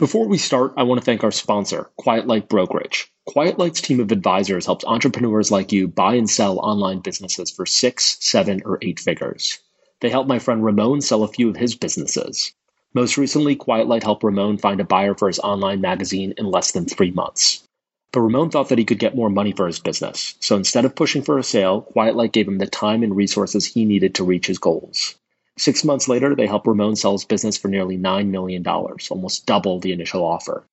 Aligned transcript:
Before 0.00 0.26
we 0.26 0.38
start, 0.38 0.72
I 0.78 0.84
want 0.84 0.98
to 0.98 1.04
thank 1.04 1.22
our 1.24 1.30
sponsor, 1.30 1.90
Quiet 1.98 2.26
Light 2.26 2.48
Brokerage. 2.48 3.12
Quiet 3.26 3.58
Light's 3.58 3.82
team 3.82 4.00
of 4.00 4.10
advisors 4.10 4.64
helps 4.64 4.82
entrepreneurs 4.86 5.50
like 5.50 5.72
you 5.72 5.88
buy 5.88 6.14
and 6.14 6.28
sell 6.28 6.58
online 6.60 7.00
businesses 7.00 7.50
for 7.50 7.66
six, 7.66 8.16
seven, 8.18 8.62
or 8.64 8.78
eight 8.80 8.98
figures. 8.98 9.58
They 10.00 10.08
helped 10.08 10.26
my 10.26 10.38
friend 10.38 10.64
Ramon 10.64 11.02
sell 11.02 11.22
a 11.22 11.28
few 11.28 11.50
of 11.50 11.58
his 11.58 11.74
businesses. 11.74 12.54
Most 12.94 13.18
recently, 13.18 13.56
Quiet 13.56 13.88
Light 13.88 14.02
helped 14.02 14.24
Ramon 14.24 14.56
find 14.56 14.80
a 14.80 14.84
buyer 14.84 15.14
for 15.14 15.28
his 15.28 15.38
online 15.38 15.82
magazine 15.82 16.32
in 16.38 16.46
less 16.46 16.72
than 16.72 16.86
three 16.86 17.10
months. 17.10 17.62
But 18.10 18.22
Ramon 18.22 18.48
thought 18.48 18.70
that 18.70 18.78
he 18.78 18.86
could 18.86 18.98
get 18.98 19.14
more 19.14 19.28
money 19.28 19.52
for 19.52 19.66
his 19.66 19.80
business, 19.80 20.34
so 20.40 20.56
instead 20.56 20.86
of 20.86 20.94
pushing 20.96 21.20
for 21.20 21.38
a 21.38 21.42
sale, 21.42 21.82
Quiet 21.82 22.16
Light 22.16 22.32
gave 22.32 22.48
him 22.48 22.56
the 22.56 22.66
time 22.66 23.02
and 23.02 23.14
resources 23.14 23.66
he 23.66 23.84
needed 23.84 24.14
to 24.14 24.24
reach 24.24 24.46
his 24.46 24.58
goals. 24.58 25.16
Six 25.60 25.84
months 25.84 26.08
later, 26.08 26.34
they 26.34 26.46
helped 26.46 26.66
Ramon 26.66 26.96
sell 26.96 27.12
his 27.12 27.26
business 27.26 27.58
for 27.58 27.68
nearly 27.68 27.98
$9 27.98 28.28
million, 28.28 28.66
almost 28.66 29.44
double 29.44 29.78
the 29.78 29.92
initial 29.92 30.24
offer. 30.24 30.64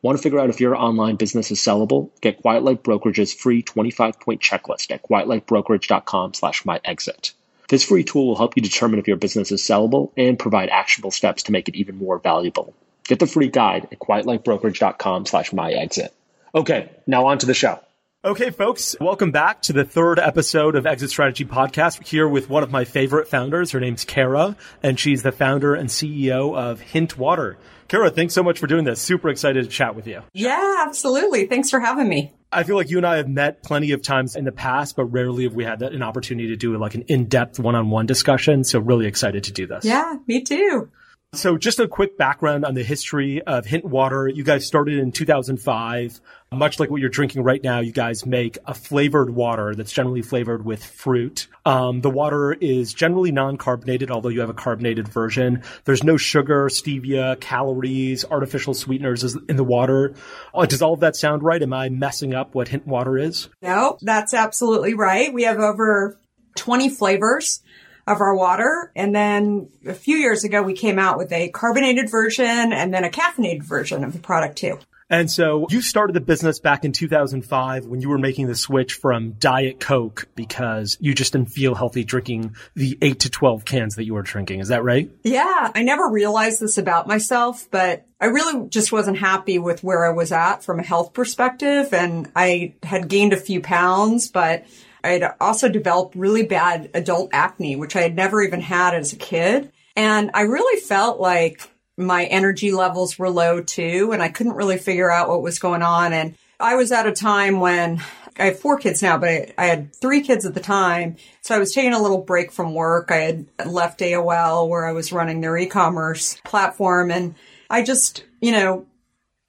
Want 0.00 0.16
to 0.16 0.22
figure 0.22 0.38
out 0.38 0.48
if 0.48 0.62
your 0.62 0.74
online 0.74 1.16
business 1.16 1.50
is 1.50 1.58
sellable? 1.58 2.08
Get 2.22 2.40
Quiet 2.40 2.62
Light 2.62 2.82
Brokerage's 2.82 3.34
free 3.34 3.62
25-point 3.62 4.40
checklist 4.40 4.92
at 4.92 5.02
quietlightbrokerage.com 5.02 6.32
slash 6.32 6.62
myexit. 6.62 7.34
This 7.68 7.84
free 7.84 8.02
tool 8.02 8.28
will 8.28 8.36
help 8.36 8.56
you 8.56 8.62
determine 8.62 8.98
if 8.98 9.06
your 9.06 9.18
business 9.18 9.52
is 9.52 9.60
sellable 9.60 10.10
and 10.16 10.38
provide 10.38 10.70
actionable 10.70 11.10
steps 11.10 11.42
to 11.42 11.52
make 11.52 11.68
it 11.68 11.76
even 11.76 11.98
more 11.98 12.18
valuable. 12.18 12.72
Get 13.04 13.18
the 13.18 13.26
free 13.26 13.48
guide 13.48 13.88
at 13.92 13.98
quietlightbrokerage.com 13.98 15.26
slash 15.26 15.50
myexit. 15.50 16.12
Okay, 16.54 16.88
now 17.06 17.26
on 17.26 17.36
to 17.36 17.46
the 17.46 17.52
show. 17.52 17.78
Okay, 18.22 18.50
folks, 18.50 18.94
welcome 19.00 19.30
back 19.30 19.62
to 19.62 19.72
the 19.72 19.82
third 19.82 20.18
episode 20.18 20.76
of 20.76 20.84
Exit 20.84 21.08
Strategy 21.08 21.46
Podcast. 21.46 21.98
We're 21.98 22.06
here 22.06 22.28
with 22.28 22.50
one 22.50 22.62
of 22.62 22.70
my 22.70 22.84
favorite 22.84 23.28
founders. 23.28 23.70
Her 23.70 23.80
name's 23.80 24.04
Kara, 24.04 24.58
and 24.82 25.00
she's 25.00 25.22
the 25.22 25.32
founder 25.32 25.74
and 25.74 25.88
CEO 25.88 26.54
of 26.54 26.82
Hint 26.82 27.16
Water. 27.16 27.56
Kara, 27.88 28.10
thanks 28.10 28.34
so 28.34 28.42
much 28.42 28.58
for 28.58 28.66
doing 28.66 28.84
this. 28.84 29.00
Super 29.00 29.30
excited 29.30 29.64
to 29.64 29.70
chat 29.70 29.94
with 29.94 30.06
you. 30.06 30.20
Yeah, 30.34 30.84
absolutely. 30.86 31.46
Thanks 31.46 31.70
for 31.70 31.80
having 31.80 32.10
me. 32.10 32.34
I 32.52 32.64
feel 32.64 32.76
like 32.76 32.90
you 32.90 32.98
and 32.98 33.06
I 33.06 33.16
have 33.16 33.28
met 33.28 33.62
plenty 33.62 33.92
of 33.92 34.02
times 34.02 34.36
in 34.36 34.44
the 34.44 34.52
past, 34.52 34.96
but 34.96 35.06
rarely 35.06 35.44
have 35.44 35.54
we 35.54 35.64
had 35.64 35.80
an 35.80 36.02
opportunity 36.02 36.48
to 36.48 36.56
do 36.56 36.76
like 36.76 36.94
an 36.94 37.04
in-depth 37.08 37.58
one-on-one 37.58 38.04
discussion. 38.04 38.64
So 38.64 38.80
really 38.80 39.06
excited 39.06 39.44
to 39.44 39.52
do 39.52 39.66
this. 39.66 39.86
Yeah, 39.86 40.16
me 40.26 40.42
too. 40.42 40.90
So 41.32 41.56
just 41.56 41.78
a 41.78 41.86
quick 41.86 42.18
background 42.18 42.64
on 42.64 42.74
the 42.74 42.82
history 42.82 43.40
of 43.40 43.64
Hint 43.64 43.84
Water. 43.84 44.26
You 44.26 44.42
guys 44.42 44.66
started 44.66 44.98
in 44.98 45.12
2005. 45.12 46.20
Much 46.52 46.80
like 46.80 46.90
what 46.90 47.00
you're 47.00 47.08
drinking 47.08 47.44
right 47.44 47.62
now, 47.62 47.78
you 47.78 47.92
guys 47.92 48.26
make 48.26 48.58
a 48.66 48.74
flavored 48.74 49.30
water 49.30 49.72
that's 49.72 49.92
generally 49.92 50.20
flavored 50.20 50.64
with 50.64 50.84
fruit. 50.84 51.46
Um, 51.64 52.00
the 52.00 52.10
water 52.10 52.52
is 52.52 52.92
generally 52.92 53.30
non-carbonated, 53.30 54.10
although 54.10 54.30
you 54.30 54.40
have 54.40 54.50
a 54.50 54.54
carbonated 54.54 55.06
version. 55.06 55.62
There's 55.84 56.02
no 56.02 56.16
sugar, 56.16 56.66
stevia, 56.66 57.38
calories, 57.38 58.24
artificial 58.24 58.74
sweeteners 58.74 59.36
in 59.48 59.54
the 59.54 59.62
water. 59.62 60.14
Uh, 60.52 60.66
does 60.66 60.82
all 60.82 60.94
of 60.94 61.00
that 61.00 61.14
sound 61.14 61.44
right? 61.44 61.62
Am 61.62 61.72
I 61.72 61.88
messing 61.88 62.34
up 62.34 62.52
what 62.52 62.66
Hint 62.66 62.84
Water 62.84 63.16
is? 63.16 63.48
No, 63.62 63.96
that's 64.00 64.34
absolutely 64.34 64.94
right. 64.94 65.32
We 65.32 65.44
have 65.44 65.60
over 65.60 66.18
20 66.56 66.88
flavors 66.88 67.62
of 68.08 68.20
our 68.20 68.34
water. 68.34 68.90
And 68.96 69.14
then 69.14 69.68
a 69.86 69.94
few 69.94 70.16
years 70.16 70.42
ago, 70.42 70.62
we 70.62 70.74
came 70.74 70.98
out 70.98 71.16
with 71.16 71.30
a 71.30 71.50
carbonated 71.50 72.10
version 72.10 72.72
and 72.72 72.92
then 72.92 73.04
a 73.04 73.08
caffeinated 73.08 73.62
version 73.62 74.02
of 74.02 74.12
the 74.12 74.18
product 74.18 74.58
too. 74.58 74.80
And 75.10 75.28
so 75.28 75.66
you 75.70 75.82
started 75.82 76.12
the 76.14 76.20
business 76.20 76.60
back 76.60 76.84
in 76.84 76.92
2005 76.92 77.86
when 77.86 78.00
you 78.00 78.08
were 78.08 78.18
making 78.18 78.46
the 78.46 78.54
switch 78.54 78.94
from 78.94 79.32
Diet 79.32 79.80
Coke 79.80 80.28
because 80.36 80.96
you 81.00 81.14
just 81.14 81.32
didn't 81.32 81.50
feel 81.50 81.74
healthy 81.74 82.04
drinking 82.04 82.54
the 82.76 82.96
8 83.02 83.18
to 83.20 83.30
12 83.30 83.64
cans 83.64 83.96
that 83.96 84.04
you 84.04 84.14
were 84.14 84.22
drinking. 84.22 84.60
Is 84.60 84.68
that 84.68 84.84
right? 84.84 85.10
Yeah. 85.24 85.72
I 85.74 85.82
never 85.82 86.08
realized 86.08 86.60
this 86.60 86.78
about 86.78 87.08
myself, 87.08 87.68
but 87.72 88.06
I 88.20 88.26
really 88.26 88.68
just 88.68 88.92
wasn't 88.92 89.18
happy 89.18 89.58
with 89.58 89.82
where 89.82 90.04
I 90.04 90.10
was 90.10 90.30
at 90.30 90.62
from 90.62 90.78
a 90.78 90.84
health 90.84 91.12
perspective. 91.12 91.92
And 91.92 92.30
I 92.36 92.74
had 92.84 93.08
gained 93.08 93.32
a 93.32 93.36
few 93.36 93.60
pounds, 93.60 94.30
but 94.30 94.64
I 95.02 95.08
had 95.08 95.34
also 95.40 95.68
developed 95.68 96.14
really 96.14 96.44
bad 96.44 96.90
adult 96.94 97.30
acne, 97.32 97.74
which 97.74 97.96
I 97.96 98.02
had 98.02 98.14
never 98.14 98.42
even 98.42 98.60
had 98.60 98.94
as 98.94 99.12
a 99.12 99.16
kid. 99.16 99.72
And 99.96 100.30
I 100.34 100.42
really 100.42 100.80
felt 100.80 101.18
like 101.20 101.69
my 102.00 102.24
energy 102.24 102.72
levels 102.72 103.18
were 103.18 103.30
low 103.30 103.62
too, 103.62 104.10
and 104.12 104.22
I 104.22 104.28
couldn't 104.28 104.54
really 104.54 104.78
figure 104.78 105.10
out 105.10 105.28
what 105.28 105.42
was 105.42 105.58
going 105.58 105.82
on. 105.82 106.12
And 106.12 106.36
I 106.58 106.74
was 106.74 106.92
at 106.92 107.06
a 107.06 107.12
time 107.12 107.60
when 107.60 108.02
I 108.38 108.46
have 108.46 108.58
four 108.58 108.78
kids 108.78 109.02
now, 109.02 109.18
but 109.18 109.28
I, 109.28 109.54
I, 109.58 109.66
had 109.66 109.94
three 109.94 110.22
kids 110.22 110.46
at 110.46 110.54
the 110.54 110.60
time. 110.60 111.16
So 111.42 111.54
I 111.54 111.58
was 111.58 111.74
taking 111.74 111.92
a 111.92 112.00
little 112.00 112.22
break 112.22 112.52
from 112.52 112.74
work. 112.74 113.10
I 113.10 113.16
had 113.16 113.46
left 113.66 114.00
AOL 114.00 114.68
where 114.68 114.86
I 114.86 114.92
was 114.92 115.12
running 115.12 115.40
their 115.40 115.56
e-commerce 115.56 116.38
platform 116.44 117.10
and 117.10 117.34
I 117.68 117.82
just, 117.82 118.24
you 118.40 118.52
know, 118.52 118.86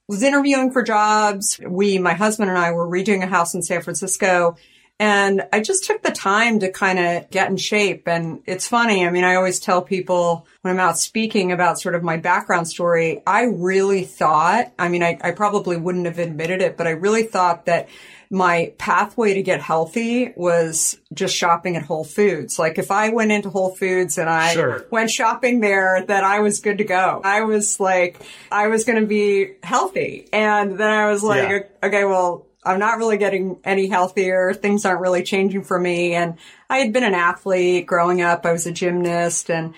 was 0.07 0.23
interviewing 0.23 0.71
for 0.71 0.83
jobs. 0.83 1.59
We, 1.65 1.97
my 1.99 2.13
husband 2.13 2.49
and 2.49 2.59
I 2.59 2.71
were 2.71 2.87
redoing 2.87 3.23
a 3.23 3.27
house 3.27 3.53
in 3.53 3.61
San 3.61 3.81
Francisco 3.81 4.57
and 5.01 5.47
I 5.51 5.61
just 5.61 5.85
took 5.85 6.03
the 6.03 6.11
time 6.11 6.59
to 6.59 6.71
kind 6.71 6.99
of 6.99 7.31
get 7.31 7.49
in 7.49 7.57
shape. 7.57 8.07
And 8.07 8.43
it's 8.45 8.67
funny. 8.67 9.03
I 9.03 9.09
mean, 9.09 9.23
I 9.23 9.33
always 9.33 9.59
tell 9.59 9.81
people 9.81 10.45
when 10.61 10.75
I'm 10.75 10.79
out 10.79 10.99
speaking 10.99 11.51
about 11.51 11.79
sort 11.79 11.95
of 11.95 12.03
my 12.03 12.17
background 12.17 12.67
story, 12.67 13.23
I 13.25 13.45
really 13.45 14.03
thought, 14.03 14.71
I 14.77 14.89
mean, 14.89 15.01
I, 15.01 15.17
I 15.19 15.31
probably 15.31 15.75
wouldn't 15.75 16.05
have 16.05 16.19
admitted 16.19 16.61
it, 16.61 16.77
but 16.77 16.85
I 16.85 16.91
really 16.91 17.23
thought 17.23 17.65
that 17.65 17.89
my 18.29 18.73
pathway 18.77 19.33
to 19.33 19.41
get 19.41 19.59
healthy 19.59 20.33
was 20.35 20.99
just 21.11 21.35
shopping 21.35 21.77
at 21.77 21.81
Whole 21.81 22.05
Foods. 22.05 22.59
Like 22.59 22.77
if 22.77 22.91
I 22.91 23.09
went 23.09 23.31
into 23.31 23.49
Whole 23.49 23.75
Foods 23.75 24.19
and 24.19 24.29
I 24.29 24.53
sure. 24.53 24.85
went 24.91 25.09
shopping 25.09 25.61
there, 25.61 26.05
that 26.05 26.23
I 26.23 26.41
was 26.41 26.59
good 26.59 26.77
to 26.77 26.83
go. 26.83 27.21
I 27.23 27.41
was 27.41 27.79
like, 27.79 28.21
I 28.51 28.67
was 28.67 28.85
going 28.85 29.01
to 29.01 29.07
be 29.07 29.53
healthy. 29.63 30.29
And 30.31 30.77
then 30.77 30.91
I 30.91 31.09
was 31.09 31.23
like, 31.23 31.49
yeah. 31.49 31.87
okay, 31.87 32.05
well, 32.05 32.45
I'm 32.63 32.79
not 32.79 32.97
really 32.97 33.17
getting 33.17 33.59
any 33.63 33.87
healthier. 33.87 34.53
Things 34.53 34.85
aren't 34.85 35.01
really 35.01 35.23
changing 35.23 35.63
for 35.63 35.79
me. 35.79 36.13
And 36.13 36.37
I 36.69 36.77
had 36.77 36.93
been 36.93 37.03
an 37.03 37.15
athlete 37.15 37.87
growing 37.87 38.21
up. 38.21 38.45
I 38.45 38.51
was 38.51 38.67
a 38.67 38.71
gymnast 38.71 39.49
and 39.49 39.73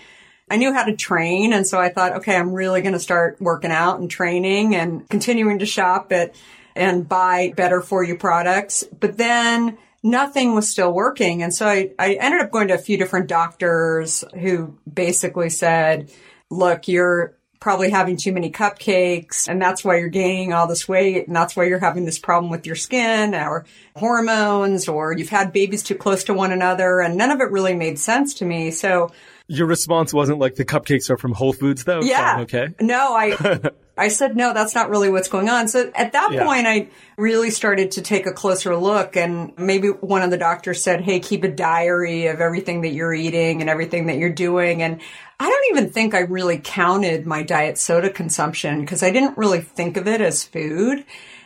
I 0.50 0.58
knew 0.58 0.74
how 0.74 0.84
to 0.84 0.96
train. 0.96 1.54
And 1.54 1.66
so 1.66 1.80
I 1.80 1.90
thought, 1.90 2.18
okay, 2.18 2.36
I'm 2.36 2.54
really 2.54 2.82
going 2.82 2.94
to 2.94 3.00
start 3.00 3.38
working 3.40 3.72
out 3.72 4.00
and 4.00 4.12
training 4.12 4.76
and 4.76 5.08
continuing 5.10 5.60
to 5.60 5.66
shop 5.66 6.12
at 6.12 6.36
and 6.76 7.08
buy 7.08 7.54
better 7.56 7.82
for 7.82 8.04
you 8.04 8.18
products. 8.18 8.84
But 8.84 9.18
then 9.18 9.78
nothing 10.02 10.54
was 10.54 10.70
still 10.70 10.92
working. 10.92 11.42
And 11.42 11.54
so 11.54 11.68
I, 11.68 11.92
I 11.98 12.14
ended 12.14 12.42
up 12.42 12.52
going 12.52 12.68
to 12.68 12.74
a 12.74 12.80
few 12.80 12.98
different 12.98 13.28
doctors 13.28 14.24
who 14.40 14.78
basically 14.92 15.50
said, 15.50 16.12
look, 16.50 16.88
you're 16.88 17.38
probably 17.64 17.90
having 17.90 18.18
too 18.18 18.34
many 18.34 18.52
cupcakes 18.52 19.48
and 19.48 19.62
that's 19.62 19.86
why 19.86 19.96
you're 19.96 20.10
gaining 20.10 20.52
all 20.52 20.68
this 20.68 20.86
weight 20.86 21.28
and 21.28 21.36
that's 21.36 21.56
why 21.56 21.64
you're 21.64 21.80
having 21.80 22.04
this 22.04 22.20
problem 22.20 22.52
with 22.52 22.66
your 22.66 22.76
skin 22.76 23.34
or 23.34 23.64
hormones 23.96 24.90
or 24.90 25.14
you've 25.14 25.30
had 25.30 25.54
babies 25.54 25.82
too 25.82 25.96
close 25.96 26.26
to 26.26 26.34
one 26.34 26.52
another 26.52 27.00
and 27.00 27.16
none 27.16 27.32
of 27.32 27.40
it 27.40 27.50
really 27.52 27.74
made 27.74 27.98
sense 27.98 28.34
to 28.34 28.44
me. 28.44 28.70
So 28.70 29.14
your 29.48 29.66
response 29.66 30.14
wasn't 30.14 30.40
like 30.40 30.56
the 30.56 30.66
cupcakes 30.66 31.10
are 31.10 31.16
from 31.16 31.32
Whole 31.32 31.54
Foods 31.54 31.86
though? 31.86 32.02
Yeah. 32.02 32.42
okay. 32.42 32.68
No, 32.82 33.16
I, 33.16 33.70
I 33.98 34.10
said, 34.10 34.36
no, 34.36 34.54
that's 34.54 34.76
not 34.76 34.90
really 34.90 35.10
what's 35.10 35.30
going 35.30 35.48
on. 35.48 35.70
So 35.70 35.90
at 35.96 36.12
that 36.12 36.32
yeah. 36.34 36.46
point, 36.46 36.68
I 36.68 36.90
really 37.16 37.50
started 37.50 37.92
to 37.92 38.02
take 38.02 38.26
a 38.26 38.34
closer 38.34 38.76
look 38.76 39.16
and 39.16 39.54
maybe 39.58 39.88
one 39.88 40.22
of 40.22 40.32
the 40.32 40.38
doctors 40.38 40.82
said, 40.82 41.02
Hey, 41.02 41.20
keep 41.20 41.44
a 41.44 41.48
diary 41.48 42.28
of 42.28 42.42
everything 42.42 42.82
that 42.82 42.90
you're 42.90 43.14
eating 43.14 43.62
and 43.62 43.70
everything 43.70 44.08
that 44.08 44.18
you're 44.18 44.34
doing. 44.34 44.82
And 44.82 45.00
I 45.44 45.50
don't 45.50 45.78
even 45.78 45.90
think 45.90 46.14
I 46.14 46.20
really 46.20 46.58
counted 46.64 47.26
my 47.26 47.44
diet 47.44 47.78
soda 47.78 48.10
consumption 48.10 48.80
because 48.80 49.04
I 49.04 49.12
didn't 49.12 49.38
really 49.38 49.60
think 49.60 49.98
of 49.98 50.08
it 50.08 50.22
as 50.22 50.46
food. 50.46 51.04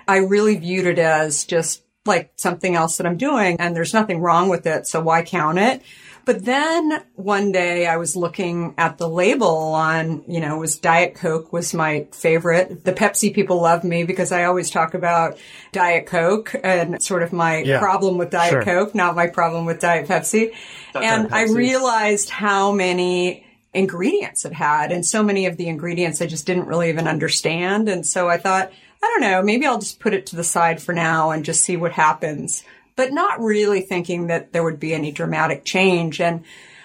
I 0.08 0.18
really 0.18 0.56
viewed 0.56 0.86
it 0.86 1.00
as 1.00 1.46
just 1.46 1.82
like 2.06 2.32
something 2.36 2.76
else 2.76 2.98
that 2.98 3.08
I'm 3.08 3.18
doing 3.18 3.60
and 3.60 3.76
there's 3.76 3.96
nothing 3.96 4.20
wrong 4.20 4.50
with 4.50 4.68
it. 4.68 4.86
So 4.86 5.02
why 5.02 5.24
count 5.24 5.58
it? 5.58 5.82
But 6.26 6.46
then 6.46 7.02
one 7.16 7.52
day 7.52 7.88
I 7.88 7.98
was 7.98 8.16
looking 8.16 8.76
at 8.78 9.00
the 9.00 9.10
label 9.10 9.74
on, 9.74 10.24
you 10.28 10.42
know, 10.42 10.60
was 10.60 10.78
Diet 10.78 11.16
Coke 11.16 11.52
was 11.52 11.74
my 11.74 12.06
favorite. 12.12 12.84
The 12.84 12.94
Pepsi 12.94 13.34
people 13.34 13.62
love 13.62 13.84
me 13.84 14.04
because 14.04 14.32
I 14.32 14.44
always 14.44 14.70
talk 14.70 14.94
about 14.94 15.40
Diet 15.72 16.06
Coke 16.06 16.54
and 16.64 17.02
sort 17.02 17.24
of 17.24 17.34
my 17.34 17.64
yeah, 17.64 17.80
problem 17.80 18.20
with 18.20 18.30
Diet 18.30 18.52
sure. 18.52 18.64
Coke, 18.64 18.94
not 18.94 19.16
my 19.16 19.26
problem 19.26 19.66
with 19.66 19.80
Diet 19.80 20.08
Pepsi. 20.08 20.54
and 20.94 21.30
Pepsi. 21.30 21.34
I 21.34 21.44
realized 21.46 22.30
how 22.30 22.72
many 22.74 23.47
ingredients 23.74 24.46
it 24.46 24.54
had 24.54 24.92
and 24.92 25.06
so 25.06 25.22
many 25.22 25.46
of 25.46 25.58
the 25.58 25.68
ingredients 25.68 26.22
I 26.22 26.26
just 26.26 26.46
didn't 26.46 26.68
really 26.68 26.90
even 26.90 27.08
understand. 27.08 27.90
And 27.90 28.06
so 28.06 28.30
I 28.30 28.38
thought, 28.38 28.72
I 29.04 29.06
don't 29.06 29.22
know, 29.22 29.42
maybe 29.44 29.66
I'll 29.66 29.80
just 29.80 30.00
put 30.00 30.14
it 30.14 30.26
to 30.28 30.36
the 30.36 30.44
side 30.44 30.82
for 30.82 30.94
now 30.94 31.32
and 31.32 31.46
just 31.46 31.64
see 31.64 31.78
what 31.78 31.92
happens, 31.92 32.64
but 32.96 33.12
not 33.12 33.40
really 33.40 33.82
thinking 33.82 34.28
that 34.28 34.54
there 34.54 34.64
would 34.64 34.80
be 34.80 34.94
any 34.94 35.12
dramatic 35.12 35.66
change. 35.66 36.20
And 36.20 36.44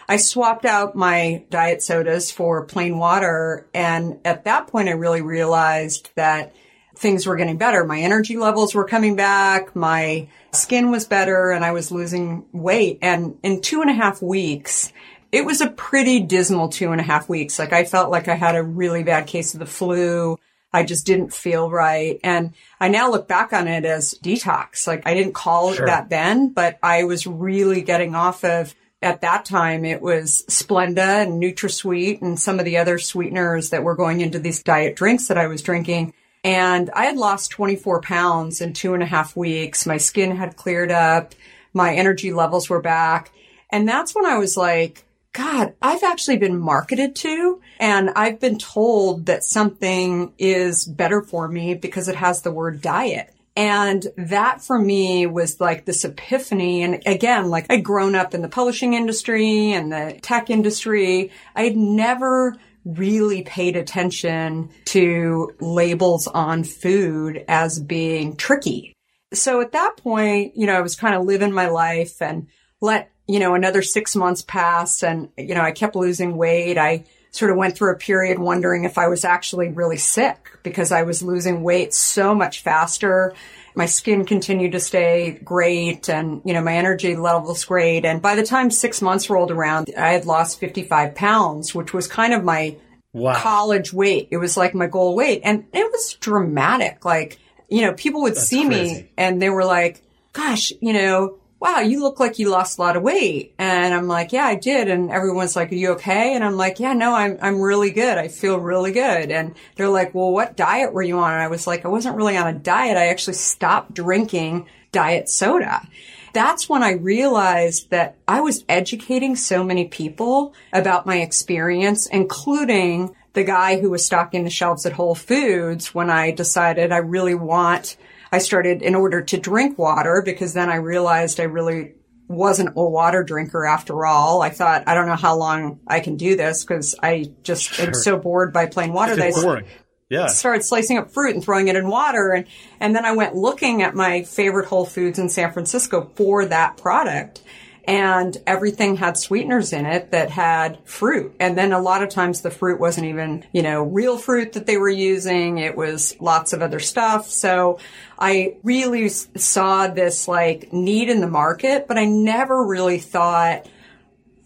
I 0.08 0.16
swapped 0.16 0.66
out 0.66 0.94
my 0.94 1.44
diet 1.48 1.82
sodas 1.82 2.30
for 2.30 2.64
plain 2.64 2.98
water. 2.98 3.66
And 3.72 4.18
at 4.24 4.44
that 4.44 4.66
point, 4.66 4.88
I 4.88 4.92
really 4.92 5.22
realized 5.22 6.10
that 6.16 6.54
things 6.96 7.26
were 7.26 7.36
getting 7.36 7.56
better. 7.56 7.84
My 7.84 8.00
energy 8.00 8.36
levels 8.36 8.74
were 8.74 8.84
coming 8.84 9.16
back. 9.16 9.74
My 9.74 10.28
skin 10.52 10.90
was 10.90 11.06
better 11.06 11.50
and 11.50 11.64
I 11.64 11.72
was 11.72 11.90
losing 11.90 12.44
weight. 12.52 12.98
And 13.00 13.38
in 13.42 13.62
two 13.62 13.80
and 13.80 13.90
a 13.90 13.94
half 13.94 14.20
weeks, 14.20 14.92
it 15.32 15.44
was 15.46 15.60
a 15.62 15.70
pretty 15.70 16.20
dismal 16.20 16.68
two 16.68 16.92
and 16.92 17.00
a 17.00 17.04
half 17.04 17.28
weeks. 17.28 17.58
Like 17.58 17.72
I 17.72 17.84
felt 17.84 18.10
like 18.10 18.28
I 18.28 18.34
had 18.34 18.54
a 18.54 18.62
really 18.62 19.02
bad 19.02 19.26
case 19.26 19.54
of 19.54 19.60
the 19.60 19.66
flu. 19.66 20.38
I 20.74 20.84
just 20.84 21.06
didn't 21.06 21.32
feel 21.34 21.70
right. 21.70 22.20
And 22.22 22.52
I 22.78 22.88
now 22.88 23.10
look 23.10 23.28
back 23.28 23.52
on 23.52 23.66
it 23.66 23.84
as 23.84 24.14
detox. 24.22 24.86
Like 24.86 25.02
I 25.06 25.14
didn't 25.14 25.34
call 25.34 25.72
Sure. 25.72 25.84
it 25.84 25.88
that 25.88 26.10
then, 26.10 26.50
but 26.50 26.78
I 26.82 27.04
was 27.04 27.26
really 27.26 27.82
getting 27.82 28.14
off 28.14 28.44
of 28.44 28.74
at 29.00 29.22
that 29.22 29.44
time 29.44 29.84
it 29.84 30.00
was 30.00 30.44
Splenda 30.48 31.22
and 31.22 31.42
NutraSweet 31.42 32.22
and 32.22 32.38
some 32.38 32.58
of 32.58 32.64
the 32.64 32.76
other 32.78 32.98
sweeteners 32.98 33.70
that 33.70 33.82
were 33.82 33.96
going 33.96 34.20
into 34.20 34.38
these 34.38 34.62
diet 34.62 34.96
drinks 34.96 35.26
that 35.28 35.38
I 35.38 35.46
was 35.48 35.62
drinking. 35.62 36.14
And 36.44 36.90
I 36.90 37.06
had 37.06 37.16
lost 37.16 37.50
24 37.52 38.00
pounds 38.02 38.60
in 38.60 38.72
two 38.72 38.94
and 38.94 39.02
a 39.02 39.06
half 39.06 39.36
weeks. 39.36 39.86
My 39.86 39.96
skin 39.96 40.36
had 40.36 40.56
cleared 40.56 40.90
up. 40.90 41.34
My 41.72 41.94
energy 41.94 42.32
levels 42.32 42.68
were 42.68 42.80
back. 42.82 43.30
And 43.70 43.88
that's 43.88 44.14
when 44.14 44.26
I 44.26 44.38
was 44.38 44.56
like, 44.56 45.04
God, 45.32 45.74
I've 45.80 46.02
actually 46.02 46.36
been 46.36 46.58
marketed 46.58 47.16
to 47.16 47.60
and 47.80 48.10
I've 48.10 48.38
been 48.38 48.58
told 48.58 49.26
that 49.26 49.44
something 49.44 50.34
is 50.38 50.84
better 50.84 51.22
for 51.22 51.48
me 51.48 51.74
because 51.74 52.08
it 52.08 52.16
has 52.16 52.42
the 52.42 52.52
word 52.52 52.82
diet. 52.82 53.34
And 53.56 54.06
that 54.16 54.62
for 54.62 54.78
me 54.78 55.26
was 55.26 55.60
like 55.60 55.84
this 55.84 56.04
epiphany. 56.04 56.82
And 56.82 57.02
again, 57.06 57.48
like 57.48 57.66
I'd 57.70 57.84
grown 57.84 58.14
up 58.14 58.34
in 58.34 58.42
the 58.42 58.48
publishing 58.48 58.94
industry 58.94 59.72
and 59.72 59.92
the 59.92 60.18
tech 60.22 60.50
industry. 60.50 61.30
I 61.54 61.64
had 61.64 61.76
never 61.76 62.56
really 62.84 63.42
paid 63.42 63.76
attention 63.76 64.70
to 64.86 65.54
labels 65.60 66.26
on 66.26 66.64
food 66.64 67.44
as 67.48 67.78
being 67.78 68.36
tricky. 68.36 68.94
So 69.32 69.60
at 69.60 69.72
that 69.72 69.96
point, 69.96 70.56
you 70.56 70.66
know, 70.66 70.74
I 70.74 70.80
was 70.80 70.96
kind 70.96 71.14
of 71.14 71.24
living 71.24 71.52
my 71.52 71.68
life 71.68 72.20
and 72.20 72.48
let, 72.80 73.11
you 73.26 73.38
know, 73.38 73.54
another 73.54 73.82
six 73.82 74.16
months 74.16 74.42
passed 74.42 75.02
and, 75.04 75.28
you 75.36 75.54
know, 75.54 75.60
I 75.62 75.70
kept 75.72 75.94
losing 75.96 76.36
weight. 76.36 76.78
I 76.78 77.04
sort 77.30 77.50
of 77.50 77.56
went 77.56 77.76
through 77.76 77.92
a 77.92 77.96
period 77.96 78.38
wondering 78.38 78.84
if 78.84 78.98
I 78.98 79.08
was 79.08 79.24
actually 79.24 79.68
really 79.68 79.96
sick 79.96 80.58
because 80.62 80.92
I 80.92 81.02
was 81.02 81.22
losing 81.22 81.62
weight 81.62 81.94
so 81.94 82.34
much 82.34 82.62
faster. 82.62 83.32
My 83.74 83.86
skin 83.86 84.26
continued 84.26 84.72
to 84.72 84.80
stay 84.80 85.40
great 85.42 86.10
and, 86.10 86.42
you 86.44 86.52
know, 86.52 86.60
my 86.60 86.74
energy 86.76 87.16
levels 87.16 87.64
great. 87.64 88.04
And 88.04 88.20
by 88.20 88.34
the 88.34 88.42
time 88.42 88.70
six 88.70 89.00
months 89.00 89.30
rolled 89.30 89.50
around, 89.50 89.90
I 89.96 90.10
had 90.10 90.26
lost 90.26 90.60
55 90.60 91.14
pounds, 91.14 91.74
which 91.74 91.94
was 91.94 92.06
kind 92.06 92.34
of 92.34 92.44
my 92.44 92.76
Wow. 93.14 93.34
college 93.34 93.92
weight. 93.92 94.28
It 94.30 94.38
was 94.38 94.56
like 94.56 94.74
my 94.74 94.86
goal 94.86 95.14
weight 95.14 95.42
and 95.44 95.66
it 95.74 95.92
was 95.92 96.14
dramatic. 96.14 97.04
Like, 97.04 97.38
you 97.68 97.82
know, 97.82 97.92
people 97.92 98.22
would 98.22 98.38
see 98.38 98.66
me 98.66 99.10
and 99.18 99.40
they 99.40 99.50
were 99.50 99.66
like, 99.66 100.02
gosh, 100.32 100.72
you 100.80 100.94
know, 100.94 101.36
wow, 101.62 101.78
you 101.78 102.02
look 102.02 102.18
like 102.18 102.40
you 102.40 102.50
lost 102.50 102.76
a 102.76 102.80
lot 102.82 102.96
of 102.96 103.04
weight. 103.04 103.54
And 103.56 103.94
I'm 103.94 104.08
like, 104.08 104.32
yeah, 104.32 104.46
I 104.46 104.56
did. 104.56 104.88
And 104.88 105.12
everyone's 105.12 105.54
like, 105.54 105.70
are 105.70 105.76
you 105.76 105.92
okay? 105.92 106.34
And 106.34 106.42
I'm 106.42 106.56
like, 106.56 106.80
yeah, 106.80 106.92
no, 106.92 107.14
I'm, 107.14 107.38
I'm 107.40 107.60
really 107.60 107.92
good. 107.92 108.18
I 108.18 108.26
feel 108.26 108.58
really 108.58 108.90
good. 108.90 109.30
And 109.30 109.54
they're 109.76 109.88
like, 109.88 110.12
well, 110.12 110.32
what 110.32 110.56
diet 110.56 110.92
were 110.92 111.04
you 111.04 111.20
on? 111.20 111.32
And 111.32 111.40
I 111.40 111.46
was 111.46 111.68
like, 111.68 111.84
I 111.84 111.88
wasn't 111.88 112.16
really 112.16 112.36
on 112.36 112.48
a 112.48 112.58
diet. 112.58 112.96
I 112.96 113.06
actually 113.06 113.34
stopped 113.34 113.94
drinking 113.94 114.66
diet 114.90 115.28
soda. 115.28 115.86
That's 116.32 116.68
when 116.68 116.82
I 116.82 116.94
realized 116.94 117.90
that 117.90 118.16
I 118.26 118.40
was 118.40 118.64
educating 118.68 119.36
so 119.36 119.62
many 119.62 119.86
people 119.86 120.54
about 120.72 121.06
my 121.06 121.20
experience, 121.20 122.06
including 122.06 123.14
the 123.34 123.44
guy 123.44 123.80
who 123.80 123.88
was 123.88 124.04
stocking 124.04 124.42
the 124.42 124.50
shelves 124.50 124.84
at 124.84 124.94
Whole 124.94 125.14
Foods 125.14 125.94
when 125.94 126.10
I 126.10 126.32
decided 126.32 126.90
I 126.90 126.96
really 126.96 127.36
want, 127.36 127.96
I 128.32 128.38
started 128.38 128.80
in 128.80 128.94
order 128.94 129.20
to 129.20 129.38
drink 129.38 129.78
water 129.78 130.22
because 130.24 130.54
then 130.54 130.70
I 130.70 130.76
realized 130.76 131.38
I 131.38 131.44
really 131.44 131.94
wasn't 132.28 132.70
a 132.76 132.82
water 132.82 133.22
drinker 133.22 133.66
after 133.66 134.06
all. 134.06 134.40
I 134.40 134.48
thought, 134.48 134.84
I 134.86 134.94
don't 134.94 135.06
know 135.06 135.16
how 135.16 135.36
long 135.36 135.80
I 135.86 136.00
can 136.00 136.16
do 136.16 136.34
this 136.34 136.64
because 136.64 136.94
I 137.02 137.32
just 137.42 137.78
am 137.78 137.92
so 137.92 138.16
bored 138.16 138.52
by 138.52 138.66
plain 138.66 138.94
water 138.94 139.14
that 139.14 139.22
I 139.22 139.28
It's 139.28 139.42
boring. 139.42 139.66
Yeah. 140.08 140.26
started 140.26 140.62
slicing 140.62 140.98
up 140.98 141.10
fruit 141.10 141.34
and 141.34 141.42
throwing 141.42 141.68
it 141.68 141.76
in 141.76 141.88
water 141.88 142.32
and 142.32 142.46
and 142.80 142.94
then 142.94 143.06
I 143.06 143.12
went 143.12 143.34
looking 143.34 143.82
at 143.82 143.94
my 143.94 144.24
favorite 144.24 144.66
Whole 144.66 144.84
Foods 144.84 145.18
in 145.18 145.30
San 145.30 145.52
Francisco 145.52 146.10
for 146.16 146.44
that 146.44 146.76
product 146.76 147.40
and 147.84 148.36
everything 148.46 148.96
had 148.96 149.16
sweeteners 149.16 149.72
in 149.72 149.86
it 149.86 150.12
that 150.12 150.30
had 150.30 150.78
fruit 150.84 151.34
and 151.40 151.58
then 151.58 151.72
a 151.72 151.80
lot 151.80 152.02
of 152.02 152.08
times 152.08 152.40
the 152.40 152.50
fruit 152.50 152.78
wasn't 152.78 153.06
even 153.06 153.44
you 153.52 153.62
know 153.62 153.82
real 153.82 154.16
fruit 154.16 154.52
that 154.52 154.66
they 154.66 154.76
were 154.76 154.88
using 154.88 155.58
it 155.58 155.76
was 155.76 156.14
lots 156.20 156.52
of 156.52 156.62
other 156.62 156.78
stuff 156.78 157.28
so 157.28 157.78
I 158.18 158.56
really 158.62 159.08
saw 159.08 159.88
this 159.88 160.28
like 160.28 160.72
need 160.72 161.08
in 161.08 161.20
the 161.20 161.26
market 161.26 161.88
but 161.88 161.98
I 161.98 162.04
never 162.04 162.64
really 162.64 162.98
thought 162.98 163.66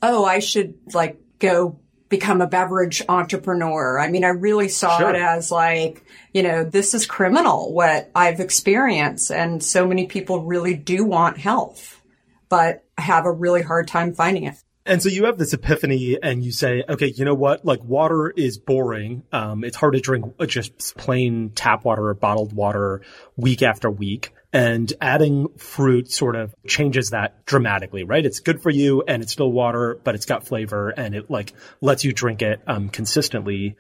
oh, 0.03 0.25
I 0.25 0.39
should 0.39 0.75
like 0.95 1.21
go 1.39 1.79
become 2.09 2.41
a 2.41 2.47
beverage 2.47 3.03
entrepreneur. 3.09 3.99
I 3.99 4.09
mean, 4.09 4.25
I 4.25 4.29
really 4.29 4.69
saw 4.69 4.99
Sure. 4.99 5.11
it 5.11 5.17
as 5.17 5.51
like, 5.51 6.05
you 6.33 6.43
know, 6.43 6.65
this 6.65 6.95
is 6.95 7.05
criminal 7.07 7.73
what 7.73 8.11
I've 8.15 8.41
experienced. 8.41 9.33
And 9.33 9.63
so 9.63 9.87
many 9.87 10.07
people 10.07 10.45
really 10.45 10.75
do 10.75 11.05
want 11.05 11.39
health, 11.39 12.01
but 12.49 12.85
have 12.99 13.27
a 13.27 13.33
really 13.33 13.63
hard 13.63 13.89
time 13.89 14.15
finding 14.15 14.45
it. 14.45 14.57
And 14.87 15.03
so 15.03 15.09
you 15.09 15.25
have 15.25 15.37
this 15.37 15.53
epiphany 15.53 16.17
and 16.23 16.45
you 16.45 16.53
say, 16.53 16.85
okay, 16.89 17.09
you 17.09 17.25
know 17.25 17.35
what? 17.35 17.65
Like 17.65 17.83
water 17.83 18.31
is 18.31 18.57
boring. 18.57 19.25
Um, 19.33 19.65
it's 19.65 19.77
hard 19.77 19.95
to 19.95 20.01
drink 20.01 20.27
just 20.47 20.97
plain 20.97 21.51
tap 21.51 21.85
water 21.85 22.07
or 22.07 22.15
bottled 22.15 22.53
water 22.53 23.03
week 23.37 23.63
after 23.63 23.91
week. 23.91 24.33
And 24.53 24.91
adding 25.01 25.49
fruit 25.59 26.11
sort 26.11 26.37
of 26.37 26.55
changes 26.67 27.11
that 27.11 27.45
dramatically, 27.45 28.05
right? 28.05 28.25
It's 28.25 28.41
good 28.41 28.63
for 28.63 28.71
you 28.71 29.03
and 29.03 29.23
it's 29.23 29.33
still 29.33 29.51
water, 29.51 30.01
but 30.03 30.15
it's 30.15 30.25
got 30.25 30.47
flavor 30.47 30.91
and 30.91 31.15
it 31.15 31.31
like 31.31 31.53
lets 31.81 32.05
you 32.05 32.13
drink 32.13 32.41
it, 32.41 32.61
um, 32.67 32.89
consistently. 32.89 33.77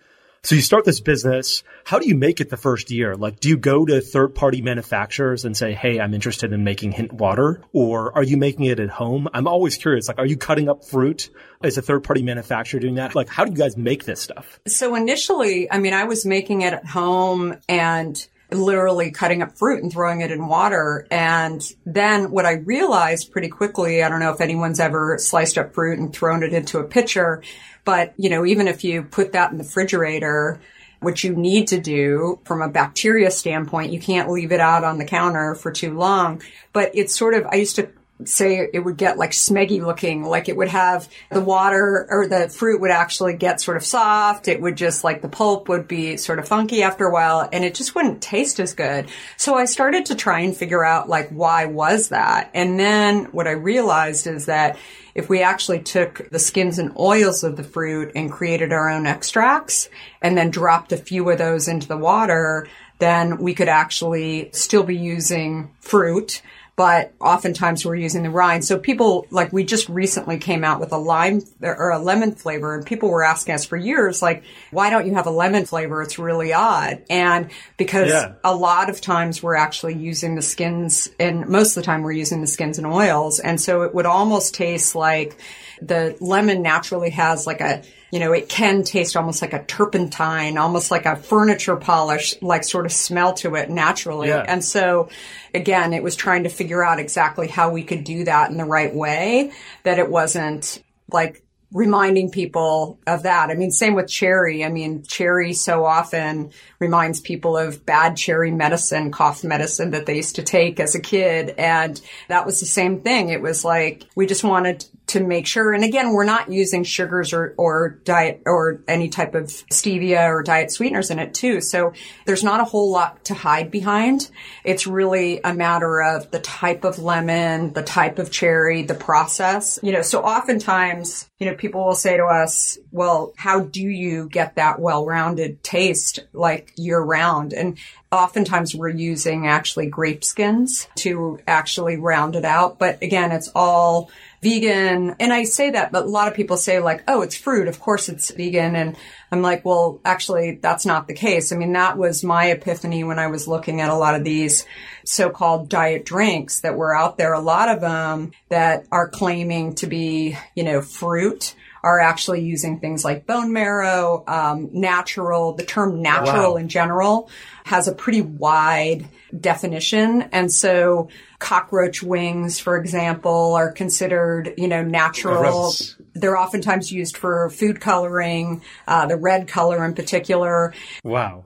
So 0.46 0.54
you 0.54 0.60
start 0.60 0.84
this 0.84 1.00
business. 1.00 1.64
How 1.82 1.98
do 1.98 2.06
you 2.06 2.14
make 2.14 2.40
it 2.40 2.50
the 2.50 2.56
first 2.56 2.93
year? 2.93 3.16
Like, 3.16 3.40
do 3.40 3.48
you 3.48 3.56
go 3.56 3.84
to 3.84 4.00
third 4.00 4.32
party 4.32 4.62
manufacturers 4.62 5.44
and 5.44 5.56
say, 5.56 5.75
Hey, 5.75 5.98
I'm 5.98 6.14
interested 6.14 6.52
in 6.52 6.62
making 6.62 6.93
hint 6.93 7.12
water? 7.12 7.62
Or 7.72 8.14
are 8.14 8.22
you 8.22 8.37
making 8.37 8.66
it 8.66 8.78
at 8.78 8.88
home? 8.88 9.26
I'm 9.34 9.48
always 9.48 9.76
curious. 9.76 10.06
Like, 10.06 10.20
are 10.20 10.25
you 10.25 10.37
cutting 10.37 10.69
up 10.69 10.84
fruit? 10.84 11.31
Is 11.64 11.78
a 11.78 11.82
third 11.82 12.04
party 12.04 12.22
manufacturer 12.22 12.78
doing 12.78 12.94
that? 12.94 13.16
Like, 13.16 13.28
how 13.28 13.44
do 13.44 13.50
you 13.50 13.56
guys 13.56 13.76
make 13.76 14.04
this 14.04 14.20
stuff? 14.20 14.60
So 14.69 14.94
initially, 14.94 15.69
I 15.69 15.81
mean, 15.81 15.94
I 15.94 16.04
was 16.04 16.25
making 16.25 16.60
it 16.62 16.75
at 16.75 16.87
home 16.87 17.56
and 17.69 18.25
literally 18.50 19.10
cutting 19.10 19.43
up 19.43 19.58
fruit 19.58 19.82
and 19.82 19.93
throwing 19.93 20.20
it 20.20 20.31
in 20.31 20.46
water. 20.46 21.06
And 21.10 21.62
then 21.84 22.31
what 22.31 22.46
I 22.46 22.52
realized 22.52 23.32
pretty 23.32 23.48
quickly, 23.48 24.02
I 24.02 24.08
don't 24.08 24.20
know 24.20 24.32
if 24.32 24.40
anyone's 24.40 24.81
ever 24.81 25.19
sliced 25.19 25.58
up 25.58 25.75
fruit 25.75 25.99
and 25.99 26.12
thrown 26.12 26.42
it 26.42 26.52
into 26.52 26.78
a 26.78 26.85
pitcher, 26.85 27.42
but 27.85 28.14
you 28.16 28.30
know, 28.30 28.47
even 28.47 28.68
if 28.68 28.85
you 28.85 29.02
put 29.02 29.32
that 29.32 29.50
in 29.50 29.59
the 29.59 29.64
refrigerator, 29.64 30.61
what 31.00 31.23
you 31.23 31.35
need 31.35 31.68
to 31.68 31.80
do 31.80 32.40
from 32.44 32.62
a 32.62 32.68
bacteria 32.68 33.30
standpoint, 33.30 33.92
you 33.92 34.00
can't 34.00 34.30
leave 34.30 34.52
it 34.52 34.61
out 34.61 34.85
on 34.85 34.99
the 34.99 35.04
counter 35.04 35.54
for 35.54 35.70
too 35.70 35.97
long. 35.97 36.42
But 36.73 36.92
it's 36.94 37.16
sort 37.16 37.35
of, 37.35 37.47
I 37.47 37.56
used 37.56 37.76
to 37.76 37.90
say 38.25 38.68
it 38.73 38.80
would 38.80 38.96
get 38.96 39.18
like 39.18 39.32
smeggy 39.32 39.85
looking, 39.85 40.25
like 40.25 40.49
it 40.49 40.56
would 40.56 40.68
have 40.68 41.08
the 41.30 41.40
water 41.40 42.06
or 42.08 42.26
the 42.26 42.49
fruit 42.49 42.80
would 42.80 42.90
actually 42.90 43.35
get 43.35 43.61
sort 43.61 43.76
of 43.76 43.85
soft. 43.85 44.49
It 44.49 44.61
would 44.61 44.76
just 44.76 45.04
like 45.04 45.20
the 45.20 45.28
pulp 45.28 45.68
would 45.68 45.87
be 45.87 46.16
sort 46.16 46.38
of 46.38 46.49
funky 46.49 46.82
after 46.82 47.04
a 47.04 47.12
while 47.12 47.49
and 47.52 47.64
it 47.64 47.75
just 47.75 47.94
wouldn't 47.94 48.23
taste 48.23 48.58
as 48.58 48.75
good. 48.75 49.08
So 49.37 49.54
I 49.54 49.66
started 49.66 50.06
to 50.06 50.14
try 50.14 50.40
and 50.40 50.56
figure 50.56 50.85
out 50.85 51.08
like 51.08 51.28
why 51.28 51.66
was 51.66 52.08
that? 52.08 52.50
And 52.54 52.80
then 52.80 53.26
what 53.26 53.46
I 53.46 53.52
realized 53.52 54.26
is 54.26 54.46
that 54.46 54.78
if 55.14 55.28
we 55.28 55.42
actually 55.42 55.80
took 55.80 56.28
the 56.30 56.38
skins 56.38 56.78
and 56.78 56.96
oils 56.99 57.42
of 57.44 57.56
the 57.56 57.64
fruit 57.64 58.12
and 58.14 58.30
created 58.30 58.73
our 58.73 58.90
own 58.90 59.06
extracts 59.06 59.88
and 60.20 60.37
then 60.37 60.50
dropped 60.50 60.92
a 60.92 60.96
few 60.96 61.28
of 61.30 61.38
those 61.38 61.68
into 61.68 61.88
the 61.88 61.96
water, 61.96 62.68
then 62.99 63.38
we 63.38 63.54
could 63.54 63.68
actually 63.68 64.50
still 64.52 64.82
be 64.82 64.96
using 64.96 65.70
fruit 65.80 66.42
but 66.76 67.14
oftentimes 67.21 67.87
we're 67.87 67.97
using 67.97 68.23
the 68.23 68.30
rind. 68.30 68.62
So 68.64 68.78
people, 68.78 69.26
like 69.30 69.50
we 69.50 69.64
just 69.64 69.88
recently 69.88 70.37
came 70.37 70.62
out 70.62 70.78
with 70.78 70.92
a 70.92 70.99
lime 70.99 71.42
or 71.62 71.90
a 71.90 71.99
lemon 71.99 72.33
flavor 72.33 72.75
and 72.75 72.85
people 72.85 73.09
were 73.09 73.25
asking 73.25 73.54
us 73.54 73.64
for 73.64 73.78
years, 73.78 74.21
like, 74.21 74.45
why 74.71 74.90
don't 74.90 75.06
you 75.06 75.14
have 75.14 75.26
a 75.26 75.30
lemon 75.30 75.64
flavor? 75.64 76.02
It's 76.02 76.18
really 76.18 76.52
odd. 76.52 77.02
And 77.09 77.50
because 77.78 78.11
Yeah. 78.11 78.35
a 78.45 78.54
lot 78.54 78.90
of 78.90 79.00
times 79.00 79.42
we're 79.42 79.56
actually 79.56 79.95
using 79.95 80.35
the 80.35 80.42
skins 80.42 81.09
and 81.18 81.49
most 81.49 81.71
of 81.76 81.83
the 81.83 81.87
time 81.87 82.02
we're 82.02 82.12
using 82.12 82.42
the 82.42 82.47
skins 82.47 82.76
and 82.76 82.87
oils. 82.87 83.40
And 83.40 83.59
so 83.59 83.83
it 83.83 83.95
would 83.95 84.06
almost 84.06 84.54
taste 84.54 84.95
like 84.95 85.38
the 85.80 86.16
lemon 86.21 86.61
naturally 86.61 87.11
has 87.11 87.47
like 87.47 87.62
a, 87.62 87.83
you 88.10 88.20
know, 88.20 88.32
it 88.32 88.48
can 88.48 88.84
taste 88.84 89.16
almost 89.16 89.42
like 89.42 89.52
a 89.52 89.64
turpentine, 89.64 90.58
almost 90.58 90.90
like 90.90 91.06
a 91.06 91.16
furniture 91.16 91.76
polish, 91.76 92.40
like 92.40 92.64
sort 92.64 92.86
of 92.86 92.92
smell 92.92 93.34
to 93.34 93.56
it 93.56 93.68
naturally. 93.68 94.28
Yeah. 94.28 94.44
And 94.46 94.64
so 94.64 95.08
again, 95.52 95.92
it 95.92 96.02
was 96.02 96.14
trying 96.14 96.44
to 96.44 96.48
figure 96.48 96.84
out 96.84 97.00
exactly 97.00 97.48
how 97.48 97.70
we 97.70 97.82
could 97.82 98.04
do 98.04 98.25
that 98.25 98.50
in 98.50 98.56
the 98.56 98.64
right 98.64 98.94
way, 98.94 99.52
that 99.82 99.98
it 99.98 100.08
wasn't 100.08 100.82
like 101.10 101.42
reminding 101.72 102.30
people 102.30 102.98
of 103.08 103.25
that. 103.25 103.50
I 103.50 103.54
mean, 103.54 103.72
same 103.72 103.94
with 103.94 104.08
cherry. 104.08 104.64
I 104.64 104.68
mean, 104.68 105.02
cherry 105.02 105.52
so 105.52 105.84
often 105.84 106.52
reminds 106.78 107.20
people 107.20 107.56
of 107.56 107.84
bad 107.84 108.16
cherry 108.16 108.52
medicine, 108.52 109.10
cough 109.10 109.42
medicine 109.42 109.90
that 109.90 110.06
they 110.06 110.16
used 110.16 110.36
to 110.36 110.42
take 110.42 110.78
as 110.78 110.94
a 110.94 111.00
kid. 111.00 111.54
And 111.58 112.00
that 112.28 112.46
was 112.46 112.60
the 112.60 112.66
same 112.66 113.00
thing. 113.00 113.30
It 113.30 113.42
was 113.42 113.64
like, 113.64 114.04
we 114.14 114.26
just 114.26 114.44
wanted 114.44 114.86
to 115.08 115.20
make 115.20 115.46
sure. 115.46 115.72
And 115.72 115.84
again, 115.84 116.12
we're 116.12 116.25
not 116.25 116.50
using 116.50 116.82
sugars 116.82 117.32
or, 117.32 117.54
or 117.56 118.00
diet 118.04 118.42
or 118.44 118.82
any 118.88 119.08
type 119.08 119.34
of 119.34 119.46
stevia 119.46 120.28
or 120.28 120.42
diet 120.42 120.72
sweeteners 120.72 121.10
in 121.10 121.18
it 121.20 121.32
too. 121.32 121.60
So 121.60 121.92
there's 122.25 122.42
not 122.42 122.60
a 122.60 122.64
whole 122.64 122.90
lot 122.90 123.25
to 123.26 123.34
hide 123.34 123.70
behind. 123.70 124.28
It's 124.64 124.86
really 124.86 125.40
a 125.44 125.54
matter 125.54 126.02
of 126.02 126.30
the 126.32 126.40
type 126.40 126.84
of 126.84 126.98
lemon, 126.98 127.72
the 127.72 127.84
type 127.84 128.18
of 128.18 128.32
cherry, 128.32 128.82
the 128.82 128.94
process. 128.94 129.78
You 129.82 129.92
know, 129.92 130.02
so 130.02 130.22
oftentimes, 130.22 131.30
you 131.38 131.46
know, 131.46 131.54
people 131.54 131.84
will 131.84 131.94
say 131.94 132.16
to 132.16 132.25
us, 132.25 132.78
well, 132.90 133.32
how 133.36 133.60
do 133.60 133.82
you 133.82 134.28
get 134.28 134.56
that 134.56 134.80
well-rounded 134.80 135.62
taste 135.62 136.20
like 136.32 136.72
year 136.76 137.00
round? 137.00 137.52
And 137.52 137.78
oftentimes 138.10 138.75
we're 138.75 138.88
using 138.88 139.46
actually 139.46 139.86
grape 139.86 140.25
skins 140.25 140.88
to 140.96 141.38
actually 141.46 141.96
round 141.96 142.34
it 142.34 142.44
out. 142.44 142.78
But 142.78 143.02
again, 143.02 143.30
it's 143.30 143.50
all 143.54 144.10
vegan. 144.46 145.16
And 145.18 145.32
I 145.32 145.44
say 145.44 145.70
that, 145.70 145.90
but 145.90 146.04
a 146.04 146.08
lot 146.08 146.28
of 146.28 146.34
people 146.34 146.56
say 146.56 146.78
like, 146.78 147.02
oh, 147.08 147.22
it's 147.22 147.36
fruit. 147.36 147.66
Of 147.66 147.80
course 147.80 148.08
it's 148.08 148.30
vegan. 148.30 148.76
And 148.76 148.96
I'm 149.32 149.42
like, 149.42 149.64
well, 149.64 150.00
actually, 150.04 150.58
that's 150.62 150.86
not 150.86 151.08
the 151.08 151.14
case. 151.14 151.52
I 151.52 151.56
mean, 151.56 151.72
that 151.72 151.98
was 151.98 152.22
my 152.22 152.46
epiphany 152.50 153.02
when 153.02 153.18
I 153.18 153.26
was 153.26 153.48
looking 153.48 153.80
at 153.80 153.90
a 153.90 153.96
lot 153.96 154.14
of 154.14 154.22
these 154.22 154.64
so-called 155.04 155.68
diet 155.68 156.04
drinks 156.04 156.60
that 156.60 156.76
were 156.76 156.94
out 156.94 157.18
there. 157.18 157.32
A 157.32 157.40
lot 157.40 157.68
of 157.68 157.80
them 157.80 158.30
that 158.48 158.86
are 158.92 159.08
claiming 159.08 159.74
to 159.76 159.86
be, 159.86 160.36
you 160.54 160.62
know, 160.62 160.80
fruit 160.80 161.54
are 161.82 162.00
actually 162.00 162.42
using 162.42 162.78
things 162.78 163.04
like 163.04 163.26
bone 163.26 163.52
marrow, 163.52 164.24
um, 164.26 164.70
natural. 164.72 165.54
The 165.54 165.64
term 165.64 166.02
natural 166.02 166.52
wow. 166.52 166.56
in 166.56 166.68
general 166.68 167.30
has 167.64 167.88
a 167.88 167.94
pretty 167.94 168.22
wide 168.22 169.06
definition. 169.38 170.23
And 170.33 170.52
so 170.52 171.09
cockroach 171.38 172.02
wings, 172.02 172.59
for 172.59 172.76
example, 172.76 173.54
are 173.54 173.73
considered, 173.73 174.54
you 174.56 174.68
know, 174.68 174.83
natural. 174.83 175.73
They're 176.14 176.38
oftentimes 176.38 176.92
used 176.92 177.16
for 177.16 177.50
food 177.50 177.80
coloring, 177.80 178.62
uh, 178.87 179.06
the 179.06 179.16
red 179.16 179.49
color 179.49 179.85
in 179.85 179.95
particular. 179.95 180.73
Wow. 181.04 181.45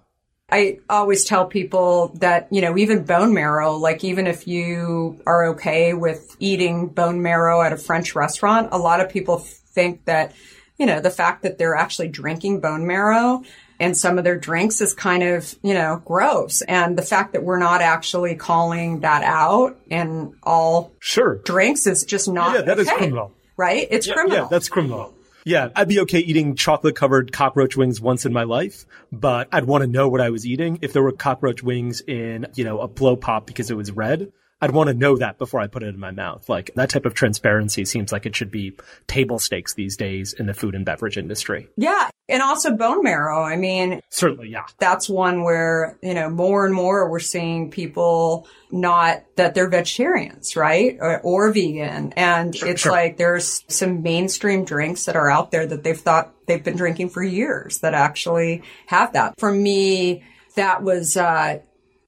I 0.53 0.81
always 0.89 1.25
tell 1.25 1.47
people 1.47 2.13
that, 2.17 2.49
you 2.51 2.61
know, 2.61 2.77
even 2.77 3.05
bone 3.05 3.33
marrow, 3.33 3.77
like 3.77 4.03
even 4.03 4.27
if 4.27 4.49
you 4.49 5.21
are 5.25 5.47
okay 5.51 5.95
with 5.95 6.37
eating 6.41 6.89
bone 6.89 7.23
marrow 7.23 7.63
at 7.63 7.73
a 7.73 7.77
French 7.77 8.17
restaurant, 8.17 8.69
a 8.73 8.79
lot 8.79 9.01
of 9.01 9.09
people 9.09 9.39
think 9.39 10.05
that, 10.07 10.33
you 10.77 10.87
know, 10.87 11.01
the 11.01 11.11
fact 11.11 11.43
that 11.43 11.59
they're 11.59 11.77
actually 11.77 12.09
drinking 12.09 12.61
bone 12.61 12.87
marrow 12.87 13.45
and 13.81 13.97
some 13.97 14.19
of 14.19 14.25
their 14.25 14.39
drinks 14.39 14.81
is 14.81 14.95
kind 14.95 15.23
of, 15.23 15.57
you 15.63 15.75
know, 15.75 16.03
gross. 16.05 16.63
And 16.63 16.97
the 16.97 17.03
fact 17.03 17.33
that 17.33 17.43
we're 17.43 17.59
not 17.59 17.81
actually 17.81 18.37
calling 18.37 19.01
that 19.01 19.25
out 19.25 19.81
in 19.89 20.35
all 20.43 20.93
sure 21.01 21.37
drinks 21.39 21.87
is 21.87 22.05
just 22.05 22.29
not 22.29 22.55
Yeah, 22.55 22.63
that 22.63 22.79
okay, 22.79 22.83
is 22.83 22.91
criminal. 22.91 23.33
Right? 23.57 23.89
It's 23.91 24.07
yeah, 24.07 24.15
criminal. 24.15 24.39
Yeah, 24.39 24.49
that's 24.51 24.69
criminal. 24.69 25.15
Yeah, 25.45 25.71
I'd 25.75 25.89
be 25.89 26.01
okay 26.01 26.19
eating 26.19 26.55
chocolate 26.55 26.97
covered 26.97 27.33
cockroach 27.33 27.75
wings 27.75 28.01
once 28.01 28.27
in 28.27 28.33
my 28.33 28.43
life, 28.43 28.85
but 29.11 29.49
I'd 29.51 29.65
want 29.65 29.83
to 29.83 29.89
know 29.89 30.09
what 30.09 30.21
I 30.21 30.29
was 30.29 30.47
eating. 30.47 30.79
If 30.83 30.93
there 30.93 31.03
were 31.03 31.13
cockroach 31.13 31.63
wings 31.63 32.03
in, 32.03 32.47
you 32.55 32.65
know, 32.65 32.81
a 32.81 32.89
blow 32.89 33.17
pop 33.17 33.47
because 33.47 33.71
it 33.71 33.77
was 33.77 33.91
red, 33.91 34.33
I'd 34.61 34.73
want 34.73 34.89
to 34.89 34.95
know 34.95 35.17
that 35.17 35.39
before 35.39 35.61
I 35.61 35.67
put 35.67 35.83
it 35.83 35.89
in 35.89 35.99
my 35.99 36.11
mouth. 36.11 36.49
Like 36.49 36.71
that 36.77 36.91
type 36.91 37.07
of 37.07 37.15
transparency 37.15 37.85
seems 37.85 38.13
like 38.13 38.27
it 38.27 38.37
should 38.37 38.51
be 38.51 38.77
table 39.07 39.39
stakes 39.39 39.75
these 39.75 39.97
days 39.97 40.33
in 40.35 40.47
the 40.47 40.55
food 40.55 40.75
and 40.75 40.85
beverage 40.85 41.17
industry. 41.17 41.69
Yeah. 41.77 42.11
And 42.29 42.43
also 42.43 42.77
bone 42.77 43.03
marrow. 43.03 43.43
I 43.43 43.57
mean, 43.57 44.01
certainly, 44.11 44.51
yeah. 44.51 44.67
That's 44.79 45.09
one 45.09 45.43
where, 45.43 45.99
you 46.03 46.15
know, 46.15 46.31
more 46.31 46.65
and 46.65 46.75
more 46.75 47.11
we're 47.11 47.19
seeing 47.19 47.71
people 47.71 48.47
not 48.71 49.25
that 49.37 49.55
they're 49.55 49.69
vegetarians, 49.69 50.55
right? 50.55 50.97
Or, 51.01 51.21
or 51.23 51.53
vegan. 51.53 52.13
And 52.13 52.55
sure, 52.55 52.69
it's 52.69 52.83
sure. 52.83 52.93
like 52.93 53.17
there's 53.17 53.65
some 53.67 54.03
mainstream 54.03 54.65
drinks 54.65 55.07
that 55.07 55.17
are 55.17 55.29
out 55.29 55.51
there 55.51 55.67
that 55.67 55.83
they've 55.83 55.99
thought 55.99 56.33
they've 56.47 56.63
been 56.63 56.77
drinking 56.77 57.09
for 57.09 57.23
years 57.23 57.79
that 57.79 57.95
actually 57.95 58.63
have 58.87 59.15
that. 59.15 59.35
For 59.39 59.53
me, 59.53 60.23
that 60.55 60.83
was, 60.83 61.17
uh, 61.17 61.61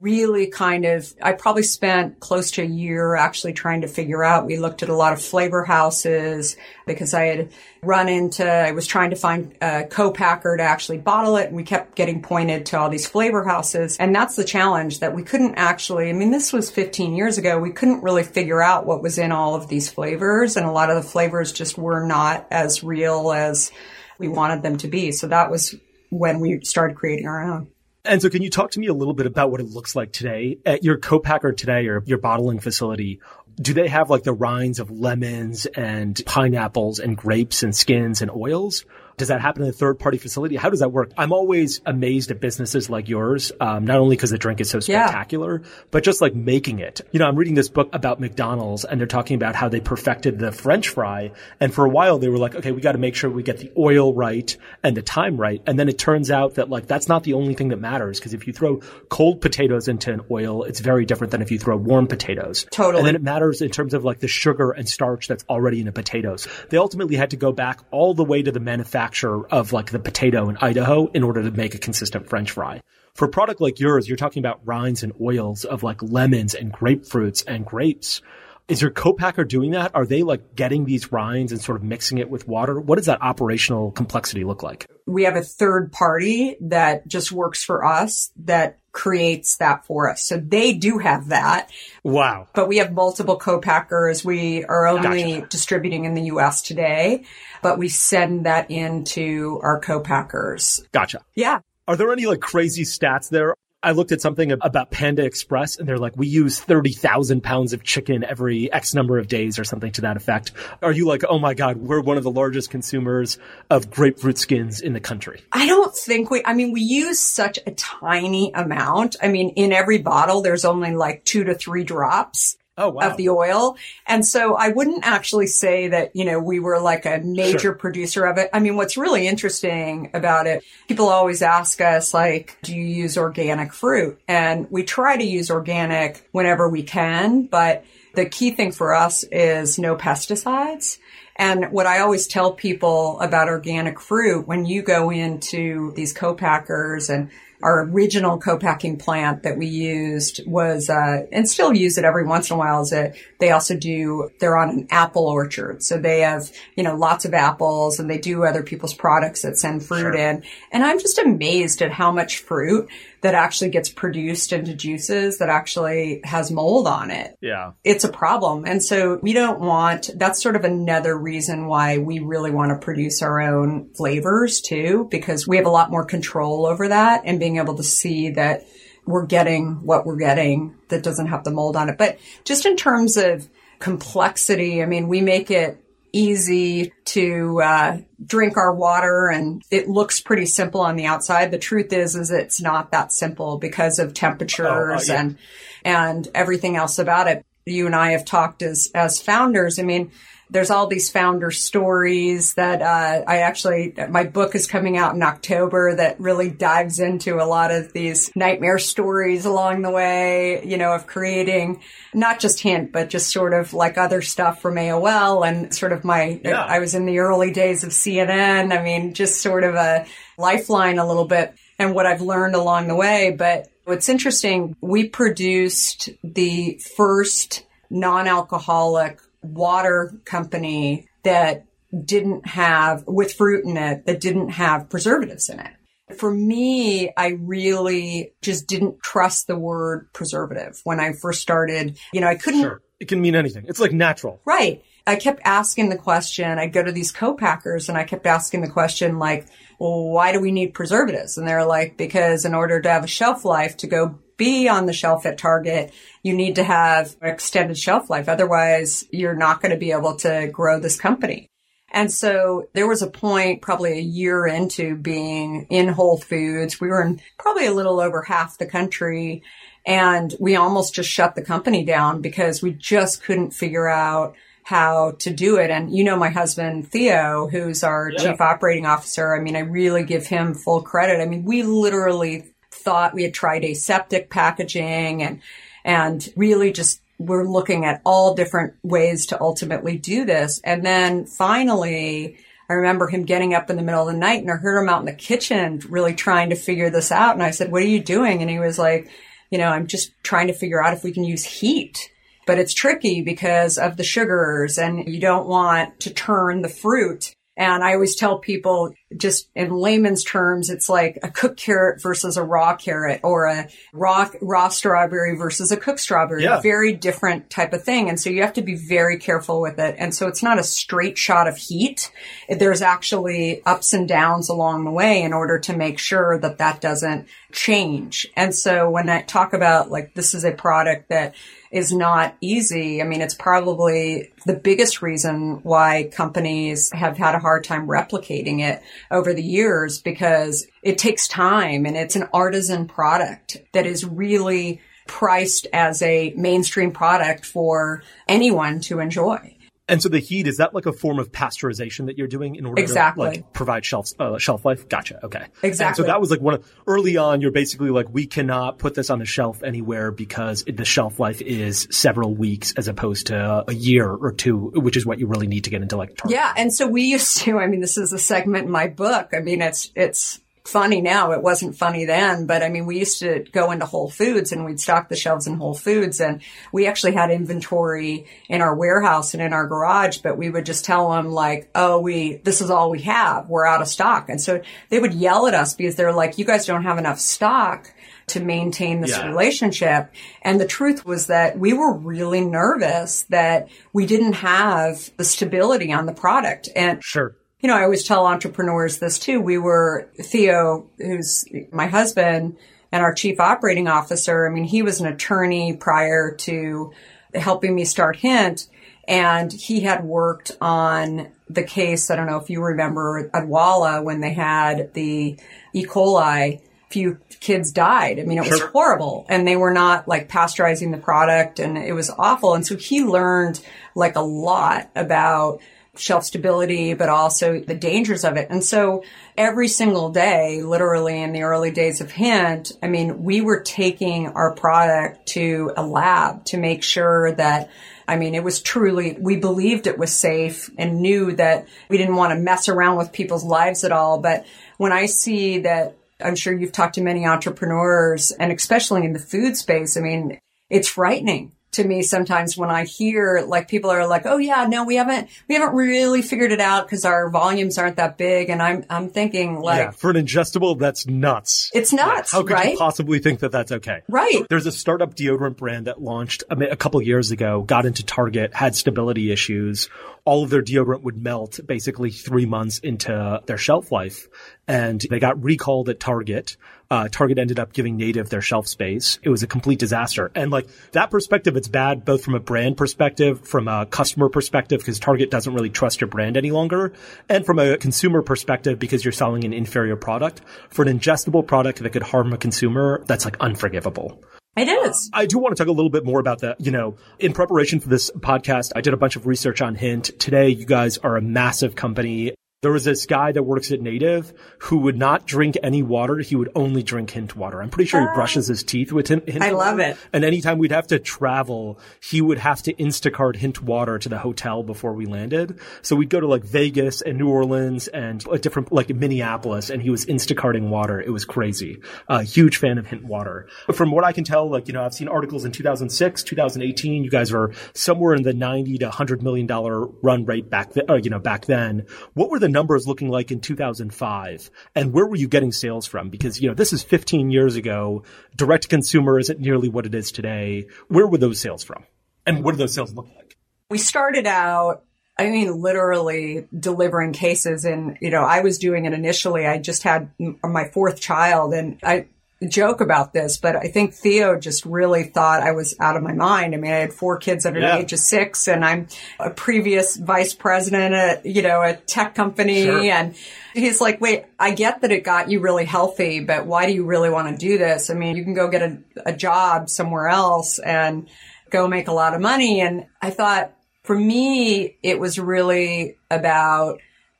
really 0.03 0.47
kind 0.47 0.83
of, 0.83 1.13
I 1.21 1.31
probably 1.31 1.63
spent 1.63 2.19
close 2.19 2.51
to 2.51 2.61
a 2.61 2.65
year 2.65 3.15
actually 3.15 3.53
trying 3.53 3.81
to 3.81 3.87
figure 3.87 4.21
out. 4.21 4.45
We 4.45 4.57
looked 4.57 4.83
at 4.83 4.89
a 4.89 4.95
lot 4.95 5.13
of 5.13 5.21
flavor 5.21 5.63
houses 5.63 6.57
because 6.85 7.13
I 7.13 7.23
had 7.23 7.53
run 7.81 8.09
into, 8.09 8.45
I 8.45 8.73
was 8.73 8.85
trying 8.85 9.11
to 9.11 9.15
find 9.15 9.55
a 9.61 9.85
co-packer 9.85 10.57
to 10.57 10.63
actually 10.63 10.97
bottle 10.97 11.37
it 11.37 11.47
and 11.47 11.55
we 11.55 11.63
kept 11.63 11.95
getting 11.95 12.21
pointed 12.21 12.65
to 12.67 12.77
all 12.77 12.89
these 12.89 13.07
flavor 13.07 13.45
houses. 13.45 13.95
And 13.95 14.13
that's 14.13 14.35
the 14.35 14.43
challenge 14.43 14.99
that 14.99 15.15
we 15.15 15.23
couldn't 15.23 15.55
actually, 15.55 16.09
I 16.09 16.13
mean, 16.13 16.31
this 16.31 16.51
was 16.51 16.69
15 16.69 17.15
years 17.15 17.37
ago. 17.37 17.57
We 17.57 17.71
couldn't 17.71 18.03
really 18.03 18.23
figure 18.23 18.61
out 18.61 18.85
what 18.85 19.01
was 19.01 19.17
in 19.17 19.31
all 19.31 19.55
of 19.55 19.69
these 19.69 19.89
flavors 19.89 20.57
and 20.57 20.65
a 20.65 20.71
lot 20.71 20.89
of 20.89 21.01
the 21.01 21.09
flavors 21.09 21.53
just 21.53 21.77
were 21.77 22.05
not 22.05 22.45
as 22.51 22.83
real 22.83 23.31
as 23.31 23.71
we 24.19 24.27
wanted 24.27 24.63
them 24.63 24.75
to 24.79 24.89
be. 24.89 25.13
So 25.13 25.27
that 25.27 25.49
was 25.49 25.75
when 26.09 26.41
we 26.41 26.59
started 26.65 26.97
creating 26.97 27.25
our 27.25 27.41
own. 27.41 27.72
And 28.05 28.21
so 28.21 28.29
can 28.29 28.41
you 28.41 28.49
talk 28.49 28.71
to 28.71 28.79
me 28.79 28.87
a 28.87 28.93
little 28.93 29.13
bit 29.13 29.27
about 29.27 29.49
what 29.49 29.61
it 29.61 29.69
looks 29.69 29.95
like 29.95 30.11
today 30.11 30.57
at 30.65 30.83
your 30.83 30.97
co-packer 30.97 31.53
today 31.53 31.87
or 31.87 32.03
your 32.05 32.17
bottling 32.17 32.59
facility? 32.59 33.21
Do 33.55 33.73
they 33.73 33.87
have 33.87 34.09
like 34.09 34.23
the 34.23 34.33
rinds 34.33 34.79
of 34.79 34.91
lemons 34.91 35.65
and 35.67 36.21
pineapples 36.25 36.99
and 36.99 37.15
grapes 37.15 37.63
and 37.63 37.73
skins 37.73 38.21
and 38.21 38.29
oils? 38.29 38.83
Does 39.17 39.27
that 39.27 39.41
happen 39.41 39.63
in 39.63 39.69
a 39.69 39.73
third 39.73 39.99
party 39.99 40.17
facility? 40.17 40.55
How 40.55 40.69
does 40.69 40.79
that 40.79 40.91
work? 40.91 41.11
I'm 41.17 41.31
always 41.31 41.81
amazed 41.85 42.31
at 42.31 42.39
businesses 42.39 42.89
like 42.89 43.09
yours, 43.09 43.51
um, 43.59 43.85
not 43.85 43.97
only 43.97 44.15
because 44.15 44.31
the 44.31 44.37
drink 44.37 44.59
is 44.59 44.69
so 44.69 44.79
spectacular, 44.79 45.61
yeah. 45.61 45.69
but 45.91 46.03
just 46.03 46.21
like 46.21 46.33
making 46.33 46.79
it. 46.79 47.01
You 47.11 47.19
know, 47.19 47.27
I'm 47.27 47.35
reading 47.35 47.53
this 47.53 47.69
book 47.69 47.89
about 47.93 48.19
McDonald's 48.19 48.85
and 48.85 48.99
they're 48.99 49.07
talking 49.07 49.35
about 49.35 49.55
how 49.55 49.69
they 49.69 49.79
perfected 49.79 50.39
the 50.39 50.51
French 50.51 50.89
fry. 50.89 51.31
And 51.59 51.73
for 51.73 51.85
a 51.85 51.89
while 51.89 52.17
they 52.17 52.29
were 52.29 52.37
like, 52.37 52.55
okay, 52.55 52.71
we 52.71 52.81
got 52.81 52.93
to 52.93 52.97
make 52.97 53.15
sure 53.15 53.29
we 53.29 53.43
get 53.43 53.59
the 53.59 53.71
oil 53.77 54.13
right 54.13 54.55
and 54.81 54.97
the 54.97 55.01
time 55.01 55.37
right. 55.37 55.61
And 55.67 55.77
then 55.77 55.89
it 55.89 55.99
turns 55.99 56.31
out 56.31 56.55
that 56.55 56.69
like 56.69 56.87
that's 56.87 57.07
not 57.07 57.23
the 57.23 57.33
only 57.33 57.53
thing 57.53 57.69
that 57.69 57.79
matters 57.79 58.19
because 58.19 58.33
if 58.33 58.47
you 58.47 58.53
throw 58.53 58.77
cold 59.09 59.41
potatoes 59.41 59.87
into 59.87 60.11
an 60.11 60.21
oil, 60.31 60.63
it's 60.63 60.79
very 60.79 61.05
different 61.05 61.31
than 61.31 61.41
if 61.41 61.51
you 61.51 61.59
throw 61.59 61.77
warm 61.77 62.07
potatoes. 62.07 62.65
Totally. 62.71 62.99
And 62.99 63.07
then 63.07 63.15
it 63.15 63.21
matters 63.21 63.61
in 63.61 63.69
terms 63.69 63.93
of 63.93 64.03
like 64.03 64.19
the 64.19 64.27
sugar 64.27 64.71
and 64.71 64.89
starch 64.89 65.27
that's 65.27 65.45
already 65.47 65.79
in 65.79 65.85
the 65.85 65.91
potatoes. 65.91 66.47
They 66.69 66.77
ultimately 66.77 67.15
had 67.15 67.31
to 67.31 67.37
go 67.37 67.51
back 67.51 67.81
all 67.91 68.13
the 68.13 68.23
way 68.23 68.41
to 68.41 68.51
the 68.51 68.59
manufacturer 68.59 69.02
manufacture 69.03 69.45
of 69.47 69.73
like 69.73 69.91
the 69.91 69.99
potato 69.99 70.49
in 70.49 70.57
Idaho 70.57 71.07
in 71.07 71.23
order 71.23 71.43
to 71.43 71.51
make 71.51 71.75
a 71.75 71.77
consistent 71.77 72.29
French 72.29 72.51
fry. 72.51 72.81
For 73.15 73.25
a 73.25 73.29
product 73.29 73.61
like 73.61 73.79
yours, 73.79 74.07
you're 74.07 74.17
talking 74.17 74.41
about 74.41 74.61
rinds 74.65 75.03
and 75.03 75.13
oils 75.21 75.65
of 75.65 75.83
like 75.83 76.01
lemons 76.01 76.55
and 76.55 76.73
grapefruits 76.73 77.43
and 77.45 77.65
grapes. 77.65 78.21
Is 78.69 78.81
your 78.81 78.91
co-packer 78.91 79.43
doing 79.43 79.71
that? 79.71 79.91
Are 79.93 80.05
they 80.05 80.23
like 80.23 80.55
getting 80.55 80.85
these 80.85 81.11
rinds 81.11 81.51
and 81.51 81.61
sort 81.61 81.77
of 81.77 81.83
mixing 81.83 82.17
it 82.17 82.29
with 82.29 82.47
water? 82.47 82.79
What 82.79 82.95
does 82.95 83.07
that 83.07 83.21
operational 83.21 83.91
complexity 83.91 84.45
look 84.45 84.63
like? 84.63 84.87
We 85.05 85.25
have 85.25 85.35
a 85.35 85.43
third 85.43 85.91
party 85.91 86.55
that 86.61 87.05
just 87.05 87.31
works 87.31 87.61
for 87.61 87.83
us 87.83 88.31
that 88.45 88.79
creates 88.93 89.57
that 89.57 89.85
for 89.85 90.09
us. 90.09 90.23
So 90.23 90.37
they 90.37 90.73
do 90.73 90.97
have 90.99 91.29
that. 91.29 91.71
Wow. 92.03 92.47
But 92.53 92.69
we 92.69 92.77
have 92.77 92.93
multiple 92.93 93.35
co-packers. 93.35 94.23
We 94.23 94.63
are 94.63 94.87
only 94.87 95.39
gotcha. 95.39 95.47
distributing 95.49 96.05
in 96.05 96.13
the 96.13 96.23
US 96.25 96.61
today, 96.61 97.25
but 97.63 97.79
we 97.79 97.89
send 97.89 98.45
that 98.45 98.69
into 98.69 99.59
our 99.63 99.79
co-packers. 99.79 100.85
Gotcha. 100.91 101.21
Yeah. 101.33 101.59
Are 101.87 101.95
there 101.95 102.11
any 102.11 102.25
like 102.25 102.41
crazy 102.41 102.83
stats 102.83 103.29
there? 103.29 103.55
I 103.83 103.91
looked 103.91 104.13
at 104.13 104.21
something 104.21 104.53
about 104.53 104.91
Panda 104.91 105.25
Express 105.25 105.77
and 105.77 105.87
they're 105.87 105.97
like, 105.97 106.15
we 106.15 106.25
use 106.25 106.57
30,000 106.57 107.43
pounds 107.43 107.73
of 107.73 107.83
chicken 107.83 108.23
every 108.23 108.71
X 108.71 108.93
number 108.93 109.17
of 109.17 109.27
days 109.27 109.59
or 109.59 109.65
something 109.65 109.91
to 109.93 110.01
that 110.01 110.15
effect. 110.15 110.53
Are 110.81 110.93
you 110.93 111.05
like, 111.05 111.23
oh 111.27 111.37
my 111.37 111.53
God, 111.53 111.75
we're 111.77 111.99
one 111.99 112.15
of 112.15 112.23
the 112.23 112.31
largest 112.31 112.69
consumers 112.69 113.37
of 113.69 113.91
grapefruit 113.91 114.37
skins 114.37 114.79
in 114.79 114.93
the 114.93 115.01
country? 115.01 115.41
I 115.51 115.67
don't 115.67 115.93
think 115.93 116.31
we, 116.31 116.41
I 116.45 116.53
mean, 116.53 116.71
we 116.71 116.79
use 116.79 117.19
such 117.19 117.59
a 117.67 117.71
tiny 117.71 118.53
amount. 118.53 119.17
I 119.21 119.27
mean, 119.27 119.49
in 119.49 119.73
every 119.73 119.97
bottle, 119.97 120.41
there's 120.41 120.63
only 120.63 120.95
like 120.95 121.25
two 121.25 121.43
to 121.43 121.53
three 121.53 121.83
drops 121.83 122.55
oh, 122.77 122.89
wow. 122.89 123.09
of 123.09 123.17
the 123.17 123.29
oil. 123.29 123.77
And 124.05 124.25
so 124.25 124.55
I 124.55 124.69
wouldn't 124.69 125.05
actually 125.05 125.47
say 125.47 125.89
that, 125.89 126.15
you 126.15 126.25
know, 126.25 126.39
we 126.39 126.59
were 126.59 126.79
like 126.79 127.05
a 127.05 127.19
major 127.23 127.59
sure. 127.59 127.75
producer 127.75 128.25
of 128.25 128.37
it. 128.37 128.49
I 128.53 128.59
mean, 128.59 128.75
what's 128.75 128.97
really 128.97 129.27
interesting 129.27 130.11
about 130.13 130.47
it, 130.47 130.63
people 130.87 131.09
always 131.09 131.41
ask 131.41 131.81
us, 131.81 132.13
like, 132.13 132.57
do 132.63 132.75
you 132.75 132.85
use 132.85 133.17
organic 133.17 133.73
fruit? 133.73 134.19
And 134.27 134.69
we 134.69 134.83
try 134.83 135.17
to 135.17 135.23
use 135.23 135.49
organic 135.51 136.27
whenever 136.31 136.69
we 136.69 136.83
can, 136.83 137.43
but 137.43 137.85
the 138.15 138.25
key 138.25 138.51
thing 138.51 138.71
for 138.71 138.93
us 138.93 139.23
is 139.23 139.79
no 139.79 139.95
pesticides. 139.95 140.99
And 141.35 141.71
what 141.71 141.87
I 141.87 142.01
always 142.01 142.27
tell 142.27 142.51
people 142.51 143.19
about 143.19 143.47
organic 143.47 143.99
fruit, 143.99 144.47
when 144.47 144.67
you 144.67 144.83
go 144.83 145.09
into 145.09 145.91
these 145.95 146.13
co-packers 146.13 147.09
and 147.09 147.31
our 147.63 147.83
original 147.85 148.37
co-packing 148.37 148.97
plant 148.97 149.43
that 149.43 149.57
we 149.57 149.67
used 149.67 150.45
was, 150.45 150.89
uh, 150.89 151.25
and 151.31 151.49
still 151.49 151.73
use 151.73 151.97
it 151.97 152.03
every 152.03 152.25
once 152.25 152.49
in 152.49 152.55
a 152.55 152.59
while 152.59 152.81
is 152.81 152.89
that 152.89 153.15
they 153.39 153.51
also 153.51 153.77
do, 153.77 154.29
they're 154.39 154.57
on 154.57 154.69
an 154.69 154.87
apple 154.91 155.27
orchard. 155.27 155.81
So 155.81 155.97
they 155.97 156.19
have, 156.19 156.51
you 156.75 156.83
know, 156.83 156.95
lots 156.95 157.23
of 157.23 157.33
apples 157.33 157.99
and 157.99 158.09
they 158.09 158.17
do 158.17 158.43
other 158.43 158.63
people's 158.63 158.93
products 158.93 159.43
that 159.43 159.57
send 159.57 159.85
fruit 159.85 160.01
sure. 160.01 160.15
in. 160.15 160.43
And 160.71 160.83
I'm 160.83 160.99
just 160.99 161.17
amazed 161.17 161.81
at 161.81 161.91
how 161.91 162.11
much 162.11 162.39
fruit 162.39 162.89
that 163.23 163.35
actually 163.35 163.69
gets 163.69 163.89
produced 163.89 164.51
into 164.51 164.73
juices 164.73 165.37
that 165.37 165.47
actually 165.47 166.19
has 166.25 166.51
mold 166.51 166.87
on 166.87 167.09
it. 167.09 167.37
Yeah. 167.39 167.71
It's 167.83 168.03
a 168.03 168.09
problem. 168.09 168.65
And 168.65 168.83
so 168.83 169.17
we 169.21 169.31
don't 169.31 169.61
want, 169.61 170.09
that's 170.15 170.43
sort 170.43 170.57
of 170.57 170.65
another 170.65 171.17
reason 171.17 171.67
why 171.67 171.99
we 171.99 172.19
really 172.19 172.51
want 172.51 172.71
to 172.71 172.85
produce 172.85 173.21
our 173.21 173.39
own 173.39 173.93
flavors 173.93 174.59
too, 174.59 175.07
because 175.09 175.47
we 175.47 175.55
have 175.55 175.65
a 175.65 175.71
lot 175.71 175.89
more 175.89 176.03
control 176.03 176.65
over 176.65 176.89
that 176.89 177.21
and 177.23 177.39
being 177.39 177.57
able 177.57 177.75
to 177.75 177.83
see 177.83 178.31
that 178.31 178.67
we're 179.05 179.25
getting 179.25 179.85
what 179.85 180.05
we're 180.05 180.17
getting 180.17 180.75
that 180.89 181.03
doesn't 181.03 181.27
have 181.27 181.45
the 181.45 181.51
mold 181.51 181.77
on 181.77 181.87
it. 181.87 181.97
But 181.97 182.19
just 182.43 182.65
in 182.65 182.75
terms 182.75 183.15
of 183.15 183.47
complexity, 183.79 184.83
I 184.83 184.85
mean, 184.85 185.07
we 185.07 185.21
make 185.21 185.49
it 185.49 185.82
easy 186.13 186.93
to 187.05 187.61
uh, 187.61 187.97
drink 188.23 188.55
our 188.55 188.73
water 188.73 189.27
and 189.27 189.63
it 189.71 189.89
looks 189.89 190.21
pretty 190.21 190.45
simple 190.45 190.81
on 190.81 190.95
the 190.95 191.05
outside. 191.05 191.51
The 191.51 191.57
truth 191.57 191.91
is, 191.91 192.15
is 192.15 192.31
it's 192.31 192.61
not 192.61 192.91
that 192.91 193.11
simple 193.11 193.57
because 193.57 193.99
of 193.99 194.13
temperatures 194.13 195.09
oh, 195.09 195.13
uh, 195.13 195.15
yeah. 195.15 195.21
and, 195.21 195.37
and 195.83 196.27
everything 196.35 196.75
else 196.77 196.99
about 196.99 197.27
it. 197.27 197.43
You 197.65 197.87
and 197.87 197.95
I 197.95 198.11
have 198.11 198.25
talked 198.25 198.61
as, 198.61 198.91
as 198.93 199.21
founders. 199.21 199.79
I 199.79 199.83
mean, 199.83 200.11
there's 200.53 200.69
all 200.69 200.87
these 200.87 201.09
founder 201.09 201.51
stories 201.51 202.53
that 202.53 202.81
uh, 202.81 203.23
I 203.27 203.39
actually 203.39 203.93
my 204.09 204.23
book 204.23 204.55
is 204.55 204.67
coming 204.67 204.97
out 204.97 205.15
in 205.15 205.23
October 205.23 205.95
that 205.95 206.19
really 206.19 206.49
dives 206.49 206.99
into 206.99 207.41
a 207.41 207.45
lot 207.45 207.71
of 207.71 207.91
these 207.91 208.33
nightmare 208.35 208.77
stories 208.77 209.45
along 209.45 209.81
the 209.81 209.89
way, 209.89 210.63
you 210.65 210.77
know, 210.77 210.93
of 210.93 211.07
creating 211.07 211.81
not 212.13 212.39
just 212.39 212.59
hint 212.59 212.91
but 212.91 213.09
just 213.09 213.31
sort 213.31 213.53
of 213.53 213.73
like 213.73 213.97
other 213.97 214.21
stuff 214.21 214.61
from 214.61 214.75
AOL 214.75 215.47
and 215.47 215.73
sort 215.73 215.91
of 215.91 216.03
my 216.03 216.39
yeah. 216.43 216.63
I 216.63 216.79
was 216.79 216.93
in 216.93 217.05
the 217.05 217.19
early 217.19 217.51
days 217.51 217.83
of 217.83 217.89
CNN. 217.89 218.77
I 218.77 218.83
mean, 218.83 219.13
just 219.13 219.41
sort 219.41 219.63
of 219.63 219.73
a 219.73 220.05
lifeline 220.37 220.99
a 220.99 221.07
little 221.07 221.25
bit 221.25 221.55
and 221.79 221.95
what 221.95 222.05
I've 222.05 222.21
learned 222.21 222.55
along 222.55 222.87
the 222.87 222.95
way, 222.95 223.35
but 223.37 223.67
What's 223.85 224.07
interesting, 224.07 224.77
we 224.79 225.09
produced 225.09 226.09
the 226.23 226.79
first 226.95 227.65
non-alcoholic 227.89 229.19
water 229.43 230.13
company 230.25 231.07
that 231.23 231.65
didn't 232.05 232.47
have, 232.47 233.03
with 233.05 233.33
fruit 233.33 233.65
in 233.65 233.77
it, 233.77 234.05
that 234.05 234.19
didn't 234.19 234.49
have 234.49 234.89
preservatives 234.89 235.49
in 235.49 235.59
it. 235.59 235.71
For 236.17 236.31
me, 236.31 237.11
I 237.15 237.37
really 237.39 238.33
just 238.41 238.67
didn't 238.67 239.01
trust 239.01 239.47
the 239.47 239.57
word 239.57 240.11
preservative 240.13 240.79
when 240.83 240.99
I 240.99 241.13
first 241.13 241.41
started. 241.41 241.97
You 242.11 242.21
know, 242.21 242.27
I 242.27 242.35
couldn't. 242.35 242.61
Sure. 242.61 242.81
It 242.99 243.07
can 243.07 243.21
mean 243.21 243.35
anything. 243.35 243.65
It's 243.67 243.79
like 243.79 243.93
natural. 243.93 244.41
Right. 244.45 244.83
I 245.05 245.17
kept 245.17 245.41
asking 245.43 245.89
the 245.89 245.97
question. 245.97 246.57
I'd 246.57 246.71
go 246.71 246.83
to 246.83 246.91
these 246.91 247.11
co-packers 247.11 247.89
and 247.89 247.97
I 247.97 248.05
kept 248.05 248.25
asking 248.25 248.61
the 248.61 248.69
question 248.69 249.19
like, 249.19 249.47
well, 249.79 250.09
why 250.09 250.31
do 250.31 250.39
we 250.39 250.51
need 250.51 250.73
preservatives? 250.73 251.37
And 251.37 251.47
they're 251.47 251.65
like, 251.65 251.97
because 251.97 252.45
in 252.45 252.53
order 252.53 252.79
to 252.81 252.89
have 252.89 253.03
a 253.03 253.07
shelf 253.07 253.43
life 253.43 253.77
to 253.77 253.87
go 253.87 254.19
be 254.43 254.67
on 254.67 254.85
the 254.85 254.93
shelf 254.93 255.25
at 255.25 255.37
Target, 255.37 255.93
you 256.21 256.33
need 256.33 256.55
to 256.55 256.63
have 256.63 257.15
extended 257.21 257.77
shelf 257.77 258.09
life. 258.09 258.27
Otherwise, 258.27 259.05
you're 259.09 259.37
not 259.37 259.61
going 259.61 259.71
to 259.71 259.77
be 259.77 259.93
able 259.93 260.17
to 260.17 260.49
grow 260.51 260.81
this 260.81 260.99
company. 260.99 261.47
And 261.91 262.11
so 262.11 262.67
there 262.73 262.87
was 262.87 263.01
a 263.01 263.09
point 263.09 263.61
probably 263.61 263.93
a 263.93 264.01
year 264.01 264.45
into 264.45 264.97
being 264.97 265.67
in 265.69 265.87
Whole 265.87 266.17
Foods. 266.17 266.81
We 266.81 266.89
were 266.89 267.03
in 267.03 267.21
probably 267.39 267.67
a 267.67 267.73
little 267.73 268.01
over 268.01 268.23
half 268.23 268.57
the 268.57 268.65
country 268.65 269.43
and 269.85 270.33
we 270.39 270.57
almost 270.57 270.93
just 270.93 271.09
shut 271.09 271.35
the 271.35 271.41
company 271.41 271.85
down 271.85 272.21
because 272.21 272.61
we 272.61 272.73
just 272.73 273.23
couldn't 273.23 273.51
figure 273.51 273.87
out 273.87 274.35
how 274.63 275.11
to 275.19 275.31
do 275.31 275.57
it. 275.57 275.69
And 275.69 275.95
you 275.95 276.03
know, 276.03 276.17
my 276.17 276.29
husband, 276.29 276.89
Theo, 276.89 277.47
who's 277.47 277.83
our 277.83 278.09
yeah. 278.09 278.17
chief 278.17 278.41
operating 278.41 278.85
officer, 278.85 279.35
I 279.35 279.39
mean, 279.39 279.55
I 279.55 279.59
really 279.59 280.03
give 280.03 280.25
him 280.25 280.53
full 280.53 280.81
credit. 280.81 281.21
I 281.21 281.27
mean, 281.27 281.45
we 281.45 281.63
literally 281.63 282.52
thought 282.83 283.13
we 283.13 283.23
had 283.23 283.33
tried 283.33 283.63
aseptic 283.63 284.29
packaging 284.29 285.23
and, 285.23 285.41
and 285.83 286.27
really 286.35 286.71
just 286.71 287.01
we're 287.17 287.47
looking 287.47 287.85
at 287.85 288.01
all 288.05 288.35
different 288.35 288.73
ways 288.83 289.27
to 289.27 289.41
ultimately 289.41 289.97
do 289.97 290.25
this. 290.25 290.59
And 290.63 290.85
then 290.85 291.25
finally, 291.25 292.37
I 292.69 292.73
remember 292.73 293.07
him 293.07 293.25
getting 293.25 293.53
up 293.53 293.69
in 293.69 293.75
the 293.75 293.83
middle 293.83 294.07
of 294.07 294.13
the 294.13 294.19
night 294.19 294.41
and 294.41 294.51
I 294.51 294.55
heard 294.55 294.81
him 294.81 294.89
out 294.89 295.01
in 295.01 295.05
the 295.05 295.13
kitchen 295.13 295.81
really 295.89 296.13
trying 296.13 296.49
to 296.49 296.55
figure 296.55 296.89
this 296.89 297.11
out. 297.11 297.35
And 297.35 297.43
I 297.43 297.51
said, 297.51 297.71
what 297.71 297.83
are 297.83 297.87
you 297.87 298.01
doing? 298.01 298.41
And 298.41 298.49
he 298.49 298.59
was 298.59 298.79
like, 298.79 299.09
you 299.51 299.57
know, 299.57 299.67
I'm 299.67 299.87
just 299.87 300.11
trying 300.23 300.47
to 300.47 300.53
figure 300.53 300.83
out 300.83 300.93
if 300.93 301.03
we 301.03 301.11
can 301.11 301.23
use 301.23 301.43
heat. 301.43 302.09
But 302.45 302.59
it's 302.59 302.73
tricky 302.73 303.21
because 303.21 303.77
of 303.77 303.95
the 303.95 304.03
sugars 304.03 304.77
and 304.77 305.07
you 305.07 305.19
don't 305.19 305.47
want 305.47 306.01
to 306.01 306.13
turn 306.13 306.61
the 306.61 306.69
fruit 306.69 307.33
and 307.55 307.83
I 307.83 307.93
always 307.93 308.15
tell 308.15 308.39
people 308.39 308.93
just 309.17 309.49
in 309.55 309.71
layman's 309.71 310.23
terms, 310.23 310.69
it's 310.69 310.89
like 310.89 311.19
a 311.23 311.29
cooked 311.29 311.59
carrot 311.59 312.01
versus 312.01 312.37
a 312.37 312.43
raw 312.43 312.75
carrot 312.75 313.21
or 313.23 313.45
a 313.45 313.67
raw, 313.91 314.29
raw 314.41 314.69
strawberry 314.69 315.35
versus 315.35 315.71
a 315.71 315.77
cooked 315.77 315.99
strawberry. 315.99 316.43
Yeah. 316.43 316.61
Very 316.61 316.93
different 316.93 317.49
type 317.49 317.73
of 317.73 317.83
thing. 317.83 318.09
And 318.09 318.19
so 318.19 318.29
you 318.29 318.41
have 318.41 318.53
to 318.53 318.61
be 318.61 318.75
very 318.75 319.17
careful 319.17 319.61
with 319.61 319.79
it. 319.79 319.95
And 319.97 320.13
so 320.13 320.27
it's 320.27 320.43
not 320.43 320.59
a 320.59 320.63
straight 320.63 321.17
shot 321.17 321.47
of 321.47 321.57
heat. 321.57 322.11
There's 322.49 322.81
actually 322.81 323.63
ups 323.65 323.93
and 323.93 324.07
downs 324.07 324.49
along 324.49 324.85
the 324.85 324.91
way 324.91 325.21
in 325.21 325.33
order 325.33 325.59
to 325.59 325.75
make 325.75 325.99
sure 325.99 326.39
that 326.39 326.57
that 326.57 326.81
doesn't 326.81 327.27
change. 327.51 328.27
And 328.35 328.53
so 328.53 328.89
when 328.89 329.09
I 329.09 329.21
talk 329.21 329.53
about 329.53 329.91
like, 329.91 330.13
this 330.15 330.33
is 330.33 330.43
a 330.43 330.51
product 330.51 331.09
that 331.09 331.35
is 331.71 331.91
not 331.91 332.35
easy. 332.39 333.01
I 333.01 333.05
mean, 333.05 333.21
it's 333.21 333.33
probably 333.33 334.31
the 334.45 334.53
biggest 334.53 335.01
reason 335.01 335.59
why 335.63 336.09
companies 336.13 336.91
have 336.93 337.17
had 337.17 337.33
a 337.33 337.39
hard 337.39 337.63
time 337.63 337.87
replicating 337.87 338.59
it 338.59 338.83
over 339.11 339.33
the 339.33 339.43
years 339.43 340.01
because 340.01 340.67
it 340.81 340.97
takes 340.97 341.27
time 341.27 341.85
and 341.85 341.95
it's 341.95 342.15
an 342.15 342.29
artisan 342.33 342.87
product 342.87 343.57
that 343.73 343.85
is 343.85 344.05
really 344.05 344.81
priced 345.07 345.67
as 345.73 346.01
a 346.01 346.33
mainstream 346.35 346.91
product 346.91 347.45
for 347.45 348.03
anyone 348.27 348.79
to 348.81 348.99
enjoy. 348.99 349.55
And 349.89 350.01
so 350.01 350.07
the 350.07 350.19
heat 350.19 350.47
is 350.47 350.57
that 350.57 350.73
like 350.73 350.85
a 350.85 350.93
form 350.93 351.19
of 351.19 351.31
pasteurization 351.31 352.05
that 352.05 352.17
you're 352.17 352.27
doing 352.27 352.55
in 352.55 352.65
order 352.65 352.81
exactly. 352.81 353.23
to 353.23 353.35
like 353.37 353.53
provide 353.53 353.83
shelf 353.83 354.07
uh, 354.17 354.37
shelf 354.37 354.63
life? 354.63 354.87
Gotcha. 354.87 355.19
Okay. 355.25 355.45
Exactly. 355.61 355.87
And 355.87 355.95
so 355.97 356.03
that 356.03 356.21
was 356.21 356.31
like 356.31 356.39
one 356.39 356.53
of 356.53 356.71
early 356.87 357.17
on. 357.17 357.41
You're 357.41 357.51
basically 357.51 357.89
like 357.89 358.07
we 358.09 358.25
cannot 358.25 358.77
put 358.79 358.95
this 358.95 359.09
on 359.09 359.19
the 359.19 359.25
shelf 359.25 359.61
anywhere 359.61 360.11
because 360.11 360.63
the 360.63 360.85
shelf 360.85 361.19
life 361.19 361.41
is 361.41 361.87
several 361.91 362.33
weeks 362.33 362.73
as 362.77 362.87
opposed 362.87 363.27
to 363.27 363.65
a 363.67 363.73
year 363.73 364.09
or 364.09 364.31
two, 364.31 364.71
which 364.73 364.95
is 364.95 365.05
what 365.05 365.19
you 365.19 365.27
really 365.27 365.47
need 365.47 365.65
to 365.65 365.69
get 365.69 365.81
into 365.81 365.97
like. 365.97 366.15
Target. 366.15 366.37
Yeah, 366.37 366.53
and 366.55 366.73
so 366.73 366.87
we 366.87 367.03
used 367.03 367.39
to. 367.39 367.57
I 367.57 367.67
mean, 367.67 367.81
this 367.81 367.97
is 367.97 368.13
a 368.13 368.19
segment 368.19 368.65
in 368.65 368.71
my 368.71 368.87
book. 368.87 369.31
I 369.33 369.41
mean, 369.41 369.61
it's 369.61 369.91
it's 369.95 370.39
funny 370.65 371.01
now. 371.01 371.31
It 371.31 371.41
wasn't 371.41 371.75
funny 371.75 372.05
then, 372.05 372.45
but 372.45 372.63
I 372.63 372.69
mean, 372.69 372.85
we 372.85 372.99
used 372.99 373.19
to 373.19 373.45
go 373.51 373.71
into 373.71 373.85
Whole 373.85 374.09
Foods 374.09 374.51
and 374.51 374.63
we'd 374.65 374.79
stock 374.79 375.09
the 375.09 375.15
shelves 375.15 375.45
in 375.45 375.55
Whole 375.55 375.73
Foods 375.73 376.21
and 376.21 376.41
we 376.71 376.87
actually 376.87 377.13
had 377.13 377.31
inventory 377.31 378.27
in 378.47 378.61
our 378.61 378.73
warehouse 378.73 379.33
and 379.33 379.43
in 379.43 379.51
our 379.51 379.67
garage, 379.67 380.19
but 380.19 380.37
we 380.37 380.49
would 380.49 380.65
just 380.65 380.85
tell 380.85 381.11
them 381.11 381.29
like, 381.29 381.69
oh, 381.75 381.99
we, 381.99 382.35
this 382.37 382.61
is 382.61 382.69
all 382.69 382.89
we 382.89 383.01
have. 383.01 383.49
We're 383.49 383.65
out 383.65 383.81
of 383.81 383.89
stock. 383.89 384.29
And 384.29 384.39
so 384.39 384.61
they 384.89 384.99
would 384.99 385.13
yell 385.13 385.47
at 385.47 385.53
us 385.53 385.73
because 385.73 385.95
they're 385.95 386.13
like, 386.13 386.37
you 386.37 386.45
guys 386.45 386.65
don't 386.65 386.83
have 386.83 386.97
enough 386.97 387.19
stock 387.19 387.93
to 388.27 388.39
maintain 388.39 389.01
this 389.01 389.11
yeah. 389.11 389.27
relationship. 389.27 390.13
And 390.41 390.61
the 390.61 390.65
truth 390.65 391.05
was 391.05 391.27
that 391.27 391.59
we 391.59 391.73
were 391.73 391.93
really 391.93 392.39
nervous 392.39 393.23
that 393.23 393.67
we 393.91 394.05
didn't 394.05 394.33
have 394.33 395.11
the 395.17 395.25
stability 395.25 395.91
on 395.91 396.05
the 396.05 396.13
product. 396.13 396.69
And 396.73 397.03
sure 397.03 397.35
you 397.63 397.69
know, 397.69 397.77
I 397.77 397.83
always 397.83 398.03
tell 398.03 398.27
entrepreneurs 398.27 398.99
this 398.99 399.17
too. 399.17 399.39
We 399.39 399.57
were 399.57 400.09
Theo, 400.21 400.89
who's 400.97 401.45
my 401.71 401.87
husband 401.87 402.57
and 402.91 403.01
our 403.01 403.13
chief 403.13 403.39
operating 403.39 403.87
officer. 403.87 404.45
I 404.45 404.49
mean, 404.49 404.65
he 404.65 404.81
was 404.81 404.99
an 404.99 405.07
attorney 405.07 405.77
prior 405.77 406.35
to 406.39 406.91
helping 407.33 407.73
me 407.73 407.85
start 407.85 408.17
Hint. 408.17 408.67
And 409.07 409.51
he 409.51 409.79
had 409.79 410.03
worked 410.03 410.51
on 410.59 411.29
the 411.49 411.63
case. 411.63 412.11
I 412.11 412.17
don't 412.17 412.27
know 412.27 412.37
if 412.37 412.49
you 412.49 412.61
remember 412.61 413.29
Odwalla 413.29 414.03
when 414.03 414.19
they 414.19 414.33
had 414.33 414.93
the 414.93 415.37
E. 415.73 415.85
coli, 415.85 416.59
few 416.89 417.17
kids 417.39 417.71
died. 417.71 418.19
I 418.19 418.23
mean, 418.23 418.39
it 418.39 418.49
was 418.49 418.59
sure. 418.59 418.67
horrible 418.71 419.25
and 419.29 419.47
they 419.47 419.55
were 419.55 419.73
not 419.73 420.07
like 420.07 420.29
pasteurizing 420.29 420.91
the 420.91 420.97
product 420.97 421.59
and 421.59 421.77
it 421.77 421.93
was 421.93 422.09
awful. 422.09 422.55
And 422.55 422.67
so 422.67 422.75
he 422.75 423.03
learned 423.03 423.61
like 423.95 424.17
a 424.17 424.21
lot 424.21 424.89
about 424.95 425.61
shelf 425.95 426.23
stability, 426.23 426.93
but 426.93 427.09
also 427.09 427.59
the 427.59 427.75
dangers 427.75 428.23
of 428.23 428.35
it. 428.35 428.47
And 428.49 428.63
so 428.63 429.03
every 429.37 429.67
single 429.67 430.09
day, 430.09 430.63
literally 430.63 431.21
in 431.21 431.33
the 431.33 431.43
early 431.43 431.71
days 431.71 432.01
of 432.01 432.11
Hint, 432.11 432.71
I 432.81 432.87
mean, 432.87 433.23
we 433.23 433.41
were 433.41 433.59
taking 433.59 434.27
our 434.29 434.55
product 434.55 435.27
to 435.27 435.71
a 435.77 435.85
lab 435.85 436.45
to 436.45 436.57
make 436.57 436.83
sure 436.83 437.31
that 437.33 437.69
I 438.05 438.17
mean, 438.17 438.35
it 438.35 438.43
was 438.43 438.61
truly, 438.61 439.15
we 439.17 439.37
believed 439.37 439.87
it 439.87 439.97
was 439.97 440.13
safe 440.13 440.69
and 440.77 441.01
knew 441.01 441.31
that 441.33 441.67
we 441.87 441.97
didn't 441.97 442.15
want 442.15 442.33
to 442.33 442.39
mess 442.39 442.67
around 442.67 442.97
with 442.97 443.13
people's 443.13 443.45
lives 443.45 443.85
at 443.85 443.93
all. 443.93 444.19
But 444.19 444.45
when 444.77 444.91
I 444.91 445.05
see 445.05 445.59
that, 445.59 445.95
I'm 446.21 446.35
sure 446.35 446.53
you've 446.53 446.73
talked 446.73 446.95
to 446.95 447.01
many 447.01 447.25
entrepreneurs 447.25 448.31
and 448.31 448.51
especially 448.51 449.05
in 449.05 449.13
the 449.13 449.19
food 449.19 449.55
space, 449.55 449.95
I 449.95 450.01
mean, 450.01 450.37
it's 450.69 450.89
frightening 450.89 451.53
to 451.73 451.83
me 451.83 452.01
sometimes 452.01 452.57
when 452.57 452.69
I 452.69 452.85
hear 452.85 453.43
like 453.45 453.67
people 453.67 453.89
are 453.89 454.07
like, 454.07 454.25
"Oh 454.25 454.37
yeah, 454.37 454.65
no, 454.67 454.83
we 454.83 454.95
haven't 454.95 455.29
we 455.47 455.55
haven't 455.55 455.75
really 455.75 456.21
figured 456.21 456.51
it 456.51 456.61
out 456.61 456.85
because 456.85 457.05
our 457.05 457.29
volumes 457.29 457.77
aren't 457.77 457.97
that 457.97 458.17
big." 458.17 458.49
And 458.49 458.61
I'm 458.61 458.85
I'm 458.89 459.09
thinking 459.09 459.59
like, 459.59 459.79
yeah, 459.79 459.91
for 459.91 460.11
an 460.11 460.17
ingestible, 460.17 460.77
that's 460.77 461.07
nuts. 461.07 461.71
It's 461.73 461.93
nuts. 461.93 462.31
How 462.31 462.43
could 462.43 462.53
right? 462.53 462.73
you 462.73 462.77
possibly 462.77 463.19
think 463.19 463.39
that 463.39 463.51
that's 463.51 463.71
okay? 463.71 464.01
Right. 464.07 464.45
There's 464.49 464.65
a 464.65 464.71
startup 464.71 465.15
deodorant 465.15 465.57
brand 465.57 465.87
that 465.87 466.01
launched 466.01 466.43
a, 466.49 466.71
a 466.71 466.75
couple 466.75 467.01
years 467.01 467.31
ago, 467.31 467.61
got 467.61 467.85
into 467.85 468.03
Target, 468.03 468.53
had 468.53 468.75
stability 468.75 469.31
issues. 469.31 469.89
All 470.25 470.43
of 470.43 470.49
their 470.49 470.61
deodorant 470.61 471.03
would 471.03 471.21
melt 471.21 471.59
basically 471.65 472.09
three 472.09 472.45
months 472.45 472.79
into 472.79 473.41
their 473.45 473.57
shelf 473.57 473.91
life, 473.91 474.29
and 474.67 475.05
they 475.09 475.19
got 475.19 475.43
recalled 475.43 475.89
at 475.89 475.99
Target. 475.99 476.55
Uh, 476.89 477.09
Target 477.09 477.39
ended 477.39 477.59
up 477.59 477.73
giving 477.73 477.97
Native 477.97 478.29
their 478.29 478.41
shelf 478.41 478.67
space. 478.67 479.19
It 479.21 479.29
was 479.29 479.43
a 479.43 479.47
complete 479.47 479.79
disaster. 479.79 480.31
And 480.33 480.49
like 480.49 480.67
that 480.91 481.11
perspective, 481.11 481.57
it's 481.57 481.67
bad 481.67 482.05
both 482.05 482.23
from 482.23 482.35
a 482.35 482.39
brand 482.39 482.77
perspective, 482.77 483.45
from 483.45 483.67
a 483.67 483.85
customer 483.85 484.29
perspective, 484.29 484.79
because 484.79 484.97
Target 484.97 485.29
doesn't 485.29 485.53
really 485.53 485.69
trust 485.69 485.99
your 485.99 486.07
brand 486.07 486.37
any 486.37 486.51
longer, 486.51 486.93
and 487.27 487.45
from 487.45 487.59
a 487.59 487.77
consumer 487.77 488.21
perspective, 488.21 488.79
because 488.79 489.03
you're 489.03 489.11
selling 489.11 489.43
an 489.43 489.51
inferior 489.51 489.97
product. 489.97 490.41
For 490.69 490.83
an 490.85 490.99
ingestible 490.99 491.45
product 491.45 491.79
that 491.79 491.89
could 491.89 492.03
harm 492.03 492.31
a 492.31 492.37
consumer, 492.37 493.03
that's 493.07 493.25
like 493.25 493.35
unforgivable. 493.41 494.23
It 494.55 494.67
is. 494.67 495.09
Um, 495.11 495.19
I 495.21 495.25
do 495.25 495.39
want 495.39 495.55
to 495.55 495.63
talk 495.63 495.67
a 495.67 495.73
little 495.73 495.89
bit 495.89 496.05
more 496.05 496.19
about 496.19 496.39
that. 496.39 496.61
You 496.61 496.71
know, 496.71 496.95
in 497.17 497.33
preparation 497.33 497.79
for 497.79 497.89
this 497.89 498.11
podcast, 498.11 498.71
I 498.75 498.81
did 498.81 498.93
a 498.93 498.97
bunch 498.97 499.15
of 499.15 499.25
research 499.25 499.61
on 499.61 499.75
Hint. 499.75 500.11
Today, 500.19 500.49
you 500.49 500.65
guys 500.65 500.99
are 500.99 501.17
a 501.17 501.21
massive 501.21 501.75
company. 501.75 502.33
There 502.63 502.71
was 502.71 502.85
this 502.85 503.05
guy 503.05 503.33
that 503.33 503.43
works 503.43 503.73
at 503.73 503.81
Native 503.81 504.33
who 504.59 504.77
would 504.77 504.97
not 504.97 505.27
drink 505.27 505.57
any 505.61 505.83
water. 505.83 506.19
He 506.19 506.37
would 506.37 506.49
only 506.55 506.81
drink 506.81 507.11
hint 507.11 507.35
water. 507.35 507.61
I'm 507.61 507.69
pretty 507.69 507.89
sure 507.89 507.99
he 507.99 508.07
brushes 508.15 508.47
his 508.47 508.63
teeth 508.63 508.93
with 508.93 509.09
hint, 509.09 509.27
hint 509.27 509.43
I 509.43 509.51
water. 509.51 509.57
love 509.57 509.79
it. 509.79 509.97
And 510.13 510.23
anytime 510.23 510.59
we'd 510.59 510.71
have 510.71 510.87
to 510.87 510.97
travel, 510.97 511.77
he 512.01 512.21
would 512.21 512.37
have 512.37 512.63
to 512.63 512.73
Instacart 512.73 513.35
hint 513.35 513.61
water 513.61 513.99
to 513.99 514.07
the 514.07 514.17
hotel 514.17 514.63
before 514.63 514.93
we 514.93 515.05
landed. 515.05 515.59
So 515.81 515.97
we'd 515.97 516.09
go 516.09 516.21
to 516.21 516.27
like 516.27 516.45
Vegas 516.45 517.01
and 517.01 517.17
New 517.17 517.27
Orleans 517.27 517.89
and 517.89 518.23
a 518.31 518.39
different, 518.39 518.71
like 518.71 518.87
Minneapolis, 518.89 519.69
and 519.69 519.81
he 519.81 519.89
was 519.89 520.05
Instacarting 520.05 520.69
water. 520.69 521.01
It 521.01 521.09
was 521.09 521.25
crazy. 521.25 521.81
A 522.07 522.13
uh, 522.13 522.19
huge 522.21 522.55
fan 522.55 522.77
of 522.77 522.87
hint 522.87 523.03
water. 523.03 523.49
But 523.67 523.75
from 523.75 523.91
what 523.91 524.05
I 524.05 524.13
can 524.13 524.23
tell, 524.23 524.49
like, 524.49 524.69
you 524.69 524.73
know, 524.73 524.85
I've 524.85 524.93
seen 524.93 525.09
articles 525.09 525.43
in 525.43 525.51
2006, 525.51 526.23
2018. 526.23 527.03
You 527.03 527.09
guys 527.09 527.33
were 527.33 527.51
somewhere 527.73 528.15
in 528.15 528.23
the 528.23 528.33
90 528.33 528.77
to 528.77 528.85
100 528.85 529.21
million 529.21 529.47
dollar 529.47 529.85
run 530.01 530.23
rate 530.23 530.49
back 530.49 530.71
then, 530.71 530.85
uh, 530.89 530.95
you 530.95 531.09
know, 531.09 531.19
back 531.19 531.45
then. 531.45 531.87
What 532.13 532.29
were 532.29 532.39
the 532.39 532.52
numbers 532.53 532.87
looking 532.87 533.09
like 533.09 533.31
in 533.31 533.41
2005? 533.41 534.49
And 534.75 534.93
where 534.93 535.05
were 535.05 535.17
you 535.17 535.27
getting 535.27 535.51
sales 535.51 535.85
from? 535.85 536.09
Because, 536.09 536.41
you 536.41 536.47
know, 536.47 536.53
this 536.53 536.71
is 536.71 536.81
15 536.83 537.29
years 537.31 537.57
ago. 537.57 538.03
Direct 538.37 538.63
to 538.63 538.69
consumer 538.69 539.19
isn't 539.19 539.41
nearly 539.41 539.67
what 539.67 539.85
it 539.85 539.93
is 539.93 540.11
today. 540.11 540.67
Where 540.87 541.07
were 541.07 541.17
those 541.17 541.41
sales 541.41 541.63
from? 541.63 541.83
And 542.25 542.45
what 542.45 542.51
do 542.51 542.57
those 542.57 542.73
sales 542.73 542.93
look 542.93 543.09
like? 543.17 543.35
We 543.69 543.77
started 543.77 544.25
out 544.25 544.83
I 545.17 545.29
mean, 545.29 545.61
literally 545.61 546.47
delivering 546.57 547.13
cases. 547.13 547.65
And, 547.65 547.97
you 548.01 548.09
know, 548.09 548.23
I 548.23 548.41
was 548.41 548.57
doing 548.57 548.85
it 548.85 548.93
initially. 548.93 549.45
I 549.45 549.59
just 549.59 549.83
had 549.83 550.11
my 550.43 550.69
fourth 550.69 550.99
child 550.99 551.53
and 551.53 551.77
I, 551.83 552.07
joke 552.49 552.81
about 552.81 553.13
this, 553.13 553.37
but 553.37 553.55
I 553.55 553.67
think 553.67 553.93
Theo 553.93 554.39
just 554.39 554.65
really 554.65 555.03
thought 555.03 555.41
I 555.41 555.51
was 555.51 555.75
out 555.79 555.95
of 555.95 556.03
my 556.03 556.13
mind. 556.13 556.53
I 556.53 556.57
mean, 556.57 556.71
I 556.71 556.77
had 556.77 556.93
four 556.93 557.17
kids 557.17 557.45
under 557.45 557.59
yeah. 557.59 557.75
the 557.75 557.83
age 557.83 557.93
of 557.93 557.99
six 557.99 558.47
and 558.47 558.63
I'm 558.63 558.87
a 559.19 559.29
previous 559.29 559.95
vice 559.95 560.33
president 560.33 560.93
at, 560.93 561.25
you 561.25 561.41
know, 561.41 561.61
a 561.61 561.75
tech 561.75 562.15
company. 562.15 562.63
Sure. 562.63 562.81
And 562.81 563.15
he's 563.53 563.81
like, 563.81 564.01
wait, 564.01 564.25
I 564.39 564.51
get 564.51 564.81
that 564.81 564.91
it 564.91 565.03
got 565.03 565.29
you 565.29 565.39
really 565.39 565.65
healthy, 565.65 566.19
but 566.19 566.45
why 566.45 566.65
do 566.65 566.73
you 566.73 566.85
really 566.85 567.09
want 567.09 567.27
to 567.29 567.37
do 567.37 567.57
this? 567.57 567.89
I 567.89 567.93
mean, 567.93 568.15
you 568.15 568.23
can 568.23 568.33
go 568.33 568.47
get 568.47 568.61
a, 568.61 568.77
a 569.05 569.13
job 569.13 569.69
somewhere 569.69 570.07
else 570.07 570.59
and 570.59 571.09
go 571.49 571.67
make 571.67 571.87
a 571.87 571.93
lot 571.93 572.13
of 572.13 572.21
money. 572.21 572.61
And 572.61 572.87
I 573.01 573.09
thought 573.09 573.53
for 573.83 573.97
me, 573.97 574.77
it 574.81 574.99
was 574.99 575.19
really 575.19 575.97
about 576.09 576.79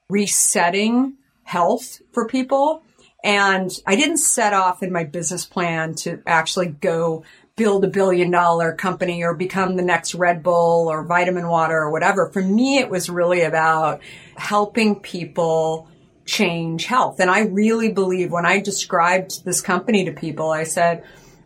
resetting 0.09 1.17
health 1.43 2.01
for 2.11 2.27
people 2.27 2.83
and 3.23 3.71
I 3.87 3.95
didn't 3.95 4.17
set 4.17 4.53
off 4.53 4.83
in 4.83 4.91
my 4.91 5.05
business 5.05 5.45
plan 5.45 5.95
to 5.95 6.21
actually 6.25 6.67
go 6.67 7.23
build 7.55 7.85
a 7.85 7.87
billion 7.87 8.31
dollar 8.31 8.73
company 8.73 9.23
or 9.23 9.33
become 9.33 9.75
the 9.75 9.83
next 9.83 10.15
Red 10.15 10.41
Bull 10.41 10.89
or 10.89 11.03
vitamin 11.03 11.47
water 11.47 11.77
or 11.77 11.91
whatever. 11.91 12.29
For 12.31 12.41
me, 12.41 12.79
it 12.79 12.89
was 12.89 13.09
really 13.09 13.41
about 13.41 14.01
helping 14.35 14.99
people 14.99 15.87
change 16.25 16.85
health. 16.85 17.19
And 17.19 17.29
I 17.29 17.41
really 17.41 17.91
believe 17.91 18.31
when 18.31 18.45
I 18.45 18.59
described 18.59 19.45
this 19.45 19.61
company 19.61 20.05
to 20.05 20.11
people, 20.13 20.49
I 20.49 20.63
said, 20.63 21.03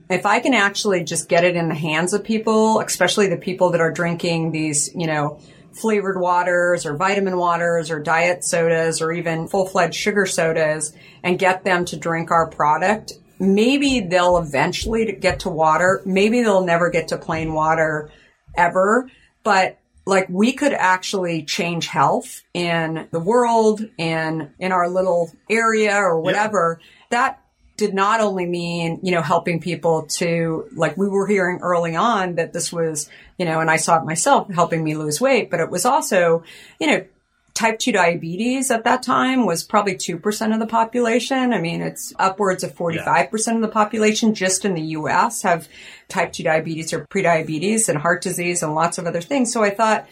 if 0.09 0.25
I 0.25 0.39
can 0.39 0.53
actually 0.53 1.03
just 1.03 1.27
get 1.27 1.43
it 1.43 1.55
in 1.55 1.67
the 1.67 1.75
hands 1.75 2.13
of 2.13 2.23
people, 2.23 2.79
especially 2.79 3.27
the 3.27 3.37
people 3.37 3.71
that 3.71 3.81
are 3.81 3.91
drinking 3.91 4.51
these, 4.51 4.93
you 4.95 5.07
know, 5.07 5.39
flavored 5.77 6.19
waters 6.19 6.85
or 6.85 6.95
vitamin 6.95 7.37
waters 7.37 7.91
or 7.91 7.99
diet 7.99 8.43
sodas 8.43 9.01
or 9.01 9.11
even 9.11 9.47
full-fledged 9.47 9.95
sugar 9.95 10.25
sodas 10.25 10.93
and 11.23 11.39
get 11.39 11.63
them 11.63 11.85
to 11.85 11.97
drink 11.97 12.31
our 12.31 12.49
product, 12.49 13.13
maybe 13.39 13.99
they'll 13.99 14.37
eventually 14.37 15.11
get 15.13 15.41
to 15.41 15.49
water. 15.49 16.01
Maybe 16.05 16.41
they'll 16.41 16.65
never 16.65 16.89
get 16.89 17.09
to 17.09 17.17
plain 17.17 17.53
water 17.53 18.09
ever, 18.55 19.09
but 19.43 19.79
like 20.05 20.27
we 20.29 20.53
could 20.53 20.73
actually 20.73 21.43
change 21.43 21.87
health 21.87 22.43
in 22.53 23.07
the 23.11 23.19
world 23.19 23.81
and 23.99 24.51
in 24.57 24.71
our 24.71 24.89
little 24.89 25.31
area 25.49 25.95
or 25.95 26.19
whatever. 26.21 26.79
That 27.09 27.41
did 27.77 27.93
not 27.93 28.19
only 28.19 28.45
mean, 28.45 28.99
you 29.03 29.11
know, 29.11 29.21
helping 29.21 29.61
people 29.61 30.03
to, 30.03 30.67
like 30.75 30.97
we 30.97 31.07
were 31.07 31.27
hearing 31.27 31.59
early 31.61 31.95
on 31.95 32.35
that 32.35 32.51
this 32.51 32.73
was, 32.73 33.09
you 33.37 33.45
know, 33.45 33.59
and 33.59 33.69
I 33.69 33.77
saw 33.77 33.99
it 33.99 34.05
myself 34.05 34.49
helping 34.49 34.83
me 34.83 34.95
lose 34.95 35.21
weight, 35.21 35.51
but 35.51 35.59
it 35.59 35.69
was 35.69 35.85
also, 35.85 36.43
you 36.79 36.87
know, 36.87 37.05
type 37.53 37.79
2 37.79 37.91
diabetes 37.91 38.69
at 38.69 38.83
that 38.83 39.01
time 39.01 39.45
was 39.45 39.63
probably 39.63 39.95
2% 39.95 40.53
of 40.53 40.59
the 40.59 40.67
population. 40.67 41.53
I 41.53 41.59
mean, 41.59 41.81
it's 41.81 42.13
upwards 42.19 42.63
of 42.63 42.75
45% 42.75 43.47
yeah. 43.47 43.55
of 43.55 43.61
the 43.61 43.67
population 43.67 44.35
just 44.35 44.63
in 44.63 44.75
the 44.75 44.81
US 44.81 45.41
have 45.41 45.67
type 46.07 46.33
2 46.33 46.43
diabetes 46.43 46.93
or 46.93 47.05
prediabetes 47.05 47.89
and 47.89 47.97
heart 47.97 48.21
disease 48.21 48.61
and 48.61 48.75
lots 48.75 48.97
of 48.97 49.05
other 49.05 49.21
things. 49.21 49.51
So 49.51 49.63
I 49.63 49.71
thought, 49.71 50.07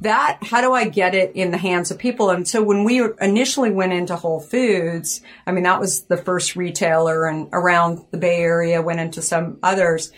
that, 0.00 0.38
how 0.42 0.60
do 0.60 0.72
I 0.72 0.88
get 0.88 1.14
it 1.14 1.32
in 1.34 1.50
the 1.50 1.58
hands 1.58 1.90
of 1.90 1.98
people? 1.98 2.30
And 2.30 2.46
so 2.46 2.62
when 2.62 2.84
we 2.84 3.02
initially 3.20 3.70
went 3.70 3.92
into 3.92 4.16
Whole 4.16 4.40
Foods, 4.40 5.22
I 5.46 5.52
mean, 5.52 5.64
that 5.64 5.80
was 5.80 6.02
the 6.04 6.16
first 6.16 6.56
retailer 6.56 7.26
and 7.26 7.48
around 7.52 8.04
the 8.10 8.18
Bay 8.18 8.36
Area, 8.36 8.82
went 8.82 9.00
into 9.00 9.22
some 9.22 9.58
others. 9.62 10.12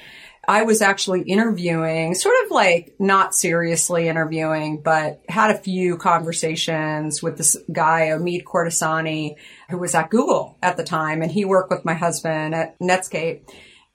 I 0.46 0.62
was 0.62 0.80
actually 0.80 1.22
interviewing, 1.22 2.14
sort 2.14 2.34
of 2.44 2.50
like 2.50 2.94
not 2.98 3.34
seriously 3.34 4.08
interviewing, 4.08 4.80
but 4.82 5.20
had 5.28 5.50
a 5.50 5.58
few 5.58 5.98
conversations 5.98 7.22
with 7.22 7.36
this 7.36 7.54
guy, 7.70 8.08
Omid 8.08 8.44
Kordestani, 8.44 9.36
who 9.68 9.78
was 9.78 9.94
at 9.94 10.08
Google 10.08 10.56
at 10.62 10.78
the 10.78 10.84
time, 10.84 11.20
and 11.20 11.30
he 11.30 11.44
worked 11.44 11.70
with 11.70 11.84
my 11.84 11.92
husband 11.92 12.54
at 12.54 12.80
Netscape. 12.80 13.42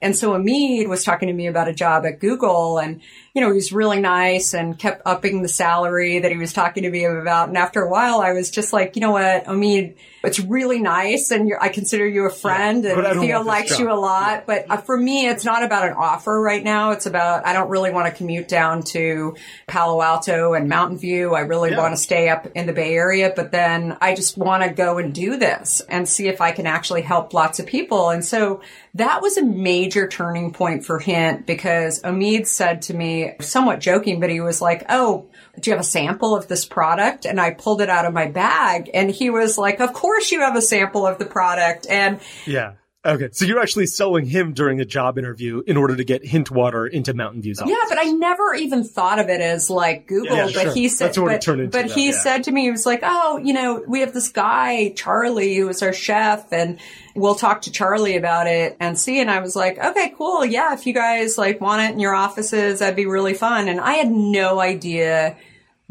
And 0.00 0.14
so 0.14 0.32
Omid 0.32 0.88
was 0.88 1.02
talking 1.02 1.26
to 1.26 1.34
me 1.34 1.48
about 1.48 1.66
a 1.66 1.74
job 1.74 2.06
at 2.06 2.20
Google 2.20 2.78
and, 2.78 3.00
you 3.34 3.40
know, 3.40 3.48
he 3.48 3.54
was 3.54 3.72
really 3.72 3.98
nice 3.98 4.54
and 4.54 4.78
kept 4.78 5.02
upping 5.04 5.42
the 5.42 5.48
salary 5.48 6.20
that 6.20 6.30
he 6.30 6.38
was 6.38 6.52
talking 6.52 6.84
to 6.84 6.90
me 6.90 7.04
about. 7.04 7.48
And 7.48 7.58
after 7.58 7.82
a 7.82 7.90
while, 7.90 8.20
I 8.20 8.32
was 8.32 8.48
just 8.48 8.72
like, 8.72 8.94
you 8.94 9.00
know 9.00 9.10
what, 9.10 9.46
Omid, 9.46 9.96
it's 10.22 10.38
really 10.38 10.80
nice 10.80 11.32
and 11.32 11.52
I 11.60 11.68
consider 11.68 12.06
you 12.06 12.26
a 12.26 12.30
friend 12.30 12.84
yeah, 12.84 13.10
and 13.10 13.20
Theo 13.20 13.42
likes 13.42 13.78
you 13.78 13.90
a 13.90 13.94
lot. 13.94 14.30
Yeah. 14.30 14.42
But 14.46 14.70
uh, 14.70 14.76
for 14.76 14.96
me, 14.96 15.26
it's 15.26 15.44
not 15.44 15.64
about 15.64 15.88
an 15.88 15.94
offer 15.94 16.40
right 16.40 16.62
now. 16.62 16.92
It's 16.92 17.06
about, 17.06 17.44
I 17.44 17.52
don't 17.52 17.68
really 17.70 17.90
want 17.90 18.06
to 18.06 18.16
commute 18.16 18.46
down 18.46 18.84
to 18.84 19.34
Palo 19.66 20.00
Alto 20.00 20.54
and 20.54 20.68
Mountain 20.68 20.98
View. 20.98 21.34
I 21.34 21.40
really 21.40 21.70
yeah. 21.70 21.78
want 21.78 21.92
to 21.92 22.00
stay 22.00 22.28
up 22.28 22.46
in 22.54 22.66
the 22.66 22.72
Bay 22.72 22.94
Area, 22.94 23.32
but 23.34 23.50
then 23.50 23.96
I 24.00 24.14
just 24.14 24.38
want 24.38 24.62
to 24.62 24.70
go 24.70 24.98
and 24.98 25.12
do 25.12 25.36
this 25.36 25.82
and 25.88 26.08
see 26.08 26.28
if 26.28 26.40
I 26.40 26.52
can 26.52 26.68
actually 26.68 27.02
help 27.02 27.34
lots 27.34 27.58
of 27.58 27.66
people. 27.66 28.10
And 28.10 28.24
so 28.24 28.60
that 28.94 29.22
was 29.22 29.36
a 29.36 29.44
major 29.44 30.06
turning 30.06 30.52
point 30.52 30.84
for 30.86 31.00
Hint 31.00 31.46
because 31.46 32.00
Omid 32.02 32.46
said 32.46 32.82
to 32.82 32.94
me, 32.94 33.23
somewhat 33.40 33.80
joking, 33.80 34.20
but 34.20 34.30
he 34.30 34.40
was 34.40 34.60
like, 34.60 34.84
Oh, 34.88 35.28
do 35.60 35.70
you 35.70 35.76
have 35.76 35.80
a 35.80 35.88
sample 35.88 36.34
of 36.34 36.48
this 36.48 36.64
product? 36.64 37.26
And 37.26 37.40
I 37.40 37.52
pulled 37.52 37.80
it 37.80 37.88
out 37.88 38.06
of 38.06 38.12
my 38.12 38.26
bag 38.26 38.90
and 38.92 39.10
he 39.10 39.30
was 39.30 39.56
like, 39.56 39.80
of 39.80 39.92
course 39.92 40.32
you 40.32 40.40
have 40.40 40.56
a 40.56 40.62
sample 40.62 41.06
of 41.06 41.18
the 41.18 41.26
product. 41.26 41.86
And 41.88 42.20
yeah. 42.46 42.74
Okay, 43.06 43.28
so 43.32 43.44
you're 43.44 43.60
actually 43.60 43.86
selling 43.86 44.24
him 44.24 44.54
during 44.54 44.80
a 44.80 44.84
job 44.86 45.18
interview 45.18 45.62
in 45.66 45.76
order 45.76 45.94
to 45.94 46.04
get 46.04 46.24
hint 46.24 46.50
water 46.50 46.86
into 46.86 47.12
Mountain 47.12 47.42
View's 47.42 47.60
office. 47.60 47.70
Yeah, 47.70 47.84
but 47.88 47.98
I 47.98 48.10
never 48.12 48.54
even 48.54 48.82
thought 48.82 49.18
of 49.18 49.28
it 49.28 49.42
as 49.42 49.68
like 49.68 50.06
Google. 50.06 50.34
Yeah, 50.34 50.46
but 50.46 50.52
sure. 50.52 50.74
he 50.74 50.88
said, 50.88 51.14
but, 51.14 51.70
but 51.70 51.90
he 51.90 52.06
yeah. 52.06 52.12
said 52.12 52.44
to 52.44 52.52
me, 52.52 52.62
he 52.62 52.70
was 52.70 52.86
like, 52.86 53.00
"Oh, 53.02 53.36
you 53.36 53.52
know, 53.52 53.84
we 53.86 54.00
have 54.00 54.14
this 54.14 54.30
guy 54.30 54.90
Charlie 54.96 55.56
who 55.56 55.68
is 55.68 55.82
our 55.82 55.92
chef, 55.92 56.50
and 56.50 56.78
we'll 57.14 57.34
talk 57.34 57.62
to 57.62 57.70
Charlie 57.70 58.16
about 58.16 58.46
it 58.46 58.74
and 58.80 58.98
see." 58.98 59.20
And 59.20 59.30
I 59.30 59.40
was 59.40 59.54
like, 59.54 59.78
"Okay, 59.78 60.14
cool. 60.16 60.42
Yeah, 60.42 60.72
if 60.72 60.86
you 60.86 60.94
guys 60.94 61.36
like 61.36 61.60
want 61.60 61.82
it 61.82 61.92
in 61.92 62.00
your 62.00 62.14
offices, 62.14 62.78
that'd 62.78 62.96
be 62.96 63.06
really 63.06 63.34
fun." 63.34 63.68
And 63.68 63.80
I 63.80 63.94
had 63.94 64.10
no 64.10 64.60
idea 64.60 65.36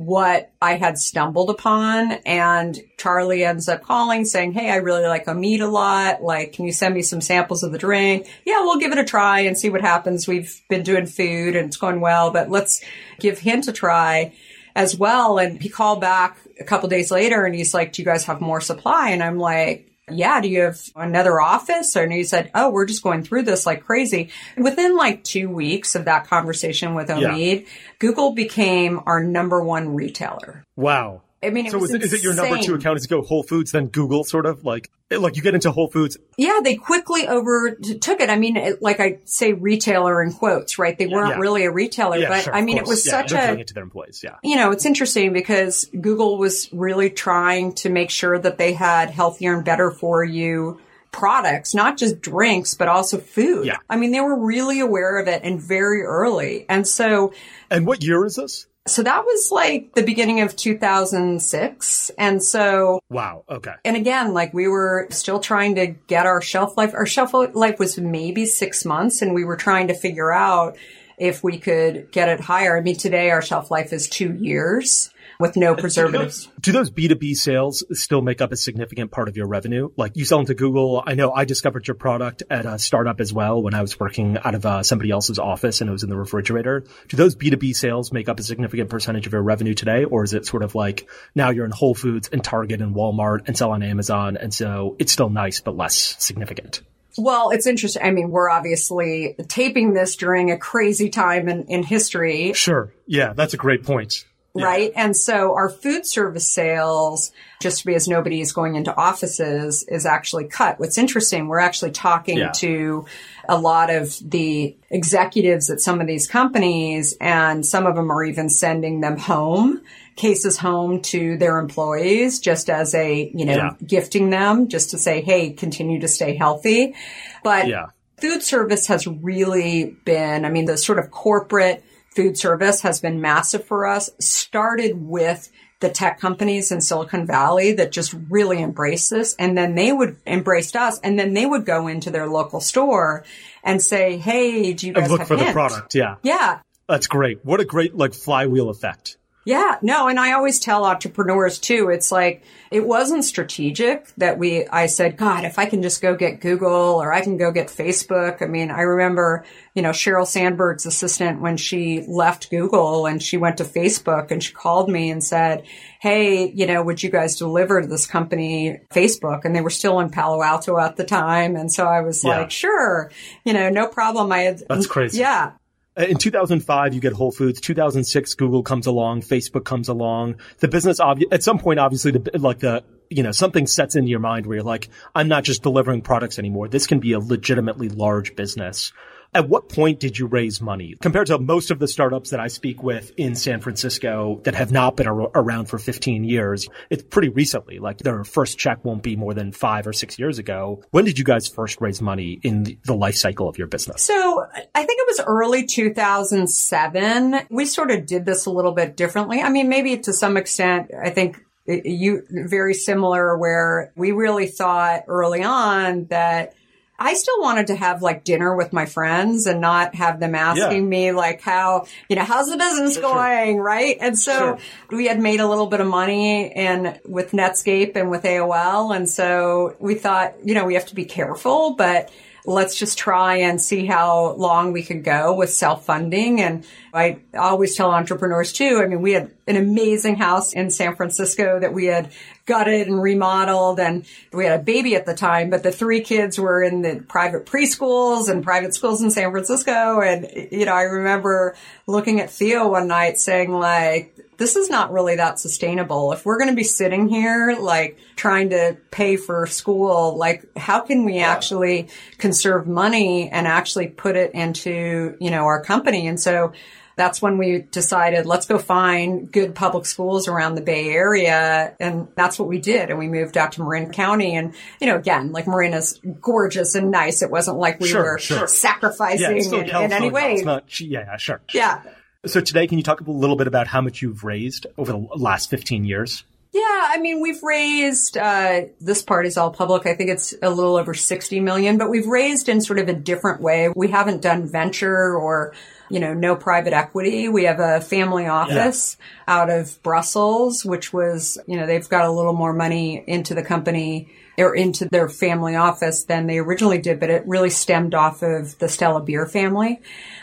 what 0.05 0.51
I 0.61 0.75
had 0.75 0.97
stumbled 0.97 1.49
upon. 1.49 2.13
And 2.25 2.79
Charlie 2.97 3.43
ends 3.43 3.67
up 3.67 3.83
calling 3.83 4.25
saying, 4.25 4.53
Hey, 4.53 4.69
I 4.69 4.77
really 4.77 5.05
like 5.05 5.25
Omid 5.25 5.61
a 5.61 5.67
lot. 5.67 6.23
Like, 6.23 6.53
can 6.53 6.65
you 6.65 6.71
send 6.71 6.93
me 6.93 7.01
some 7.01 7.21
samples 7.21 7.63
of 7.63 7.71
the 7.71 7.77
drink? 7.77 8.27
Yeah, 8.45 8.61
we'll 8.61 8.79
give 8.79 8.91
it 8.91 8.97
a 8.97 9.03
try 9.03 9.41
and 9.41 9.57
see 9.57 9.69
what 9.69 9.81
happens. 9.81 10.27
We've 10.27 10.61
been 10.69 10.83
doing 10.83 11.05
food 11.05 11.55
and 11.55 11.67
it's 11.67 11.77
going 11.77 12.01
well, 12.01 12.31
but 12.31 12.49
let's 12.49 12.83
give 13.19 13.39
Hint 13.39 13.67
a 13.67 13.73
try 13.73 14.33
as 14.75 14.97
well. 14.97 15.37
And 15.37 15.61
he 15.61 15.69
called 15.69 16.01
back 16.01 16.37
a 16.59 16.63
couple 16.63 16.89
days 16.89 17.11
later 17.11 17.45
and 17.45 17.55
he's 17.55 17.73
like, 17.73 17.93
do 17.93 18.01
you 18.01 18.05
guys 18.05 18.25
have 18.25 18.41
more 18.41 18.61
supply? 18.61 19.09
And 19.09 19.23
I'm 19.23 19.37
like, 19.37 19.92
yeah, 20.11 20.41
do 20.41 20.49
you 20.49 20.61
have 20.61 20.81
another 20.95 21.39
office? 21.39 21.95
And 21.95 22.11
he 22.11 22.23
said, 22.23 22.51
oh, 22.53 22.69
we're 22.69 22.85
just 22.85 23.03
going 23.03 23.23
through 23.23 23.43
this 23.43 23.65
like 23.65 23.83
crazy. 23.83 24.29
Within 24.57 24.97
like 24.97 25.23
two 25.23 25.49
weeks 25.49 25.95
of 25.95 26.05
that 26.05 26.27
conversation 26.27 26.93
with 26.93 27.07
Omid, 27.07 27.61
yeah. 27.61 27.67
Google 27.99 28.33
became 28.33 28.99
our 29.05 29.23
number 29.23 29.63
one 29.63 29.95
retailer. 29.95 30.63
Wow. 30.75 31.21
I 31.43 31.49
mean, 31.49 31.69
so 31.69 31.83
is 31.83 31.93
it, 31.93 32.01
is 32.01 32.13
it 32.13 32.23
your 32.23 32.33
number 32.33 32.57
two 32.57 32.75
account? 32.75 32.97
Is 32.97 33.05
it 33.05 33.09
go 33.09 33.21
Whole 33.21 33.43
Foods, 33.43 33.71
then 33.71 33.87
Google, 33.87 34.23
sort 34.23 34.45
of 34.45 34.63
like 34.63 34.89
eh, 35.11 35.17
like 35.17 35.35
you 35.35 35.41
get 35.41 35.53
into 35.53 35.71
Whole 35.71 35.89
Foods? 35.89 36.17
Yeah, 36.37 36.59
they 36.63 36.75
quickly 36.75 37.27
overtook 37.27 38.19
it. 38.19 38.29
I 38.29 38.37
mean, 38.37 38.57
it, 38.57 38.81
like 38.81 38.99
I 38.99 39.19
say, 39.25 39.53
retailer 39.53 40.21
in 40.21 40.33
quotes, 40.33 40.79
right? 40.79 40.97
They 40.97 41.07
weren't 41.07 41.35
yeah. 41.35 41.39
really 41.39 41.65
a 41.65 41.71
retailer, 41.71 42.17
yeah, 42.17 42.29
but 42.29 42.43
sure, 42.43 42.55
I 42.55 42.61
mean, 42.61 42.77
it 42.77 42.85
was 42.85 43.05
yeah, 43.05 43.11
such 43.11 43.31
a 43.33 43.59
it 43.59 43.67
to 43.67 43.73
their 43.73 43.83
employees. 43.83 44.21
Yeah, 44.23 44.37
you 44.43 44.55
know, 44.55 44.71
it's 44.71 44.85
interesting 44.85 45.33
because 45.33 45.85
Google 45.85 46.37
was 46.37 46.71
really 46.73 47.09
trying 47.09 47.73
to 47.75 47.89
make 47.89 48.09
sure 48.09 48.37
that 48.37 48.57
they 48.57 48.73
had 48.73 49.09
healthier 49.09 49.55
and 49.55 49.65
better 49.65 49.91
for 49.91 50.23
you 50.23 50.79
products, 51.13 51.73
not 51.73 51.97
just 51.97 52.19
drinks, 52.19 52.73
but 52.73 52.89
also 52.89 53.17
food. 53.19 53.65
Yeah. 53.65 53.77
I 53.89 53.95
mean, 53.95 54.11
they 54.11 54.19
were 54.19 54.37
really 54.37 54.81
aware 54.81 55.17
of 55.19 55.29
it 55.29 55.41
and 55.43 55.61
very 55.61 56.01
early. 56.01 56.65
And 56.67 56.85
so. 56.85 57.31
And 57.71 57.87
what 57.87 58.03
year 58.03 58.25
is 58.25 58.35
this? 58.35 58.65
So 58.85 59.01
that 59.03 59.23
was 59.23 59.49
like 59.51 59.93
the 59.93 60.03
beginning 60.03 60.41
of 60.41 60.55
2006. 60.55 62.11
And 62.17 62.43
so. 62.43 62.99
Wow. 63.09 63.45
Okay. 63.49 63.73
And 63.85 63.95
again, 63.95 64.33
like 64.33 64.53
we 64.53 64.67
were 64.67 65.07
still 65.09 65.39
trying 65.39 65.75
to 65.75 65.87
get 65.87 66.25
our 66.25 66.41
shelf 66.41 66.75
life. 66.77 66.93
Our 66.93 67.05
shelf 67.05 67.33
life 67.33 67.79
was 67.79 67.97
maybe 67.97 68.45
six 68.45 68.83
months 68.83 69.21
and 69.21 69.33
we 69.33 69.45
were 69.45 69.55
trying 69.55 69.87
to 69.87 69.93
figure 69.93 70.33
out 70.33 70.75
if 71.17 71.43
we 71.43 71.57
could 71.59 72.11
get 72.11 72.27
it 72.27 72.41
higher. 72.41 72.77
I 72.77 72.81
mean, 72.81 72.97
today 72.97 73.31
our 73.31 73.41
shelf 73.41 73.71
life 73.71 73.93
is 73.93 74.09
two 74.09 74.33
years 74.33 75.12
with 75.39 75.55
no 75.55 75.75
preservatives. 75.75 76.49
Do 76.59 76.71
those 76.71 76.91
B2B 76.91 77.35
sales 77.35 77.83
still 77.91 78.21
make 78.21 78.41
up 78.41 78.51
a 78.51 78.57
significant 78.57 79.11
part 79.11 79.27
of 79.27 79.37
your 79.37 79.47
revenue? 79.47 79.89
Like 79.97 80.15
you 80.15 80.25
sell 80.25 80.39
into 80.39 80.53
Google. 80.53 81.03
I 81.05 81.15
know 81.15 81.31
I 81.31 81.45
discovered 81.45 81.87
your 81.87 81.95
product 81.95 82.43
at 82.49 82.65
a 82.65 82.79
startup 82.79 83.19
as 83.19 83.33
well 83.33 83.61
when 83.61 83.73
I 83.73 83.81
was 83.81 83.99
working 83.99 84.37
out 84.43 84.55
of 84.55 84.65
uh, 84.65 84.83
somebody 84.83 85.11
else's 85.11 85.39
office 85.39 85.81
and 85.81 85.89
it 85.89 85.93
was 85.93 86.03
in 86.03 86.09
the 86.09 86.17
refrigerator. 86.17 86.83
Do 87.07 87.17
those 87.17 87.35
B2B 87.35 87.75
sales 87.75 88.11
make 88.11 88.29
up 88.29 88.39
a 88.39 88.43
significant 88.43 88.89
percentage 88.89 89.27
of 89.27 89.33
your 89.33 89.43
revenue 89.43 89.73
today? 89.73 90.03
Or 90.03 90.23
is 90.23 90.33
it 90.33 90.45
sort 90.45 90.63
of 90.63 90.75
like 90.75 91.07
now 91.35 91.49
you're 91.49 91.65
in 91.65 91.71
Whole 91.71 91.95
Foods 91.95 92.29
and 92.31 92.43
Target 92.43 92.81
and 92.81 92.95
Walmart 92.95 93.47
and 93.47 93.57
sell 93.57 93.71
on 93.71 93.83
Amazon. 93.83 94.37
And 94.37 94.53
so 94.53 94.95
it's 94.99 95.11
still 95.11 95.29
nice, 95.29 95.61
but 95.61 95.75
less 95.75 96.15
significant? 96.19 96.81
Well, 97.17 97.51
it's 97.51 97.67
interesting. 97.67 98.01
I 98.03 98.11
mean, 98.11 98.31
we're 98.31 98.49
obviously 98.49 99.35
taping 99.47 99.93
this 99.93 100.15
during 100.15 100.51
a 100.51 100.57
crazy 100.57 101.09
time 101.09 101.47
in, 101.47 101.65
in 101.65 101.83
history. 101.83 102.53
Sure. 102.53 102.93
Yeah, 103.05 103.33
that's 103.33 103.53
a 103.53 103.57
great 103.57 103.83
point. 103.83 104.25
Yeah. 104.55 104.65
Right. 104.65 104.91
And 104.95 105.17
so 105.17 105.55
our 105.55 105.67
food 105.67 106.05
service 106.05 106.47
sales, 106.51 107.31
just 107.59 107.85
because 107.85 108.07
nobody 108.07 108.39
is 108.39 108.53
going 108.53 108.75
into 108.75 108.95
offices, 108.95 109.83
is 109.87 110.05
actually 110.05 110.45
cut. 110.45 110.79
What's 110.79 110.99
interesting, 110.99 111.47
we're 111.47 111.59
actually 111.59 111.89
talking 111.89 112.37
yeah. 112.37 112.51
to 112.57 113.05
a 113.49 113.57
lot 113.57 113.89
of 113.89 114.15
the 114.23 114.77
executives 114.91 115.71
at 115.71 115.81
some 115.81 116.01
of 116.01 116.05
these 116.05 116.27
companies, 116.27 117.17
and 117.19 117.65
some 117.65 117.87
of 117.87 117.95
them 117.95 118.11
are 118.11 118.23
even 118.23 118.47
sending 118.47 119.01
them 119.01 119.17
home 119.17 119.81
cases 120.15 120.57
home 120.57 121.01
to 121.01 121.37
their 121.37 121.57
employees 121.57 122.39
just 122.39 122.69
as 122.69 122.93
a, 122.93 123.31
you 123.33 123.45
know, 123.45 123.55
yeah. 123.55 123.71
gifting 123.85 124.29
them 124.29 124.67
just 124.67 124.91
to 124.91 124.97
say, 124.97 125.21
Hey, 125.21 125.51
continue 125.51 125.99
to 126.01 126.07
stay 126.07 126.35
healthy. 126.35 126.95
But 127.43 127.67
yeah. 127.67 127.87
food 128.17 128.43
service 128.43 128.87
has 128.87 129.07
really 129.07 129.97
been, 130.05 130.45
I 130.45 130.49
mean, 130.49 130.65
the 130.65 130.77
sort 130.77 130.99
of 130.99 131.09
corporate 131.09 131.83
food 132.15 132.37
service 132.37 132.81
has 132.81 132.99
been 133.01 133.21
massive 133.21 133.65
for 133.65 133.85
us. 133.85 134.09
Started 134.19 135.07
with 135.07 135.49
the 135.79 135.89
tech 135.89 136.19
companies 136.19 136.71
in 136.71 136.79
Silicon 136.79 137.25
Valley 137.27 137.73
that 137.73 137.91
just 137.91 138.15
really 138.29 138.61
embraced 138.61 139.09
this. 139.09 139.35
And 139.37 139.57
then 139.57 139.75
they 139.75 139.91
would 139.91 140.15
embrace 140.25 140.73
us 140.75 140.99
and 141.01 141.19
then 141.19 141.33
they 141.33 141.45
would 141.45 141.65
go 141.65 141.87
into 141.87 142.09
their 142.09 142.27
local 142.27 142.61
store 142.61 143.25
and 143.63 143.81
say, 143.81 144.17
Hey, 144.17 144.73
do 144.73 144.87
you 144.87 144.93
guys 144.93 145.03
and 145.03 145.11
look 145.11 145.19
have 145.19 145.27
for 145.27 145.35
hint? 145.35 145.49
the 145.49 145.53
product? 145.53 145.93
Yeah. 145.93 146.15
Yeah. 146.23 146.59
That's 146.87 147.07
great. 147.07 147.43
What 147.43 147.59
a 147.59 147.65
great 147.65 147.95
like 147.95 148.13
flywheel 148.13 148.69
effect. 148.69 149.17
Yeah, 149.45 149.77
no, 149.81 150.07
and 150.07 150.19
I 150.19 150.31
always 150.33 150.59
tell 150.59 150.85
entrepreneurs 150.85 151.59
too, 151.59 151.89
it's 151.89 152.11
like, 152.11 152.43
it 152.73 152.87
wasn't 152.87 153.23
strategic 153.23 154.07
that 154.15 154.39
we, 154.39 154.65
I 154.65 154.87
said, 154.87 155.15
God, 155.15 155.45
if 155.45 155.59
I 155.59 155.67
can 155.67 155.83
just 155.83 156.01
go 156.01 156.15
get 156.15 156.39
Google 156.39 156.71
or 156.71 157.13
I 157.13 157.21
can 157.21 157.37
go 157.37 157.51
get 157.51 157.67
Facebook. 157.67 158.41
I 158.41 158.47
mean, 158.47 158.71
I 158.71 158.81
remember, 158.81 159.45
you 159.75 159.83
know, 159.83 159.91
Sheryl 159.91 160.25
Sandberg's 160.25 160.87
assistant 160.87 161.39
when 161.39 161.57
she 161.57 162.03
left 162.07 162.49
Google 162.49 163.05
and 163.05 163.21
she 163.21 163.37
went 163.37 163.57
to 163.57 163.63
Facebook 163.63 164.31
and 164.31 164.41
she 164.43 164.53
called 164.53 164.89
me 164.89 165.11
and 165.11 165.23
said, 165.23 165.67
Hey, 165.99 166.49
you 166.49 166.65
know, 166.65 166.81
would 166.81 167.03
you 167.03 167.11
guys 167.11 167.35
deliver 167.35 167.79
to 167.81 167.87
this 167.87 168.07
company 168.07 168.79
Facebook? 168.89 169.45
And 169.45 169.55
they 169.55 169.61
were 169.61 169.69
still 169.69 169.99
in 169.99 170.09
Palo 170.09 170.41
Alto 170.41 170.79
at 170.79 170.95
the 170.95 171.03
time. 171.03 171.55
And 171.55 171.71
so 171.71 171.85
I 171.85 172.01
was 172.01 172.23
yeah. 172.23 172.39
like, 172.39 172.49
sure, 172.49 173.11
you 173.45 173.53
know, 173.53 173.69
no 173.69 173.87
problem. 173.87 174.31
I 174.31 174.39
had, 174.39 174.63
that's 174.67 174.87
crazy. 174.87 175.19
Yeah. 175.19 175.51
Uh, 175.97 176.05
in 176.05 176.17
2005, 176.17 176.93
you 176.93 176.99
get 176.99 177.13
Whole 177.13 177.31
Foods. 177.31 177.61
2006, 177.61 178.33
Google 178.35 178.63
comes 178.63 178.87
along. 178.87 179.21
Facebook 179.21 179.63
comes 179.63 179.89
along. 179.89 180.35
The 180.59 180.67
business, 180.67 180.99
at 181.31 181.43
some 181.43 181.59
point, 181.59 181.79
obviously, 181.79 182.11
the, 182.11 182.37
like 182.39 182.59
the, 182.59 182.83
you 183.09 183.21
know, 183.21 183.31
something 183.31 183.67
sets 183.67 183.95
into 183.95 184.09
your 184.09 184.19
mind 184.19 184.45
where 184.45 184.57
you're 184.57 184.65
like, 184.65 184.89
I'm 185.13 185.27
not 185.27 185.43
just 185.43 185.61
delivering 185.61 186.01
products 186.01 186.39
anymore. 186.39 186.67
This 186.67 186.87
can 186.87 186.99
be 186.99 187.13
a 187.13 187.19
legitimately 187.19 187.89
large 187.89 188.35
business. 188.35 188.91
At 189.35 189.49
what 189.49 189.69
point 189.69 189.99
did 189.99 190.17
you 190.17 190.27
raise 190.27 190.61
money 190.61 190.95
compared 191.01 191.27
to 191.27 191.39
most 191.39 191.71
of 191.71 191.79
the 191.79 191.87
startups 191.87 192.29
that 192.29 192.39
I 192.39 192.47
speak 192.47 192.83
with 192.83 193.11
in 193.17 193.35
San 193.35 193.61
Francisco 193.61 194.41
that 194.43 194.53
have 194.55 194.71
not 194.71 194.95
been 194.95 195.07
ar- 195.07 195.31
around 195.33 195.65
for 195.65 195.79
15 195.79 196.23
years? 196.23 196.67
It's 196.89 197.03
pretty 197.03 197.29
recently. 197.29 197.79
Like 197.79 197.97
their 197.97 198.23
first 198.23 198.57
check 198.57 198.85
won't 198.85 199.01
be 199.01 199.15
more 199.15 199.33
than 199.33 199.51
five 199.51 199.87
or 199.87 199.93
six 199.93 200.19
years 200.19 200.37
ago. 200.37 200.83
When 200.91 201.05
did 201.05 201.17
you 201.17 201.25
guys 201.25 201.47
first 201.47 201.81
raise 201.81 202.01
money 202.01 202.39
in 202.43 202.77
the 202.85 202.95
life 202.95 203.15
cycle 203.15 203.49
of 203.49 203.57
your 203.57 203.67
business? 203.67 204.03
So 204.03 204.45
I 204.75 204.83
think 204.83 204.99
it 205.01 205.07
was 205.07 205.21
early 205.25 205.65
2007. 205.65 207.47
We 207.49 207.65
sort 207.65 207.91
of 207.91 208.05
did 208.05 208.25
this 208.25 208.45
a 208.45 208.51
little 208.51 208.73
bit 208.73 208.95
differently. 208.95 209.41
I 209.41 209.49
mean, 209.49 209.67
maybe 209.69 209.97
to 209.97 210.13
some 210.13 210.37
extent, 210.37 210.91
I 210.93 211.09
think 211.09 211.37
uh, 211.67 211.75
you 211.83 212.23
very 212.29 212.73
similar 212.73 213.37
where 213.37 213.93
we 213.95 214.11
really 214.11 214.47
thought 214.47 215.03
early 215.07 215.43
on 215.43 216.05
that 216.05 216.53
I 216.97 217.15
still 217.15 217.41
wanted 217.41 217.67
to 217.67 217.75
have 217.75 218.01
like 218.01 218.23
dinner 218.23 218.55
with 218.55 218.71
my 218.71 218.85
friends 218.85 219.47
and 219.47 219.59
not 219.59 219.95
have 219.95 220.19
them 220.19 220.35
asking 220.35 220.83
yeah. 220.83 220.89
me 220.89 221.11
like 221.11 221.41
how, 221.41 221.87
you 222.07 222.15
know, 222.15 222.23
how's 222.23 222.49
the 222.49 222.57
business 222.57 222.97
going? 222.97 223.55
Sure. 223.55 223.63
Right. 223.63 223.97
And 223.99 224.17
so 224.17 224.31
sure. 224.31 224.59
we 224.97 225.07
had 225.07 225.19
made 225.19 225.39
a 225.39 225.47
little 225.47 225.67
bit 225.67 225.81
of 225.81 225.87
money 225.87 226.51
and 226.51 226.99
with 227.05 227.31
Netscape 227.31 227.95
and 227.95 228.11
with 228.11 228.23
AOL. 228.23 228.95
And 228.95 229.09
so 229.09 229.75
we 229.79 229.95
thought, 229.95 230.35
you 230.43 230.53
know, 230.53 230.65
we 230.65 230.75
have 230.75 230.85
to 230.87 230.95
be 230.95 231.05
careful, 231.05 231.73
but 231.73 232.11
let's 232.45 232.75
just 232.77 232.97
try 232.97 233.37
and 233.37 233.61
see 233.61 233.85
how 233.85 234.33
long 234.33 234.71
we 234.71 234.83
could 234.83 235.03
go 235.03 235.33
with 235.33 235.49
self-funding. 235.49 236.41
And 236.41 236.65
I 236.93 237.17
always 237.35 237.75
tell 237.75 237.91
entrepreneurs 237.91 238.53
too, 238.53 238.79
I 238.83 238.87
mean, 238.87 239.01
we 239.01 239.13
had 239.13 239.31
an 239.47 239.55
amazing 239.55 240.15
house 240.15 240.53
in 240.53 240.69
San 240.69 240.95
Francisco 240.95 241.59
that 241.59 241.73
we 241.73 241.85
had 241.85 242.11
gutted 242.45 242.87
and 242.87 243.01
remodeled 243.01 243.79
and 243.79 244.05
we 244.31 244.45
had 244.45 244.59
a 244.59 244.63
baby 244.63 244.95
at 244.95 245.07
the 245.07 245.15
time, 245.15 245.49
but 245.49 245.63
the 245.63 245.71
three 245.71 246.01
kids 246.01 246.39
were 246.39 246.61
in 246.61 246.83
the 246.83 247.03
private 247.07 247.47
preschools 247.47 248.29
and 248.29 248.43
private 248.43 248.75
schools 248.75 249.01
in 249.01 249.09
San 249.09 249.31
Francisco. 249.31 250.01
And, 250.01 250.27
you 250.51 250.65
know, 250.65 250.73
I 250.73 250.83
remember 250.83 251.55
looking 251.87 252.19
at 252.19 252.29
Theo 252.29 252.67
one 252.69 252.87
night 252.87 253.17
saying 253.17 253.51
like, 253.51 254.15
this 254.37 254.55
is 254.55 254.69
not 254.69 254.91
really 254.91 255.15
that 255.15 255.39
sustainable. 255.39 256.11
If 256.11 256.25
we're 256.25 256.37
going 256.37 256.49
to 256.49 256.55
be 256.55 256.63
sitting 256.63 257.07
here, 257.07 257.55
like 257.59 257.97
trying 258.15 258.51
to 258.51 258.77
pay 258.91 259.15
for 259.15 259.47
school, 259.47 260.17
like 260.17 260.45
how 260.57 260.81
can 260.81 261.05
we 261.05 261.15
yeah. 261.15 261.31
actually 261.31 261.87
conserve 262.17 262.67
money 262.67 263.29
and 263.29 263.47
actually 263.47 263.87
put 263.87 264.15
it 264.15 264.33
into, 264.33 265.17
you 265.19 265.31
know, 265.31 265.45
our 265.45 265.63
company? 265.63 266.07
And 266.07 266.19
so 266.19 266.53
that's 266.95 267.21
when 267.21 267.37
we 267.37 267.59
decided 267.59 268.25
let's 268.25 268.45
go 268.45 268.57
find 268.57 269.31
good 269.31 269.55
public 269.55 269.85
schools 269.85 270.27
around 270.27 270.55
the 270.55 270.61
Bay 270.61 270.89
Area. 270.89 271.75
And 271.79 272.07
that's 272.15 272.37
what 272.37 272.47
we 272.47 272.59
did. 272.59 272.89
And 272.89 272.99
we 272.99 273.07
moved 273.07 273.37
out 273.37 273.53
to 273.53 273.61
Marin 273.61 273.91
County. 273.91 274.35
And, 274.35 274.53
you 274.79 274.87
know, 274.87 274.97
again, 274.97 275.31
like 275.31 275.47
Marin 275.47 275.73
is 275.73 275.99
gorgeous 276.21 276.75
and 276.75 276.91
nice. 276.91 277.21
It 277.21 277.31
wasn't 277.31 277.57
like 277.57 277.79
we 277.79 277.87
sure, 277.87 278.13
were 278.13 278.19
sure. 278.19 278.47
sacrificing 278.47 279.37
yeah, 279.37 279.59
in, 279.59 279.69
in, 279.69 279.91
any 279.91 280.09
way. 280.09 280.41
Not, 280.43 280.79
yeah, 280.79 281.17
sure. 281.17 281.41
Yeah. 281.53 281.81
So 282.25 282.39
today, 282.39 282.67
can 282.67 282.77
you 282.77 282.83
talk 282.83 283.01
a 283.01 283.11
little 283.11 283.35
bit 283.35 283.47
about 283.47 283.67
how 283.67 283.81
much 283.81 284.01
you've 284.01 284.23
raised 284.23 284.65
over 284.77 284.91
the 284.93 285.07
last 285.15 285.49
15 285.49 285.83
years? 285.83 286.23
Yeah, 286.53 286.61
I 286.61 286.99
mean, 286.99 287.19
we've 287.19 287.41
raised, 287.41 288.15
uh, 288.15 288.65
this 288.79 289.01
part 289.01 289.25
is 289.25 289.37
all 289.37 289.49
public. 289.49 289.87
I 289.87 289.95
think 289.95 290.11
it's 290.11 290.35
a 290.39 290.51
little 290.51 290.75
over 290.75 290.93
60 290.93 291.39
million, 291.39 291.79
but 291.79 291.89
we've 291.89 292.05
raised 292.05 292.47
in 292.47 292.61
sort 292.61 292.77
of 292.77 292.87
a 292.87 292.93
different 292.93 293.41
way. 293.41 293.69
We 293.75 293.87
haven't 293.87 294.21
done 294.21 294.47
venture 294.47 295.17
or, 295.17 295.55
you 295.93 295.99
know, 295.99 296.15
no 296.15 296.35
private 296.35 296.73
equity. 296.73 297.29
We 297.29 297.43
have 297.43 297.59
a 297.59 297.79
family 297.79 298.25
office 298.25 298.97
yeah. 298.99 299.35
out 299.35 299.51
of 299.51 299.79
Brussels, 299.83 300.65
which 300.65 300.91
was, 300.91 301.37
you 301.45 301.55
know, 301.55 301.67
they've 301.67 301.87
got 301.87 302.05
a 302.05 302.11
little 302.11 302.33
more 302.33 302.51
money 302.51 303.03
into 303.05 303.35
the 303.35 303.43
company 303.43 304.09
or 304.35 304.55
into 304.55 304.89
their 304.89 305.07
family 305.07 305.55
office 305.55 306.05
than 306.05 306.25
they 306.25 306.39
originally 306.39 306.79
did, 306.79 306.99
but 306.99 307.11
it 307.11 307.21
really 307.27 307.51
stemmed 307.51 307.93
off 307.93 308.23
of 308.23 308.57
the 308.57 308.67
Stella 308.67 309.03
Beer 309.03 309.27
family. 309.27 309.81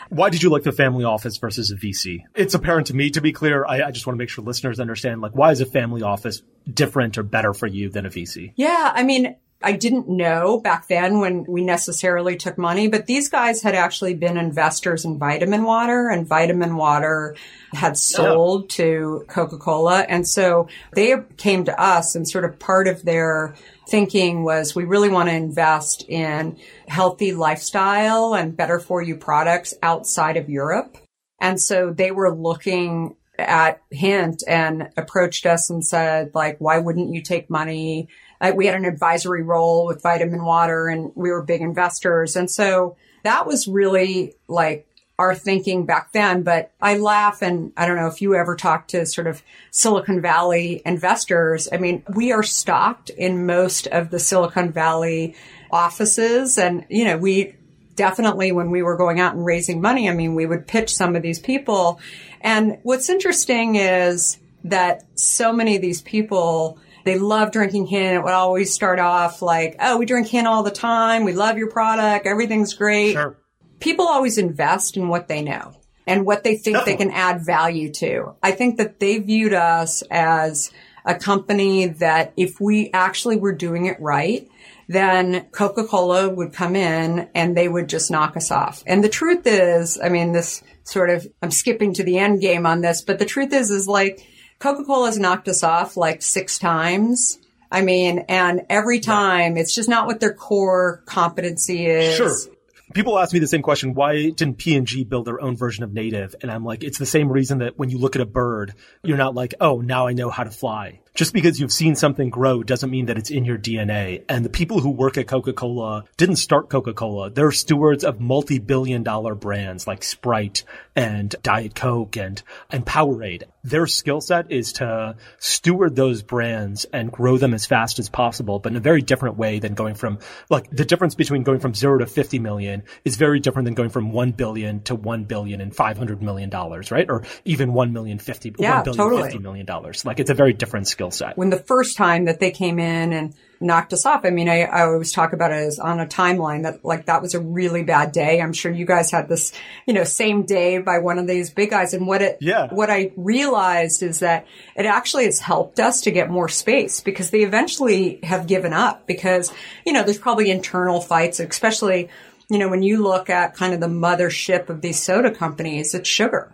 Why 0.09 0.29
did 0.29 0.43
you 0.43 0.49
like 0.49 0.63
the 0.63 0.73
family 0.73 1.05
office 1.05 1.37
versus 1.37 1.71
a 1.71 1.77
VC? 1.77 2.23
It's 2.35 2.53
apparent 2.53 2.87
to 2.87 2.93
me, 2.93 3.09
to 3.11 3.21
be 3.21 3.31
clear. 3.31 3.65
I, 3.65 3.83
I 3.83 3.91
just 3.91 4.05
want 4.05 4.17
to 4.17 4.21
make 4.21 4.27
sure 4.27 4.43
listeners 4.43 4.81
understand, 4.81 5.21
like, 5.21 5.33
why 5.33 5.51
is 5.51 5.61
a 5.61 5.65
family 5.65 6.01
office 6.01 6.41
different 6.69 7.17
or 7.17 7.23
better 7.23 7.53
for 7.53 7.67
you 7.67 7.89
than 7.89 8.05
a 8.05 8.09
VC? 8.09 8.51
Yeah. 8.57 8.91
I 8.93 9.03
mean, 9.03 9.37
I 9.63 9.73
didn't 9.73 10.09
know 10.09 10.59
back 10.59 10.87
then 10.87 11.19
when 11.19 11.45
we 11.47 11.63
necessarily 11.63 12.35
took 12.35 12.57
money, 12.57 12.87
but 12.87 13.05
these 13.05 13.29
guys 13.29 13.61
had 13.61 13.75
actually 13.75 14.15
been 14.15 14.37
investors 14.37 15.05
in 15.05 15.19
vitamin 15.19 15.63
water 15.63 16.09
and 16.09 16.27
vitamin 16.27 16.75
water 16.75 17.35
had 17.73 17.97
sold 17.97 18.69
to 18.71 19.25
Coca-Cola. 19.27 20.01
And 20.01 20.27
so 20.27 20.67
they 20.93 21.15
came 21.37 21.65
to 21.65 21.81
us 21.81 22.15
and 22.15 22.27
sort 22.27 22.45
of 22.45 22.59
part 22.59 22.87
of 22.87 23.03
their 23.03 23.55
thinking 23.87 24.43
was 24.43 24.75
we 24.75 24.85
really 24.85 25.09
want 25.09 25.29
to 25.29 25.35
invest 25.35 26.05
in 26.09 26.57
healthy 26.87 27.33
lifestyle 27.33 28.33
and 28.33 28.57
better 28.57 28.79
for 28.79 29.01
you 29.01 29.15
products 29.15 29.73
outside 29.83 30.37
of 30.37 30.49
Europe. 30.49 30.97
And 31.39 31.59
so 31.59 31.91
they 31.91 32.11
were 32.11 32.33
looking 32.33 33.15
at 33.37 33.81
Hint 33.89 34.43
and 34.47 34.89
approached 34.97 35.45
us 35.45 35.69
and 35.69 35.85
said, 35.85 36.31
like, 36.33 36.57
why 36.59 36.77
wouldn't 36.77 37.13
you 37.13 37.21
take 37.21 37.49
money? 37.49 38.07
Like, 38.41 38.55
we 38.55 38.65
had 38.65 38.75
an 38.75 38.85
advisory 38.85 39.43
role 39.43 39.85
with 39.85 40.01
Vitamin 40.01 40.43
Water 40.43 40.87
and 40.87 41.11
we 41.15 41.29
were 41.29 41.43
big 41.43 41.61
investors. 41.61 42.35
And 42.35 42.49
so 42.49 42.97
that 43.23 43.45
was 43.45 43.67
really 43.67 44.33
like 44.47 44.87
our 45.19 45.35
thinking 45.35 45.85
back 45.85 46.11
then. 46.13 46.41
But 46.41 46.71
I 46.81 46.97
laugh 46.97 47.43
and 47.43 47.71
I 47.77 47.85
don't 47.85 47.97
know 47.97 48.07
if 48.07 48.21
you 48.21 48.33
ever 48.33 48.55
talk 48.55 48.87
to 48.89 49.05
sort 49.05 49.27
of 49.27 49.43
Silicon 49.69 50.19
Valley 50.19 50.81
investors. 50.83 51.69
I 51.71 51.77
mean, 51.77 52.03
we 52.15 52.31
are 52.31 52.41
stocked 52.41 53.11
in 53.11 53.45
most 53.45 53.85
of 53.87 54.09
the 54.09 54.19
Silicon 54.19 54.71
Valley 54.71 55.35
offices 55.69 56.57
and, 56.57 56.85
you 56.89 57.05
know, 57.05 57.17
we 57.17 57.55
definitely 57.95 58.51
when 58.51 58.71
we 58.71 58.81
were 58.81 58.97
going 58.97 59.19
out 59.19 59.35
and 59.35 59.45
raising 59.45 59.79
money, 59.79 60.09
I 60.09 60.13
mean, 60.15 60.33
we 60.33 60.47
would 60.47 60.65
pitch 60.65 60.93
some 60.95 61.15
of 61.15 61.21
these 61.21 61.37
people. 61.37 61.99
And 62.41 62.79
what's 62.81 63.09
interesting 63.09 63.75
is 63.75 64.39
that 64.63 65.03
so 65.13 65.53
many 65.53 65.75
of 65.75 65.83
these 65.83 66.01
people 66.01 66.79
they 67.03 67.17
love 67.17 67.51
drinking 67.51 67.87
Hint. 67.87 68.15
It 68.15 68.23
would 68.23 68.33
always 68.33 68.73
start 68.73 68.99
off 68.99 69.41
like, 69.41 69.75
oh, 69.79 69.97
we 69.97 70.05
drink 70.05 70.27
Hint 70.27 70.47
all 70.47 70.63
the 70.63 70.71
time. 70.71 71.23
We 71.23 71.33
love 71.33 71.57
your 71.57 71.69
product. 71.69 72.25
Everything's 72.25 72.73
great. 72.73 73.13
Sure 73.13 73.37
people 73.81 74.07
always 74.07 74.37
invest 74.37 74.95
in 74.95 75.09
what 75.09 75.27
they 75.27 75.41
know 75.41 75.73
and 76.07 76.25
what 76.25 76.43
they 76.43 76.55
think 76.55 76.85
they 76.85 76.95
can 76.95 77.11
add 77.11 77.45
value 77.45 77.91
to. 77.91 78.35
I 78.41 78.51
think 78.51 78.77
that 78.77 78.99
they 78.99 79.19
viewed 79.19 79.53
us 79.53 80.03
as 80.09 80.71
a 81.03 81.15
company 81.15 81.87
that 81.87 82.31
if 82.37 82.61
we 82.61 82.91
actually 82.93 83.35
were 83.35 83.53
doing 83.53 83.87
it 83.87 83.99
right, 83.99 84.47
then 84.87 85.47
Coca-Cola 85.51 86.29
would 86.29 86.53
come 86.53 86.75
in 86.75 87.29
and 87.33 87.57
they 87.57 87.67
would 87.67 87.89
just 87.89 88.11
knock 88.11 88.37
us 88.37 88.51
off. 88.51 88.83
And 88.85 89.03
the 89.03 89.09
truth 89.09 89.41
is, 89.45 89.99
I 90.01 90.09
mean, 90.09 90.31
this 90.31 90.63
sort 90.83 91.09
of, 91.09 91.27
I'm 91.41 91.51
skipping 91.51 91.93
to 91.95 92.03
the 92.03 92.19
end 92.19 92.41
game 92.41 92.65
on 92.65 92.81
this, 92.81 93.01
but 93.01 93.17
the 93.17 93.25
truth 93.25 93.53
is, 93.53 93.71
is 93.71 93.87
like 93.87 94.25
Coca-Cola 94.61 95.07
has 95.07 95.19
knocked 95.19 95.47
us 95.47 95.63
off 95.63 95.97
like 95.97 96.21
six 96.21 96.57
times. 96.59 97.39
I 97.71 97.81
mean, 97.81 98.19
and 98.29 98.61
every 98.69 98.99
time 98.99 99.57
it's 99.57 99.73
just 99.73 99.89
not 99.89 100.05
what 100.05 100.19
their 100.19 100.33
core 100.33 101.03
competency 101.05 101.85
is. 101.85 102.15
Sure 102.15 102.53
people 102.93 103.17
ask 103.17 103.33
me 103.33 103.39
the 103.39 103.47
same 103.47 103.61
question 103.61 103.93
why 103.93 104.29
didn't 104.31 104.57
p&g 104.57 105.03
build 105.05 105.25
their 105.25 105.41
own 105.41 105.55
version 105.55 105.83
of 105.83 105.93
native 105.93 106.35
and 106.41 106.51
i'm 106.51 106.65
like 106.65 106.83
it's 106.83 106.97
the 106.97 107.05
same 107.05 107.31
reason 107.31 107.59
that 107.59 107.77
when 107.77 107.89
you 107.89 107.97
look 107.97 108.15
at 108.15 108.21
a 108.21 108.25
bird 108.25 108.73
you're 109.03 109.17
not 109.17 109.33
like 109.33 109.53
oh 109.61 109.79
now 109.79 110.07
i 110.07 110.13
know 110.13 110.29
how 110.29 110.43
to 110.43 110.51
fly 110.51 110.99
just 111.13 111.33
because 111.33 111.59
you've 111.59 111.71
seen 111.71 111.95
something 111.95 112.29
grow 112.29 112.63
doesn't 112.63 112.89
mean 112.89 113.07
that 113.07 113.17
it's 113.17 113.29
in 113.29 113.43
your 113.43 113.57
DNA. 113.57 114.23
And 114.29 114.45
the 114.45 114.49
people 114.49 114.79
who 114.79 114.91
work 114.91 115.17
at 115.17 115.27
Coca-Cola 115.27 116.05
didn't 116.15 116.37
start 116.37 116.69
Coca-Cola. 116.69 117.31
They're 117.31 117.51
stewards 117.51 118.03
of 118.03 118.21
multi-billion 118.21 119.03
dollar 119.03 119.35
brands 119.35 119.87
like 119.87 120.03
Sprite 120.03 120.63
and 120.95 121.33
Diet 121.43 121.75
Coke 121.75 122.15
and, 122.17 122.41
and 122.69 122.85
Powerade. 122.85 123.43
Their 123.63 123.87
skill 123.87 124.21
set 124.21 124.51
is 124.51 124.73
to 124.73 125.15
steward 125.37 125.95
those 125.95 126.23
brands 126.23 126.85
and 126.85 127.11
grow 127.11 127.37
them 127.37 127.53
as 127.53 127.65
fast 127.65 127.99
as 127.99 128.09
possible, 128.09 128.59
but 128.59 128.71
in 128.71 128.77
a 128.77 128.81
very 128.81 129.01
different 129.01 129.37
way 129.37 129.59
than 129.59 129.73
going 129.73 129.95
from, 129.95 130.19
like, 130.49 130.69
the 130.71 130.85
difference 130.85 131.15
between 131.15 131.43
going 131.43 131.59
from 131.59 131.73
zero 131.73 131.99
to 131.99 132.07
50 132.07 132.39
million 132.39 132.83
is 133.05 133.17
very 133.17 133.39
different 133.39 133.65
than 133.65 133.75
going 133.75 133.89
from 133.89 134.11
1 134.11 134.31
billion 134.31 134.81
to 134.83 134.95
1 134.95 135.25
billion 135.25 135.61
and 135.61 135.75
500 135.75 136.21
million 136.21 136.49
dollars, 136.49 136.89
right? 136.89 137.07
Or 137.09 137.23
even 137.45 137.73
1 137.73 137.93
million 137.93 138.17
50, 138.17 138.55
yeah, 138.57 138.77
1 138.77 138.83
billion 138.85 138.97
totally. 138.97 139.23
50 139.23 139.39
million 139.39 139.65
dollars. 139.65 140.05
Like, 140.05 140.19
it's 140.19 140.29
a 140.29 140.35
very 140.35 140.53
different 140.53 140.87
skill 140.87 141.00
skill 141.01 141.11
set. 141.11 141.37
When 141.37 141.49
the 141.49 141.57
first 141.57 141.97
time 141.97 142.25
that 142.25 142.39
they 142.39 142.51
came 142.51 142.79
in 142.79 143.13
and 143.13 143.33
knocked 143.59 143.93
us 143.93 144.05
off, 144.05 144.25
I 144.25 144.29
mean, 144.29 144.49
I, 144.49 144.63
I 144.63 144.83
always 144.83 145.11
talk 145.11 145.33
about 145.33 145.51
it 145.51 145.55
as 145.55 145.79
on 145.79 145.99
a 145.99 146.05
timeline 146.05 146.63
that 146.63 146.83
like 146.83 147.05
that 147.05 147.21
was 147.21 147.33
a 147.33 147.39
really 147.39 147.83
bad 147.83 148.11
day. 148.11 148.41
I'm 148.41 148.53
sure 148.53 148.71
you 148.71 148.85
guys 148.85 149.11
had 149.11 149.27
this, 149.27 149.53
you 149.85 149.93
know, 149.93 150.03
same 150.03 150.43
day 150.43 150.79
by 150.79 150.99
one 150.99 151.19
of 151.19 151.27
these 151.27 151.49
big 151.49 151.69
guys. 151.69 151.93
And 151.93 152.07
what 152.07 152.21
it, 152.21 152.37
yeah. 152.41 152.67
what 152.71 152.89
I 152.89 153.11
realized 153.15 154.03
is 154.03 154.19
that 154.19 154.45
it 154.75 154.85
actually 154.85 155.25
has 155.25 155.39
helped 155.39 155.79
us 155.79 156.01
to 156.01 156.11
get 156.11 156.29
more 156.29 156.49
space 156.49 157.01
because 157.01 157.29
they 157.29 157.41
eventually 157.41 158.19
have 158.23 158.47
given 158.47 158.73
up 158.73 159.07
because, 159.07 159.53
you 159.85 159.93
know, 159.93 160.03
there's 160.03 160.19
probably 160.19 160.49
internal 160.49 161.01
fights, 161.01 161.39
especially, 161.39 162.09
you 162.49 162.59
know, 162.59 162.69
when 162.69 162.83
you 162.83 163.01
look 163.01 163.29
at 163.29 163.55
kind 163.55 163.73
of 163.73 163.79
the 163.79 163.87
mothership 163.87 164.69
of 164.69 164.81
these 164.81 165.01
soda 165.01 165.31
companies, 165.31 165.93
it's 165.93 166.09
sugar, 166.09 166.51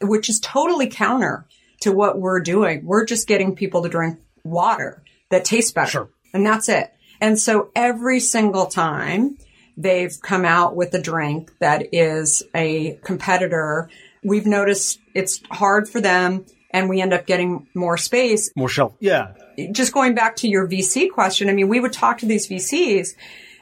which 0.00 0.28
is 0.28 0.40
totally 0.40 0.88
counter 0.88 1.46
to 1.80 1.92
what 1.92 2.18
we're 2.18 2.40
doing. 2.40 2.84
We're 2.84 3.04
just 3.04 3.26
getting 3.26 3.54
people 3.54 3.82
to 3.82 3.88
drink 3.88 4.18
water 4.44 5.02
that 5.30 5.44
tastes 5.44 5.72
better. 5.72 5.90
Sure. 5.90 6.10
And 6.32 6.46
that's 6.46 6.68
it. 6.68 6.92
And 7.20 7.38
so 7.38 7.70
every 7.74 8.20
single 8.20 8.66
time 8.66 9.36
they've 9.76 10.16
come 10.22 10.44
out 10.44 10.76
with 10.76 10.94
a 10.94 11.00
drink 11.00 11.52
that 11.58 11.88
is 11.92 12.42
a 12.54 12.98
competitor, 13.02 13.90
we've 14.22 14.46
noticed 14.46 15.00
it's 15.14 15.42
hard 15.50 15.88
for 15.88 16.00
them 16.00 16.46
and 16.70 16.88
we 16.88 17.00
end 17.00 17.12
up 17.12 17.26
getting 17.26 17.66
more 17.74 17.96
space. 17.96 18.50
More 18.56 18.68
shelf. 18.68 18.94
Yeah. 19.00 19.32
Just 19.72 19.92
going 19.92 20.14
back 20.14 20.36
to 20.36 20.48
your 20.48 20.68
VC 20.68 21.10
question, 21.10 21.48
I 21.48 21.52
mean, 21.52 21.68
we 21.68 21.80
would 21.80 21.92
talk 21.92 22.18
to 22.18 22.26
these 22.26 22.48
VCs. 22.48 23.14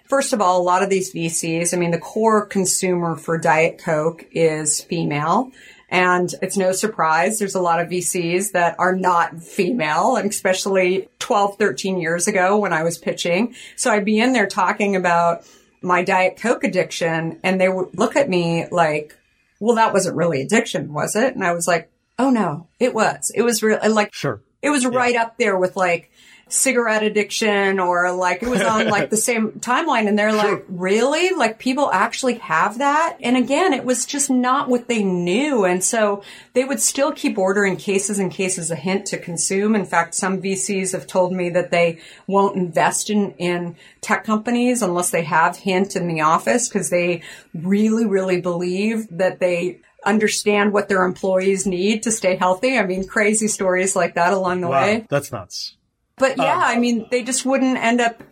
First 0.09 0.33
of 0.33 0.40
all, 0.40 0.61
a 0.61 0.62
lot 0.62 0.83
of 0.83 0.90
these 0.90 1.12
VCs, 1.12 1.74
I 1.74 1.76
mean, 1.76 1.90
the 1.90 1.98
core 1.98 2.46
consumer 2.46 3.16
for 3.16 3.37
Diet 3.38 3.78
Coke 3.78 4.26
is 4.33 4.81
female. 4.81 5.50
And 5.88 6.33
it's 6.42 6.57
no 6.57 6.72
surprise. 6.72 7.38
There's 7.38 7.55
a 7.55 7.61
lot 7.61 7.81
of 7.81 7.88
VCs 7.88 8.53
that 8.53 8.77
are 8.79 8.94
not 8.94 9.42
female, 9.42 10.16
and 10.16 10.29
especially 10.29 11.09
12, 11.18 11.57
13 11.57 11.98
years 11.98 12.29
ago 12.29 12.59
when 12.59 12.72
I 12.72 12.83
was 12.83 12.98
pitching. 12.98 13.55
So 13.77 13.90
I'd 13.90 14.05
be 14.05 14.18
in 14.18 14.33
there 14.33 14.46
talking 14.46 14.96
about 14.96 15.46
my 15.81 16.03
Diet 16.03 16.37
Coke 16.37 16.64
addiction 16.64 17.38
and 17.42 17.61
they 17.61 17.68
would 17.68 17.96
look 17.96 18.16
at 18.16 18.29
me 18.29 18.66
like, 18.70 19.16
well, 19.61 19.77
that 19.77 19.92
wasn't 19.92 20.16
really 20.16 20.42
addiction, 20.42 20.92
was 20.92 21.16
it? 21.16 21.35
And 21.35 21.44
I 21.44 21.53
was 21.53 21.66
like, 21.66 21.90
oh 22.18 22.31
no, 22.31 22.66
it 22.79 22.94
was. 22.94 23.31
It 23.35 23.42
was 23.42 23.62
real. 23.62 23.79
Like, 23.88 24.12
sure. 24.12 24.42
It 24.61 24.70
was 24.70 24.83
yeah. 24.83 24.90
right 24.92 25.16
up 25.16 25.38
there 25.38 25.57
with 25.57 25.77
like 25.77 26.11
cigarette 26.48 27.02
addiction 27.02 27.78
or 27.78 28.12
like 28.12 28.42
it 28.42 28.48
was 28.48 28.62
on 28.62 28.88
like 28.88 29.11
the 29.11 29.16
same 29.16 29.52
timeline 29.61 30.08
and 30.08 30.18
they're 30.18 30.30
sure. 30.30 30.52
like, 30.52 30.64
really? 30.68 31.34
Like 31.34 31.58
people 31.58 31.90
actually 31.92 32.34
have 32.34 32.78
that? 32.78 33.18
And 33.20 33.37
again, 33.37 33.72
it 33.72 33.84
was 33.84 34.06
just 34.06 34.30
not 34.30 34.68
what 34.68 34.88
they 34.88 35.02
knew. 35.02 35.64
And 35.64 35.82
so 35.82 36.22
they 36.54 36.64
would 36.64 36.80
still 36.80 37.12
keep 37.12 37.38
ordering 37.38 37.76
cases 37.76 38.18
and 38.18 38.30
cases 38.30 38.70
of 38.70 38.78
hint 38.78 39.06
to 39.06 39.18
consume. 39.18 39.74
In 39.74 39.84
fact, 39.84 40.14
some 40.14 40.40
VCs 40.40 40.92
have 40.92 41.06
told 41.06 41.32
me 41.32 41.50
that 41.50 41.70
they 41.70 42.00
won't 42.26 42.56
invest 42.56 43.11
in, 43.11 43.32
in 43.32 43.76
tech 44.00 44.24
companies 44.24 44.82
unless 44.82 45.11
they 45.11 45.22
have 45.24 45.56
hint 45.56 45.96
in 45.96 46.08
the 46.08 46.20
office 46.20 46.68
because 46.68 46.90
they 46.90 47.22
really, 47.54 48.06
really 48.06 48.40
believe 48.40 49.06
that 49.11 49.40
they 49.40 49.80
understand 50.04 50.72
what 50.72 50.88
their 50.88 51.04
employees 51.04 51.66
need 51.66 52.04
to 52.04 52.11
stay 52.11 52.37
healthy. 52.37 52.78
I 52.78 52.87
mean, 52.87 53.06
crazy 53.06 53.48
stories 53.48 53.96
like 53.96 54.14
that 54.14 54.32
along 54.32 54.61
the 54.61 54.68
wow, 54.68 54.82
way. 54.82 55.06
That's 55.08 55.32
nuts. 55.32 55.74
But 56.18 56.37
yeah, 56.37 56.57
um, 56.57 56.62
I 56.62 56.78
mean, 56.78 57.07
they 57.11 57.22
just 57.22 57.44
wouldn't 57.44 57.78
end 57.78 58.00
up 58.00 58.22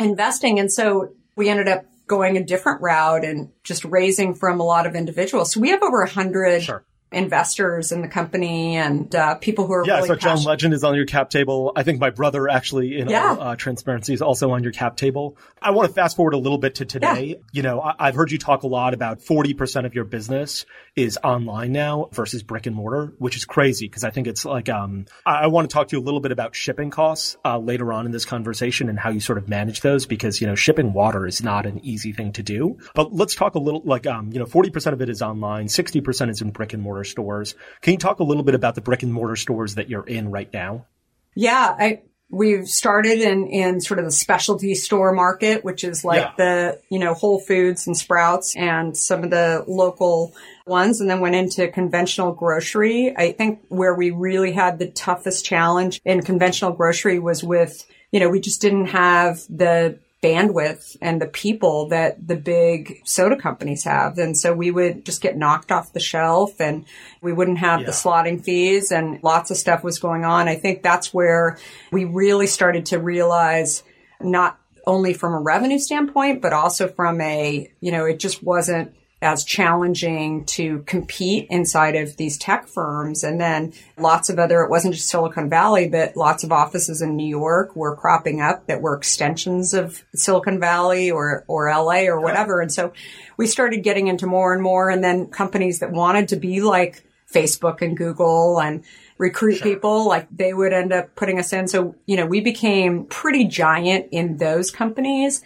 investing. 0.00 0.58
And 0.58 0.72
so 0.72 1.14
we 1.36 1.48
ended 1.48 1.68
up 1.68 1.84
going 2.06 2.36
a 2.36 2.44
different 2.44 2.82
route 2.82 3.24
and 3.24 3.50
just 3.64 3.84
raising 3.84 4.34
from 4.34 4.60
a 4.60 4.64
lot 4.64 4.86
of 4.86 4.94
individuals. 4.94 5.52
So 5.52 5.60
we 5.60 5.70
have 5.70 5.82
over 5.82 6.02
a 6.02 6.08
hundred 6.08 6.62
sure. 6.62 6.84
investors 7.10 7.92
in 7.92 8.02
the 8.02 8.08
company 8.08 8.76
and 8.76 9.14
uh, 9.14 9.36
people 9.36 9.66
who 9.66 9.72
are 9.72 9.86
yeah. 9.86 9.96
really 9.96 10.08
so 10.08 10.16
John. 10.16 10.42
Legend 10.42 10.74
is 10.74 10.84
on 10.84 10.94
your 10.94 11.06
cap 11.06 11.30
table. 11.30 11.72
I 11.74 11.84
think 11.84 12.00
my 12.00 12.10
brother 12.10 12.48
actually, 12.48 12.98
in 12.98 13.08
Yeah. 13.08 13.36
all 13.38 13.40
uh, 13.40 13.56
transparency, 13.56 14.12
is 14.12 14.20
also 14.20 14.50
on 14.50 14.62
your 14.62 14.72
cap 14.72 14.96
table. 14.96 15.38
I 15.62 15.70
want 15.70 15.88
to 15.88 15.94
fast 15.94 16.16
forward 16.16 16.34
a 16.34 16.38
little 16.38 16.58
bit 16.58 16.74
to 16.76 16.84
today. 16.84 17.24
Yeah. 17.24 17.34
You 17.52 17.62
know, 17.62 17.80
I- 17.80 17.94
I've 17.98 18.14
heard 18.14 18.30
you 18.30 18.38
talk 18.38 18.62
a 18.62 18.68
lot 18.68 18.92
about 18.92 19.22
forty 19.22 19.54
percent 19.54 19.86
of 19.86 19.94
your 19.94 20.04
business 20.04 20.66
is 20.94 21.18
online 21.24 21.72
now 21.72 22.08
versus 22.12 22.42
brick 22.42 22.66
and 22.66 22.76
mortar, 22.76 23.14
which 23.18 23.36
is 23.36 23.44
crazy 23.44 23.86
because 23.86 24.04
I 24.04 24.10
think 24.10 24.26
it's 24.26 24.44
like 24.44 24.68
um, 24.68 25.06
I, 25.24 25.44
I 25.44 25.46
want 25.46 25.68
to 25.68 25.72
talk 25.72 25.88
to 25.88 25.96
you 25.96 26.02
a 26.02 26.04
little 26.04 26.20
bit 26.20 26.32
about 26.32 26.54
shipping 26.54 26.90
costs 26.90 27.36
uh, 27.44 27.58
later 27.58 27.92
on 27.92 28.04
in 28.04 28.12
this 28.12 28.24
conversation 28.24 28.88
and 28.88 28.98
how 28.98 29.10
you 29.10 29.20
sort 29.20 29.38
of 29.38 29.48
manage 29.48 29.80
those 29.80 30.06
because 30.06 30.40
you 30.40 30.46
know 30.46 30.54
shipping 30.54 30.92
water 30.92 31.26
is 31.26 31.42
not 31.42 31.64
an 31.66 31.84
easy 31.84 32.12
thing 32.12 32.32
to 32.32 32.42
do. 32.42 32.78
But 32.94 33.12
let's 33.12 33.34
talk 33.34 33.54
a 33.54 33.58
little 33.58 33.82
like 33.84 34.06
um, 34.06 34.32
you 34.32 34.38
know, 34.38 34.46
forty 34.46 34.70
percent 34.70 34.94
of 34.94 35.00
it 35.00 35.08
is 35.08 35.22
online, 35.22 35.68
sixty 35.68 36.00
percent 36.00 36.30
is 36.30 36.42
in 36.42 36.50
brick 36.50 36.74
and 36.74 36.82
mortar 36.82 37.04
stores. 37.04 37.54
Can 37.80 37.92
you 37.92 37.98
talk 37.98 38.20
a 38.20 38.24
little 38.24 38.42
bit 38.42 38.54
about 38.54 38.74
the 38.74 38.82
brick 38.82 39.02
and 39.02 39.12
mortar 39.12 39.36
stores 39.36 39.76
that 39.76 39.88
you're 39.88 40.06
in 40.06 40.30
right 40.30 40.52
now? 40.52 40.86
Yeah, 41.34 41.74
I 41.78 42.02
we've 42.32 42.66
started 42.66 43.20
in 43.20 43.46
in 43.46 43.80
sort 43.80 44.00
of 44.00 44.06
the 44.06 44.10
specialty 44.10 44.74
store 44.74 45.12
market, 45.12 45.64
which 45.64 45.84
is 45.84 46.04
like 46.04 46.22
Yeah. 46.22 46.32
the 46.36 46.80
you 46.88 46.98
know 46.98 47.14
Whole 47.14 47.38
Foods 47.38 47.86
and 47.86 47.96
Sprouts 47.96 48.56
and 48.56 48.96
some 48.96 49.22
of 49.22 49.30
the 49.30 49.64
local 49.68 50.34
ones, 50.66 51.00
and 51.00 51.08
then 51.08 51.20
went 51.20 51.34
into 51.36 51.68
conventional 51.68 52.32
grocery. 52.32 53.14
I 53.16 53.32
think 53.32 53.60
where 53.68 53.94
we 53.94 54.10
really 54.10 54.52
had 54.52 54.78
the 54.78 54.86
toughest 54.88 55.44
challenge 55.44 56.00
in 56.04 56.22
conventional 56.22 56.72
grocery 56.72 57.18
was 57.20 57.44
with 57.44 57.86
you 58.10 58.18
know 58.18 58.28
we 58.30 58.40
just 58.40 58.60
didn't 58.60 58.86
have 58.86 59.40
the 59.48 59.98
bandwidth 60.22 60.96
and 61.00 61.20
the 61.20 61.26
people 61.26 61.88
that 61.88 62.26
the 62.26 62.36
big 62.36 63.00
soda 63.04 63.36
companies 63.36 63.82
have. 63.84 64.18
And 64.18 64.38
so 64.38 64.54
we 64.54 64.70
would 64.70 65.04
just 65.04 65.20
get 65.20 65.36
knocked 65.36 65.72
off 65.72 65.92
the 65.92 66.00
shelf 66.00 66.60
and 66.60 66.84
we 67.20 67.32
wouldn't 67.32 67.58
have 67.58 67.80
Yeah. 67.80 67.86
the 67.86 67.92
slotting 67.92 68.42
fees 68.42 68.92
and 68.92 69.18
lots 69.22 69.50
of 69.50 69.56
stuff 69.56 69.82
was 69.82 69.98
going 69.98 70.24
on. 70.24 70.48
I 70.48 70.54
think 70.54 70.82
that's 70.82 71.12
where 71.12 71.58
we 71.90 72.04
really 72.04 72.46
started 72.46 72.86
to 72.86 72.98
realize 73.00 73.82
not 74.20 74.58
only 74.86 75.12
from 75.12 75.34
a 75.34 75.40
revenue 75.40 75.78
standpoint, 75.78 76.40
but 76.40 76.52
also 76.52 76.86
from 76.88 77.20
a, 77.20 77.68
you 77.80 77.90
know, 77.92 78.04
it 78.04 78.18
just 78.20 78.42
wasn't 78.42 78.94
as 79.22 79.44
challenging 79.44 80.44
to 80.44 80.80
compete 80.80 81.46
inside 81.48 81.94
of 81.94 82.16
these 82.16 82.36
tech 82.36 82.66
firms. 82.66 83.22
And 83.22 83.40
then 83.40 83.72
lots 83.96 84.28
of 84.28 84.38
other, 84.38 84.62
it 84.62 84.70
wasn't 84.70 84.94
just 84.94 85.08
Silicon 85.08 85.48
Valley, 85.48 85.88
but 85.88 86.16
lots 86.16 86.42
of 86.42 86.50
offices 86.50 87.00
in 87.00 87.16
New 87.16 87.26
York 87.26 87.76
were 87.76 87.94
cropping 87.94 88.40
up 88.40 88.66
that 88.66 88.82
were 88.82 88.96
extensions 88.96 89.74
of 89.74 90.04
Silicon 90.14 90.58
Valley 90.58 91.10
or, 91.10 91.44
or 91.46 91.70
LA 91.70 92.02
or 92.06 92.20
whatever. 92.20 92.60
And 92.60 92.72
so 92.72 92.92
we 93.36 93.46
started 93.46 93.84
getting 93.84 94.08
into 94.08 94.26
more 94.26 94.52
and 94.52 94.62
more 94.62 94.90
and 94.90 95.04
then 95.04 95.28
companies 95.28 95.78
that 95.78 95.92
wanted 95.92 96.28
to 96.28 96.36
be 96.36 96.60
like 96.60 97.04
Facebook 97.32 97.80
and 97.80 97.96
Google 97.96 98.60
and 98.60 98.84
recruit 99.18 99.62
people, 99.62 100.08
like 100.08 100.26
they 100.30 100.52
would 100.52 100.72
end 100.72 100.92
up 100.92 101.14
putting 101.14 101.38
us 101.38 101.52
in. 101.52 101.68
So, 101.68 101.94
you 102.06 102.16
know, 102.16 102.26
we 102.26 102.40
became 102.40 103.04
pretty 103.04 103.44
giant 103.44 104.08
in 104.10 104.38
those 104.38 104.72
companies. 104.72 105.42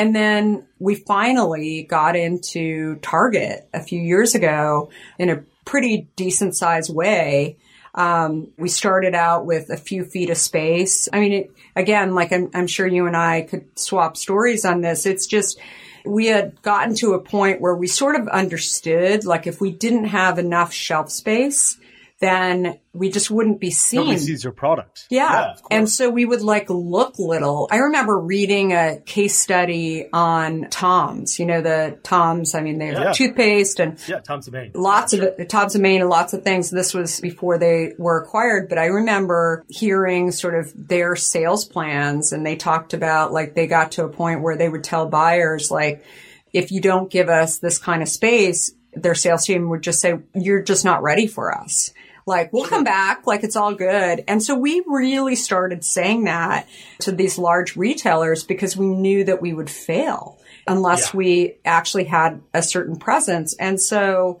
And 0.00 0.16
then 0.16 0.66
we 0.78 0.94
finally 0.94 1.82
got 1.82 2.16
into 2.16 2.96
Target 3.02 3.68
a 3.74 3.82
few 3.82 4.00
years 4.00 4.34
ago 4.34 4.88
in 5.18 5.28
a 5.28 5.44
pretty 5.66 6.08
decent 6.16 6.56
sized 6.56 6.90
way. 6.90 7.58
Um, 7.94 8.48
we 8.56 8.70
started 8.70 9.14
out 9.14 9.44
with 9.44 9.68
a 9.68 9.76
few 9.76 10.06
feet 10.06 10.30
of 10.30 10.38
space. 10.38 11.06
I 11.12 11.20
mean, 11.20 11.32
it, 11.34 11.50
again, 11.76 12.14
like 12.14 12.32
I'm, 12.32 12.50
I'm 12.54 12.66
sure 12.66 12.86
you 12.86 13.08
and 13.08 13.14
I 13.14 13.42
could 13.42 13.78
swap 13.78 14.16
stories 14.16 14.64
on 14.64 14.80
this. 14.80 15.04
It's 15.04 15.26
just, 15.26 15.60
we 16.06 16.28
had 16.28 16.62
gotten 16.62 16.94
to 16.94 17.12
a 17.12 17.20
point 17.20 17.60
where 17.60 17.74
we 17.74 17.86
sort 17.86 18.16
of 18.16 18.26
understood, 18.26 19.26
like 19.26 19.46
if 19.46 19.60
we 19.60 19.70
didn't 19.70 20.06
have 20.06 20.38
enough 20.38 20.72
shelf 20.72 21.10
space, 21.10 21.76
then 22.20 22.78
we 22.92 23.10
just 23.10 23.30
wouldn't 23.30 23.60
be 23.60 23.70
seen. 23.70 24.00
Nobody 24.00 24.18
sees 24.18 24.44
your 24.44 24.52
product. 24.52 25.06
Yeah. 25.08 25.52
of 25.52 25.62
and 25.70 25.88
so 25.88 26.10
we 26.10 26.24
would 26.26 26.42
like 26.42 26.68
look 26.68 27.18
little. 27.18 27.66
I 27.70 27.76
remember 27.78 28.18
reading 28.18 28.72
a 28.74 29.00
case 29.00 29.34
study 29.38 30.06
on 30.12 30.66
Tom's, 30.70 31.38
you 31.38 31.46
know, 31.46 31.62
the 31.62 31.98
Tom's, 32.02 32.54
I 32.54 32.60
mean, 32.60 32.78
they 32.78 32.88
have 32.88 32.98
Yeah. 33.02 33.12
toothpaste 33.12 33.80
and 33.80 33.98
yeah, 34.06 34.18
Tom's 34.20 34.48
of 34.48 34.52
Maine. 34.52 34.72
lots 34.74 35.14
of 35.14 35.48
Tom's 35.48 35.74
of 35.74 35.80
Maine 35.80 36.02
and 36.02 36.10
lots 36.10 36.34
of 36.34 36.42
things. 36.44 36.68
This 36.70 36.92
was 36.92 37.20
before 37.20 37.56
they 37.56 37.94
were 37.98 38.20
acquired, 38.22 38.68
but 38.68 38.76
I 38.76 38.86
remember 38.86 39.64
hearing 39.68 40.30
sort 40.30 40.54
of 40.54 40.72
their 40.76 41.16
sales 41.16 41.64
plans 41.64 42.32
and 42.32 42.44
they 42.44 42.56
talked 42.56 42.92
about 42.92 43.32
like 43.32 43.54
they 43.54 43.66
got 43.66 43.92
to 43.92 44.04
a 44.04 44.08
point 44.10 44.42
where 44.42 44.56
they 44.58 44.68
would 44.68 44.84
tell 44.84 45.06
buyers 45.06 45.70
like, 45.70 46.04
if 46.52 46.70
you 46.70 46.80
don't 46.82 47.10
give 47.10 47.28
us 47.30 47.60
this 47.60 47.78
kind 47.78 48.02
of 48.02 48.08
space, 48.08 48.72
their 48.92 49.14
sales 49.14 49.44
team 49.46 49.70
would 49.70 49.82
just 49.82 50.00
say, 50.00 50.18
you're 50.34 50.62
just 50.62 50.84
not 50.84 51.00
ready 51.02 51.28
for 51.28 51.56
us. 51.56 51.92
Like, 52.26 52.52
we'll 52.52 52.66
come 52.66 52.84
back, 52.84 53.26
like 53.26 53.42
it's 53.44 53.56
all 53.56 53.74
good. 53.74 54.24
And 54.28 54.42
so 54.42 54.54
we 54.54 54.82
really 54.86 55.34
started 55.36 55.84
saying 55.84 56.24
that 56.24 56.68
to 57.00 57.12
these 57.12 57.38
large 57.38 57.76
retailers 57.76 58.44
because 58.44 58.76
we 58.76 58.86
knew 58.86 59.24
that 59.24 59.42
we 59.42 59.52
would 59.52 59.70
fail 59.70 60.38
unless 60.66 61.12
Yeah. 61.12 61.18
we 61.18 61.54
actually 61.64 62.04
had 62.04 62.40
a 62.54 62.62
certain 62.62 62.96
presence. 62.96 63.56
And 63.58 63.80
so 63.80 64.40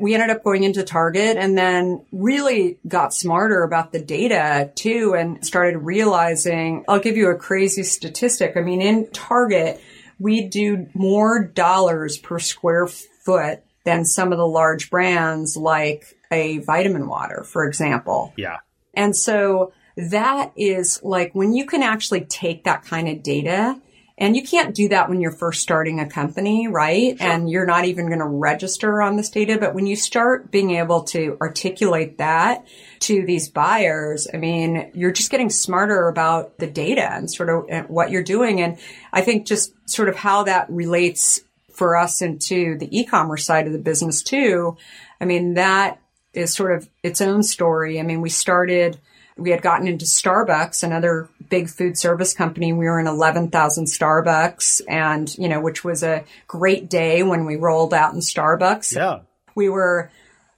we 0.00 0.14
ended 0.14 0.30
up 0.30 0.44
going 0.44 0.62
into 0.62 0.84
Target 0.84 1.36
and 1.36 1.58
then 1.58 2.02
really 2.12 2.78
got 2.86 3.12
smarter 3.12 3.64
about 3.64 3.92
the 3.92 4.00
data 4.00 4.70
too 4.76 5.14
and 5.18 5.44
started 5.44 5.78
realizing, 5.78 6.84
I'll 6.88 7.00
give 7.00 7.16
you 7.16 7.30
a 7.30 7.34
crazy 7.34 7.82
statistic. 7.82 8.56
I 8.56 8.60
mean, 8.60 8.80
in 8.80 9.10
Target, 9.10 9.80
we 10.20 10.42
do 10.46 10.86
more 10.94 11.44
dollars 11.44 12.16
per 12.16 12.38
square 12.38 12.86
foot 12.86 13.60
than 13.84 14.04
some 14.04 14.32
of 14.32 14.38
the 14.38 14.46
large 14.46 14.88
brands 14.90 15.56
like 15.56 16.14
a 16.30 16.58
vitamin 16.58 17.08
water, 17.08 17.44
for 17.44 17.64
example. 17.64 18.32
Yeah. 18.36 18.58
And 18.94 19.14
so 19.16 19.72
that 19.96 20.52
is 20.56 21.00
like 21.02 21.34
when 21.34 21.52
you 21.52 21.66
can 21.66 21.82
actually 21.82 22.22
take 22.22 22.64
that 22.64 22.84
kind 22.84 23.08
of 23.08 23.22
data 23.22 23.80
and 24.20 24.34
you 24.34 24.42
can't 24.42 24.74
do 24.74 24.88
that 24.88 25.08
when 25.08 25.20
you're 25.20 25.30
first 25.30 25.62
starting 25.62 26.00
a 26.00 26.08
company, 26.08 26.66
right? 26.66 27.16
And 27.20 27.48
you're 27.48 27.66
not 27.66 27.84
even 27.84 28.08
going 28.08 28.18
to 28.18 28.26
register 28.26 29.00
on 29.00 29.14
this 29.14 29.30
data. 29.30 29.58
But 29.60 29.74
when 29.74 29.86
you 29.86 29.94
start 29.94 30.50
being 30.50 30.72
able 30.72 31.04
to 31.04 31.36
articulate 31.40 32.18
that 32.18 32.66
to 33.00 33.24
these 33.24 33.48
buyers, 33.48 34.26
I 34.32 34.38
mean, 34.38 34.90
you're 34.92 35.12
just 35.12 35.30
getting 35.30 35.50
smarter 35.50 36.08
about 36.08 36.58
the 36.58 36.66
data 36.66 37.08
and 37.12 37.30
sort 37.30 37.48
of 37.48 37.88
what 37.88 38.10
you're 38.10 38.24
doing. 38.24 38.60
And 38.60 38.78
I 39.12 39.20
think 39.20 39.46
just 39.46 39.72
sort 39.88 40.08
of 40.08 40.16
how 40.16 40.42
that 40.44 40.68
relates 40.68 41.40
for 41.72 41.96
us 41.96 42.20
into 42.20 42.76
the 42.76 42.88
e-commerce 42.98 43.44
side 43.44 43.68
of 43.68 43.72
the 43.72 43.78
business 43.78 44.24
too. 44.24 44.76
I 45.20 45.26
mean, 45.26 45.54
that 45.54 46.00
is 46.32 46.54
sort 46.54 46.72
of 46.72 46.88
its 47.02 47.20
own 47.20 47.42
story. 47.42 47.98
I 47.98 48.02
mean, 48.02 48.20
we 48.20 48.30
started, 48.30 48.98
we 49.36 49.50
had 49.50 49.62
gotten 49.62 49.88
into 49.88 50.04
Starbucks, 50.04 50.82
another 50.82 51.28
big 51.48 51.68
food 51.68 51.98
service 51.98 52.34
company. 52.34 52.72
We 52.72 52.86
were 52.86 53.00
in 53.00 53.06
11,000 53.06 53.86
Starbucks 53.86 54.82
and, 54.88 55.34
you 55.38 55.48
know, 55.48 55.60
which 55.60 55.84
was 55.84 56.02
a 56.02 56.24
great 56.46 56.88
day 56.90 57.22
when 57.22 57.46
we 57.46 57.56
rolled 57.56 57.94
out 57.94 58.14
in 58.14 58.20
Starbucks. 58.20 58.94
Yeah. 58.94 59.20
We 59.54 59.68
were 59.68 60.10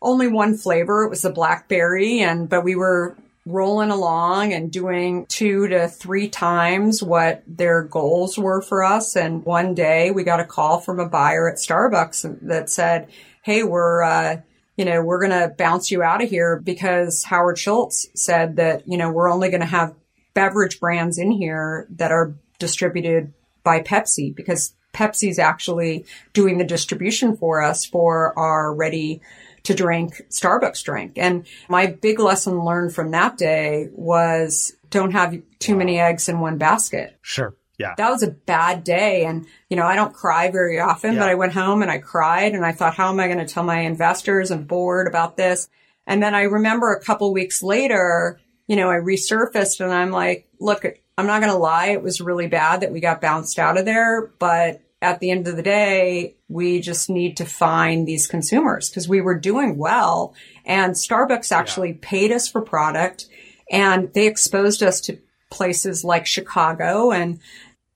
only 0.03 0.29
one 0.29 0.57
flavor. 0.57 1.05
It 1.05 1.11
was 1.11 1.23
the 1.23 1.31
blackberry 1.31 2.21
and, 2.21 2.49
but 2.49 2.65
we 2.65 2.75
were 2.75 3.17
rolling 3.47 3.91
along 3.91 4.53
and 4.53 4.71
doing 4.71 5.27
two 5.27 5.67
to 5.69 5.89
three 5.89 6.29
times 6.29 7.03
what 7.03 7.43
their 7.47 7.83
goals 7.83 8.39
were 8.39 8.61
for 8.61 8.85
us. 8.85 9.17
And 9.17 9.45
one 9.45 9.75
day 9.75 10.11
we 10.11 10.25
got 10.25 10.41
a 10.41 10.45
call 10.45 10.81
from 10.81 11.01
a 11.01 11.09
buyer 11.09 11.49
at 11.49 11.57
Starbucks 11.57 12.41
that 12.43 12.69
said, 12.69 13.09
Hey, 13.43 13.63
we're, 13.63 14.03
uh, 14.03 14.41
you 14.81 14.87
know, 14.87 15.03
we're 15.03 15.19
going 15.19 15.39
to 15.39 15.55
bounce 15.59 15.91
you 15.91 16.03
out 16.03 16.23
of 16.23 16.31
here 16.31 16.59
because 16.59 17.23
Howard 17.25 17.59
Schultz 17.59 18.07
said 18.15 18.57
that, 18.57 18.89
you 18.89 18.97
know, 18.97 19.13
we're 19.13 19.31
only 19.31 19.51
going 19.51 19.61
to 19.61 19.67
have 19.67 19.95
beverage 20.33 20.81
brands 20.81 21.19
in 21.19 21.31
here 21.31 21.87
that 21.91 22.11
are 22.11 22.35
distributed 22.59 23.35
by 23.63 23.81
Pepsi 23.81 24.35
because 24.35 24.73
Pepsi's 24.95 25.39
actually 25.39 26.07
doing 26.33 26.57
the 26.57 26.65
distribution 26.65 27.37
for 27.37 27.63
us 27.63 27.85
for 27.85 28.33
our 28.39 28.75
ready 28.75 29.21
to 29.65 29.75
drink 29.75 30.23
Starbucks 30.31 30.83
drink. 30.83 31.19
And 31.19 31.47
my 31.69 31.85
big 31.85 32.19
lesson 32.19 32.65
learned 32.65 32.95
from 32.95 33.11
that 33.11 33.37
day 33.37 33.91
was 33.93 34.73
don't 34.89 35.11
have 35.11 35.43
too 35.59 35.77
many 35.77 36.01
eggs 36.01 36.27
in 36.27 36.41
one 36.41 36.57
basket. 36.57 37.19
Sure. 37.21 37.55
Yeah. 37.81 37.95
That 37.97 38.11
was 38.11 38.23
a 38.23 38.31
bad 38.31 38.85
day. 38.85 39.25
And, 39.25 39.47
you 39.71 39.77
know, 39.77 39.87
I 39.87 39.97
don't 39.97 40.13
cry 40.13 40.51
very 40.51 40.79
often, 40.79 41.15
Yeah. 41.15 41.21
but 41.21 41.29
I 41.31 41.35
went 41.35 41.55
home 41.55 41.81
and 41.81 41.91
I 41.91 41.97
cried 41.99 42.53
and 42.53 42.65
I 42.65 42.73
thought, 42.73 42.95
how 42.95 43.09
am 43.09 43.19
I 43.19 43.27
going 43.27 43.39
to 43.45 43.47
tell 43.53 43.63
my 43.65 43.81
investors 43.81 44.51
and 44.51 44.69
board 44.69 45.07
about 45.07 45.39
this? 45.39 45.69
And 46.07 46.23
then 46.23 46.35
I 46.35 46.43
remember 46.43 46.93
a 46.93 47.03
couple 47.03 47.33
weeks 47.33 47.63
later, 47.63 48.39
you 48.67 48.77
know, 48.77 48.91
I 48.91 48.97
resurfaced 48.97 49.81
and 49.81 49.93
I'm 49.93 50.11
like, 50.11 50.47
look, 50.61 50.85
I'm 51.17 51.27
not 51.27 51.41
going 51.41 51.53
to 51.53 51.59
lie. 51.59 51.87
It 51.89 52.03
was 52.03 52.21
really 52.21 52.49
bad 52.49 52.83
that 52.83 52.93
we 52.93 53.01
got 53.01 53.21
bounced 53.23 53.59
out 53.59 53.79
of 53.79 53.87
there, 53.87 54.31
but 54.39 54.83
at 55.03 55.21
the 55.21 55.31
end 55.31 55.49
of 55.49 55.57
the 55.57 55.63
day, 55.63 56.37
we 56.49 56.81
just 56.81 57.09
need 57.09 57.39
to 57.39 57.47
find 57.47 58.07
these 58.07 58.27
consumers 58.27 58.91
because 58.91 59.09
we 59.09 59.23
were 59.23 59.39
doing 59.39 59.79
well 59.79 60.35
and 60.67 60.93
Starbucks 60.93 61.51
actually 61.51 61.95
paid 61.95 62.31
us 62.31 62.47
for 62.47 62.61
product 62.61 63.27
and 63.71 64.13
they 64.13 64.27
exposed 64.27 64.83
us 64.83 65.01
to 65.03 65.19
places 65.51 66.05
like 66.05 66.27
Chicago 66.27 67.11
and 67.13 67.41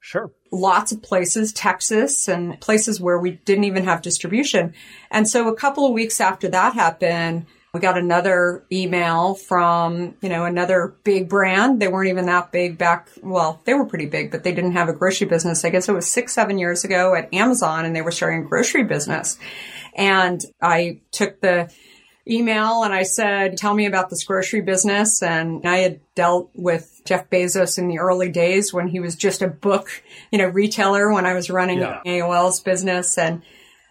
Sure. 0.05 0.31
lots 0.53 0.93
of 0.93 1.03
places, 1.03 1.51
Texas 1.51 2.29
and 2.29 2.61
places 2.61 3.01
where 3.01 3.19
we 3.19 3.31
didn't 3.47 3.65
even 3.65 3.85
have 3.85 4.03
distribution. 4.03 4.75
And 5.11 5.27
so 5.27 5.49
a 5.49 5.57
couple 5.57 5.87
of 5.87 5.95
weeks 5.95 6.21
after 6.21 6.47
that 6.49 6.75
happened, 6.75 7.47
we 7.73 7.81
got 7.81 7.97
another 7.97 8.67
email 8.71 9.35
from, 9.35 10.15
you 10.21 10.29
know, 10.29 10.45
another 10.45 10.95
big 11.05 11.31
brand. 11.31 11.81
They 11.81 11.89
weren't 11.89 12.11
even 12.11 12.27
that 12.27 12.53
big 12.53 12.77
back. 12.77 13.09
Well, 13.23 13.63
they 13.65 13.73
were 13.73 13.87
pretty 13.87 14.05
big, 14.05 14.31
but 14.31 14.45
they 14.45 14.53
didn't 14.53 14.73
have 14.73 14.91
a 14.91 14.93
grocery 14.93 15.27
business. 15.27 15.65
I 15.65 15.71
guess 15.71 15.89
it 15.89 15.93
was 15.93 16.07
six, 16.07 16.35
seven 16.35 16.59
years 16.59 16.85
ago 16.85 17.15
at 17.15 17.33
Amazon 17.33 17.87
and 17.87 17.97
they 17.97 18.03
were 18.03 18.13
starting 18.13 18.45
a 18.45 18.47
grocery 18.47 18.85
business. 18.85 19.39
And 19.97 20.45
I 20.61 21.01
took 21.13 21.41
the 21.41 21.73
email 22.29 22.83
and 22.85 22.95
I 22.95 23.03
said, 23.03 23.57
tell 23.57 23.75
me 23.75 23.87
about 23.87 24.11
this 24.11 24.25
grocery 24.25 24.61
business. 24.61 25.22
And 25.22 25.66
I 25.66 25.79
had 25.79 26.01
dealt 26.14 26.51
with 26.55 27.03
Jeff 27.05 27.29
Bezos 27.29 27.79
in 27.79 27.89
the 27.89 27.99
early 27.99 28.31
days 28.31 28.72
when 28.72 28.89
he 28.89 29.01
was 29.01 29.14
just 29.14 29.43
a 29.43 29.49
book, 29.49 30.03
you 30.31 30.39
know, 30.39 30.47
retailer 30.47 31.12
when 31.12 31.27
I 31.27 31.35
was 31.35 31.51
running 31.51 31.81
yeah. 31.81 32.01
AOL's 32.07 32.61
business. 32.61 33.18
And 33.18 33.43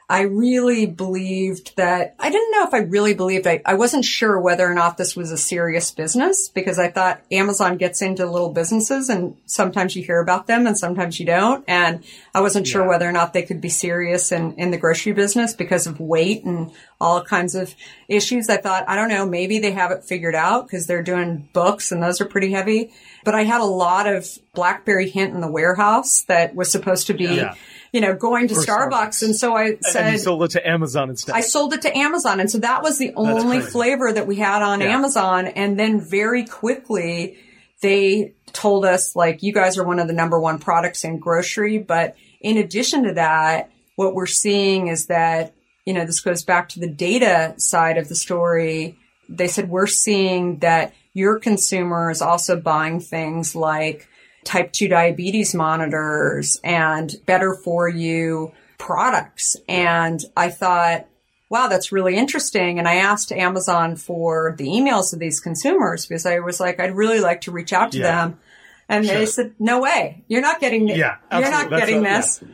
I 0.10 0.22
really 0.22 0.86
believed 0.86 1.76
that 1.78 2.16
I 2.20 2.30
didn't 2.30 2.52
know 2.52 2.66
if 2.68 2.74
I 2.74 2.80
really 2.80 3.14
believed 3.14 3.48
I, 3.48 3.62
I 3.66 3.76
wasn't 3.76 4.04
sure 4.04 4.40
whether 4.40 4.70
or 4.70 4.74
not 4.74 4.98
this 4.98 5.16
was 5.16 5.32
a 5.32 5.38
serious 5.38 5.92
business 5.92 6.50
because 6.50 6.78
I 6.78 6.90
thought 6.90 7.22
Amazon 7.32 7.78
gets 7.78 8.02
into 8.02 8.26
little 8.26 8.52
businesses 8.52 9.10
and 9.10 9.38
sometimes 9.46 9.96
you 9.96 10.04
hear 10.04 10.20
about 10.20 10.46
them 10.46 10.68
and 10.68 10.78
sometimes 10.78 11.20
you 11.20 11.26
don't. 11.26 11.64
And 11.70 12.04
I 12.36 12.42
wasn't 12.42 12.68
sure 12.68 12.88
whether 12.88 13.08
or 13.08 13.14
not 13.14 13.32
they 13.32 13.44
could 13.44 13.62
be 13.62 13.70
serious 13.70 14.32
in, 14.34 14.56
in 14.56 14.72
the 14.72 14.78
grocery 14.78 15.14
business 15.14 15.54
because 15.54 15.88
of 15.88 16.02
weight 16.02 16.44
and 16.44 16.72
all 17.00 17.24
kinds 17.24 17.56
of 17.56 17.74
issues. 18.10 18.50
I 18.50 18.58
thought, 18.58 18.84
I 18.88 18.96
don't 18.96 19.10
know, 19.10 19.26
maybe 19.26 19.60
they 19.60 19.72
have 19.72 19.92
it 19.92 20.04
figured 20.04 20.36
out 20.36 20.68
because 20.68 20.86
they're 20.86 21.04
doing 21.04 21.48
books 21.54 21.94
and 21.94 22.04
those 22.04 22.20
are 22.20 22.26
pretty 22.26 22.52
heavy. 22.52 22.92
But 23.24 23.36
I 23.36 23.44
had 23.44 23.62
a 23.62 23.66
lot 23.66 24.06
of 24.06 24.28
Blackberry 24.54 25.10
Hint 25.10 25.34
in 25.34 25.40
the 25.40 25.50
warehouse 25.50 26.24
that 26.24 26.56
was 26.56 26.70
supposed 26.70 27.08
to 27.08 27.14
be 27.14 27.36
yeah 27.36 27.56
you 27.94 28.02
know, 28.02 28.16
going 28.16 28.48
to 28.48 28.56
Starbucks. 28.56 28.90
Starbucks. 28.90 29.24
And 29.24 29.36
so 29.36 29.56
I 29.56 29.78
said, 29.82 30.06
and 30.06 30.14
you 30.14 30.20
sold 30.20 30.44
it 30.44 30.52
to 30.52 30.68
Amazon 30.68 31.12
instead. 31.12 31.36
I 31.36 31.42
sold 31.42 31.74
it 31.74 31.84
to 31.84 31.96
Amazon. 31.96 32.40
And 32.40 32.50
so 32.50 32.58
that 32.58 32.82
was 32.82 32.98
the 32.98 33.14
only 33.16 33.62
flavor 33.62 34.12
that 34.12 34.26
we 34.26 34.36
had 34.38 34.64
on 34.64 34.82
yeah. 34.82 34.88
Amazon. 34.88 35.46
And 35.48 35.80
then 35.80 36.02
very 36.02 36.44
quickly 36.44 37.38
they 37.82 38.34
told 38.52 38.84
us 38.84 39.16
like, 39.16 39.44
you 39.44 39.54
guys 39.54 39.78
are 39.78 39.84
one 39.84 40.00
of 40.00 40.08
the 40.08 40.14
number 40.14 40.40
one 40.40 40.58
products 40.58 41.04
in 41.04 41.20
grocery. 41.20 41.78
But 41.78 42.16
in 42.42 42.58
addition 42.58 43.04
to 43.04 43.14
that, 43.14 43.70
what 43.96 44.16
we're 44.16 44.26
seeing 44.26 44.88
is 44.88 45.06
that, 45.06 45.54
you 45.86 45.94
know, 45.94 46.04
this 46.04 46.20
goes 46.20 46.44
back 46.44 46.70
to 46.70 46.80
the 46.80 46.90
data 46.90 47.54
side 47.58 48.00
of 48.00 48.10
the 48.10 48.16
story. 48.16 48.98
They 49.30 49.48
said, 49.48 49.70
we're 49.70 49.86
seeing 49.86 50.60
that 50.60 50.96
your 51.14 51.38
consumer 51.40 52.10
is 52.10 52.24
also 52.24 52.60
buying 52.60 53.02
things 53.02 53.56
like 53.56 54.08
type 54.44 54.72
2 54.72 54.88
diabetes 54.88 55.54
monitors 55.54 56.60
and 56.64 57.16
better 57.26 57.54
for 57.54 57.88
you 57.88 58.52
products. 58.78 59.56
And 59.68 60.24
I 60.36 60.50
thought, 60.50 61.08
wow, 61.50 61.68
that's 61.68 61.92
really 61.92 62.16
interesting. 62.16 62.80
And 62.80 62.88
I 62.88 62.96
asked 62.96 63.32
Amazon 63.32 63.96
for 63.96 64.56
the 64.58 64.68
emails 64.68 65.14
of 65.14 65.20
these 65.20 65.40
consumers 65.40 66.06
because 66.06 66.26
I 66.26 66.40
was 66.40 66.60
like, 66.60 66.80
I'd 66.80 66.96
really 66.96 67.20
like 67.20 67.42
to 67.42 67.52
reach 67.52 67.74
out 67.74 67.92
to 67.92 68.00
yeah. 68.00 68.26
them. 68.26 68.40
And 68.90 69.06
sure. 69.06 69.16
they 69.16 69.26
said, 69.26 69.56
no 69.60 69.80
way. 69.80 70.24
You're 70.28 70.42
not 70.42 70.60
getting, 70.60 70.88
yeah, 70.90 71.18
you're 71.32 71.50
not 71.50 71.70
getting 71.70 72.04
this. 72.04 72.42
Yeah. 72.42 72.48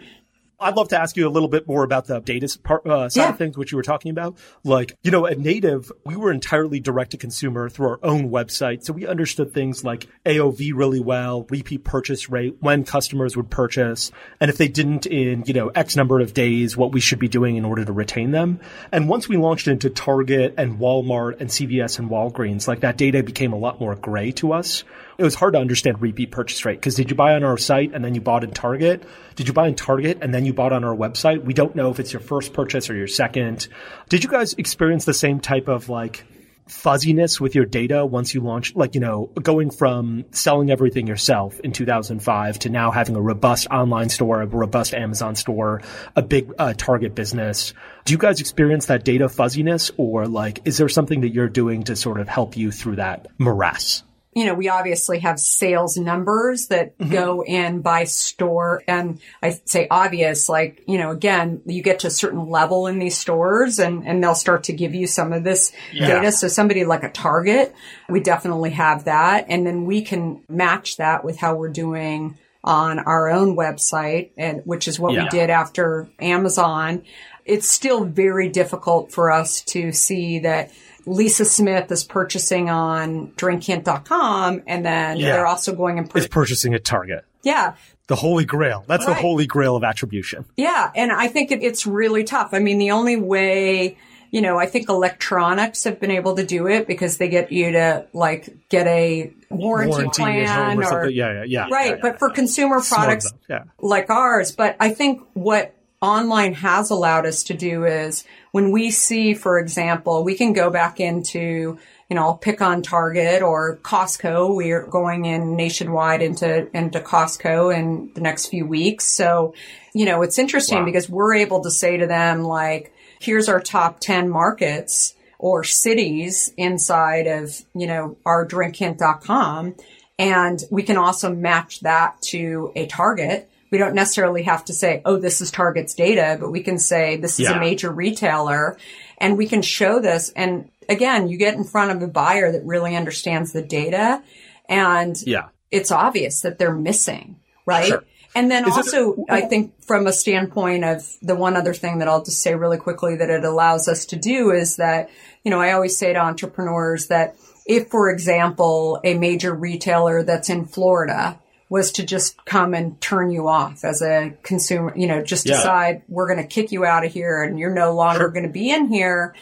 I'd 0.60 0.76
love 0.76 0.89
to 0.89 0.99
ask 0.99 1.16
you 1.16 1.28
a 1.28 1.30
little 1.30 1.47
bit 1.47 1.68
more 1.68 1.84
about 1.84 2.07
the 2.07 2.20
data 2.20 2.57
part, 2.62 2.86
uh, 2.86 3.07
side 3.07 3.22
yeah. 3.22 3.30
of 3.30 3.38
things, 3.38 3.57
which 3.57 3.72
you 3.72 3.78
were 3.78 3.84
talking 3.84 4.12
about. 4.12 4.38
Like, 4.64 4.97
you 5.03 5.12
know, 5.12 5.26
at 5.26 5.39
Native, 5.39 5.91
we 6.05 6.18
were 6.18 6.32
entirely 6.32 6.80
direct 6.80 7.12
to 7.12 7.18
consumer 7.18 7.70
through 7.70 7.88
our 7.88 7.99
own 8.03 8.30
website. 8.30 8.84
So 8.84 8.91
we 8.93 9.07
understood 9.07 9.53
things 9.53 9.84
like 9.84 10.07
AOV 10.26 10.72
really 10.74 10.99
well, 10.99 11.45
repeat 11.49 11.84
purchase 11.84 12.30
rate, 12.30 12.57
when 12.60 12.84
customers 12.84 13.38
would 13.38 13.49
purchase, 13.49 14.12
and 14.41 14.49
if 14.49 14.57
they 14.57 14.68
didn't 14.68 15.05
in, 15.05 15.43
you 15.45 15.53
know, 15.53 15.70
X 15.70 15.95
number 15.95 16.20
of 16.20 16.34
days, 16.34 16.76
what 16.76 16.91
we 16.91 16.99
should 16.99 17.20
be 17.20 17.30
doing 17.30 17.55
in 17.55 17.64
order 17.64 17.86
to 17.86 17.93
retain 17.93 18.32
them. 18.32 18.60
And 18.91 19.07
once 19.07 19.30
we 19.30 19.38
launched 19.38 19.68
into 19.68 19.89
Target 19.89 20.55
and 20.57 20.78
Walmart 20.78 21.39
and 21.39 21.49
CVS 21.49 21.99
and 21.99 22.10
Walgreens, 22.10 22.68
like 22.68 22.82
that 22.82 22.97
data 22.97 23.24
became 23.24 23.53
a 23.53 23.57
lot 23.57 23.80
more 23.80 23.95
gray 23.95 24.32
to 24.34 24.53
us 24.53 24.84
it 25.20 25.24
was 25.24 25.36
hard 25.36 25.53
to 25.53 25.59
understand 25.59 26.01
repeat 26.01 26.32
purchase 26.32 26.63
rate 26.65 26.80
because 26.80 26.95
did 26.95 27.09
you 27.09 27.15
buy 27.15 27.36
on 27.36 27.43
our 27.43 27.57
site 27.57 27.93
and 27.93 28.03
then 28.03 28.15
you 28.15 28.22
bought 28.22 28.43
in 28.43 28.51
Target? 28.51 29.03
Did 29.36 29.47
you 29.47 29.53
buy 29.53 29.67
in 29.67 29.76
Target 29.76 30.20
and 30.22 30.34
then 30.34 30.45
you 30.45 30.53
bought 30.53 30.72
on 30.72 30.84
our 30.84 30.95
website? 30.95 31.43
We 31.43 31.53
don't 31.53 31.76
know 31.76 31.91
if 31.91 31.99
it's 31.99 32.13
your 32.13 32.22
first 32.22 32.53
purchase 32.53 32.89
or 32.89 32.95
your 32.95 33.07
second. 33.07 33.67
Did 34.07 34.24
you 34.24 34.30
guys 34.30 34.53
experience 34.53 35.05
the 35.05 35.13
same 35.13 35.41
type 35.41 35.67
of 35.67 35.89
like 35.89 36.26
fuzziness 36.70 37.41
with 37.41 37.55
your 37.55 37.65
data 37.65 38.05
once 38.05 38.34
you 38.34 38.41
launched, 38.41 38.76
like, 38.76 38.95
you 38.95 39.01
know, 39.01 39.30
going 39.41 39.72
from 39.72 40.26
selling 40.32 40.70
everything 40.72 41.07
yourself 41.07 41.59
in 41.61 41.72
2005 41.72 42.59
to 42.59 42.70
now 42.70 42.91
having 42.91 43.15
a 43.15 43.22
robust 43.22 43.67
online 43.67 44.09
store, 44.09 44.41
a 44.41 44.45
robust 44.45 44.93
Amazon 44.93 45.36
store, 45.36 45.82
a 46.15 46.22
big 46.22 46.51
uh, 46.57 46.74
target 46.78 47.15
business. 47.15 47.74
Do 48.05 48.13
you 48.13 48.17
guys 48.17 48.39
experience 48.39 48.86
that 48.86 49.03
data 49.03 49.28
fuzziness 49.28 49.91
or 49.97 50.28
like, 50.28 50.61
is 50.65 50.78
there 50.78 50.89
something 50.89 51.22
that 51.22 51.34
you're 51.34 51.49
doing 51.49 51.84
to 51.86 51.95
sort 51.95 52.20
of 52.20 52.28
help 52.28 52.55
you 52.55 52.72
through 52.72 52.97
that 52.97 53.28
morass? 53.38 54.03
You 54.39 54.45
know, 54.45 54.53
we 54.53 54.69
obviously 54.69 55.19
have 55.19 55.37
sales 55.37 55.97
numbers 55.97 56.67
that 56.67 56.97
mm-hmm. 56.97 57.11
go 57.11 57.43
in 57.43 57.81
by 57.81 58.05
store. 58.05 58.81
And 58.87 59.19
I 59.43 59.59
say 59.65 59.85
obvious, 59.91 60.47
like, 60.47 60.81
you 60.87 60.97
know, 60.97 61.11
again, 61.11 61.61
you 61.65 61.83
get 61.83 61.99
to 61.99 62.07
a 62.07 62.09
certain 62.09 62.49
level 62.49 62.87
in 62.87 62.99
these 62.99 63.17
stores 63.17 63.79
and, 63.79 64.07
and 64.07 64.23
they'll 64.23 64.35
start 64.35 64.63
to 64.63 64.73
give 64.73 64.95
you 64.95 65.07
some 65.07 65.33
of 65.33 65.43
this 65.43 65.73
yeah. 65.91 66.07
data. 66.07 66.31
So 66.31 66.47
somebody 66.47 66.85
like 66.85 67.03
a 67.03 67.09
Target, 67.09 67.75
we 68.07 68.21
definitely 68.21 68.69
have 68.69 69.03
that. 69.03 69.47
And 69.49 69.67
then 69.67 69.83
we 69.83 70.03
can 70.03 70.41
match 70.47 70.95
that 70.95 71.25
with 71.25 71.37
how 71.37 71.55
we're 71.55 71.67
doing 71.67 72.37
on 72.63 72.99
our 72.99 73.29
own 73.29 73.57
website 73.57 74.31
and 74.37 74.61
which 74.63 74.87
is 74.87 75.01
what 75.01 75.11
yeah. 75.11 75.23
we 75.23 75.29
did 75.31 75.49
after 75.49 76.07
Amazon. 76.21 77.03
It's 77.43 77.67
still 77.67 78.05
very 78.05 78.47
difficult 78.47 79.11
for 79.11 79.31
us 79.31 79.59
to 79.63 79.91
see 79.91 80.39
that 80.39 80.71
Lisa 81.06 81.45
Smith 81.45 81.91
is 81.91 82.04
purchasing 82.04 82.70
on 82.70 83.30
drinkhint.com 83.32 84.64
and 84.68 84.86
then 84.86 85.18
yeah. 85.18 85.32
they're 85.32 85.47
also 85.47 85.76
going 85.76 86.00
and 86.00 86.10
pur- 86.10 86.28
purchasing 86.28 86.74
at 86.74 86.84
Target. 86.84 87.26
Yeah. 87.43 87.76
The 88.08 88.16
holy 88.16 88.45
grail. 88.45 88.84
That's 88.88 89.06
right. 89.06 89.16
the 89.16 89.22
holy 89.22 89.45
grail 89.45 89.76
of 89.76 89.84
attribution. 89.84 90.45
Yeah. 90.58 90.91
And 90.95 91.12
I 91.12 91.28
think 91.28 91.52
it, 91.52 91.64
it's 91.64 91.86
really 91.86 92.24
tough. 92.24 92.54
I 92.54 92.60
mean, 92.60 92.80
the 92.80 92.91
only 92.91 93.16
way, 93.16 93.97
you 94.32 94.41
know, 94.41 94.58
I 94.58 94.66
think 94.66 94.89
electronics 94.89 95.84
have 95.84 96.00
been 96.00 96.12
able 96.12 96.36
to 96.36 96.45
do 96.45 96.68
it 96.68 96.88
because 96.88 97.18
they 97.18 97.30
get 97.30 97.52
you 97.52 97.72
to 97.74 98.08
like 98.14 98.50
get 98.70 98.88
a 98.88 99.32
warranty, 99.50 99.91
warranty 99.91 100.22
plan 100.22 100.84
or, 100.84 101.04
or 101.06 101.10
yeah, 101.10 101.34
yeah, 101.34 101.43
yeah. 101.43 101.68
Right. 101.72 101.91
Yeah, 101.91 102.00
but 102.02 102.20
for 102.20 102.30
consumer 102.30 102.82
products 102.82 103.32
like 103.80 104.10
ours, 104.10 104.52
but 104.52 104.76
I 104.80 104.89
think 104.89 105.22
what 105.34 105.74
online 106.02 106.54
has 106.54 106.89
allowed 106.89 107.26
us 107.26 107.43
to 107.43 107.54
do 107.54 107.86
is 107.86 108.24
when 108.52 108.72
we 108.72 108.89
see, 108.91 109.34
for 109.34 109.60
example, 109.60 110.24
we 110.24 110.36
can 110.36 110.54
go 110.54 110.70
back 110.70 111.00
into, 111.00 111.78
you 112.10 112.16
know, 112.16 112.22
I'll 112.22 112.38
pick 112.38 112.62
on 112.62 112.82
Target 112.82 113.41
or 113.41 113.78
Costco. 113.78 114.56
We're 114.56 114.86
going 114.88 115.26
in 115.26 115.56
nationwide 115.56 116.22
into, 116.22 116.76
into 116.76 117.02
Costco 117.02 117.76
in 117.78 118.12
the 118.16 118.22
next 118.22 118.47
few 118.47 118.66
weeks. 118.66 119.06
So, 119.06 119.54
you 119.93 120.06
know, 120.06 120.22
it's 120.22 120.39
interesting 120.39 120.80
wow. 120.80 120.86
because 120.86 121.10
we're 121.10 121.36
able 121.36 121.64
to 121.64 121.72
say 121.72 121.97
to 121.97 122.08
them, 122.08 122.43
like, 122.43 122.93
here's 123.20 123.50
our 123.50 123.60
top 123.60 124.00
10 124.00 124.30
markets 124.30 125.16
or 125.38 125.64
cities 125.64 126.54
inside 126.56 127.28
of, 127.28 127.62
you 127.74 127.88
know, 127.88 128.18
our 128.26 128.45
drinkhint.com. 128.47 129.76
And 130.18 130.64
we 130.70 130.84
can 130.84 130.97
also 130.97 131.34
match 131.34 131.82
that 131.82 132.22
to 132.24 132.72
a 132.76 132.88
target 132.88 133.49
we 133.72 133.78
don't 133.78 133.95
necessarily 133.95 134.43
have 134.43 134.65
to 134.65 134.74
say, 134.74 135.01
oh, 135.05 135.17
this 135.17 135.41
is 135.41 135.51
Target's 135.51 135.93
data, 135.93 136.38
but 136.39 136.51
we 136.51 136.61
can 136.61 136.78
say 136.78 137.17
this 137.17 137.39
is 137.39 137.49
yeah. 137.49 137.57
a 137.57 137.59
major 137.59 137.91
retailer 137.91 138.78
and 139.17 139.38
we 139.38 139.47
can 139.47 139.61
show 139.61 139.99
this. 139.99 140.32
And 140.36 140.72
again, 140.88 141.28
you 141.28 141.38
get 141.38 141.55
in 141.55 141.63
front 141.63 141.91
of 141.91 142.01
a 142.01 142.11
buyer 142.11 142.51
that 142.51 142.65
really 142.65 142.95
understands 142.95 143.51
the 143.51 143.61
data 143.61 144.24
and 144.67 145.22
yeah. 145.26 145.49
it's 145.72 145.91
obvious 145.91 146.41
that 146.41 146.57
they're 146.57 146.74
missing, 146.74 147.39
right? 147.65 147.88
Sure. 147.88 148.03
And 148.36 148.51
then 148.51 148.67
is 148.67 148.78
also, 148.78 149.13
it, 149.13 149.26
I 149.28 149.41
think 149.41 149.84
from 149.84 150.05
a 150.05 150.13
standpoint 150.13 150.86
of 150.86 151.03
the 151.22 151.36
one 151.36 151.55
other 151.55 151.74
thing 151.74 151.99
that 151.99 152.07
I'll 152.07 152.24
just 152.24 152.41
say 152.41 152.53
really 152.53 152.78
quickly 152.78 153.15
that 153.15 153.30
it 153.30 153.43
allows 153.43 153.88
us 153.88 154.05
to 154.07 154.15
do 154.15 154.51
is 154.51 154.78
that, 154.78 155.09
you 155.43 155.49
know, 155.49 155.59
I 155.59 155.72
always 155.72 155.97
say 155.97 156.13
to 156.13 156.20
entrepreneurs 156.20 157.07
that 157.07 157.36
if, 157.65 157.89
for 157.89 158.09
example, 158.09 158.99
a 159.03 159.15
major 159.15 159.53
retailer 159.53 160.24
that's 160.24 160.49
in 160.49 160.65
Florida 160.65 161.39
was 161.70 161.91
to 161.93 162.03
just 162.03 162.43
come 162.45 162.74
and 162.74 162.99
turn 162.99 163.30
you 163.30 163.47
off 163.47 163.86
as 163.86 164.01
a 164.01 164.34
consumer, 164.41 164.91
you 164.95 165.07
know, 165.07 165.24
just 165.24 165.45
yeah. 165.45 165.55
decide 165.55 166.01
we're 166.07 166.28
going 166.28 166.41
to 166.41 166.47
kick 166.47 166.72
you 166.72 166.84
out 166.84 167.05
of 167.05 167.13
here 167.13 167.43
and 167.43 167.59
you're 167.59 167.74
no 167.74 167.93
longer 167.93 168.22
sure. 168.22 168.30
going 168.30 168.45
to 168.45 168.51
be 168.51 168.72
in 168.72 168.88
here. 168.88 169.36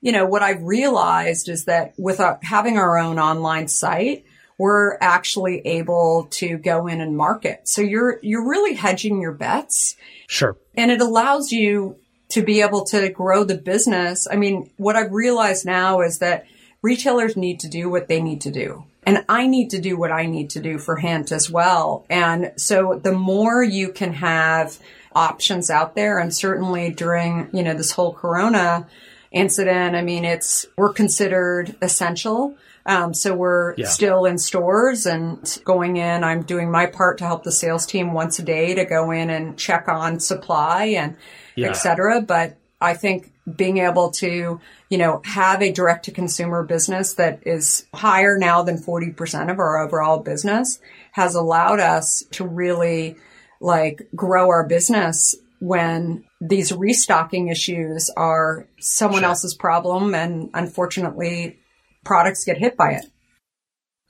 You 0.00 0.12
know, 0.12 0.26
what 0.26 0.42
I've 0.42 0.62
realized 0.62 1.48
is 1.48 1.64
that 1.66 1.94
with 1.96 2.18
uh, 2.18 2.36
having 2.42 2.78
our 2.78 2.98
own 2.98 3.18
online 3.18 3.68
site, 3.68 4.24
we're 4.58 4.98
actually 5.00 5.60
able 5.66 6.26
to 6.32 6.58
go 6.58 6.88
in 6.88 7.00
and 7.00 7.16
market. 7.16 7.68
So 7.68 7.80
you're, 7.80 8.18
you're 8.22 8.48
really 8.48 8.74
hedging 8.74 9.20
your 9.22 9.32
bets. 9.32 9.96
Sure. 10.26 10.56
And 10.74 10.90
it 10.90 11.00
allows 11.00 11.52
you 11.52 11.96
to 12.30 12.42
be 12.42 12.60
able 12.60 12.84
to 12.86 13.08
grow 13.08 13.44
the 13.44 13.56
business. 13.56 14.26
I 14.28 14.34
mean, 14.34 14.70
what 14.76 14.96
I've 14.96 15.12
realized 15.12 15.64
now 15.64 16.00
is 16.00 16.18
that 16.18 16.46
retailers 16.82 17.36
need 17.36 17.60
to 17.60 17.68
do 17.68 17.88
what 17.88 18.08
they 18.08 18.20
need 18.20 18.40
to 18.42 18.50
do 18.50 18.84
And 19.04 19.24
I 19.28 19.46
need 19.46 19.70
to 19.70 19.80
do 19.80 19.96
what 19.96 20.12
I 20.12 20.26
need 20.26 20.50
to 20.50 20.60
do 20.60 20.78
for 20.78 20.96
Hint 20.96 21.32
as 21.32 21.50
well. 21.50 22.04
And 22.10 22.52
so 22.56 23.00
the 23.02 23.12
more 23.12 23.62
you 23.62 23.90
can 23.90 24.12
have 24.12 24.78
options 25.14 25.70
out 25.70 25.94
there, 25.94 26.18
and 26.18 26.34
certainly 26.34 26.90
during, 26.90 27.48
you 27.52 27.62
know, 27.62 27.74
this 27.74 27.92
whole 27.92 28.12
Corona 28.12 28.86
incident, 29.30 29.96
I 29.96 30.02
mean, 30.02 30.24
it's, 30.24 30.66
we're 30.76 30.92
considered 30.92 31.74
essential. 31.80 32.56
Um, 32.84 33.12
so 33.12 33.34
we're 33.34 33.74
yeah. 33.76 33.86
still 33.86 34.24
in 34.24 34.38
stores 34.38 35.06
and 35.06 35.60
going 35.64 35.96
in. 35.96 36.24
I'm 36.24 36.42
doing 36.42 36.70
my 36.70 36.86
part 36.86 37.18
to 37.18 37.26
help 37.26 37.44
the 37.44 37.52
sales 37.52 37.84
team 37.84 38.12
once 38.14 38.38
a 38.38 38.42
day 38.42 38.74
to 38.74 38.84
go 38.84 39.10
in 39.10 39.28
and 39.30 39.58
check 39.58 39.88
on 39.88 40.20
supply 40.20 40.84
and 40.86 41.16
yeah. 41.54 41.68
et 41.68 41.74
cetera. 41.74 42.22
But 42.22 42.56
I 42.80 42.94
think 42.94 43.32
being 43.56 43.78
able 43.78 44.10
to, 44.12 44.60
you 44.88 44.98
know, 44.98 45.22
have 45.24 45.62
a 45.62 45.72
direct 45.72 46.04
to 46.04 46.12
consumer 46.12 46.62
business 46.62 47.14
that 47.14 47.40
is 47.46 47.86
higher 47.94 48.38
now 48.38 48.62
than 48.62 48.78
40% 48.78 49.50
of 49.50 49.58
our 49.58 49.78
overall 49.78 50.20
business 50.20 50.78
has 51.12 51.34
allowed 51.34 51.80
us 51.80 52.24
to 52.32 52.46
really 52.46 53.16
like 53.60 54.08
grow 54.14 54.48
our 54.48 54.66
business 54.66 55.34
when 55.60 56.24
these 56.40 56.72
restocking 56.72 57.48
issues 57.48 58.10
are 58.16 58.68
someone 58.78 59.22
sure. 59.22 59.30
else's 59.30 59.54
problem 59.54 60.14
and 60.14 60.50
unfortunately 60.54 61.58
products 62.04 62.44
get 62.44 62.58
hit 62.58 62.76
by 62.76 62.92
it. 62.92 63.06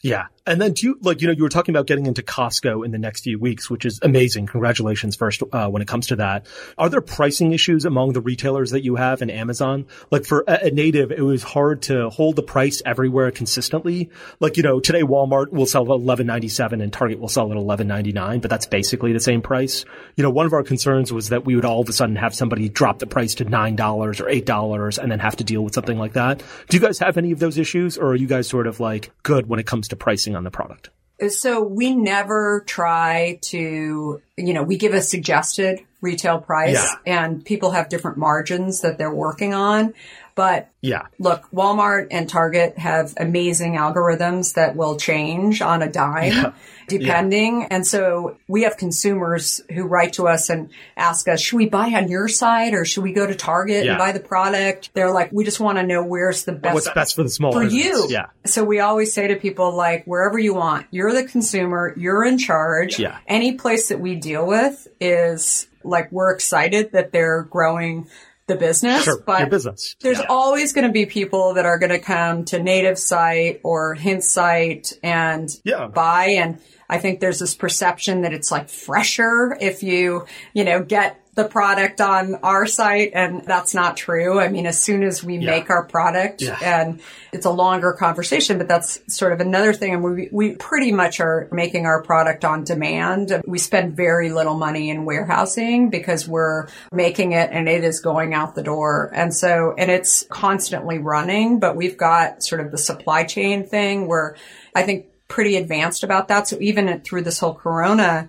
Yeah. 0.03 0.27
And 0.49 0.61
then 0.61 0.73
do 0.73 0.87
you, 0.87 0.99
like, 1.03 1.21
you 1.21 1.27
know, 1.27 1.35
you 1.35 1.43
were 1.43 1.51
talking 1.51 1.75
about 1.75 1.87
getting 1.87 2.07
into 2.07 2.23
Costco 2.23 2.83
in 2.83 2.91
the 2.91 2.99
next 2.99 3.21
few 3.25 3.39
weeks, 3.39 3.69
which 3.69 3.85
is 3.85 4.01
amazing. 4.03 4.47
Congratulations 4.47 5.15
first, 5.15 5.43
uh, 5.53 5.69
when 5.69 5.83
it 5.83 5.89
comes 5.89 6.07
to 6.07 6.17
that. 6.17 6.47
Are 6.79 6.89
there 6.89 7.03
pricing 7.03 7.53
issues 7.53 7.85
among 7.85 8.15
the 8.15 8.23
retailers 8.23 8.71
that 8.71 8.83
you 8.83 8.97
have 8.97 9.21
in 9.21 9.29
Amazon? 9.29 9.87
Like 10.11 10.25
for 10.25 10.45
a, 10.49 10.69
a 10.69 10.71
native, 10.71 11.13
it 11.13 11.21
was 11.21 11.43
hard 11.43 11.83
to 11.83 12.09
hold 12.09 12.37
the 12.37 12.43
price 12.43 12.81
everywhere 12.87 13.31
consistently. 13.31 14.09
Like, 14.41 14.57
you 14.57 14.63
know, 14.63 14.81
today 14.81 15.03
Walmart 15.03 15.51
will 15.51 15.67
sell 15.67 15.83
at 15.83 16.01
11.97 16.01 16.83
and 16.83 16.91
Target 16.91 17.21
will 17.21 17.29
sell 17.29 17.53
at 17.53 17.59
11.99, 17.59 18.41
but 18.41 18.49
that's 18.49 18.67
basically 18.67 19.13
the 19.13 19.21
same 19.21 19.43
price. 19.43 19.85
You 20.17 20.23
know, 20.23 20.31
one 20.31 20.47
of 20.47 20.55
our 20.55 20.63
concerns 20.63 21.13
was 21.13 21.29
that 21.29 21.45
we 21.45 21.57
would 21.57 21.67
all 21.67 21.83
of 21.83 21.89
a 21.91 21.93
sudden 21.93 22.17
have 22.17 22.35
somebody 22.35 22.71
drop 22.71 23.01
the 23.01 23.07
price 23.07 23.35
to 23.35 23.45
$9 23.45 24.21
or 24.21 24.25
$8 24.25 24.99
and 24.99 25.13
then 25.13 25.19
have 25.19 25.37
to 25.37 25.45
deal 25.45 25.63
with 25.63 25.75
something 25.75 25.99
like 25.99 26.15
that. 26.15 26.43
Do 26.71 26.77
you 26.79 26.83
guys 26.83 26.99
have 27.01 27.19
any 27.19 27.33
of 27.33 27.39
those 27.39 27.59
issues 27.59 27.99
or 27.99 28.09
are 28.09 28.17
you 28.17 28.27
guys 28.27 28.49
sort 28.49 28.67
of 28.67 28.81
like 28.81 29.11
good 29.23 29.47
when 29.47 29.61
it 29.61 29.67
comes 29.67 29.89
to 29.89 29.97
pricing 29.97 30.38
on 30.39 30.45
the 30.45 30.51
product? 30.51 30.89
So 31.29 31.63
we 31.63 31.95
never 31.95 32.63
try 32.67 33.41
to, 33.43 34.23
you 34.37 34.55
know, 34.55 34.63
we 34.63 34.79
give 34.79 34.95
a 34.95 35.03
suggested 35.03 35.81
retail 36.01 36.39
price 36.39 36.75
yeah. 36.75 37.25
and 37.25 37.45
people 37.45 37.73
have 37.73 37.89
different 37.89 38.19
margins 38.19 38.83
that 38.83 38.99
they're 38.99 39.13
working 39.13 39.53
on. 39.53 39.95
But 40.39 40.71
yeah, 40.83 41.09
look, 41.19 41.51
Walmart 41.51 42.07
and 42.13 42.29
Target 42.29 42.79
have 42.79 43.13
amazing 43.17 43.73
algorithms 43.75 44.55
that 44.55 44.77
will 44.77 44.97
change 44.97 45.61
on 45.61 45.83
a 45.83 45.91
dime 45.91 46.31
yeah. 46.31 46.53
depending. 46.89 47.63
Yeah. 47.63 47.67
And 47.73 47.85
so 47.85 48.37
we 48.47 48.63
have 48.63 48.77
consumers 48.77 49.61
who 49.69 49.83
write 49.83 50.13
to 50.13 50.29
us 50.29 50.49
and 50.49 50.71
ask 50.97 51.27
us, 51.27 51.41
should 51.41 51.57
we 51.57 51.69
buy 51.69 51.89
on 51.89 52.07
your 52.07 52.29
site 52.29 52.73
or 52.73 52.85
should 52.85 53.03
we 53.03 53.13
go 53.13 53.27
to 53.27 53.35
Target 53.35 53.85
yeah. 53.85 53.91
and 53.91 53.99
buy 53.99 54.13
the 54.13 54.21
product? 54.21 54.91
They're 54.95 55.11
like, 55.11 55.33
we 55.33 55.43
just 55.43 55.59
want 55.59 55.79
to 55.79 55.83
know 55.83 56.05
where's 56.05 56.45
the 56.45 56.53
best. 56.53 56.75
What's 56.75 56.91
best 56.91 57.17
for 57.17 57.25
the 57.25 57.31
small 57.31 57.51
for 57.51 57.65
business. 57.65 57.85
you. 57.85 58.07
Yeah. 58.09 58.27
So 58.47 58.63
we 58.63 58.79
always 58.79 59.13
say 59.13 59.27
to 59.27 59.35
people 59.35 59.75
like, 59.75 60.05
wherever 60.05 60.39
you 60.39 60.55
want, 60.55 60.87
you're 60.93 61.13
the 61.13 61.25
consumer, 61.25 61.95
you're 61.97 62.25
in 62.25 62.39
charge. 62.39 63.01
Yeah. 63.01 63.19
Any 63.27 63.55
place 63.55 63.89
that 63.89 63.99
we 63.99 64.15
deal 64.15 64.47
with 64.47 64.87
is 65.01 65.67
like, 65.83 66.13
we're 66.13 66.31
excited 66.31 66.93
that 66.93 67.11
they're 67.11 67.43
growing 67.43 68.07
the 68.49 68.57
business, 68.57 69.05
sure, 69.05 69.23
but 69.25 69.49
business. 69.51 69.95
there's 70.01 70.19
yeah. 70.19 70.27
always 70.29 70.73
going 70.73 70.87
to 70.87 70.93
be 70.93 71.07
people 71.07 71.55
that 71.55 71.67
are 71.67 71.79
going 71.79 71.91
to 71.91 71.99
come 71.99 72.45
to 72.47 72.61
native 72.61 72.99
site 72.99 73.61
or 73.63 73.95
hint 73.95 74.25
site 74.25 74.95
and 75.03 75.49
yeah. 75.65 75.87
buy. 75.87 76.31
And 76.31 76.59
I 76.89 76.99
think 76.99 77.21
there's 77.21 77.39
this 77.39 77.55
perception 77.55 78.23
that 78.23 78.33
it's 78.33 78.51
like 78.51 78.69
fresher 78.69 79.57
if 79.61 79.83
you, 79.83 80.27
you 80.55 80.65
know, 80.65 80.83
get 80.83 81.21
the 81.39 81.45
product 81.45 82.01
on 82.01 82.35
our 82.43 82.67
site 82.67 83.13
and 83.15 83.45
that's 83.45 83.73
not 83.73 83.97
true. 83.97 84.41
I 84.41 84.49
mean, 84.49 84.67
as 84.67 84.83
soon 84.83 85.05
as 85.05 85.23
we 85.23 85.39
yeah. 85.39 85.51
make 85.51 85.71
our 85.71 85.85
product 85.85 86.43
yeah. 86.43 86.59
and 86.61 87.01
it's 87.33 87.47
a 87.47 87.51
longer 87.51 87.93
conversation, 87.93 88.59
but 88.59 88.67
that's 88.67 89.01
sort 89.07 89.33
of 89.33 89.39
another 89.39 89.73
thing. 89.73 89.95
And 89.95 90.03
we, 90.03 90.29
we 90.33 90.57
pretty 90.57 90.91
much 90.91 91.21
are 91.21 91.49
making 91.53 91.87
our 91.87 92.03
product 92.03 92.45
on 92.45 92.65
demand. 92.65 93.41
We 93.47 93.59
spend 93.59 93.97
very 93.97 94.33
little 94.33 94.57
money 94.59 94.91
in 94.91 95.05
warehousing 95.05 95.91
because 95.91 96.27
we're 96.27 96.67
making 96.91 97.33
it 97.33 97.51
and 97.53 97.69
it 97.69 97.85
is 97.85 98.01
going 98.01 98.35
out 98.35 98.57
the 98.57 98.65
door. 98.65 99.09
And 99.15 99.33
so, 99.33 99.77
and 99.79 99.93
it's 99.93 100.25
constantly 100.25 100.99
running, 100.99 101.61
but 101.61 101.77
we've 101.77 101.97
got 101.97 102.43
sort 102.43 102.61
of 102.61 102.73
the 102.73 102.79
supply 102.79 103.23
chain 103.23 103.65
thing 103.65 104.09
where 104.09 104.35
I 104.75 104.83
think 104.83 105.07
pretty 105.29 105.55
advanced 105.55 106.03
about 106.03 106.27
that. 106.29 106.49
So 106.49 106.59
even 106.61 107.01
through 107.03 107.23
this 107.23 107.39
whole 107.39 107.55
Corona 107.55 108.29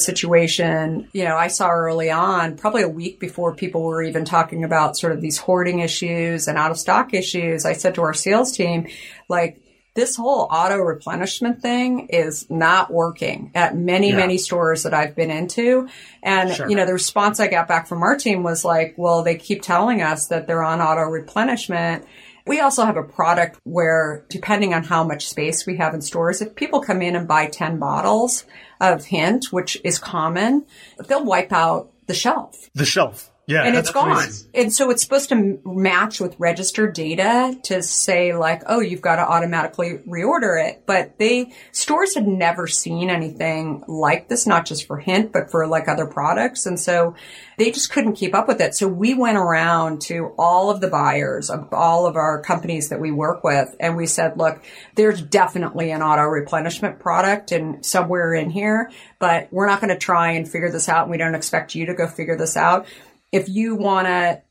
situation, 0.00 1.08
you 1.12 1.24
know, 1.24 1.36
I 1.36 1.48
saw 1.48 1.70
early 1.70 2.10
on, 2.10 2.56
probably 2.56 2.82
a 2.82 2.88
week 2.88 3.20
before 3.20 3.54
people 3.54 3.82
were 3.82 4.02
even 4.02 4.24
talking 4.24 4.64
about 4.64 4.96
sort 4.96 5.12
of 5.12 5.20
these 5.20 5.38
hoarding 5.38 5.80
issues 5.80 6.48
and 6.48 6.58
out 6.58 6.70
of 6.70 6.78
stock 6.78 7.14
issues. 7.14 7.64
I 7.64 7.74
said 7.74 7.94
to 7.96 8.02
our 8.02 8.14
sales 8.14 8.52
team, 8.56 8.88
like, 9.28 9.60
this 9.94 10.16
whole 10.16 10.46
auto 10.50 10.76
replenishment 10.76 11.62
thing 11.62 12.08
is 12.08 12.48
not 12.48 12.92
working 12.92 13.50
at 13.54 13.76
many, 13.76 14.10
yeah. 14.10 14.16
many 14.16 14.38
stores 14.38 14.84
that 14.84 14.94
I've 14.94 15.16
been 15.16 15.30
into. 15.30 15.88
And, 16.22 16.54
sure. 16.54 16.70
you 16.70 16.76
know, 16.76 16.86
the 16.86 16.92
response 16.92 17.40
I 17.40 17.48
got 17.48 17.66
back 17.66 17.88
from 17.88 18.02
our 18.02 18.16
team 18.16 18.42
was 18.42 18.64
like, 18.64 18.94
well, 18.96 19.22
they 19.22 19.36
keep 19.36 19.62
telling 19.62 20.00
us 20.00 20.28
that 20.28 20.46
they're 20.46 20.62
on 20.62 20.80
auto 20.80 21.02
replenishment. 21.02 22.06
We 22.46 22.60
also 22.60 22.84
have 22.84 22.96
a 22.96 23.02
product 23.02 23.58
where, 23.64 24.24
depending 24.28 24.74
on 24.74 24.84
how 24.84 25.04
much 25.04 25.28
space 25.28 25.66
we 25.66 25.76
have 25.78 25.92
in 25.92 26.00
stores, 26.02 26.40
if 26.40 26.54
people 26.54 26.80
come 26.80 27.02
in 27.02 27.16
and 27.16 27.26
buy 27.26 27.46
10 27.46 27.78
bottles, 27.78 28.44
of 28.80 29.06
hint, 29.06 29.52
which 29.52 29.80
is 29.84 29.98
common, 29.98 30.64
they'll 31.06 31.24
wipe 31.24 31.52
out 31.52 31.90
the 32.06 32.14
shelf. 32.14 32.68
The 32.74 32.84
shelf. 32.84 33.29
Yeah, 33.50 33.64
and 33.64 33.76
it's 33.76 33.90
gone. 33.90 34.16
Crazy. 34.16 34.48
And 34.54 34.72
so 34.72 34.90
it's 34.90 35.02
supposed 35.02 35.28
to 35.30 35.60
match 35.64 36.20
with 36.20 36.36
registered 36.38 36.94
data 36.94 37.58
to 37.64 37.82
say 37.82 38.34
like, 38.34 38.62
oh, 38.66 38.80
you've 38.80 39.00
got 39.00 39.16
to 39.16 39.22
automatically 39.22 39.98
reorder 40.08 40.64
it. 40.64 40.84
But 40.86 41.18
they 41.18 41.52
stores 41.72 42.14
had 42.14 42.28
never 42.28 42.66
seen 42.66 43.10
anything 43.10 43.84
like 43.88 44.28
this, 44.28 44.46
not 44.46 44.66
just 44.66 44.86
for 44.86 44.98
Hint, 44.98 45.32
but 45.32 45.50
for 45.50 45.66
like 45.66 45.88
other 45.88 46.06
products. 46.06 46.66
And 46.66 46.78
so 46.78 47.14
they 47.58 47.70
just 47.70 47.90
couldn't 47.90 48.14
keep 48.14 48.34
up 48.34 48.48
with 48.48 48.60
it. 48.60 48.74
So 48.74 48.86
we 48.88 49.14
went 49.14 49.36
around 49.36 50.00
to 50.02 50.32
all 50.38 50.70
of 50.70 50.80
the 50.80 50.88
buyers 50.88 51.50
of 51.50 51.72
all 51.72 52.06
of 52.06 52.16
our 52.16 52.40
companies 52.40 52.88
that 52.88 53.00
we 53.00 53.10
work 53.10 53.44
with, 53.44 53.74
and 53.80 53.96
we 53.96 54.06
said, 54.06 54.38
look, 54.38 54.62
there's 54.94 55.20
definitely 55.20 55.90
an 55.90 56.02
auto 56.02 56.22
replenishment 56.22 57.00
product 57.00 57.52
and 57.52 57.84
somewhere 57.84 58.32
in 58.32 58.48
here, 58.48 58.90
but 59.18 59.48
we're 59.52 59.66
not 59.66 59.80
going 59.80 59.92
to 59.92 59.98
try 59.98 60.32
and 60.32 60.48
figure 60.48 60.70
this 60.70 60.88
out. 60.88 61.02
And 61.02 61.10
we 61.10 61.18
don't 61.18 61.34
expect 61.34 61.74
you 61.74 61.86
to 61.86 61.94
go 61.94 62.06
figure 62.06 62.36
this 62.36 62.56
out 62.56 62.86
if 63.32 63.48
you 63.48 63.74
want 63.74 64.06
to 64.06 64.42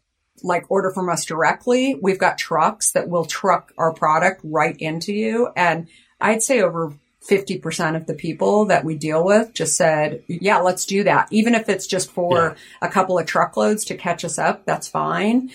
like 0.43 0.69
order 0.69 0.91
from 0.91 1.09
us 1.09 1.25
directly, 1.25 1.95
we've 2.01 2.19
got 2.19 2.37
trucks 2.37 2.91
that 2.93 3.09
will 3.09 3.25
truck 3.25 3.73
our 3.77 3.93
product 3.93 4.41
right 4.43 4.77
into 4.77 5.13
you. 5.13 5.49
And 5.55 5.87
I'd 6.19 6.41
say 6.41 6.61
over 6.61 6.93
50% 7.29 7.95
of 7.95 8.05
the 8.05 8.13
people 8.13 8.65
that 8.65 8.85
we 8.85 8.95
deal 8.95 9.23
with 9.23 9.53
just 9.53 9.75
said, 9.75 10.23
yeah, 10.27 10.59
let's 10.59 10.85
do 10.85 11.03
that. 11.03 11.27
Even 11.31 11.55
if 11.55 11.67
it's 11.67 11.87
just 11.87 12.11
for 12.11 12.37
yeah. 12.37 12.55
a 12.81 12.89
couple 12.89 13.19
of 13.19 13.25
truckloads 13.25 13.85
to 13.85 13.97
catch 13.97 14.23
us 14.23 14.39
up, 14.39 14.65
that's 14.65 14.87
fine. 14.87 15.51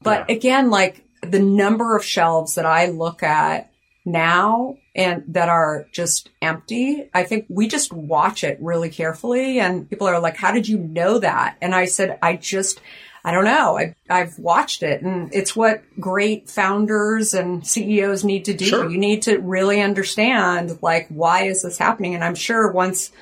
But 0.00 0.26
yeah. 0.28 0.36
again, 0.36 0.70
like 0.70 1.04
the 1.22 1.38
number 1.38 1.96
of 1.96 2.04
shelves 2.04 2.54
that 2.54 2.66
I 2.66 2.86
look 2.86 3.22
at 3.22 3.71
now 4.04 4.76
and 4.94 5.24
that 5.28 5.48
are 5.48 5.86
just 5.92 6.30
empty. 6.40 7.08
I 7.14 7.22
think 7.24 7.46
we 7.48 7.68
just 7.68 7.92
watch 7.92 8.44
it 8.44 8.58
really 8.60 8.90
carefully 8.90 9.60
and 9.60 9.88
people 9.88 10.06
are 10.06 10.20
like, 10.20 10.36
how 10.36 10.52
did 10.52 10.68
you 10.68 10.78
know 10.78 11.18
that? 11.18 11.56
And 11.60 11.74
I 11.74 11.86
said, 11.86 12.18
I 12.22 12.36
just, 12.36 12.80
I 13.24 13.30
don't 13.30 13.44
know. 13.44 13.78
I, 13.78 13.94
I've 14.10 14.38
watched 14.38 14.82
it 14.82 15.02
and 15.02 15.32
it's 15.32 15.54
what 15.54 15.82
great 16.00 16.50
founders 16.50 17.32
and 17.32 17.66
CEOs 17.66 18.24
need 18.24 18.46
to 18.46 18.54
do. 18.54 18.64
Sure. 18.64 18.90
You 18.90 18.98
need 18.98 19.22
to 19.22 19.38
really 19.38 19.80
understand 19.80 20.78
like, 20.82 21.06
why 21.08 21.44
is 21.44 21.62
this 21.62 21.78
happening? 21.78 22.14
And 22.14 22.24
I'm 22.24 22.34
sure 22.34 22.70
once 22.70 23.12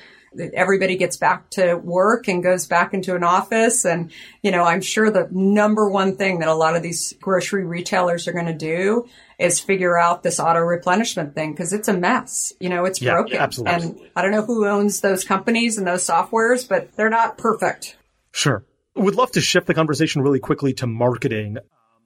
everybody 0.53 0.95
gets 0.95 1.17
back 1.17 1.49
to 1.51 1.75
work 1.75 2.27
and 2.27 2.41
goes 2.41 2.65
back 2.67 2.93
into 2.93 3.15
an 3.15 3.23
office. 3.23 3.85
And, 3.85 4.11
you 4.41 4.51
know, 4.51 4.63
I'm 4.63 4.81
sure 4.81 5.11
the 5.11 5.27
number 5.31 5.89
one 5.89 6.15
thing 6.15 6.39
that 6.39 6.47
a 6.47 6.55
lot 6.55 6.75
of 6.75 6.83
these 6.83 7.13
grocery 7.19 7.65
retailers 7.65 8.27
are 8.27 8.33
going 8.33 8.45
to 8.45 8.53
do 8.53 9.07
is 9.37 9.59
figure 9.59 9.97
out 9.97 10.23
this 10.23 10.39
auto 10.39 10.59
replenishment 10.59 11.35
thing 11.35 11.51
because 11.51 11.73
it's 11.73 11.87
a 11.87 11.93
mess. 11.93 12.53
You 12.59 12.69
know, 12.69 12.85
it's 12.85 13.01
yeah, 13.01 13.13
broken. 13.13 13.37
Absolutely. 13.37 13.73
And 13.73 14.09
I 14.15 14.21
don't 14.21 14.31
know 14.31 14.45
who 14.45 14.67
owns 14.67 15.01
those 15.01 15.23
companies 15.23 15.77
and 15.77 15.85
those 15.85 16.05
softwares, 16.05 16.67
but 16.67 16.95
they're 16.95 17.09
not 17.09 17.37
perfect. 17.37 17.97
Sure. 18.31 18.63
Would 18.95 19.15
love 19.15 19.31
to 19.31 19.41
shift 19.41 19.67
the 19.67 19.73
conversation 19.73 20.21
really 20.21 20.39
quickly 20.39 20.73
to 20.75 20.87
marketing. 20.87 21.57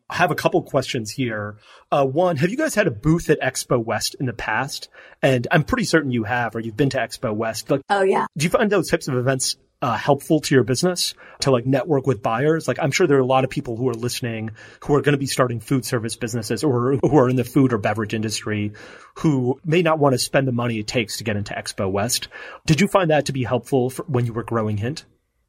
I 0.10 0.16
have 0.16 0.32
a 0.32 0.36
couple 0.36 0.62
questions 0.62 1.12
here. 1.12 1.58
Uh, 1.92 2.06
one, 2.06 2.38
have 2.38 2.50
you 2.52 2.58
guys 2.58 2.76
had 2.76 2.88
a 2.88 2.92
booth 2.92 3.30
at 3.30 3.42
Expo 3.42 3.84
West 3.84 4.16
in 4.20 4.28
the 4.28 4.34
past? 4.34 4.90
And 5.22 5.48
I'm 5.50 5.64
pretty 5.64 5.86
certain 5.86 6.12
you 6.12 6.24
have, 6.26 6.56
or 6.56 6.60
you've 6.60 6.78
been 6.78 6.92
to 6.92 6.98
Expo 6.98 7.34
West. 7.34 7.72
Like, 7.72 7.82
oh 7.90 8.04
yeah. 8.04 8.28
Do 8.38 8.44
you 8.44 8.50
find 8.50 8.72
those 8.72 8.90
types 8.90 9.08
of 9.08 9.16
events 9.16 9.58
uh, 9.82 9.98
helpful 9.98 10.40
to 10.40 10.56
your 10.56 10.64
business 10.64 11.14
to 11.40 11.52
like 11.52 11.66
network 11.66 12.06
with 12.06 12.22
buyers? 12.22 12.68
Like 12.68 12.78
I'm 12.80 12.92
sure 12.92 13.08
there 13.08 13.18
are 13.18 13.22
a 13.22 13.26
lot 13.26 13.44
of 13.44 13.50
people 13.50 13.78
who 13.78 13.90
are 13.90 13.96
listening 13.96 14.52
who 14.82 14.94
are 14.94 15.02
going 15.02 15.14
to 15.14 15.20
be 15.20 15.26
starting 15.26 15.60
food 15.60 15.86
service 15.86 16.16
businesses 16.16 16.64
or 16.64 16.98
who 16.98 17.18
are 17.18 17.30
in 17.30 17.36
the 17.36 17.44
food 17.44 17.74
or 17.74 17.80
beverage 17.80 18.14
industry 18.14 18.74
who 19.16 19.60
may 19.66 19.82
not 19.82 19.98
want 19.98 20.14
to 20.14 20.20
spend 20.20 20.48
the 20.48 20.52
money 20.52 20.78
it 20.78 20.88
takes 20.88 21.18
to 21.18 21.24
get 21.24 21.36
into 21.36 21.54
Expo 21.54 21.92
West. 21.92 22.28
Did 22.66 22.80
you 22.80 22.88
find 22.88 23.10
that 23.10 23.26
to 23.26 23.34
be 23.34 23.44
helpful 23.44 23.90
when 24.08 24.26
you 24.26 24.34
were 24.34 24.44
growing 24.44 24.78
Hint? 24.78 25.06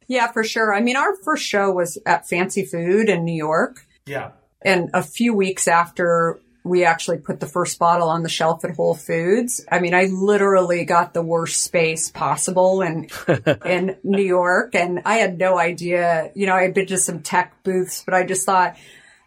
Yeah, 0.07 0.31
for 0.31 0.43
sure. 0.43 0.73
I 0.73 0.81
mean, 0.81 0.95
our 0.95 1.15
first 1.23 1.45
show 1.45 1.71
was 1.71 1.97
at 2.05 2.27
Fancy 2.27 2.65
Food 2.65 3.09
in 3.09 3.25
New 3.25 3.35
York. 3.35 3.85
Yeah. 4.05 4.31
And 4.61 4.89
a 4.93 5.03
few 5.03 5.33
weeks 5.33 5.67
after 5.67 6.39
we 6.67 6.83
actually 6.83 7.17
put 7.17 7.39
the 7.39 7.47
first 7.47 7.79
bottle 7.79 8.09
on 8.09 8.23
the 8.23 8.29
shelf 8.29 8.65
at 8.65 8.75
Whole 8.75 8.93
Foods. 8.93 9.65
I 9.71 9.79
mean, 9.79 9.93
I 9.93 10.05
literally 10.05 10.85
got 10.85 11.13
the 11.13 11.21
worst 11.21 11.63
space 11.63 12.11
possible 12.11 12.81
in 12.81 13.09
in 13.65 13.97
New 14.03 14.23
York, 14.23 14.75
and 14.75 15.01
I 15.05 15.15
had 15.15 15.37
no 15.37 15.57
idea. 15.57 16.31
You 16.35 16.47
know, 16.47 16.55
I 16.55 16.63
had 16.63 16.73
been 16.73 16.87
to 16.87 16.97
some 16.97 17.21
tech 17.21 17.63
booths, 17.63 18.03
but 18.03 18.13
I 18.13 18.23
just 18.23 18.45
thought 18.45 18.77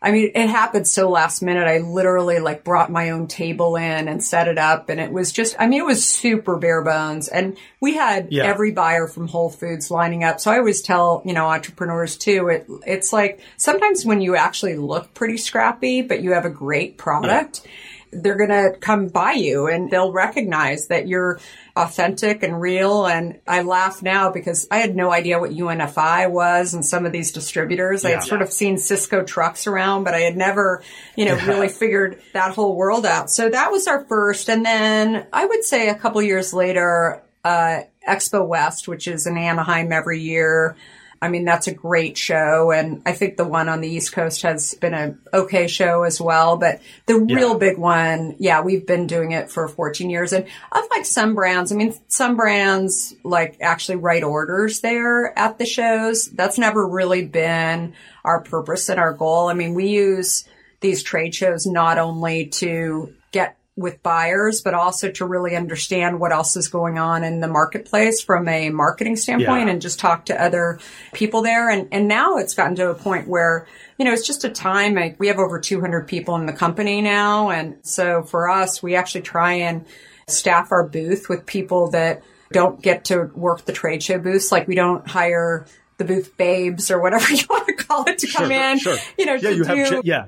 I 0.02 0.12
mean, 0.12 0.32
it 0.34 0.48
happened 0.48 0.88
so 0.88 1.10
last 1.10 1.42
minute. 1.42 1.66
I 1.66 1.78
literally 1.78 2.38
like 2.38 2.64
brought 2.64 2.90
my 2.90 3.10
own 3.10 3.26
table 3.26 3.76
in 3.76 4.08
and 4.08 4.24
set 4.24 4.48
it 4.48 4.56
up. 4.56 4.88
And 4.88 4.98
it 4.98 5.12
was 5.12 5.30
just, 5.30 5.56
I 5.58 5.66
mean, 5.66 5.80
it 5.80 5.84
was 5.84 6.06
super 6.06 6.56
bare 6.56 6.82
bones. 6.82 7.28
And 7.28 7.58
we 7.80 7.94
had 7.94 8.28
yeah. 8.30 8.44
every 8.44 8.72
buyer 8.72 9.06
from 9.06 9.28
Whole 9.28 9.50
Foods 9.50 9.90
lining 9.90 10.24
up. 10.24 10.40
So 10.40 10.50
I 10.50 10.58
always 10.58 10.80
tell, 10.80 11.22
you 11.26 11.34
know, 11.34 11.46
entrepreneurs 11.46 12.16
too, 12.16 12.48
it, 12.48 12.66
it's 12.86 13.12
like 13.12 13.40
sometimes 13.58 14.06
when 14.06 14.22
you 14.22 14.36
actually 14.36 14.76
look 14.76 15.12
pretty 15.12 15.36
scrappy, 15.36 16.00
but 16.00 16.22
you 16.22 16.32
have 16.32 16.46
a 16.46 16.50
great 16.50 16.96
product. 16.96 17.62
Yeah 17.64 17.70
they're 18.12 18.36
going 18.36 18.50
to 18.50 18.78
come 18.80 19.08
by 19.08 19.32
you 19.32 19.68
and 19.68 19.90
they'll 19.90 20.12
recognize 20.12 20.88
that 20.88 21.06
you're 21.06 21.38
authentic 21.76 22.42
and 22.42 22.60
real. 22.60 23.06
And 23.06 23.40
I 23.46 23.62
laugh 23.62 24.02
now 24.02 24.30
because 24.30 24.66
I 24.70 24.78
had 24.78 24.96
no 24.96 25.12
idea 25.12 25.38
what 25.38 25.50
UNFI 25.50 26.30
was 26.30 26.74
and 26.74 26.84
some 26.84 27.06
of 27.06 27.12
these 27.12 27.32
distributors. 27.32 28.02
Yeah. 28.02 28.10
I 28.10 28.12
had 28.14 28.22
sort 28.24 28.42
of 28.42 28.52
seen 28.52 28.76
Sysco 28.76 29.26
trucks 29.26 29.66
around, 29.66 30.04
but 30.04 30.14
I 30.14 30.20
had 30.20 30.36
never, 30.36 30.82
you 31.16 31.24
know, 31.24 31.36
really 31.46 31.68
figured 31.80 32.20
that 32.32 32.54
whole 32.54 32.76
world 32.76 33.06
out. 33.06 33.30
So 33.30 33.48
that 33.48 33.70
was 33.70 33.86
our 33.86 34.04
first. 34.06 34.50
And 34.50 34.64
then 34.64 35.26
I 35.32 35.46
would 35.46 35.64
say 35.64 35.88
a 35.88 35.94
couple 35.94 36.20
years 36.22 36.52
later, 36.52 37.22
uh, 37.44 37.80
Expo 38.08 38.46
West, 38.46 38.88
which 38.88 39.06
is 39.06 39.26
in 39.26 39.36
Anaheim 39.36 39.92
every 39.92 40.20
year. 40.20 40.76
I 41.22 41.28
mean, 41.28 41.44
that's 41.44 41.66
a 41.66 41.74
great 41.74 42.16
show. 42.16 42.70
And 42.72 43.02
I 43.04 43.12
think 43.12 43.36
the 43.36 43.44
one 43.44 43.68
on 43.68 43.82
the 43.82 43.88
East 43.88 44.12
Coast 44.12 44.40
has 44.42 44.74
been 44.74 44.94
a 44.94 45.16
okay 45.34 45.66
show 45.66 46.02
as 46.02 46.18
well. 46.18 46.56
But 46.56 46.80
the 47.04 47.24
yeah. 47.28 47.36
real 47.36 47.58
big 47.58 47.76
one, 47.76 48.36
yeah, 48.38 48.62
we've 48.62 48.86
been 48.86 49.06
doing 49.06 49.32
it 49.32 49.50
for 49.50 49.68
14 49.68 50.08
years. 50.08 50.32
And 50.32 50.46
unlike 50.72 51.04
some 51.04 51.34
brands, 51.34 51.72
I 51.72 51.76
mean, 51.76 51.94
some 52.08 52.36
brands 52.36 53.14
like 53.22 53.58
actually 53.60 53.96
write 53.96 54.24
orders 54.24 54.80
there 54.80 55.38
at 55.38 55.58
the 55.58 55.66
shows. 55.66 56.24
That's 56.26 56.58
never 56.58 56.86
really 56.86 57.26
been 57.26 57.92
our 58.24 58.40
purpose 58.40 58.88
and 58.88 58.98
our 58.98 59.12
goal. 59.12 59.48
I 59.48 59.54
mean, 59.54 59.74
we 59.74 59.88
use 59.88 60.44
these 60.80 61.02
trade 61.02 61.34
shows 61.34 61.66
not 61.66 61.98
only 61.98 62.46
to 62.46 63.12
get 63.32 63.58
with 63.80 64.02
buyers, 64.02 64.60
but 64.60 64.74
also 64.74 65.10
to 65.10 65.24
really 65.24 65.56
understand 65.56 66.20
what 66.20 66.32
else 66.32 66.56
is 66.56 66.68
going 66.68 66.98
on 66.98 67.24
in 67.24 67.40
the 67.40 67.48
marketplace 67.48 68.20
from 68.20 68.46
a 68.46 68.70
marketing 68.70 69.16
standpoint 69.16 69.66
yeah. 69.66 69.72
and 69.72 69.82
just 69.82 69.98
talk 69.98 70.26
to 70.26 70.40
other 70.40 70.78
people 71.12 71.42
there. 71.42 71.70
And, 71.70 71.88
and 71.90 72.06
now 72.06 72.36
it's 72.36 72.54
gotten 72.54 72.76
to 72.76 72.90
a 72.90 72.94
point 72.94 73.26
where, 73.26 73.66
you 73.98 74.04
know, 74.04 74.12
it's 74.12 74.26
just 74.26 74.44
a 74.44 74.50
time. 74.50 74.94
Like, 74.94 75.18
we 75.18 75.28
have 75.28 75.38
over 75.38 75.58
200 75.58 76.06
people 76.06 76.36
in 76.36 76.46
the 76.46 76.52
company 76.52 77.00
now. 77.00 77.50
And 77.50 77.78
so 77.82 78.22
for 78.22 78.48
us, 78.48 78.82
we 78.82 78.94
actually 78.94 79.22
try 79.22 79.54
and 79.54 79.86
staff 80.28 80.70
our 80.70 80.86
booth 80.86 81.28
with 81.28 81.46
people 81.46 81.90
that 81.90 82.22
don't 82.52 82.82
get 82.82 83.06
to 83.06 83.30
work 83.34 83.64
the 83.64 83.72
trade 83.72 84.02
show 84.02 84.18
booths. 84.18 84.52
Like 84.52 84.68
we 84.68 84.74
don't 84.74 85.06
hire 85.08 85.66
the 85.96 86.04
booth 86.04 86.36
babes 86.36 86.90
or 86.90 87.00
whatever 87.00 87.30
you 87.32 87.44
want 87.48 87.66
to 87.66 87.74
call 87.74 88.08
it 88.08 88.18
to 88.18 88.26
come 88.26 88.50
sure, 88.50 88.70
in. 88.70 88.78
Sure. 88.78 88.96
You 89.18 89.26
know, 89.26 89.34
yeah, 89.34 89.50
you 89.50 89.64
do, 89.64 89.94
have, 89.94 90.04
yeah 90.04 90.26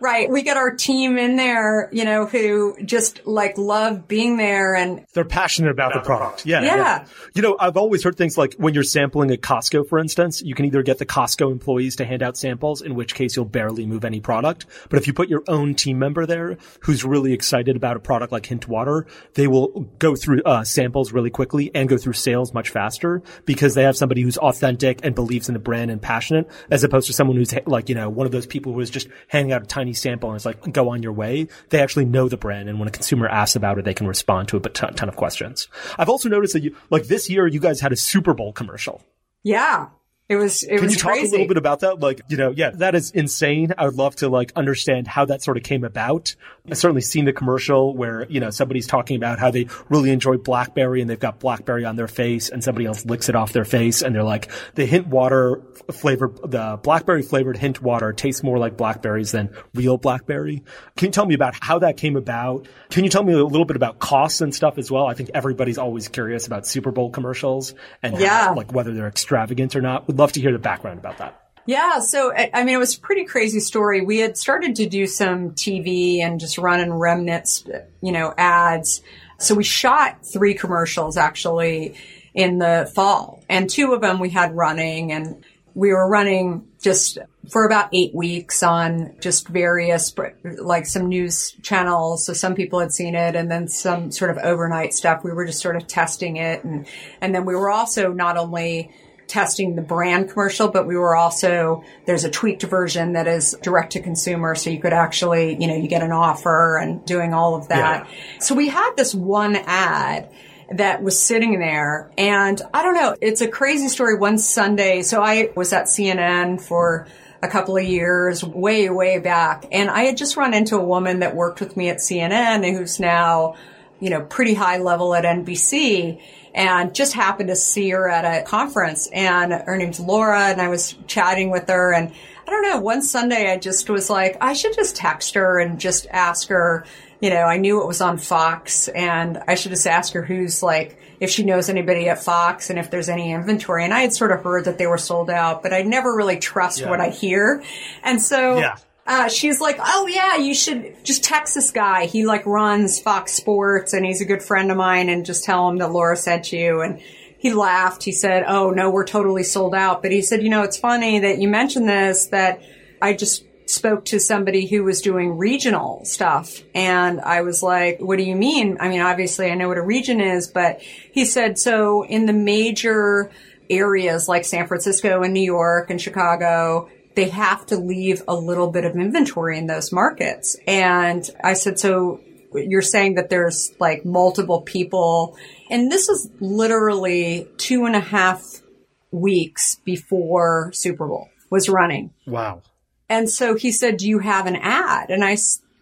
Right. 0.00 0.30
We 0.30 0.42
get 0.42 0.56
our 0.56 0.70
team 0.74 1.18
in 1.18 1.36
there, 1.36 1.88
you 1.92 2.04
know, 2.04 2.26
who 2.26 2.76
just 2.84 3.26
like 3.26 3.58
love 3.58 4.08
being 4.08 4.36
there 4.36 4.74
and 4.74 5.04
they're 5.12 5.24
passionate 5.24 5.70
about, 5.70 5.92
about 5.92 6.02
the 6.02 6.06
product. 6.06 6.46
Yeah, 6.46 6.62
yeah, 6.62 6.76
yeah. 6.76 7.06
You 7.34 7.42
know, 7.42 7.56
I've 7.58 7.76
always 7.76 8.02
heard 8.02 8.16
things 8.16 8.38
like 8.38 8.54
when 8.54 8.74
you're 8.74 8.82
sampling 8.82 9.30
at 9.30 9.40
Costco, 9.40 9.88
for 9.88 9.98
instance, 9.98 10.42
you 10.42 10.54
can 10.54 10.64
either 10.64 10.82
get 10.82 10.98
the 10.98 11.06
Costco 11.06 11.52
employees 11.52 11.96
to 11.96 12.04
hand 12.04 12.22
out 12.22 12.36
samples, 12.36 12.82
in 12.82 12.94
which 12.94 13.14
case 13.14 13.36
you'll 13.36 13.44
barely 13.44 13.86
move 13.86 14.04
any 14.04 14.20
product. 14.20 14.66
But 14.88 14.98
if 14.98 15.06
you 15.06 15.12
put 15.12 15.28
your 15.28 15.42
own 15.48 15.74
team 15.74 15.98
member 15.98 16.26
there 16.26 16.56
who's 16.80 17.04
really 17.04 17.32
excited 17.32 17.76
about 17.76 17.96
a 17.96 18.00
product 18.00 18.32
like 18.32 18.46
Hint 18.46 18.68
Water, 18.68 19.06
they 19.34 19.46
will 19.46 19.68
go 19.98 20.16
through 20.16 20.42
uh, 20.44 20.64
samples 20.64 21.12
really 21.12 21.30
quickly 21.30 21.70
and 21.74 21.88
go 21.88 21.98
through 21.98 22.14
sales 22.14 22.54
much 22.54 22.70
faster 22.70 23.22
because 23.44 23.74
they 23.74 23.82
have 23.82 23.96
somebody 23.96 24.22
who's 24.22 24.38
authentic 24.38 25.00
and 25.04 25.14
believes 25.14 25.48
in 25.48 25.54
the 25.54 25.60
brand 25.60 25.90
and 25.90 26.00
passionate 26.00 26.50
as 26.70 26.84
opposed 26.84 27.06
to 27.06 27.12
someone 27.12 27.36
who's 27.36 27.54
like, 27.66 27.88
you 27.88 27.94
know, 27.94 28.08
one 28.08 28.26
of 28.26 28.32
those 28.32 28.46
people 28.46 28.72
who 28.72 28.80
is 28.80 28.90
just 28.90 29.08
handing 29.28 29.52
out 29.52 29.62
a 29.62 29.66
tiny 29.66 29.89
sample 29.92 30.30
and 30.30 30.36
it's 30.36 30.46
like, 30.46 30.72
go 30.72 30.90
on 30.90 31.02
your 31.02 31.12
way. 31.12 31.48
They 31.70 31.80
actually 31.80 32.04
know 32.04 32.28
the 32.28 32.36
brand. 32.36 32.68
And 32.68 32.78
when 32.78 32.88
a 32.88 32.92
consumer 32.92 33.28
asks 33.28 33.56
about 33.56 33.78
it, 33.78 33.84
they 33.84 33.94
can 33.94 34.06
respond 34.06 34.48
to 34.48 34.56
a 34.56 34.60
ton, 34.60 34.94
ton 34.94 35.08
of 35.08 35.16
questions. 35.16 35.68
I've 35.98 36.08
also 36.08 36.28
noticed 36.28 36.52
that 36.54 36.62
you, 36.62 36.76
like 36.90 37.04
this 37.04 37.28
year, 37.30 37.46
you 37.46 37.60
guys 37.60 37.80
had 37.80 37.92
a 37.92 37.96
Super 37.96 38.34
Bowl 38.34 38.52
commercial. 38.52 39.02
Yeah. 39.42 39.88
It 40.30 40.36
was, 40.36 40.62
it 40.62 40.76
Can 40.76 40.84
was 40.84 40.92
you 40.92 40.98
talk 41.00 41.10
crazy. 41.10 41.26
a 41.26 41.30
little 41.32 41.48
bit 41.48 41.56
about 41.56 41.80
that? 41.80 41.98
Like, 41.98 42.20
you 42.28 42.36
know, 42.36 42.52
yeah, 42.52 42.70
that 42.74 42.94
is 42.94 43.10
insane. 43.10 43.74
I 43.76 43.86
would 43.86 43.96
love 43.96 44.14
to 44.16 44.28
like 44.28 44.52
understand 44.54 45.08
how 45.08 45.24
that 45.24 45.42
sort 45.42 45.56
of 45.56 45.64
came 45.64 45.82
about. 45.82 46.36
I've 46.70 46.78
certainly 46.78 47.02
seen 47.02 47.24
the 47.24 47.32
commercial 47.32 47.96
where, 47.96 48.26
you 48.28 48.38
know, 48.38 48.50
somebody's 48.50 48.86
talking 48.86 49.16
about 49.16 49.40
how 49.40 49.50
they 49.50 49.66
really 49.88 50.12
enjoy 50.12 50.36
blackberry 50.36 51.00
and 51.00 51.10
they've 51.10 51.18
got 51.18 51.40
blackberry 51.40 51.84
on 51.84 51.96
their 51.96 52.06
face 52.06 52.48
and 52.48 52.62
somebody 52.62 52.86
else 52.86 53.04
licks 53.04 53.28
it 53.28 53.34
off 53.34 53.52
their 53.52 53.64
face 53.64 54.02
and 54.02 54.14
they're 54.14 54.22
like, 54.22 54.52
the 54.76 54.86
hint 54.86 55.08
water 55.08 55.62
flavored, 55.90 56.36
the 56.48 56.78
blackberry 56.80 57.22
flavored 57.22 57.56
hint 57.56 57.82
water 57.82 58.12
tastes 58.12 58.44
more 58.44 58.56
like 58.56 58.76
blackberries 58.76 59.32
than 59.32 59.50
real 59.74 59.96
blackberry. 59.96 60.62
Can 60.96 61.06
you 61.06 61.12
tell 61.12 61.26
me 61.26 61.34
about 61.34 61.56
how 61.60 61.80
that 61.80 61.96
came 61.96 62.14
about? 62.14 62.68
Can 62.90 63.02
you 63.02 63.10
tell 63.10 63.24
me 63.24 63.32
a 63.32 63.44
little 63.44 63.64
bit 63.66 63.74
about 63.74 63.98
costs 63.98 64.42
and 64.42 64.54
stuff 64.54 64.78
as 64.78 64.92
well? 64.92 65.08
I 65.08 65.14
think 65.14 65.30
everybody's 65.34 65.78
always 65.78 66.06
curious 66.06 66.46
about 66.46 66.68
Super 66.68 66.92
Bowl 66.92 67.10
commercials 67.10 67.74
and 68.00 68.16
yeah. 68.16 68.46
how, 68.46 68.54
like 68.54 68.72
whether 68.72 68.94
they're 68.94 69.08
extravagant 69.08 69.74
or 69.74 69.80
not. 69.80 70.06
Would 70.06 70.19
love 70.20 70.32
to 70.32 70.40
hear 70.40 70.52
the 70.52 70.58
background 70.58 70.98
about 70.98 71.18
that. 71.18 71.40
Yeah, 71.66 72.00
so 72.00 72.32
I 72.34 72.64
mean, 72.64 72.74
it 72.74 72.78
was 72.78 72.96
a 72.96 73.00
pretty 73.00 73.24
crazy 73.24 73.60
story. 73.60 74.00
We 74.00 74.18
had 74.18 74.36
started 74.36 74.76
to 74.76 74.88
do 74.88 75.06
some 75.06 75.50
TV 75.52 76.20
and 76.20 76.40
just 76.40 76.58
running 76.58 76.92
remnants, 76.92 77.64
you 78.00 78.12
know, 78.12 78.34
ads. 78.36 79.02
So 79.38 79.54
we 79.54 79.64
shot 79.64 80.24
three 80.24 80.54
commercials 80.54 81.16
actually 81.16 81.94
in 82.34 82.58
the 82.58 82.90
fall, 82.94 83.42
and 83.48 83.68
two 83.68 83.92
of 83.92 84.00
them 84.00 84.20
we 84.20 84.30
had 84.30 84.56
running, 84.56 85.12
and 85.12 85.44
we 85.74 85.92
were 85.92 86.08
running 86.08 86.66
just 86.82 87.18
for 87.50 87.64
about 87.64 87.88
eight 87.92 88.14
weeks 88.14 88.62
on 88.62 89.14
just 89.20 89.48
various, 89.48 90.14
like 90.58 90.86
some 90.86 91.08
news 91.08 91.54
channels. 91.62 92.24
So 92.24 92.32
some 92.32 92.54
people 92.54 92.80
had 92.80 92.92
seen 92.92 93.14
it 93.14 93.36
and 93.36 93.50
then 93.50 93.68
some 93.68 94.10
sort 94.10 94.30
of 94.30 94.38
overnight 94.38 94.94
stuff. 94.94 95.22
We 95.24 95.32
were 95.32 95.46
just 95.46 95.60
sort 95.60 95.76
of 95.76 95.86
testing 95.86 96.36
it. 96.36 96.64
And, 96.64 96.86
and 97.20 97.34
then 97.34 97.44
we 97.44 97.54
were 97.54 97.70
also 97.70 98.12
not 98.12 98.36
only 98.36 98.90
testing 99.30 99.76
the 99.76 99.82
brand 99.82 100.28
commercial, 100.28 100.68
but 100.68 100.86
we 100.86 100.96
were 100.96 101.14
also, 101.14 101.84
there's 102.04 102.24
a 102.24 102.30
tweaked 102.30 102.64
version 102.64 103.12
that 103.12 103.28
is 103.28 103.56
direct 103.62 103.92
to 103.92 104.00
consumer. 104.00 104.56
So 104.56 104.70
you 104.70 104.80
could 104.80 104.92
actually, 104.92 105.56
you 105.60 105.68
know, 105.68 105.76
you 105.76 105.86
get 105.86 106.02
an 106.02 106.10
offer 106.10 106.76
and 106.76 107.04
doing 107.06 107.32
all 107.32 107.54
of 107.54 107.68
that. 107.68 108.06
Yeah. 108.06 108.40
So 108.40 108.56
we 108.56 108.68
had 108.68 108.94
this 108.96 109.14
one 109.14 109.54
ad 109.54 110.28
that 110.72 111.02
was 111.02 111.18
sitting 111.20 111.58
there 111.60 112.10
and 112.18 112.60
I 112.74 112.82
don't 112.82 112.94
know, 112.94 113.16
it's 113.20 113.40
a 113.40 113.48
crazy 113.48 113.88
story. 113.88 114.16
One 114.16 114.36
Sunday, 114.36 115.02
so 115.02 115.22
I 115.22 115.50
was 115.54 115.72
at 115.72 115.84
CNN 115.84 116.60
for 116.60 117.06
a 117.42 117.48
couple 117.48 117.76
of 117.76 117.84
years, 117.84 118.44
way, 118.44 118.90
way 118.90 119.18
back. 119.18 119.66
And 119.70 119.88
I 119.88 120.02
had 120.02 120.16
just 120.16 120.36
run 120.36 120.54
into 120.54 120.76
a 120.76 120.84
woman 120.84 121.20
that 121.20 121.36
worked 121.36 121.60
with 121.60 121.76
me 121.76 121.88
at 121.88 121.98
CNN 121.98 122.68
who's 122.76 122.98
now, 122.98 123.54
you 124.00 124.10
know, 124.10 124.22
pretty 124.22 124.54
high 124.54 124.78
level 124.78 125.14
at 125.14 125.24
NBC 125.24 126.20
and 126.54 126.94
just 126.94 127.12
happened 127.12 127.48
to 127.48 127.56
see 127.56 127.90
her 127.90 128.08
at 128.08 128.24
a 128.24 128.44
conference 128.44 129.08
and 129.12 129.52
her 129.52 129.76
name's 129.76 130.00
Laura 130.00 130.46
and 130.46 130.60
I 130.60 130.68
was 130.68 130.94
chatting 131.06 131.50
with 131.50 131.68
her 131.68 131.92
and 131.92 132.12
I 132.46 132.50
don't 132.50 132.62
know, 132.62 132.80
one 132.80 133.02
Sunday 133.02 133.52
I 133.52 133.58
just 133.58 133.88
was 133.88 134.10
like, 134.10 134.36
I 134.40 134.54
should 134.54 134.74
just 134.74 134.96
text 134.96 135.34
her 135.34 135.60
and 135.60 135.78
just 135.78 136.08
ask 136.10 136.48
her, 136.48 136.84
you 137.20 137.30
know, 137.30 137.42
I 137.42 137.58
knew 137.58 137.80
it 137.82 137.86
was 137.86 138.00
on 138.00 138.18
Fox 138.18 138.88
and 138.88 139.40
I 139.46 139.54
should 139.54 139.70
just 139.70 139.86
ask 139.86 140.14
her 140.14 140.22
who's 140.22 140.62
like, 140.62 140.98
if 141.20 141.30
she 141.30 141.44
knows 141.44 141.68
anybody 141.68 142.08
at 142.08 142.24
Fox 142.24 142.70
and 142.70 142.78
if 142.78 142.90
there's 142.90 143.10
any 143.10 143.30
inventory. 143.30 143.84
And 143.84 143.92
I 143.92 144.00
had 144.00 144.14
sort 144.14 144.32
of 144.32 144.42
heard 144.42 144.64
that 144.64 144.78
they 144.78 144.86
were 144.86 144.98
sold 144.98 145.30
out, 145.30 145.62
but 145.62 145.74
I 145.74 145.82
never 145.82 146.16
really 146.16 146.38
trust 146.38 146.80
yeah. 146.80 146.90
what 146.90 147.00
I 147.00 147.10
hear. 147.10 147.62
And 148.02 148.20
so 148.20 148.58
yeah 148.58 148.76
uh, 149.10 149.28
she's 149.28 149.60
like, 149.60 149.76
oh 149.80 150.06
yeah, 150.06 150.36
you 150.36 150.54
should 150.54 151.04
just 151.04 151.24
text 151.24 151.56
this 151.56 151.72
guy. 151.72 152.06
He 152.06 152.24
like 152.24 152.46
runs 152.46 153.00
Fox 153.00 153.32
Sports 153.32 153.92
and 153.92 154.06
he's 154.06 154.20
a 154.20 154.24
good 154.24 154.40
friend 154.40 154.70
of 154.70 154.76
mine 154.76 155.08
and 155.08 155.26
just 155.26 155.42
tell 155.42 155.68
him 155.68 155.78
that 155.78 155.90
Laura 155.90 156.16
sent 156.16 156.52
you. 156.52 156.80
And 156.80 157.00
he 157.36 157.52
laughed. 157.52 158.04
He 158.04 158.12
said, 158.12 158.44
oh 158.46 158.70
no, 158.70 158.88
we're 158.88 159.04
totally 159.04 159.42
sold 159.42 159.74
out. 159.74 160.00
But 160.00 160.12
he 160.12 160.22
said, 160.22 160.44
you 160.44 160.48
know, 160.48 160.62
it's 160.62 160.76
funny 160.76 161.18
that 161.18 161.40
you 161.40 161.48
mentioned 161.48 161.88
this, 161.88 162.26
that 162.26 162.62
I 163.02 163.14
just 163.14 163.44
spoke 163.68 164.04
to 164.06 164.20
somebody 164.20 164.66
who 164.66 164.84
was 164.84 165.00
doing 165.00 165.36
regional 165.36 166.04
stuff. 166.04 166.62
And 166.72 167.20
I 167.20 167.40
was 167.40 167.64
like, 167.64 167.98
what 167.98 168.16
do 168.16 168.22
you 168.22 168.36
mean? 168.36 168.76
I 168.78 168.88
mean, 168.88 169.00
obviously 169.00 169.50
I 169.50 169.56
know 169.56 169.66
what 169.66 169.78
a 169.78 169.82
region 169.82 170.20
is, 170.20 170.46
but 170.46 170.82
he 170.82 171.24
said, 171.24 171.58
so 171.58 172.04
in 172.04 172.26
the 172.26 172.32
major 172.32 173.32
areas 173.68 174.28
like 174.28 174.44
San 174.44 174.68
Francisco 174.68 175.24
and 175.24 175.34
New 175.34 175.42
York 175.42 175.90
and 175.90 176.00
Chicago, 176.00 176.88
they 177.20 177.28
have 177.28 177.66
to 177.66 177.76
leave 177.76 178.22
a 178.26 178.34
little 178.34 178.70
bit 178.70 178.86
of 178.86 178.96
inventory 178.96 179.58
in 179.58 179.66
those 179.66 179.92
markets. 179.92 180.56
And 180.66 181.28
I 181.44 181.52
said, 181.52 181.78
so 181.78 182.20
you're 182.54 182.80
saying 182.80 183.16
that 183.16 183.28
there's 183.28 183.72
like 183.78 184.06
multiple 184.06 184.62
people 184.62 185.36
and 185.68 185.92
this 185.92 186.08
is 186.08 186.30
literally 186.40 187.46
two 187.58 187.84
and 187.84 187.94
a 187.94 188.00
half 188.00 188.62
weeks 189.10 189.74
before 189.84 190.70
Super 190.72 191.06
Bowl 191.06 191.28
was 191.50 191.68
running. 191.68 192.10
Wow. 192.26 192.62
And 193.10 193.28
so 193.28 193.54
he 193.54 193.70
said, 193.70 193.98
do 193.98 194.08
you 194.08 194.20
have 194.20 194.46
an 194.46 194.56
ad? 194.56 195.10
And 195.10 195.22
I, 195.22 195.36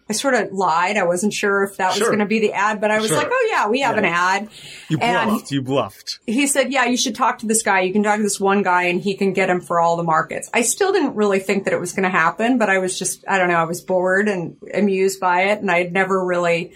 I 0.09 0.13
sort 0.13 0.33
of 0.33 0.51
lied. 0.51 0.97
I 0.97 1.03
wasn't 1.03 1.33
sure 1.33 1.63
if 1.63 1.77
that 1.77 1.91
was 1.91 1.99
going 1.99 2.17
to 2.19 2.25
be 2.25 2.39
the 2.39 2.53
ad, 2.53 2.81
but 2.81 2.89
I 2.89 2.99
was 2.99 3.09
Sure. 3.09 3.17
like, 3.17 3.27
oh 3.31 3.47
yeah, 3.51 3.67
we 3.67 3.81
have 3.81 3.95
Yeah. 3.95 3.99
an 3.99 4.05
ad. 4.05 4.47
You 4.89 4.97
And- 4.99 5.29
bluffed. 5.29 5.51
You 5.51 5.61
bluffed. 5.61 6.19
he 6.25 6.47
said, 6.47 6.71
yeah, 6.71 6.85
you 6.85 6.97
should 6.97 7.13
talk 7.15 7.37
to 7.39 7.45
this 7.45 7.61
guy. 7.61 7.81
You 7.81 7.93
can 7.93 8.01
talk 8.01 8.17
to 8.17 8.23
this 8.23 8.39
one 8.39 8.63
guy 8.63 8.83
and 8.83 8.99
he 8.99 9.13
can 9.13 9.33
get 9.33 9.49
him 9.49 9.61
for 9.61 9.79
all 9.79 9.97
the 9.97 10.03
markets. 10.03 10.49
I 10.53 10.61
still 10.61 10.91
didn't 10.91 11.15
really 11.15 11.39
think 11.39 11.65
that 11.65 11.73
it 11.73 11.79
was 11.79 11.93
going 11.93 12.03
to 12.03 12.09
happen, 12.09 12.57
but 12.57 12.69
I 12.71 12.79
was 12.79 12.97
just, 12.97 13.23
I 13.27 13.37
don't 13.37 13.49
know, 13.49 13.57
I 13.57 13.65
was 13.65 13.81
bored 13.81 14.27
and 14.27 14.55
amused 14.73 15.19
by 15.19 15.43
it. 15.43 15.59
And 15.59 15.69
I 15.69 15.77
had 15.83 15.93
never 15.93 16.25
really, 16.25 16.71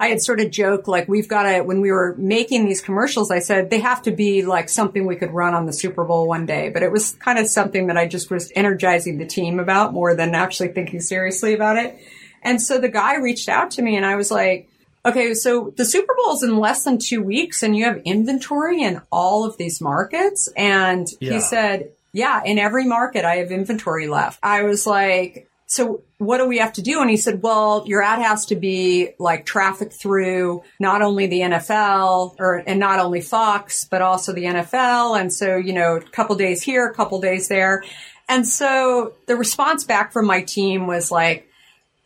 I 0.00 0.08
had 0.08 0.22
sort 0.22 0.40
of 0.40 0.50
joked, 0.50 0.88
like, 0.88 1.08
we've 1.08 1.28
got 1.28 1.42
to, 1.42 1.60
when 1.62 1.80
we 1.82 1.90
were 1.90 2.14
making 2.16 2.64
these 2.66 2.80
commercials, 2.80 3.30
I 3.30 3.40
said, 3.40 3.68
they 3.68 3.80
have 3.80 4.00
to 4.04 4.12
be 4.12 4.42
like 4.46 4.68
something 4.70 5.04
we 5.06 5.16
could 5.16 5.32
run 5.32 5.52
on 5.54 5.66
the 5.66 5.72
Super 5.74 6.04
Bowl 6.04 6.26
one 6.26 6.46
day. 6.46 6.70
But 6.70 6.82
it 6.84 6.90
was 6.92 7.12
kind 7.20 7.38
of 7.38 7.48
something 7.48 7.88
that 7.88 7.98
I 7.98 8.06
just 8.06 8.30
was 8.30 8.50
energizing 8.54 9.18
the 9.18 9.26
team 9.26 9.58
about 9.60 9.92
more 9.92 10.14
than 10.14 10.34
actually 10.34 10.68
thinking 10.68 11.00
seriously 11.00 11.52
about 11.52 11.76
it. 11.76 11.98
And 12.42 12.60
so 12.60 12.78
the 12.78 12.88
guy 12.88 13.16
reached 13.16 13.48
out 13.48 13.72
to 13.72 13.82
me 13.82 13.96
and 13.96 14.06
I 14.06 14.16
was 14.16 14.30
like, 14.30 14.68
Okay, 15.06 15.32
so 15.32 15.72
the 15.76 15.84
Super 15.84 16.14
Bowl 16.16 16.34
is 16.34 16.42
in 16.42 16.58
less 16.58 16.84
than 16.84 16.98
two 16.98 17.22
weeks 17.22 17.62
and 17.62 17.74
you 17.76 17.84
have 17.84 17.98
inventory 18.04 18.82
in 18.82 19.00
all 19.10 19.44
of 19.44 19.56
these 19.56 19.80
markets. 19.80 20.48
And 20.56 21.06
Yeah. 21.20 21.34
he 21.34 21.40
said, 21.40 21.92
yeah, 22.12 22.42
in 22.44 22.58
every 22.58 22.84
market 22.84 23.24
I 23.24 23.36
have 23.36 23.50
inventory 23.50 24.08
left. 24.08 24.38
I 24.42 24.64
was 24.64 24.86
like, 24.86 25.48
so 25.66 26.02
what 26.18 26.38
do 26.38 26.46
we 26.48 26.58
have 26.58 26.72
to 26.74 26.82
do? 26.82 27.00
And 27.00 27.08
he 27.08 27.16
said, 27.16 27.42
well, 27.42 27.84
your 27.86 28.02
ad 28.02 28.18
has 28.20 28.46
to 28.46 28.56
be 28.56 29.10
like 29.18 29.46
traffic 29.46 29.92
through 29.92 30.62
not 30.80 31.00
only 31.00 31.26
the 31.26 31.40
NFL 31.40 32.34
or, 32.38 32.62
and 32.66 32.80
not 32.80 32.98
only 32.98 33.20
Fox, 33.20 33.84
but 33.84 34.02
also 34.02 34.32
the 34.32 34.44
NFL. 34.44 35.18
And 35.18 35.32
so, 35.32 35.56
you 35.56 35.72
know, 35.72 35.96
a 35.96 36.00
couple 36.00 36.34
days 36.36 36.62
here, 36.62 36.86
a 36.86 36.94
couple 36.94 37.20
days 37.20 37.48
there. 37.48 37.84
And 38.28 38.46
so 38.46 39.12
the 39.26 39.36
response 39.36 39.84
back 39.84 40.12
from 40.12 40.26
my 40.26 40.42
team 40.42 40.86
was 40.86 41.10
like, 41.10 41.47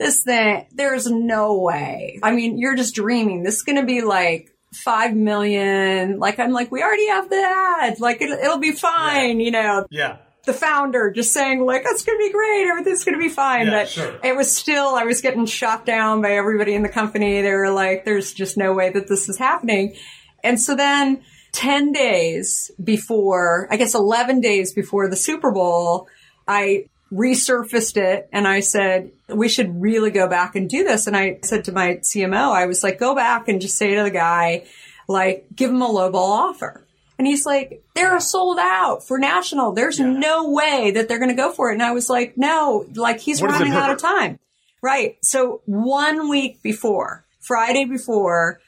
this 0.02 0.22
thing, 0.22 0.66
there's 0.72 1.06
no 1.06 1.58
way. 1.58 2.18
I 2.22 2.32
mean, 2.32 2.58
you're 2.58 2.74
just 2.76 2.94
dreaming. 2.94 3.42
This 3.42 3.56
is 3.56 3.62
going 3.62 3.76
to 3.80 3.86
be 3.86 4.02
like 4.02 4.50
five 4.74 5.14
million. 5.14 6.18
Like, 6.18 6.38
I'm 6.38 6.52
like, 6.52 6.70
we 6.72 6.82
already 6.82 7.08
have 7.08 7.28
the 7.30 7.36
ad. 7.36 8.00
Like, 8.00 8.20
it, 8.20 8.30
it'll 8.30 8.58
be 8.58 8.72
fine. 8.72 9.40
You 9.40 9.50
know, 9.50 9.86
Yeah. 9.90 10.16
the 10.46 10.52
founder 10.52 11.10
just 11.10 11.32
saying 11.32 11.64
like, 11.64 11.82
it's 11.84 12.04
going 12.04 12.18
to 12.18 12.24
be 12.26 12.32
great. 12.32 12.66
Everything's 12.68 13.04
going 13.04 13.18
to 13.18 13.22
be 13.22 13.28
fine. 13.28 13.66
Yeah, 13.66 13.72
but 13.82 13.88
sure. 13.88 14.18
it 14.24 14.34
was 14.36 14.50
still, 14.54 14.94
I 14.94 15.04
was 15.04 15.20
getting 15.20 15.46
shot 15.46 15.86
down 15.86 16.20
by 16.22 16.32
everybody 16.32 16.74
in 16.74 16.82
the 16.82 16.88
company. 16.88 17.42
They 17.42 17.52
were 17.52 17.70
like, 17.70 18.04
there's 18.04 18.32
just 18.32 18.56
no 18.56 18.72
way 18.72 18.90
that 18.90 19.08
this 19.08 19.28
is 19.28 19.38
happening. 19.38 19.94
And 20.42 20.60
so 20.60 20.74
then 20.74 21.22
10 21.52 21.92
days 21.92 22.70
before, 22.82 23.68
I 23.70 23.76
guess 23.76 23.94
11 23.94 24.40
days 24.40 24.72
before 24.72 25.08
the 25.08 25.16
Super 25.16 25.52
Bowl, 25.52 26.08
I 26.48 26.86
resurfaced 27.12 27.96
it 27.96 28.28
and 28.32 28.48
I 28.48 28.60
said, 28.60 29.12
we 29.28 29.48
should 29.48 29.80
really 29.80 30.10
go 30.10 30.28
back 30.28 30.56
and 30.56 30.68
do 30.68 30.82
this. 30.82 31.06
And 31.06 31.16
I 31.16 31.40
said 31.42 31.64
to 31.64 31.72
my 31.72 31.96
CMO, 31.96 32.52
I 32.52 32.66
was 32.66 32.82
like, 32.82 32.98
go 32.98 33.14
back 33.14 33.48
and 33.48 33.60
just 33.60 33.76
say 33.76 33.94
to 33.94 34.02
the 34.02 34.10
guy, 34.10 34.64
like, 35.08 35.46
give 35.54 35.70
him 35.70 35.82
a 35.82 35.88
lowball 35.88 36.14
offer. 36.14 36.86
And 37.18 37.26
he's 37.26 37.44
like, 37.44 37.84
they're 37.94 38.18
sold 38.18 38.58
out 38.58 39.06
for 39.06 39.18
national. 39.18 39.72
There's 39.72 40.00
no 40.00 40.50
way 40.50 40.92
that 40.92 41.08
they're 41.08 41.18
going 41.18 41.30
to 41.30 41.36
go 41.36 41.52
for 41.52 41.70
it. 41.70 41.74
And 41.74 41.82
I 41.82 41.92
was 41.92 42.08
like, 42.08 42.36
no, 42.36 42.86
like 42.94 43.20
he's 43.20 43.40
What 43.40 43.50
running 43.50 43.72
out 43.72 43.90
of 43.90 43.98
time. 43.98 44.38
Right. 44.82 45.18
So 45.22 45.60
one 45.66 46.28
week 46.28 46.62
before, 46.62 47.24
Friday 47.40 47.84
before, 47.84 48.60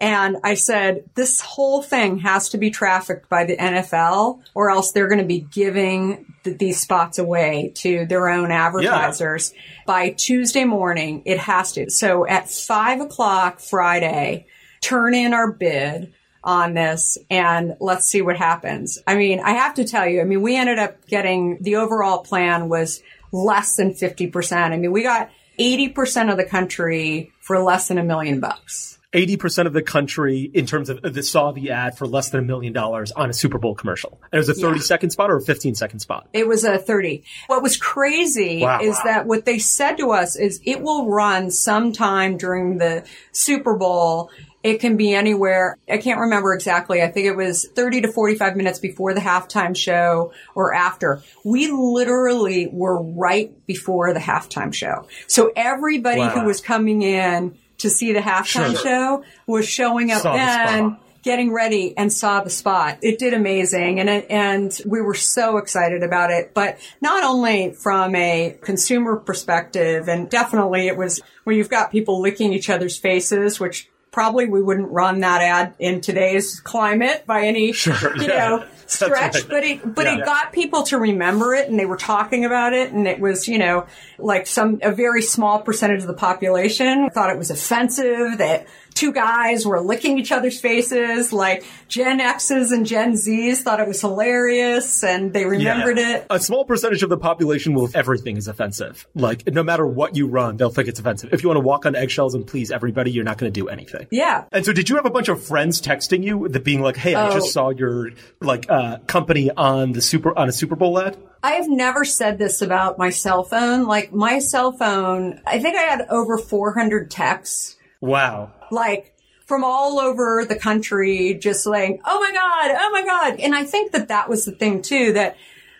and 0.00 0.38
I 0.44 0.54
said, 0.54 1.10
this 1.14 1.40
whole 1.40 1.82
thing 1.82 2.18
has 2.18 2.50
to 2.50 2.58
be 2.58 2.70
trafficked 2.70 3.28
by 3.28 3.44
the 3.44 3.56
NFL 3.56 4.40
or 4.54 4.70
else 4.70 4.92
they're 4.92 5.08
going 5.08 5.20
to 5.20 5.26
be 5.26 5.40
giving 5.40 6.34
th- 6.44 6.58
these 6.58 6.80
spots 6.80 7.18
away 7.18 7.72
to 7.76 8.06
their 8.06 8.28
own 8.28 8.50
advertisers 8.50 9.52
by 9.86 10.10
Tuesday 10.10 10.64
morning. 10.64 11.22
It 11.24 11.38
has 11.38 11.72
to. 11.72 11.90
So 11.90 12.26
at 12.26 12.50
five 12.50 13.00
o'clock 13.00 13.60
Friday, 13.60 14.46
turn 14.80 15.14
in 15.14 15.34
our 15.34 15.50
bid 15.50 16.12
on 16.44 16.74
this 16.74 17.18
and 17.28 17.76
let's 17.80 18.06
see 18.06 18.22
what 18.22 18.36
happens. 18.36 18.98
I 19.06 19.16
mean, 19.16 19.40
I 19.40 19.52
have 19.52 19.74
to 19.74 19.84
tell 19.84 20.06
you, 20.06 20.20
I 20.20 20.24
mean, 20.24 20.42
we 20.42 20.56
ended 20.56 20.78
up 20.78 21.06
getting 21.06 21.58
the 21.60 21.76
overall 21.76 22.18
plan 22.18 22.68
was 22.68 23.02
less 23.32 23.76
than 23.76 23.94
50%. 23.94 24.56
I 24.56 24.76
mean, 24.76 24.92
we 24.92 25.02
got 25.02 25.30
80% 25.58 26.30
of 26.30 26.36
the 26.36 26.44
country 26.44 27.32
for 27.40 27.58
less 27.58 27.88
than 27.88 27.98
a 27.98 28.04
million 28.04 28.40
bucks. 28.40 28.97
80% 29.12 29.66
of 29.66 29.72
the 29.72 29.80
country 29.82 30.50
in 30.52 30.66
terms 30.66 30.90
of 30.90 31.00
that 31.00 31.22
saw 31.22 31.50
the 31.50 31.70
ad 31.70 31.96
for 31.96 32.06
less 32.06 32.28
than 32.28 32.40
a 32.40 32.42
million 32.42 32.74
dollars 32.74 33.10
on 33.12 33.30
a 33.30 33.32
Super 33.32 33.56
Bowl 33.56 33.74
commercial. 33.74 34.20
And 34.30 34.34
it 34.34 34.46
was 34.46 34.50
a 34.50 34.54
30 34.54 34.80
second 34.80 35.10
spot 35.10 35.30
or 35.30 35.36
a 35.38 35.40
15 35.42 35.74
second 35.76 36.00
spot. 36.00 36.28
It 36.34 36.46
was 36.46 36.62
a 36.64 36.76
30. 36.76 37.24
What 37.46 37.62
was 37.62 37.78
crazy 37.78 38.60
Wow. 38.62 38.80
is 38.82 38.98
that 39.04 39.26
what 39.26 39.46
they 39.46 39.58
said 39.58 39.96
to 39.96 40.10
us 40.10 40.36
is 40.36 40.60
it 40.66 40.82
will 40.82 41.08
run 41.08 41.50
sometime 41.50 42.36
during 42.36 42.76
the 42.76 43.04
Super 43.32 43.76
Bowl. 43.76 44.30
It 44.62 44.78
can 44.80 44.98
be 44.98 45.14
anywhere. 45.14 45.78
I 45.88 45.96
can't 45.96 46.20
remember 46.20 46.52
exactly. 46.52 47.00
I 47.00 47.06
think 47.10 47.26
it 47.28 47.36
was 47.36 47.66
30 47.76 48.02
to 48.02 48.08
45 48.12 48.56
minutes 48.56 48.78
before 48.78 49.14
the 49.14 49.20
halftime 49.20 49.74
show 49.74 50.32
or 50.54 50.74
after. 50.74 51.22
We 51.46 51.70
literally 51.70 52.66
were 52.70 53.00
right 53.00 53.52
before 53.66 54.12
the 54.12 54.20
halftime 54.20 54.74
show. 54.74 55.06
So 55.28 55.50
everybody 55.56 56.18
Wow. 56.20 56.40
who 56.40 56.44
was 56.46 56.60
coming 56.60 57.00
in 57.02 57.56
to 57.78 57.90
see 57.90 58.12
the 58.12 58.20
halftime 58.20 58.72
Sure. 58.72 58.76
show 58.76 59.24
was 59.46 59.66
showing 59.68 60.10
up 60.10 60.22
Saw 60.22 60.32
the 60.32 60.38
then 60.38 60.96
getting 61.22 61.52
ready 61.52 61.96
and 61.96 62.12
saw 62.12 62.42
the 62.42 62.50
spot. 62.50 62.98
It 63.02 63.18
did 63.18 63.34
amazing 63.34 64.00
and 64.00 64.08
it, 64.08 64.26
and 64.30 64.80
we 64.86 65.00
were 65.00 65.14
so 65.14 65.56
excited 65.58 66.02
about 66.02 66.30
it, 66.30 66.54
but 66.54 66.78
not 67.00 67.24
only 67.24 67.72
from 67.72 68.14
a 68.14 68.56
consumer 68.62 69.16
perspective 69.16 70.08
and 70.08 70.30
definitely 70.30 70.86
it 70.86 70.96
was 70.96 71.20
where 71.44 71.56
you've 71.56 71.68
got 71.68 71.90
people 71.90 72.20
licking 72.20 72.52
each 72.52 72.70
other's 72.70 72.96
faces, 72.96 73.58
which 73.58 73.90
probably 74.10 74.46
we 74.46 74.62
wouldn't 74.62 74.90
run 74.90 75.20
that 75.20 75.42
ad 75.42 75.74
in 75.78 76.00
today's 76.00 76.60
climate 76.60 77.24
by 77.26 77.42
any, 77.46 77.72
Sure, 77.72 78.16
you 78.16 78.26
yeah. 78.28 78.48
know, 78.48 78.64
stretch, 78.86 79.34
right. 79.34 79.46
but 79.48 79.64
it, 79.64 79.94
but 79.94 80.06
Yeah. 80.06 80.18
it 80.18 80.24
got 80.24 80.52
people 80.52 80.82
to 80.84 80.98
remember 80.98 81.54
it 81.54 81.68
and 81.68 81.78
they 81.78 81.84
were 81.86 81.96
talking 81.98 82.44
about 82.44 82.72
it 82.72 82.90
and 82.92 83.06
it 83.06 83.20
was, 83.20 83.46
you 83.48 83.58
know, 83.58 83.86
like 84.18 84.46
some, 84.46 84.78
a 84.82 84.90
very 84.92 85.22
small 85.22 85.60
percentage 85.60 86.00
of 86.00 86.06
the 86.08 86.14
population 86.14 87.10
thought 87.10 87.30
it 87.30 87.38
was 87.38 87.50
offensive 87.50 88.38
that 88.38 88.66
two 88.98 89.12
guys 89.12 89.64
were 89.64 89.80
licking 89.80 90.18
each 90.18 90.32
other's 90.32 90.60
faces. 90.60 91.32
Like 91.32 91.64
Gen 91.88 92.20
X's 92.20 92.72
and 92.72 92.84
Gen 92.84 93.16
Z's 93.16 93.62
thought 93.62 93.78
it 93.80 93.86
was 93.86 94.00
hilarious 94.00 95.04
and 95.04 95.32
they 95.32 95.44
remembered 95.44 95.98
Yeah. 95.98 96.16
it. 96.16 96.26
A 96.30 96.40
small 96.40 96.64
percentage 96.64 97.02
of 97.02 97.08
the 97.10 97.16
population 97.16 97.74
will, 97.74 97.88
everything 97.94 98.36
is 98.36 98.48
offensive. 98.48 99.06
Like, 99.14 99.46
no 99.46 99.62
matter 99.62 99.86
what 99.86 100.16
you 100.16 100.26
run, 100.26 100.56
they'll 100.56 100.70
think 100.70 100.88
it's 100.88 100.98
offensive. 101.00 101.32
If 101.32 101.42
you 101.42 101.48
want 101.48 101.58
to 101.58 101.64
walk 101.66 101.86
on 101.86 101.94
eggshells 101.94 102.34
and 102.34 102.46
please 102.46 102.70
everybody, 102.70 103.10
you're 103.12 103.24
not 103.24 103.38
going 103.38 103.52
to 103.52 103.60
do 103.60 103.68
anything. 103.68 104.06
Yeah. 104.10 104.44
And 104.52 104.64
so, 104.66 104.72
did 104.72 104.88
you 104.90 104.96
have 104.96 105.06
a 105.06 105.10
bunch 105.10 105.28
of 105.28 105.42
friends 105.42 105.80
texting 105.80 106.24
you 106.24 106.48
that 106.48 106.64
being 106.64 106.80
like, 106.82 106.96
"Hey, 106.96 107.14
I 107.14 107.28
Oh. 107.30 107.34
just 107.34 107.52
saw 107.52 107.70
your 107.70 108.10
like 108.40 108.66
uh, 108.68 108.98
company 109.06 109.50
on 109.56 109.92
the 109.92 110.02
super 110.02 110.36
on 110.36 110.48
a 110.48 110.52
Super 110.52 110.74
Bowl 110.76 110.98
ad"? 111.00 111.16
I 111.42 111.52
have 111.52 111.68
never 111.68 112.04
said 112.04 112.38
this 112.38 112.60
about 112.62 112.98
my 112.98 113.10
cell 113.10 113.44
phone. 113.44 113.86
Like 113.86 114.12
my 114.12 114.40
cell 114.40 114.72
phone, 114.72 115.40
I 115.46 115.60
think 115.60 115.76
I 115.76 115.82
had 115.82 116.06
over 116.10 116.36
400 116.36 117.10
texts 117.10 117.76
Wow. 118.00 118.52
Like 118.70 119.14
from 119.46 119.64
all 119.64 119.98
over 119.98 120.44
the 120.44 120.56
country, 120.56 121.34
just 121.34 121.66
like, 121.66 122.00
oh 122.04 122.20
my 122.20 122.32
God, 122.32 122.76
oh 122.78 122.90
my 122.92 123.04
God. 123.04 123.40
And 123.40 123.54
I 123.54 123.64
think 123.64 123.92
that 123.92 124.08
that 124.08 124.28
was 124.28 124.44
the 124.44 124.52
thing 124.52 124.82
too, 124.82 125.14
that 125.14 125.36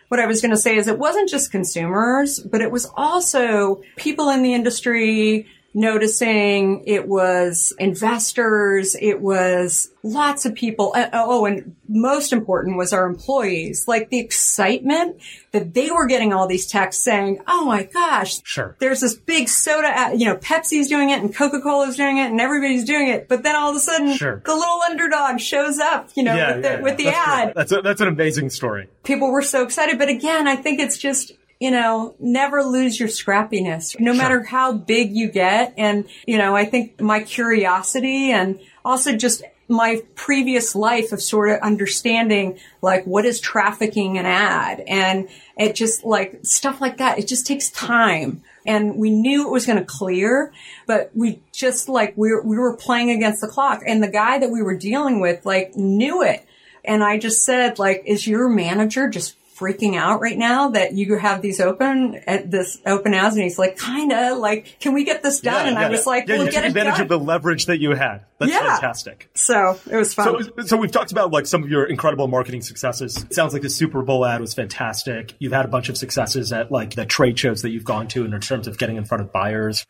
what 0.08 0.20
I 0.20 0.26
was 0.26 0.40
going 0.40 0.52
to 0.52 0.56
say 0.56 0.76
is 0.76 0.88
it 0.88 0.98
wasn't 0.98 1.28
just 1.28 1.52
consumers, 1.52 2.40
but 2.40 2.62
it 2.62 2.70
was 2.70 2.90
also 2.96 3.82
people 3.96 4.30
in 4.30 4.42
the 4.42 4.54
industry 4.54 5.46
noticing 5.74 6.82
it 6.86 7.06
was 7.08 7.72
investors. 7.78 8.96
It 9.00 9.20
was 9.20 9.90
lots 10.02 10.44
of 10.46 10.54
people. 10.54 10.92
Uh, 10.94 11.08
Oh, 11.12 11.44
and 11.44 11.76
most 11.88 12.32
important 12.32 12.76
was 12.76 12.92
our 12.92 13.06
employees, 13.06 13.86
like 13.88 14.10
the 14.10 14.18
excitement 14.18 15.20
that 15.52 15.74
they 15.74 15.90
were 15.90 16.06
getting 16.06 16.32
all 16.32 16.46
these 16.46 16.66
texts 16.66 17.02
saying, 17.04 17.40
Oh 17.46 17.64
my 17.64 17.84
gosh, 17.84 18.40
Sure. 18.44 18.76
there's 18.80 19.00
this 19.00 19.14
big 19.14 19.48
soda, 19.48 19.88
ad, 19.88 20.20
you 20.20 20.26
know, 20.26 20.36
Pepsi's 20.36 20.88
doing 20.88 21.10
it 21.10 21.20
and 21.20 21.34
Coca-Cola's 21.34 21.96
doing 21.96 22.18
it 22.18 22.30
and 22.30 22.40
everybody's 22.40 22.84
doing 22.84 23.08
it. 23.08 23.28
But 23.28 23.42
then 23.42 23.56
all 23.56 23.70
of 23.70 23.76
a 23.76 23.80
sudden, 23.80 24.14
Sure. 24.14 24.42
the 24.44 24.54
little 24.54 24.80
underdog 24.88 25.40
shows 25.40 25.78
up, 25.78 26.10
you 26.14 26.22
know, 26.22 26.34
with 26.34 26.62
the, 26.62 26.82
with 26.82 26.96
the 26.98 27.04
That's 27.04 27.28
ad. 27.28 27.44
great. 27.46 27.54
That's 27.56 27.72
a, 27.72 27.82
that's 27.82 28.00
an 28.00 28.08
amazing 28.08 28.50
story. 28.50 28.88
People 29.04 29.30
were 29.30 29.42
so 29.42 29.62
excited. 29.62 29.98
But 29.98 30.08
again, 30.08 30.46
I 30.48 30.56
think 30.56 30.80
it's 30.80 30.98
just, 30.98 31.32
you 31.60 31.70
know, 31.70 32.14
never 32.20 32.62
lose 32.62 33.00
your 33.00 33.08
scrappiness, 33.08 33.98
no 33.98 34.14
matter 34.14 34.44
how 34.44 34.72
big 34.72 35.14
you 35.16 35.28
get. 35.28 35.74
And, 35.76 36.08
you 36.26 36.38
know, 36.38 36.54
I 36.54 36.64
think 36.64 37.00
my 37.00 37.20
curiosity 37.20 38.30
and 38.30 38.60
also 38.84 39.16
just 39.16 39.42
my 39.68 40.00
previous 40.14 40.74
life 40.74 41.12
of 41.12 41.20
sort 41.20 41.50
of 41.50 41.60
understanding 41.60 42.58
like 42.80 43.04
what 43.04 43.26
is 43.26 43.38
trafficking 43.38 44.16
an 44.16 44.24
ad 44.24 44.82
and 44.86 45.28
it 45.58 45.74
just 45.74 46.04
like 46.04 46.40
stuff 46.42 46.80
like 46.80 46.98
that. 46.98 47.18
It 47.18 47.26
just 47.26 47.46
takes 47.46 47.70
time. 47.70 48.42
And 48.64 48.96
we 48.96 49.10
knew 49.10 49.46
it 49.46 49.50
was 49.50 49.66
going 49.66 49.78
to 49.78 49.84
clear, 49.84 50.52
but 50.86 51.10
we 51.14 51.40
just 51.52 51.88
like 51.88 52.14
we 52.16 52.32
were, 52.32 52.42
we 52.42 52.56
were 52.56 52.76
playing 52.76 53.10
against 53.10 53.40
the 53.40 53.48
clock 53.48 53.82
and 53.86 54.02
the 54.02 54.08
guy 54.08 54.38
that 54.38 54.50
we 54.50 54.62
were 54.62 54.76
dealing 54.76 55.20
with 55.20 55.44
like 55.44 55.74
knew 55.74 56.22
it. 56.22 56.46
And 56.84 57.02
I 57.02 57.18
just 57.18 57.44
said 57.44 57.78
like, 57.78 58.04
is 58.06 58.26
your 58.26 58.48
manager 58.48 59.08
just 59.08 59.36
freaking 59.58 59.96
out 59.96 60.20
right 60.20 60.38
now 60.38 60.70
that 60.70 60.92
you 60.94 61.16
have 61.16 61.42
these 61.42 61.60
open 61.60 62.14
at 62.26 62.50
this 62.50 62.78
open 62.86 63.12
house? 63.12 63.34
and 63.34 63.42
he's 63.42 63.58
like 63.58 63.78
kinda 63.78 64.34
like 64.34 64.76
can 64.80 64.94
we 64.94 65.04
get 65.04 65.22
this 65.22 65.40
done 65.40 65.54
Yeah, 65.54 65.68
and 65.68 65.76
yeah. 65.78 65.86
I 65.86 65.90
was 65.90 66.06
like 66.06 66.28
yeah, 66.28 66.36
we'll 66.36 66.46
you 66.46 66.52
get 66.52 66.60
took 66.60 66.68
advantage 66.68 66.94
done 66.94 67.02
of 67.02 67.08
the 67.08 67.18
leverage 67.18 67.66
that 67.66 67.78
you 67.80 67.90
had. 67.94 68.22
That's 68.38 68.52
Yeah. 68.52 68.60
fantastic. 68.74 69.28
so 69.34 69.78
it 69.90 69.96
was 69.96 70.14
fun 70.14 70.42
So, 70.58 70.62
so 70.64 70.76
we've 70.76 70.92
talked 70.92 71.12
about 71.12 71.32
like 71.32 71.46
some 71.46 71.62
of 71.64 71.68
your 71.70 71.84
incredible 71.84 72.28
marketing 72.28 72.62
successes. 72.62 73.16
It 73.24 73.34
sounds 73.34 73.52
like 73.52 73.62
the 73.62 73.70
Super 73.70 74.02
Bowl 74.02 74.24
ad 74.24 74.40
was 74.40 74.54
fantastic. 74.54 75.34
You've 75.38 75.52
had 75.52 75.64
a 75.64 75.68
bunch 75.68 75.88
of 75.88 75.96
successes 75.96 76.52
at 76.52 76.70
like 76.70 76.94
the 76.94 77.04
trade 77.06 77.38
shows 77.38 77.62
that 77.62 77.70
you've 77.70 77.84
gone 77.84 78.08
to 78.08 78.24
in 78.24 78.40
terms 78.40 78.68
of 78.68 78.78
getting 78.78 78.96
in 78.96 79.04
front 79.04 79.22
of 79.22 79.32
buyers. 79.32 79.84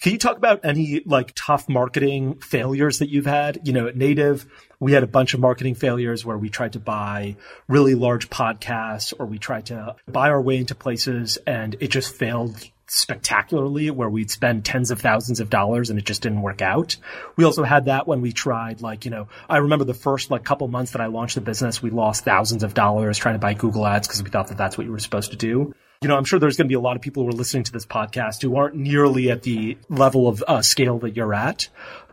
Can 0.00 0.12
you 0.12 0.18
talk 0.18 0.38
about 0.38 0.64
any 0.64 1.02
like 1.04 1.32
tough 1.34 1.68
marketing 1.68 2.36
failures 2.36 3.00
that 3.00 3.10
you've 3.10 3.26
had? 3.26 3.60
You 3.64 3.74
know, 3.74 3.86
at 3.86 3.96
Native, 3.96 4.46
we 4.78 4.92
had 4.92 5.02
a 5.02 5.06
bunch 5.06 5.34
of 5.34 5.40
marketing 5.40 5.74
failures 5.74 6.24
where 6.24 6.38
we 6.38 6.48
tried 6.48 6.72
to 6.72 6.80
buy 6.80 7.36
really 7.68 7.94
large 7.94 8.30
podcasts 8.30 9.12
or 9.18 9.26
we 9.26 9.38
tried 9.38 9.66
to 9.66 9.96
buy 10.08 10.30
our 10.30 10.40
way 10.40 10.56
into 10.56 10.74
places 10.74 11.36
and 11.46 11.76
it 11.80 11.88
just 11.88 12.14
failed 12.14 12.56
spectacularly 12.86 13.90
where 13.90 14.08
we'd 14.08 14.30
spend 14.30 14.64
tens 14.64 14.90
of 14.90 15.02
thousands 15.02 15.38
of 15.38 15.50
dollars 15.50 15.90
and 15.90 15.98
it 15.98 16.06
just 16.06 16.22
didn't 16.22 16.40
work 16.40 16.62
out. 16.62 16.96
We 17.36 17.44
also 17.44 17.62
had 17.62 17.84
that 17.84 18.08
when 18.08 18.22
we 18.22 18.32
tried 18.32 18.80
like, 18.80 19.04
you 19.04 19.10
know, 19.10 19.28
I 19.50 19.58
remember 19.58 19.84
the 19.84 19.92
first 19.92 20.30
like 20.30 20.44
couple 20.44 20.66
months 20.68 20.92
that 20.92 21.02
I 21.02 21.06
launched 21.06 21.34
the 21.34 21.42
business, 21.42 21.82
we 21.82 21.90
lost 21.90 22.24
thousands 22.24 22.62
of 22.62 22.72
dollars 22.72 23.18
trying 23.18 23.34
to 23.34 23.38
buy 23.38 23.52
Google 23.52 23.86
ads 23.86 24.08
because 24.08 24.22
we 24.22 24.30
thought 24.30 24.48
that 24.48 24.56
that's 24.56 24.78
what 24.78 24.86
you 24.86 24.92
were 24.92 24.98
supposed 24.98 25.32
to 25.32 25.36
do. 25.36 25.74
You 26.02 26.08
know, 26.08 26.16
I'm 26.16 26.24
sure 26.24 26.38
there's 26.38 26.56
going 26.56 26.64
to 26.64 26.72
be 26.72 26.76
a 26.76 26.80
lot 26.80 26.96
of 26.96 27.02
people 27.02 27.24
who 27.24 27.28
are 27.28 27.32
listening 27.32 27.64
to 27.64 27.72
this 27.72 27.84
podcast 27.84 28.40
who 28.40 28.56
aren't 28.56 28.74
nearly 28.74 29.30
at 29.30 29.42
the 29.42 29.76
level 29.90 30.28
of 30.28 30.42
uh, 30.48 30.62
scale 30.62 30.98
that 31.00 31.14
you're 31.14 31.34
at, 31.34 31.68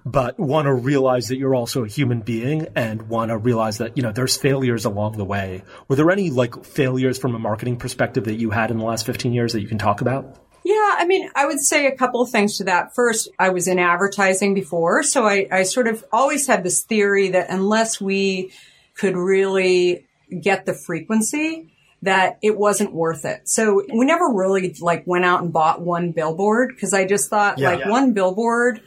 but 0.05 0.37
want 0.37 0.65
to 0.65 0.73
realize 0.73 1.29
that 1.29 1.37
you're 1.37 1.55
also 1.55 1.85
a 1.85 1.87
human 1.87 2.19
being 2.19 2.67
and 2.75 3.03
want 3.03 3.29
to 3.29 3.37
realize 3.37 3.77
that, 3.77 3.95
you 3.95 4.03
know, 4.03 4.11
there's 4.11 4.35
failures 4.35 4.83
along 4.83 5.13
the 5.13 5.23
way. 5.23 5.63
Were 5.87 5.95
there 5.95 6.11
any 6.11 6.31
like 6.31 6.65
failures 6.65 7.17
from 7.17 7.33
a 7.33 7.39
marketing 7.39 7.77
perspective 7.77 8.25
that 8.25 8.35
you 8.35 8.49
had 8.49 8.71
in 8.71 8.77
the 8.77 8.83
last 8.83 9.05
15 9.05 9.31
years 9.31 9.53
that 9.53 9.61
you 9.61 9.69
can 9.69 9.77
talk 9.77 10.01
about? 10.01 10.35
Yeah, 10.65 10.95
I 10.97 11.05
mean, 11.05 11.29
I 11.33 11.45
would 11.45 11.61
say 11.61 11.87
a 11.87 11.95
couple 11.95 12.19
of 12.19 12.29
things 12.29 12.57
to 12.57 12.65
that. 12.65 12.93
First, 12.93 13.29
I 13.39 13.51
was 13.51 13.69
in 13.69 13.79
advertising 13.79 14.53
before, 14.53 15.01
so 15.01 15.25
I, 15.25 15.47
I 15.49 15.63
sort 15.63 15.87
of 15.87 16.03
always 16.11 16.45
had 16.45 16.65
this 16.65 16.81
theory 16.81 17.29
that 17.29 17.49
unless 17.49 18.01
we 18.01 18.51
could 18.95 19.15
really 19.15 20.05
get 20.41 20.65
the 20.65 20.73
frequency, 20.73 21.71
that 22.03 22.37
it 22.41 22.57
wasn't 22.57 22.93
worth 22.93 23.25
it. 23.25 23.41
So 23.49 23.83
we 23.91 24.05
never 24.05 24.27
really 24.31 24.75
like 24.79 25.05
went 25.07 25.25
out 25.25 25.41
and 25.41 25.51
bought 25.51 25.81
one 25.81 26.11
billboard 26.11 26.69
because 26.75 26.93
I 26.93 27.05
just 27.05 27.29
thought 27.29 27.57
Yeah. 27.57 27.71
like 27.71 27.79
Yeah. 27.81 27.89
one 27.89 28.13
billboard, 28.13 28.81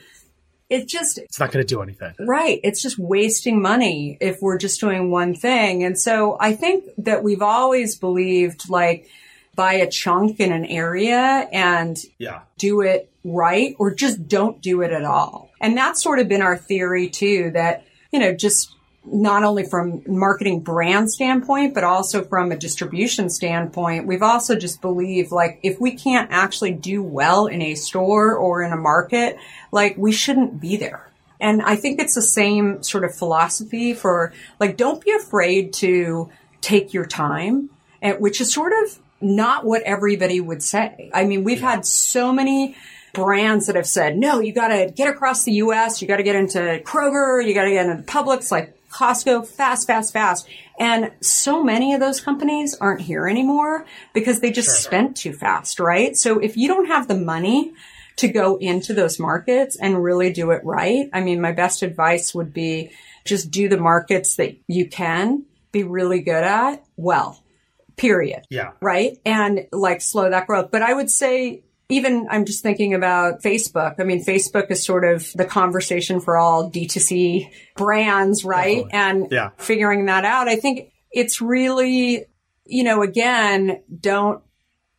it 0.68 0.86
just 0.86 1.18
It's 1.18 1.40
not 1.40 1.50
going 1.50 1.64
to 1.66 1.74
do 1.74 1.82
anything. 1.82 2.14
Right. 2.20 2.61
It's 2.62 2.80
just 2.80 2.98
wasting 2.98 3.61
money 3.61 4.16
if 4.20 4.40
we're 4.40 4.58
just 4.58 4.78
doing 4.80 5.11
one 5.11 5.34
thing. 5.34 5.82
And 5.82 5.98
so 5.98 6.36
I 6.38 6.54
think 6.54 6.84
that 6.98 7.24
we've 7.24 7.42
always 7.42 7.96
believed 7.96 8.70
like 8.70 9.08
buy 9.56 9.72
a 9.74 9.90
chunk 9.90 10.38
in 10.38 10.52
an 10.52 10.64
area 10.64 11.48
and 11.52 11.98
Yeah. 12.18 12.40
do 12.58 12.80
it 12.82 13.11
right 13.24 13.74
or 13.80 13.92
just 13.92 14.28
don't 14.28 14.62
do 14.62 14.82
it 14.82 14.92
at 14.92 15.04
all. 15.04 15.50
And 15.61 15.76
that's 15.76 16.00
sort 16.02 16.20
of 16.20 16.28
been 16.28 16.40
our 16.42 16.56
theory 16.56 17.08
too, 17.11 17.50
that, 17.54 17.82
you 18.12 18.20
know, 18.20 18.32
just 18.32 18.72
not 19.05 19.42
only 19.44 19.64
from 19.64 20.03
marketing 20.07 20.61
brand 20.61 21.11
standpoint, 21.11 21.74
but 21.74 21.84
also 21.84 22.22
from 22.22 22.53
a 22.53 22.57
distribution 22.57 23.30
standpoint, 23.30 24.07
we've 24.07 24.22
also 24.22 24.55
just 24.57 24.80
believed 24.80 25.32
like 25.32 25.59
if 25.62 25.80
we 25.80 25.92
can't 25.92 26.30
actually 26.30 26.72
do 26.72 27.03
well 27.03 27.46
in 27.46 27.62
a 27.62 27.74
store 27.74 28.36
or 28.36 28.62
in 28.62 28.72
a 28.72 28.76
market, 28.76 29.38
like 29.72 29.96
we 29.96 30.12
shouldn't 30.12 30.61
be 30.61 30.76
there. 30.76 31.09
And 31.40 31.62
I 31.62 31.76
think 31.76 31.98
it's 31.98 32.14
the 32.14 32.22
same 32.22 32.82
sort 32.82 33.05
of 33.05 33.14
philosophy 33.14 33.94
for 33.94 34.34
like, 34.59 34.76
don't 34.76 35.03
be 35.03 35.12
afraid 35.12 35.72
to 35.74 36.30
take 36.61 36.92
your 36.92 37.07
time, 37.07 37.70
which 38.18 38.42
is 38.42 38.53
sort 38.53 38.72
of 38.84 38.98
not 39.22 39.64
what 39.64 39.82
everybody 39.82 40.40
would 40.40 40.62
say. 40.62 41.11
I 41.14 41.24
mean, 41.24 41.42
we've 41.42 41.62
had 41.62 41.86
so 41.86 42.32
many 42.32 42.76
brands 43.14 43.66
that 43.66 43.76
have 43.76 43.86
said, 43.86 44.18
no, 44.18 44.40
you 44.40 44.53
gotta 44.53 44.92
get 44.94 45.09
across 45.09 45.44
the 45.44 45.53
US, 45.53 46.03
you 46.03 46.09
gotta 46.09 46.22
get 46.22 46.36
into 46.36 46.59
Kroger, 46.84 47.44
you 47.44 47.55
gotta 47.55 47.70
get 47.70 47.86
into 47.86 48.03
Publix, 48.03 48.53
like 48.53 48.76
Costco, 48.91 49.47
fast, 49.47 49.86
fast, 49.86 50.12
fast. 50.12 50.49
And 50.78 51.12
so 51.20 51.62
many 51.62 51.95
of 51.95 52.01
those 52.01 52.20
companies 52.20 52.76
aren't 52.80 53.03
here 53.03 53.28
anymore 53.28 53.86
because 54.12 54.41
they 54.41 54.51
just 54.51 54.82
spent 54.82 55.16
too 55.16 55.32
fast, 55.32 55.78
right? 55.78 56.16
So 56.16 56.38
if 56.38 56.57
you 56.57 56.68
don't 56.68 56.86
have 56.86 57.07
the 57.09 57.16
money 57.16 57.72
to 58.16 58.28
go 58.28 58.57
into 58.57 58.93
those 58.93 59.18
markets 59.18 59.76
and 59.76 60.03
really 60.03 60.32
do 60.32 60.51
it 60.51 60.62
right, 60.64 61.09
I 61.12 61.20
mean, 61.20 61.41
my 61.41 61.53
best 61.53 61.82
advice 61.82 62.34
would 62.34 62.53
be 62.53 62.91
just 63.24 63.51
do 63.51 63.68
the 63.68 63.76
markets 63.76 64.36
that 64.36 64.57
you 64.66 64.88
can 64.88 65.45
be 65.72 65.84
really 65.84 66.20
good 66.20 66.43
at 66.43 66.84
well, 66.97 67.43
period 67.97 68.45
Yeah. 68.51 68.72
right? 68.80 69.18
And 69.24 69.66
like 69.72 70.01
slow 70.01 70.28
that 70.30 70.47
growth. 70.47 70.70
But 70.70 70.82
I 70.82 70.93
would 70.93 71.11
say 71.11 71.62
even 71.91 72.28
I'm 72.30 72.45
just 72.45 72.62
thinking 72.62 72.95
about 72.95 73.43
Facebook. 73.43 73.97
I 73.99 74.05
mean, 74.05 74.24
Facebook 74.24 74.70
is 74.70 74.84
sort 74.84 75.05
of 75.05 75.30
the 75.34 75.45
conversation 75.45 76.20
for 76.20 76.36
all 76.36 76.70
D2C 76.70 77.51
brands, 77.76 78.45
right? 78.45 78.84
And 78.93 79.28
Yeah. 79.30 79.51
figuring 79.59 80.07
that 80.07 80.24
out. 80.24 80.49
I 80.49 80.57
think 80.57 80.91
it's 81.11 81.41
really, 81.41 82.24
you 82.66 82.84
know, 82.84 83.03
again, 83.03 83.82
don't 84.01 84.43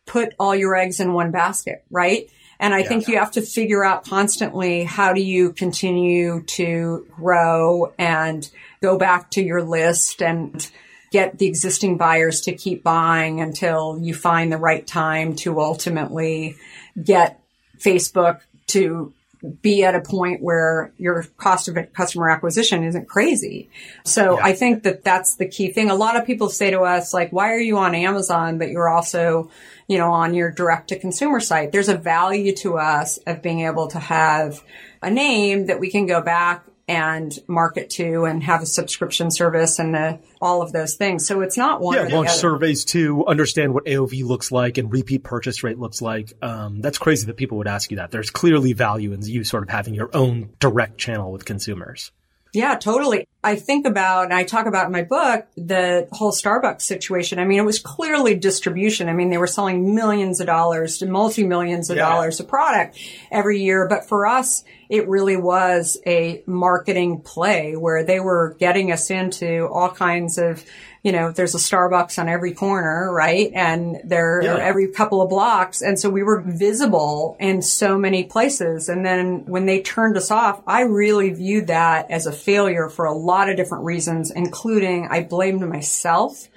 put 0.06 0.34
all 0.39 0.56
your 0.56 0.76
eggs 0.76 1.00
in 1.00 1.14
one 1.14 1.32
basket, 1.32 1.84
right? 1.89 2.30
And 2.60 2.76
I 2.76 2.84
think 2.84 3.08
you 3.08 3.18
have 3.18 3.32
to 3.32 3.42
figure 3.42 3.84
out 3.84 4.06
constantly 4.06 4.84
how 4.84 5.14
do 5.14 5.22
you 5.22 5.52
continue 5.52 6.44
to 6.44 7.08
grow 7.16 7.92
and 7.98 8.48
go 8.84 9.00
back 9.00 9.32
to 9.32 9.44
your 9.44 9.64
list 9.64 10.22
and 10.22 10.70
get 11.12 11.39
the 11.39 11.48
existing 11.48 11.98
buyers 11.98 12.42
to 12.42 12.54
keep 12.54 12.84
buying 12.84 13.42
until 13.42 13.98
you 14.02 14.14
find 14.14 14.52
the 14.52 14.58
right 14.58 14.86
time 14.86 15.36
to 15.38 15.60
ultimately 15.60 16.56
get 17.02 17.42
Facebook 17.78 18.39
to 18.68 19.14
be 19.62 19.84
at 19.84 19.96
a 19.96 20.02
point 20.02 20.42
where 20.42 20.94
your 20.98 21.24
cost 21.38 21.68
of 21.68 21.76
customer 21.94 22.30
acquisition 22.30 22.84
isn't 22.84 23.08
crazy. 23.08 23.70
So 24.06 24.39
I 24.39 24.54
think 24.54 24.84
that 24.84 25.04
that's 25.04 25.36
the 25.36 25.48
key 25.48 25.72
thing. 25.72 25.89
A 25.89 25.96
lot 25.96 26.16
of 26.16 26.28
people 26.28 26.48
say 26.48 26.70
to 26.70 26.82
us, 26.82 27.12
like, 27.12 27.32
why 27.32 27.52
are 27.52 27.60
you 27.60 27.80
on 27.80 27.96
Amazon, 27.96 28.60
but 28.60 28.70
you're 28.70 28.88
also, 28.88 29.50
you 29.88 29.98
know, 29.98 30.12
on 30.12 30.36
your 30.36 30.52
direct 30.52 30.89
to 30.89 31.00
consumer 31.00 31.39
site? 31.39 31.72
There's 31.72 31.89
a 31.89 31.98
value 31.98 32.56
to 32.58 32.78
us 32.78 33.18
of 33.26 33.42
being 33.42 33.62
able 33.62 33.88
to 33.88 34.00
have 34.00 34.64
a 35.02 35.10
name 35.10 35.66
that 35.66 35.80
we 35.80 35.89
can 35.89 36.06
go 36.06 36.22
back 36.22 36.64
and 36.88 37.38
market 37.48 37.90
to 37.92 38.26
and 38.26 38.44
have 38.44 38.62
a 38.62 38.66
subscription 38.66 39.32
service 39.32 39.80
and 39.80 39.96
uh, 39.96 40.18
all 40.42 40.62
of 40.62 40.72
those 40.72 40.96
things. 40.96 41.26
So 41.26 41.42
it's 41.42 41.58
not 41.58 41.82
one 41.82 41.96
Yeah, 41.96 42.14
launch 42.16 42.32
surveys 42.32 42.86
to 42.86 43.26
understand 43.26 43.74
what 43.74 43.86
AOV 43.86 44.24
looks 44.24 44.52
like 44.52 44.78
and 44.78 44.92
repeat 44.92 45.24
purchase 45.24 45.64
rate 45.64 45.78
looks 45.80 46.02
like. 46.02 46.34
Um, 46.42 46.82
that's 46.82 46.98
crazy 46.98 47.26
that 47.28 47.38
people 47.38 47.58
would 47.60 47.68
ask 47.68 47.92
you 47.92 47.98
that. 47.98 48.12
There's 48.12 48.30
clearly 48.30 48.74
value 48.74 49.14
in 49.14 49.22
you 49.22 49.44
sort 49.44 49.64
of 49.64 49.70
having 49.70 49.94
your 49.94 50.10
own 50.14 50.50
direct 50.60 50.98
channel 50.98 51.32
with 51.32 51.46
consumers. 51.46 52.12
Yeah, 52.54 52.76
totally. 52.76 53.28
I 53.44 53.56
think 53.56 53.88
about, 53.88 54.26
and 54.26 54.34
I 54.34 54.44
talk 54.44 54.66
about 54.66 54.88
in 54.88 54.92
my 54.92 55.04
book, 55.04 55.48
the 55.56 56.10
whole 56.12 56.34
Starbucks 56.34 56.82
situation. 56.82 57.40
I 57.40 57.46
mean, 57.46 57.60
it 57.60 57.66
was 57.66 57.80
clearly 57.80 58.36
distribution. 58.36 59.08
I 59.08 59.14
mean, 59.14 59.30
they 59.30 59.38
were 59.38 59.48
selling 59.48 59.96
millions 59.96 60.42
of 60.42 60.48
dollars 60.48 60.98
to 60.98 61.06
multi-millions 61.06 61.90
of 61.90 61.96
Yeah. 61.96 62.10
dollars 62.10 62.42
of 62.42 62.50
product 62.50 63.00
every 63.32 63.62
year. 63.62 63.88
But 63.88 64.06
for 64.06 64.28
us, 64.28 64.66
it 64.92 65.08
really 65.08 65.38
was 65.38 65.98
a 66.06 66.44
marketing 66.46 67.22
play 67.22 67.78
where 67.78 68.04
they 68.04 68.20
were 68.20 68.58
getting 68.60 68.92
us 68.92 69.10
into 69.10 69.66
all 69.72 69.89
kinds 69.89 70.38
of, 70.38 70.66
you 71.02 71.14
know, 71.14 71.32
there's 71.32 71.56
a 71.56 71.60
Starbucks 71.60 72.20
on 72.20 72.28
every 72.28 72.54
corner, 72.54 73.10
right? 73.10 73.50
And 73.56 74.02
there 74.04 74.42
Yeah. 74.44 74.58
every 74.58 74.89
couple 74.89 75.22
of 75.22 75.30
blocks. 75.30 75.82
And 75.82 75.98
so 75.98 76.10
we 76.10 76.24
were 76.24 76.42
visible 76.46 77.38
in 77.39 77.62
so 77.62 77.98
many 77.98 78.26
places. 78.26 78.89
And 78.89 79.06
then 79.06 79.46
when 79.46 79.66
they 79.66 79.82
turned 79.82 80.18
us 80.18 80.30
off, 80.30 80.62
I 80.68 80.82
really 80.82 81.30
viewed 81.30 81.68
that 81.68 82.12
as 82.12 82.26
a 82.28 82.34
failure 82.34 82.89
for 82.89 83.06
a 83.06 83.14
lot 83.14 83.50
of 83.50 83.56
different 83.56 83.86
reasons, 83.86 84.30
including 84.30 85.08
I 85.10 85.24
blamed 85.24 85.62
myself 85.62 86.50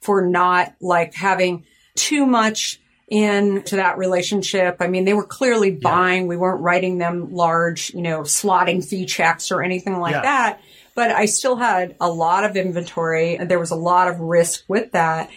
for 0.00 0.20
not 0.28 0.74
like 0.78 1.14
having 1.14 1.64
too 1.96 2.26
much 2.26 2.82
into 3.10 3.76
that 3.76 3.96
relationship. 3.98 4.76
I 4.80 4.86
mean, 4.86 5.04
they 5.06 5.14
were 5.14 5.24
clearly 5.24 5.70
buying. 5.70 6.26
We 6.26 6.36
weren't 6.36 6.60
writing 6.60 6.98
them 6.98 7.32
large, 7.32 7.90
you 7.94 8.02
know, 8.02 8.20
slotting 8.20 8.84
fee 8.86 9.06
checks 9.06 9.50
or 9.50 9.62
anything 9.62 9.98
like 9.98 10.12
Yeah. 10.12 10.22
that. 10.22 10.60
But 10.94 11.10
I 11.12 11.24
still 11.26 11.56
had 11.56 11.96
a 12.00 12.10
lot 12.10 12.44
of 12.44 12.56
inventory 12.56 13.36
and 13.36 13.48
there 13.50 13.58
was 13.58 13.70
a 13.70 13.76
lot 13.76 14.08
of 14.08 14.20
risk 14.20 14.64
with 14.68 14.92
that. 14.92 15.30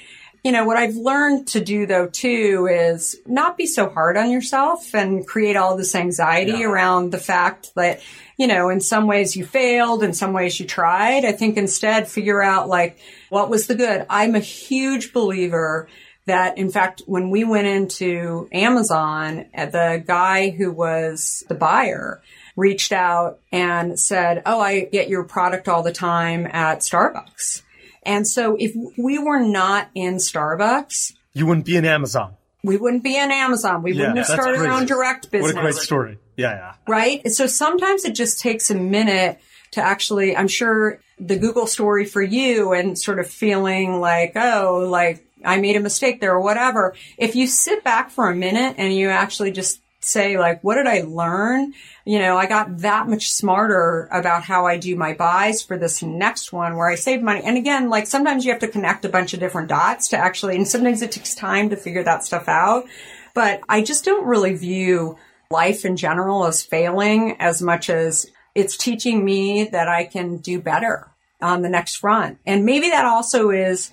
you 0.43 0.51
know, 0.51 0.65
what 0.65 0.75
I've 0.75 0.95
learned 0.95 1.49
to 1.49 1.59
do 1.63 1.85
though 1.85 2.07
too 2.07 2.67
is 2.67 3.15
not 3.27 3.57
be 3.57 3.67
so 3.67 3.89
hard 3.89 4.17
on 4.17 4.31
yourself 4.31 4.95
and 4.95 5.23
create 5.27 5.55
all 5.55 5.77
this 5.77 5.93
anxiety 5.93 6.53
Yeah. 6.53 6.65
around 6.65 7.11
the 7.11 7.19
fact 7.19 7.69
that, 7.75 8.01
you 8.37 8.47
know, 8.47 8.69
in 8.69 8.81
some 8.81 9.05
ways 9.05 9.35
you 9.35 9.45
failed, 9.45 10.01
in 10.01 10.13
some 10.13 10.33
ways 10.33 10.59
you 10.59 10.65
tried. 10.65 11.25
I 11.25 11.31
think 11.31 11.57
instead 11.57 12.07
figure 12.07 12.41
out 12.41 12.67
like, 12.67 12.97
what 13.29 13.51
was 13.51 13.67
the 13.67 13.75
good? 13.75 14.03
I'm 14.09 14.33
a 14.33 14.39
huge 14.39 15.13
believer 15.13 15.87
that 16.25 16.57
in 16.57 16.69
fact, 16.69 17.01
when 17.07 17.29
we 17.29 17.43
went 17.43 17.67
into 17.67 18.47
Amazon, 18.51 19.45
uh, 19.55 19.65
the 19.65 20.03
guy 20.05 20.49
who 20.51 20.71
was 20.71 21.43
the 21.49 21.55
buyer 21.55 22.21
reached 22.55 22.91
out 22.91 23.39
and 23.51 23.99
said, 23.99 24.41
Oh, 24.45 24.59
I 24.59 24.81
get 24.85 25.09
your 25.09 25.23
product 25.23 25.67
all 25.67 25.83
the 25.83 25.91
time 25.93 26.45
at 26.47 26.79
Starbucks. 26.79 27.63
And 28.03 28.27
so 28.27 28.55
if 28.59 28.73
we 28.97 29.19
were 29.19 29.39
not 29.39 29.89
in 29.95 30.15
Starbucks, 30.15 31.13
You 31.33 31.45
wouldn't 31.45 31.65
be 31.65 31.75
in 31.75 31.85
Amazon. 31.85 32.35
we 32.63 32.77
wouldn't 32.77 33.03
be 33.03 33.17
in 33.17 33.31
Amazon. 33.31 33.81
We 33.83 33.93
Yeah, 33.93 34.09
wouldn't 34.09 34.17
have 34.17 34.27
started 34.27 34.59
our 34.61 34.67
own 34.79 34.85
direct 34.85 35.31
business 35.31 35.53
What 35.53 35.59
a 35.59 35.63
great 35.63 35.75
story. 35.75 36.17
Yeah, 36.37 36.51
yeah. 36.53 36.73
right? 36.87 37.27
So 37.31 37.47
sometimes 37.47 38.05
it 38.05 38.13
just 38.15 38.39
takes 38.39 38.69
a 38.71 38.75
minute 38.75 39.39
to 39.71 39.81
actually, 39.81 40.35
I'm 40.35 40.47
sure 40.47 40.99
the 41.19 41.37
Google 41.37 41.67
story 41.67 42.05
for 42.05 42.21
you 42.21 42.73
and 42.73 42.97
sort 42.97 43.19
of 43.19 43.27
feeling 43.29 43.99
like, 44.01 44.33
oh, 44.35 44.87
like 44.89 45.25
I 45.45 45.59
made 45.59 45.75
a 45.75 45.81
mistake 45.81 46.21
there 46.21 46.33
or 46.33 46.41
whatever. 46.41 46.95
If 47.17 47.35
you 47.35 47.47
sit 47.47 47.83
back 47.83 48.09
for 48.09 48.29
a 48.29 48.35
minute 48.35 48.75
and 48.77 48.95
you 48.95 49.09
actually 49.09 49.51
just 49.51 49.81
say 50.03 50.37
like, 50.37 50.63
what 50.63 50.75
did 50.75 50.87
I 50.87 51.01
learn? 51.01 51.73
You 52.05 52.19
know, 52.19 52.35
I 52.35 52.47
got 52.47 52.79
that 52.79 53.07
much 53.07 53.31
smarter 53.31 54.09
about 54.11 54.43
how 54.43 54.65
I 54.65 54.77
do 54.77 54.95
my 54.95 55.13
buys 55.13 55.61
for 55.61 55.77
this 55.77 56.01
next 56.01 56.51
one 56.51 56.75
where 56.75 56.89
I 56.89 56.95
save 56.95 57.21
money. 57.21 57.41
And 57.43 57.57
again, 57.57 57.89
like 57.89 58.07
sometimes 58.07 58.43
you 58.43 58.51
have 58.51 58.61
to 58.61 58.67
connect 58.67 59.05
a 59.05 59.09
bunch 59.09 59.33
of 59.33 59.39
different 59.39 59.69
dots 59.69 60.09
to 60.09 60.17
actually, 60.17 60.55
and 60.55 60.67
sometimes 60.67 61.01
it 61.01 61.11
takes 61.11 61.35
time 61.35 61.69
to 61.69 61.75
figure 61.75 62.03
that 62.03 62.23
stuff 62.23 62.47
out. 62.47 62.85
But 63.33 63.61
I 63.69 63.83
just 63.83 64.03
don't 64.03 64.25
really 64.25 64.55
view 64.55 65.17
life 65.51 65.85
in 65.85 65.95
general 65.95 66.45
as 66.45 66.63
failing 66.63 67.35
as 67.39 67.61
much 67.61 67.89
as 67.89 68.25
it's 68.55 68.77
teaching 68.77 69.23
me 69.23 69.65
that 69.65 69.87
I 69.87 70.05
can 70.05 70.37
do 70.37 70.59
better 70.59 71.11
on 71.41 71.61
the 71.61 71.69
next 71.69 71.95
front. 71.95 72.39
And 72.45 72.65
maybe 72.65 72.89
that 72.89 73.05
also 73.05 73.51
is 73.51 73.91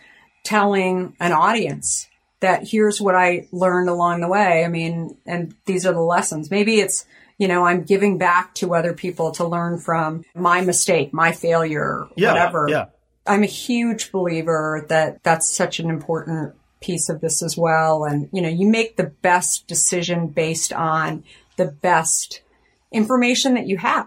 telling 0.49 1.15
an 1.21 1.33
audience 1.33 2.09
that 2.41 2.67
here's 2.67 3.01
what 3.01 3.15
I 3.15 3.47
learned 3.53 3.91
along 3.91 4.23
the 4.23 4.29
way. 4.29 4.65
I 4.65 4.69
mean, 4.69 5.19
and 5.27 5.55
these 5.67 5.85
are 5.85 5.93
the 5.93 6.01
lessons. 6.01 6.51
Maybe 6.51 6.81
it's, 6.81 7.05
you 7.37 7.49
know, 7.49 7.67
I'm 7.67 7.83
giving 7.83 8.17
back 8.17 8.55
to 8.57 8.75
other 8.75 8.95
people 8.95 9.33
to 9.33 9.47
learn 9.47 9.79
from 9.79 10.25
my 10.35 10.63
mistake, 10.63 11.13
my 11.13 11.33
failure, 11.33 12.07
Yeah. 12.17 12.33
whatever. 12.33 12.67
Yeah. 12.71 12.87
I'm 13.27 13.43
a 13.43 13.47
huge 13.47 14.11
believer 14.11 14.87
that 14.89 15.23
that's 15.23 15.51
such 15.51 15.81
an 15.81 15.91
important 15.91 16.55
piece 16.81 17.11
of 17.11 17.21
this 17.21 17.43
as 17.43 17.55
well. 17.59 18.05
And, 18.05 18.31
you 18.33 18.41
know, 18.41 18.49
you 18.49 18.69
make 18.69 18.97
the 18.97 19.13
best 19.21 19.67
decision 19.67 20.29
based 20.29 20.73
on 20.73 21.25
the 21.57 21.67
best 21.67 22.41
information 22.91 23.53
that 23.55 23.67
you 23.67 23.77
have. 23.77 24.07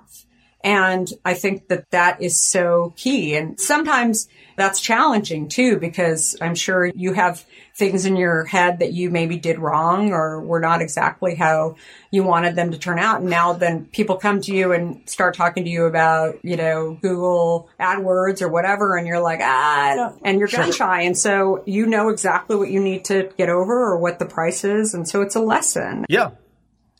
And 0.63 1.07
I 1.25 1.33
think 1.33 1.67
that 1.69 1.89
that 1.91 2.21
is 2.21 2.39
so 2.39 2.93
key. 2.95 3.35
And 3.35 3.59
sometimes 3.59 4.27
that's 4.57 4.79
challenging 4.79 5.47
too, 5.47 5.77
because 5.77 6.35
I'm 6.39 6.55
sure 6.55 6.85
you 6.85 7.13
have 7.13 7.45
things 7.73 8.05
in 8.05 8.15
your 8.15 8.45
head 8.45 8.79
that 8.79 8.93
you 8.93 9.09
maybe 9.09 9.37
did 9.37 9.57
wrong 9.57 10.11
or 10.11 10.41
were 10.41 10.59
not 10.59 10.81
exactly 10.81 11.35
how 11.35 11.75
you 12.11 12.23
wanted 12.23 12.55
them 12.55 12.71
to 12.71 12.77
turn 12.77 12.99
out. 12.99 13.21
And 13.21 13.29
now 13.29 13.53
then 13.53 13.85
people 13.85 14.17
come 14.17 14.41
to 14.41 14.53
you 14.53 14.71
and 14.73 15.09
start 15.09 15.35
talking 15.35 15.63
to 15.63 15.69
you 15.69 15.85
about, 15.85 16.43
you 16.43 16.57
know, 16.57 16.97
Google 17.01 17.69
AdWords 17.79 18.41
or 18.41 18.49
whatever. 18.49 18.97
And 18.97 19.07
you're 19.07 19.21
like, 19.21 19.39
ah, 19.41 19.81
I 19.91 19.95
don't, 19.95 20.21
and 20.23 20.37
you're 20.37 20.47
gun 20.47 20.71
shy. 20.71 21.03
And 21.03 21.17
so 21.17 21.63
you 21.65 21.87
know 21.87 22.09
exactly 22.09 22.55
what 22.55 22.69
you 22.69 22.81
need 22.81 23.05
to 23.05 23.31
get 23.37 23.49
over 23.49 23.73
or 23.73 23.97
what 23.97 24.19
the 24.19 24.25
price 24.25 24.63
is. 24.63 24.93
And 24.93 25.07
so 25.07 25.21
it's 25.21 25.35
a 25.35 25.41
lesson. 25.41 26.05
Yeah. 26.09 26.31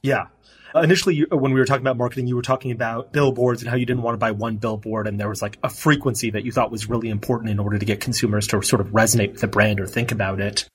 Yeah. 0.01 0.28
Uh, 0.74 0.82
initially, 0.82 1.26
when 1.30 1.53
we 1.53 1.59
were 1.59 1.65
talking 1.65 1.82
about 1.82 1.97
marketing, 1.97 2.28
you 2.28 2.36
were 2.36 2.41
talking 2.41 2.72
about 2.72 3.11
billboards 3.11 3.61
and 3.61 3.69
how 3.69 3.76
you 3.76 3.86
didn't 3.86 4.03
want 4.03 4.13
to 4.13 4.17
buy 4.17 4.32
one 4.32 4.57
billboard, 4.57 5.07
and 5.07 5.19
there 5.19 5.30
was 5.30 5.41
like 5.41 5.57
a 5.63 5.69
frequency 5.69 6.32
that 6.32 6.45
you 6.45 6.51
thought 6.51 6.72
was 6.72 6.89
really 6.89 7.09
important 7.09 7.49
in 7.49 7.59
order 7.59 7.78
to 7.78 7.86
get 7.86 7.99
consumers 7.99 8.47
to 8.47 8.61
sort 8.61 8.82
of 8.82 8.88
resonate 8.89 9.32
with 9.32 9.41
the 9.41 9.47
brand 9.47 9.80
or 9.80 9.88
think 9.88 10.11
about 10.11 10.39
it. 10.39 10.67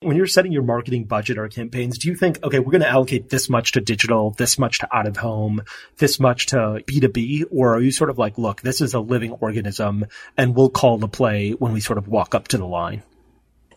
When 0.00 0.16
you're 0.16 0.26
setting 0.26 0.52
your 0.52 0.62
marketing 0.62 1.06
budget 1.06 1.38
or 1.38 1.48
campaigns, 1.48 1.98
do 1.98 2.08
you 2.08 2.14
think, 2.14 2.38
okay, 2.44 2.60
we're 2.60 2.70
going 2.70 2.82
to 2.82 2.88
allocate 2.88 3.30
this 3.30 3.48
much 3.48 3.72
to 3.72 3.80
digital, 3.80 4.30
this 4.30 4.56
much 4.56 4.78
to 4.78 4.96
out 4.96 5.08
of 5.08 5.16
home, 5.16 5.62
this 5.96 6.20
much 6.20 6.46
to 6.46 6.56
B2B? 6.86 7.46
Or 7.50 7.74
are 7.74 7.80
you 7.80 7.90
sort 7.90 8.08
of 8.08 8.16
like, 8.16 8.38
look, 8.38 8.60
this 8.60 8.80
is 8.80 8.94
a 8.94 9.00
living 9.00 9.32
organism 9.32 10.06
and 10.36 10.54
we'll 10.54 10.70
call 10.70 10.98
the 10.98 11.08
play 11.08 11.50
when 11.50 11.72
we 11.72 11.80
sort 11.80 11.98
of 11.98 12.06
walk 12.06 12.36
up 12.36 12.46
to 12.48 12.58
the 12.58 12.64
line? 12.64 13.02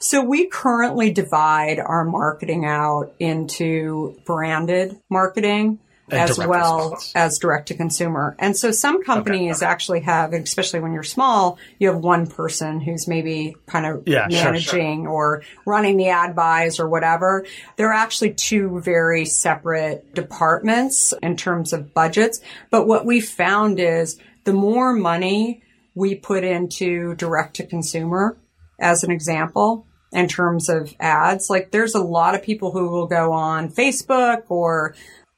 So 0.02 0.24
we 0.24 0.48
currently 0.48 1.12
divide 1.12 1.80
our 1.80 2.04
marketing 2.04 2.66
out 2.66 3.14
into 3.20 4.20
branded 4.26 5.00
marketing 5.10 5.78
And 6.10 6.20
as 6.20 6.40
well 6.40 6.92
response. 6.94 7.12
as 7.16 7.38
direct 7.38 7.68
to 7.68 7.76
consumer. 7.76 8.36
And 8.40 8.58
so 8.58 8.72
some 8.72 9.04
companies 9.04 9.62
actually 9.62 10.02
have, 10.02 10.34
especially 10.34 10.80
when 10.80 10.92
you're 10.94 11.04
small, 11.04 11.60
you 11.78 11.88
have 11.90 11.98
one 12.00 12.26
person 12.26 12.82
who's 12.82 13.08
maybe 13.08 13.56
kind 13.68 13.86
of 13.86 14.04
Yeah, 14.08 14.28
sure, 14.28 14.32
sure. 14.32 14.52
managing 14.52 15.08
or 15.08 15.44
running 15.68 15.98
the 15.98 16.10
ad 16.10 16.36
buys 16.36 16.80
or 16.80 16.90
whatever. 16.90 17.46
They're 17.78 17.94
actually 17.94 18.34
two 18.34 18.82
very 18.82 19.26
separate 19.26 20.16
departments 20.16 21.14
in 21.22 21.38
terms 21.38 21.74
of 21.74 21.94
budgets. 21.94 22.42
But 22.72 22.88
what 22.88 23.06
we 23.06 23.22
found 23.22 23.80
is 23.80 24.18
the 24.46 24.54
more 24.54 24.94
money 24.94 25.62
we 25.94 26.16
put 26.16 26.44
into 26.44 27.14
direct 27.16 27.58
to 27.58 27.68
consumer, 27.68 28.36
as 28.80 29.04
an 29.04 29.12
example, 29.12 29.86
in 30.12 30.28
terms 30.28 30.70
of 30.70 30.94
ads, 31.00 31.50
like 31.50 31.72
there's 31.72 31.96
a 31.96 32.02
lot 32.02 32.36
of 32.36 32.44
people 32.44 32.72
who 32.72 32.90
will 32.90 33.08
go 33.08 33.32
on 33.32 33.70
Facebook 33.70 34.44
or 34.50 34.94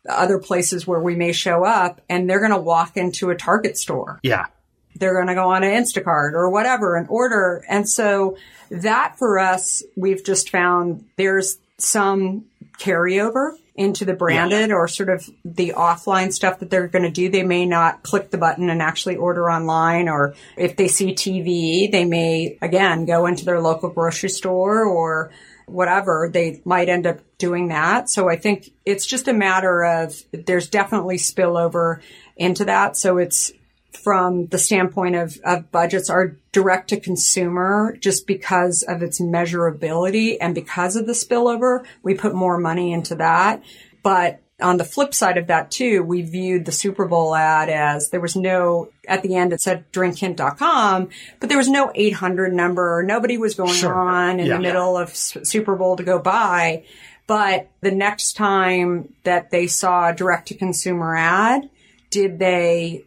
other 0.10 0.40
places 0.40 0.86
where 0.88 1.00
we 1.00 1.16
may 1.16 1.32
show 1.32 1.64
up 1.64 2.02
and 2.10 2.30
they're 2.30 2.40
going 2.40 2.52
to 2.52 2.58
walk 2.58 2.98
into 2.98 3.30
a 3.30 3.36
Target 3.36 3.78
store 3.78 4.20
Yeah. 4.24 4.48
they're 4.96 5.14
going 5.14 5.28
to 5.28 5.36
go 5.36 5.50
on 5.52 5.64
an 5.64 5.72
Instacart 5.72 6.34
or 6.34 6.50
whatever 6.50 6.96
and 6.98 7.08
order. 7.10 7.64
And 7.70 7.88
so 7.88 8.38
that 8.70 9.18
for 9.18 9.40
us, 9.40 9.82
we've 9.96 10.24
just 10.24 10.50
found 10.50 11.06
there's 11.16 11.58
some 11.78 12.46
carryover 12.80 13.52
into 13.76 14.06
the 14.06 14.14
branded 14.14 14.72
or 14.72 14.88
sort 14.88 15.10
of 15.10 15.28
the 15.44 15.74
offline 15.76 16.32
stuff 16.32 16.60
that 16.60 16.70
they're 16.70 16.88
going 16.88 17.04
to 17.04 17.10
do. 17.10 17.30
They 17.30 17.44
may 17.44 17.66
not 17.66 18.04
click 18.04 18.30
the 18.30 18.38
button 18.38 18.70
and 18.70 18.82
actually 18.82 19.16
order 19.16 19.50
online 19.50 20.08
or 20.08 20.36
if 20.56 20.76
they 20.76 20.88
see 20.88 21.14
TV, 21.14 21.92
they 21.92 22.06
may 22.06 22.58
again 22.62 23.06
go 23.06 23.26
into 23.26 23.46
their 23.46 23.60
local 23.60 23.90
grocery 23.90 24.30
store 24.30 24.84
or 24.84 25.32
whatever. 25.66 26.30
They 26.32 26.62
might 26.66 26.90
end 26.90 27.08
up 27.08 27.20
doing 27.40 27.70
that. 27.70 28.10
So 28.10 28.30
I 28.30 28.36
think 28.36 28.72
it's 28.86 29.06
just 29.08 29.28
a 29.28 29.34
matter 29.34 29.84
of 29.84 30.22
there's 30.32 30.70
definitely 30.70 31.18
spillover 31.18 32.02
into 32.38 32.66
that. 32.66 32.96
So 32.96 33.18
it's 33.18 33.52
from 33.94 34.48
the 34.48 34.58
standpoint 34.58 35.16
of, 35.16 35.38
of 35.46 35.72
budgets 35.72 36.10
are 36.10 36.36
direct 36.52 36.90
to 36.90 37.00
consumer 37.00 37.96
just 38.00 38.28
because 38.28 38.84
of 38.84 39.02
its 39.04 39.22
measurability 39.22 40.38
and 40.42 40.54
because 40.56 40.96
of 40.96 41.06
the 41.06 41.14
spillover, 41.14 41.86
we 42.02 42.14
put 42.16 42.34
more 42.34 42.58
money 42.58 42.92
into 42.92 43.16
that. 43.16 43.64
But 44.02 44.40
on 44.62 44.78
the 44.78 44.84
flip 44.84 45.14
side 45.14 45.38
of 45.38 45.48
that 45.48 45.72
too, 45.72 46.04
we 46.04 46.22
viewed 46.22 46.66
the 46.66 46.72
Super 46.72 47.06
Bowl 47.06 47.36
ad 47.36 47.70
as 47.70 48.10
there 48.10 48.20
was 48.22 48.36
no, 48.36 48.90
at 49.08 49.22
the 49.24 49.36
end 49.36 49.52
it 49.54 49.62
said 49.62 49.92
drinkhint.com, 49.92 51.10
but 51.40 51.50
there 51.50 51.58
was 51.58 51.70
no 51.70 51.92
800 51.94 52.54
number. 52.54 53.04
Nobody 53.04 53.38
was 53.38 53.56
going 53.56 53.74
Sure. 53.74 53.94
on 53.94 54.40
in 54.40 54.46
Yeah. 54.48 54.56
the 54.56 54.62
middle 54.62 54.98
of 54.98 55.10
S- 55.10 55.38
Super 55.44 55.76
Bowl 55.76 55.96
to 55.98 56.04
go 56.04 56.20
buy. 56.20 56.84
But 57.26 57.70
the 57.82 57.92
next 57.92 58.34
time 58.34 59.14
that 59.24 59.50
they 59.50 59.68
saw 59.68 60.10
a 60.10 60.14
direct 60.14 60.50
to 60.50 60.56
consumer 60.56 61.16
ad, 61.16 61.70
did 62.10 62.38
they 62.40 63.06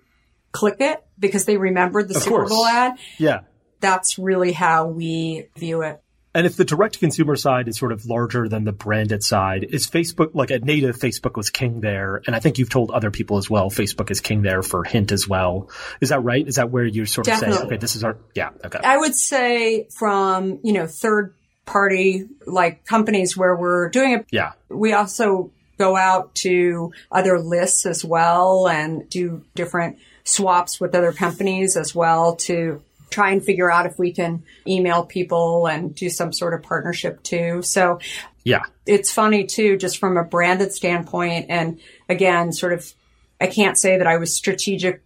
click 0.56 0.76
it 0.80 1.04
because 1.18 1.44
they 1.44 1.56
remembered 1.56 2.08
the 2.08 2.16
Of 2.16 2.22
Super 2.22 2.36
course. 2.38 2.50
Bowl 2.50 2.66
ad? 2.66 2.94
Yeah. 3.18 3.40
That's 3.80 4.18
really 4.18 4.52
how 4.52 4.86
we 4.88 5.48
view 5.56 5.82
it. 5.82 6.00
And 6.34 6.46
if 6.46 6.56
the 6.56 6.66
direct 6.66 7.00
consumer 7.00 7.34
side 7.36 7.66
is 7.66 7.78
sort 7.78 7.92
of 7.92 8.04
larger 8.04 8.46
than 8.46 8.64
the 8.64 8.72
branded 8.72 9.22
side, 9.24 9.64
is 9.70 9.86
Facebook 9.86 10.30
like 10.34 10.50
at 10.50 10.62
native 10.64 10.96
Facebook 10.98 11.34
was 11.36 11.48
king 11.48 11.80
there? 11.80 12.20
And 12.26 12.36
I 12.36 12.40
think 12.40 12.58
you've 12.58 12.68
told 12.68 12.90
other 12.90 13.10
people 13.10 13.38
as 13.38 13.48
well, 13.48 13.70
Facebook 13.70 14.10
is 14.10 14.20
king 14.20 14.42
there 14.42 14.62
for 14.62 14.84
Hint 14.84 15.12
as 15.12 15.26
well. 15.26 15.70
Is 16.02 16.10
that 16.10 16.20
right? 16.20 16.46
Is 16.46 16.56
that 16.56 16.70
where 16.70 16.84
you're 16.84 17.06
sort 17.06 17.26
of 17.28 17.34
saying, 17.38 17.52
Definitely. 17.52 17.66
okay, 17.76 17.80
this 17.80 17.96
is 17.96 18.04
our, 18.04 18.18
yeah, 18.34 18.50
okay. 18.64 18.80
I 18.82 18.98
would 18.98 19.14
say 19.14 19.88
from, 19.96 20.58
you 20.62 20.74
know, 20.74 20.86
third 20.86 21.34
party 21.64 22.26
like 22.46 22.84
companies 22.84 23.34
where 23.36 23.56
we're 23.56 23.88
doing 23.88 24.12
it, 24.12 24.26
Yeah. 24.30 24.52
we 24.68 24.92
also 24.92 25.52
go 25.78 25.96
out 25.96 26.34
to 26.34 26.92
other 27.10 27.38
lists 27.40 27.86
as 27.86 28.04
well 28.04 28.68
and 28.68 29.08
do 29.08 29.42
different 29.54 29.96
swaps 30.26 30.80
with 30.80 30.94
other 30.94 31.12
companies 31.12 31.76
as 31.76 31.94
well 31.94 32.36
to 32.36 32.82
try 33.10 33.30
and 33.30 33.42
figure 33.44 33.70
out 33.70 33.86
if 33.86 33.98
we 33.98 34.12
can 34.12 34.42
email 34.66 35.04
people 35.04 35.66
and 35.66 35.94
do 35.94 36.10
some 36.10 36.32
sort 36.32 36.52
of 36.52 36.62
partnership 36.62 37.22
too. 37.22 37.62
So 37.62 38.00
Yeah. 38.44 38.62
it's 38.84 39.12
funny 39.12 39.44
too, 39.44 39.76
just 39.76 39.98
from 39.98 40.16
a 40.16 40.24
branded 40.24 40.72
standpoint. 40.72 41.46
And 41.48 41.78
again, 42.08 42.52
sort 42.52 42.72
of, 42.72 42.92
I 43.40 43.46
can't 43.46 43.78
say 43.78 43.98
that 43.98 44.06
I 44.08 44.16
was 44.16 44.34
strategic 44.34 45.02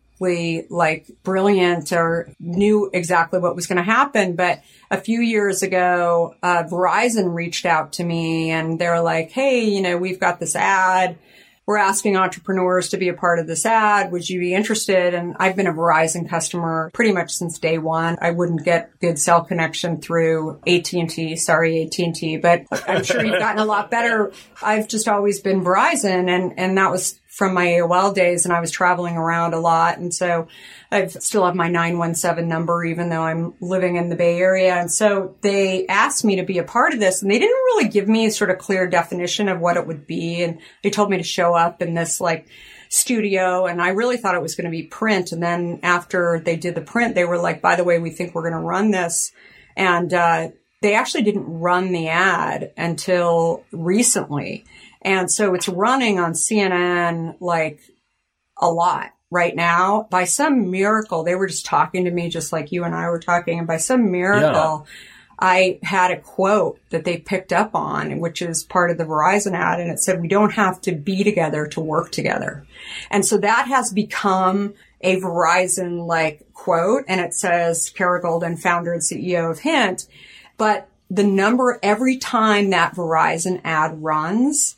like 0.68 1.06
brilliant 1.22 1.92
or 1.92 2.28
knew 2.38 2.90
exactly 2.92 3.38
what 3.40 3.56
was 3.56 3.66
going 3.66 3.78
to 3.78 3.82
happen. 3.82 4.36
But 4.36 4.60
a 4.90 4.98
few 5.00 5.22
years 5.22 5.62
ago, 5.62 6.34
uh, 6.42 6.64
Verizon 6.64 7.32
reached 7.34 7.64
out 7.64 7.94
to 7.94 8.04
me 8.04 8.50
and 8.50 8.78
they're 8.78 9.00
like, 9.00 9.30
Hey, 9.30 9.64
you 9.64 9.80
know, 9.80 9.96
we've 9.96 10.20
got 10.20 10.38
this 10.38 10.54
ad 10.54 11.16
we're 11.70 11.76
asking 11.76 12.16
entrepreneurs 12.16 12.88
to 12.88 12.96
be 12.96 13.08
a 13.10 13.14
part 13.14 13.38
of 13.38 13.46
this 13.46 13.64
ad. 13.64 14.10
Would 14.10 14.28
you 14.28 14.40
be 14.40 14.54
interested? 14.54 15.14
And 15.14 15.36
I've 15.38 15.54
been 15.54 15.68
a 15.68 15.72
Verizon 15.72 16.28
customer 16.28 16.90
pretty 16.92 17.12
much 17.12 17.30
since 17.30 17.60
day 17.60 17.78
one. 17.78 18.18
I 18.20 18.32
wouldn't 18.32 18.64
get 18.64 18.90
good 18.98 19.20
cell 19.20 19.44
connection 19.44 20.00
through 20.00 20.58
AT&T. 20.66 21.36
Sorry, 21.36 21.84
AT&T, 21.84 22.38
but 22.38 22.64
I'm 22.88 23.04
sure 23.04 23.24
you've 23.24 23.38
gotten 23.38 23.62
a 23.62 23.64
lot 23.64 23.88
better. 23.88 24.32
I've 24.60 24.88
just 24.88 25.06
always 25.06 25.38
been 25.38 25.62
Verizon 25.62 26.28
and, 26.28 26.58
and 26.58 26.76
that 26.76 26.90
was 26.90 27.20
from 27.40 27.54
my 27.54 27.68
AOL 27.68 28.14
days 28.14 28.44
and 28.44 28.52
I 28.52 28.60
was 28.60 28.70
traveling 28.70 29.16
around 29.16 29.54
a 29.54 29.58
lot. 29.58 29.96
And 29.96 30.12
so 30.14 30.46
I 30.92 31.06
still 31.06 31.46
have 31.46 31.54
my 31.54 31.68
917 31.68 32.46
number, 32.46 32.84
even 32.84 33.08
though 33.08 33.22
I'm 33.22 33.54
living 33.62 33.96
in 33.96 34.10
the 34.10 34.14
Bay 34.14 34.38
Area. 34.38 34.74
And 34.74 34.92
so 34.92 35.36
they 35.40 35.86
asked 35.86 36.22
me 36.22 36.36
to 36.36 36.42
be 36.42 36.58
a 36.58 36.64
part 36.64 36.92
of 36.92 37.00
this 37.00 37.22
and 37.22 37.30
they 37.30 37.38
didn't 37.38 37.54
really 37.54 37.88
give 37.88 38.06
me 38.08 38.26
a 38.26 38.30
sort 38.30 38.50
of 38.50 38.58
clear 38.58 38.86
definition 38.86 39.48
of 39.48 39.58
what 39.58 39.78
it 39.78 39.86
would 39.86 40.06
be. 40.06 40.42
And 40.42 40.58
they 40.82 40.90
told 40.90 41.08
me 41.08 41.16
to 41.16 41.22
show 41.22 41.54
up 41.54 41.80
in 41.80 41.94
this 41.94 42.20
like 42.20 42.46
studio 42.90 43.64
and 43.64 43.80
I 43.80 43.88
really 43.88 44.18
thought 44.18 44.34
it 44.34 44.42
was 44.42 44.54
going 44.54 44.66
to 44.66 44.70
be 44.70 44.82
print. 44.82 45.32
And 45.32 45.42
then 45.42 45.80
after 45.82 46.42
they 46.44 46.56
did 46.56 46.74
the 46.74 46.82
print, 46.82 47.14
they 47.14 47.24
were 47.24 47.38
like, 47.38 47.62
by 47.62 47.74
the 47.74 47.84
way, 47.84 47.98
we 47.98 48.10
think 48.10 48.34
we're 48.34 48.50
going 48.50 48.52
to 48.52 48.58
run 48.58 48.90
this. 48.90 49.32
And, 49.78 50.12
uh, 50.12 50.48
they 50.82 50.94
actually 50.94 51.24
didn't 51.24 51.44
run 51.44 51.92
the 51.92 52.08
ad 52.08 52.72
until 52.76 53.64
recently. 53.70 54.64
And 55.02 55.30
so 55.30 55.54
it's 55.54 55.68
running 55.68 56.18
on 56.18 56.32
CNN 56.32 57.36
like 57.40 57.80
a 58.60 58.70
lot 58.70 59.12
right 59.30 59.54
now. 59.54 60.06
By 60.10 60.24
some 60.24 60.70
miracle, 60.70 61.22
they 61.22 61.34
were 61.34 61.46
just 61.46 61.66
talking 61.66 62.04
to 62.04 62.10
me 62.10 62.28
just 62.28 62.52
like 62.52 62.72
you 62.72 62.84
and 62.84 62.94
I 62.94 63.08
were 63.08 63.20
talking. 63.20 63.58
And 63.58 63.66
by 63.66 63.78
some 63.78 64.10
miracle, 64.10 64.86
yeah. 64.86 64.92
I 65.38 65.78
had 65.82 66.10
a 66.10 66.20
quote 66.20 66.78
that 66.90 67.04
they 67.04 67.16
picked 67.16 67.52
up 67.52 67.74
on, 67.74 68.20
which 68.20 68.42
is 68.42 68.62
part 68.62 68.90
of 68.90 68.98
the 68.98 69.06
Verizon 69.06 69.54
ad. 69.54 69.80
And 69.80 69.90
it 69.90 69.98
said, 69.98 70.20
we 70.20 70.28
don't 70.28 70.52
have 70.52 70.82
to 70.82 70.92
be 70.92 71.24
together 71.24 71.66
to 71.68 71.80
work 71.80 72.12
together. 72.12 72.66
And 73.10 73.24
so 73.24 73.38
that 73.38 73.66
has 73.68 73.90
become 73.90 74.74
a 75.00 75.18
Verizon 75.18 76.06
like 76.06 76.52
quote. 76.52 77.04
And 77.08 77.22
it 77.22 77.32
says 77.32 77.88
Kara 77.88 78.22
Goldin, 78.22 78.60
founder 78.60 78.92
and 78.92 79.00
CEO 79.00 79.50
of 79.50 79.60
Hint. 79.60 80.06
But 80.58 80.88
the 81.08 81.24
number 81.24 81.78
every 81.82 82.18
time 82.18 82.68
that 82.70 82.94
Verizon 82.94 83.62
ad 83.64 84.02
runs, 84.02 84.76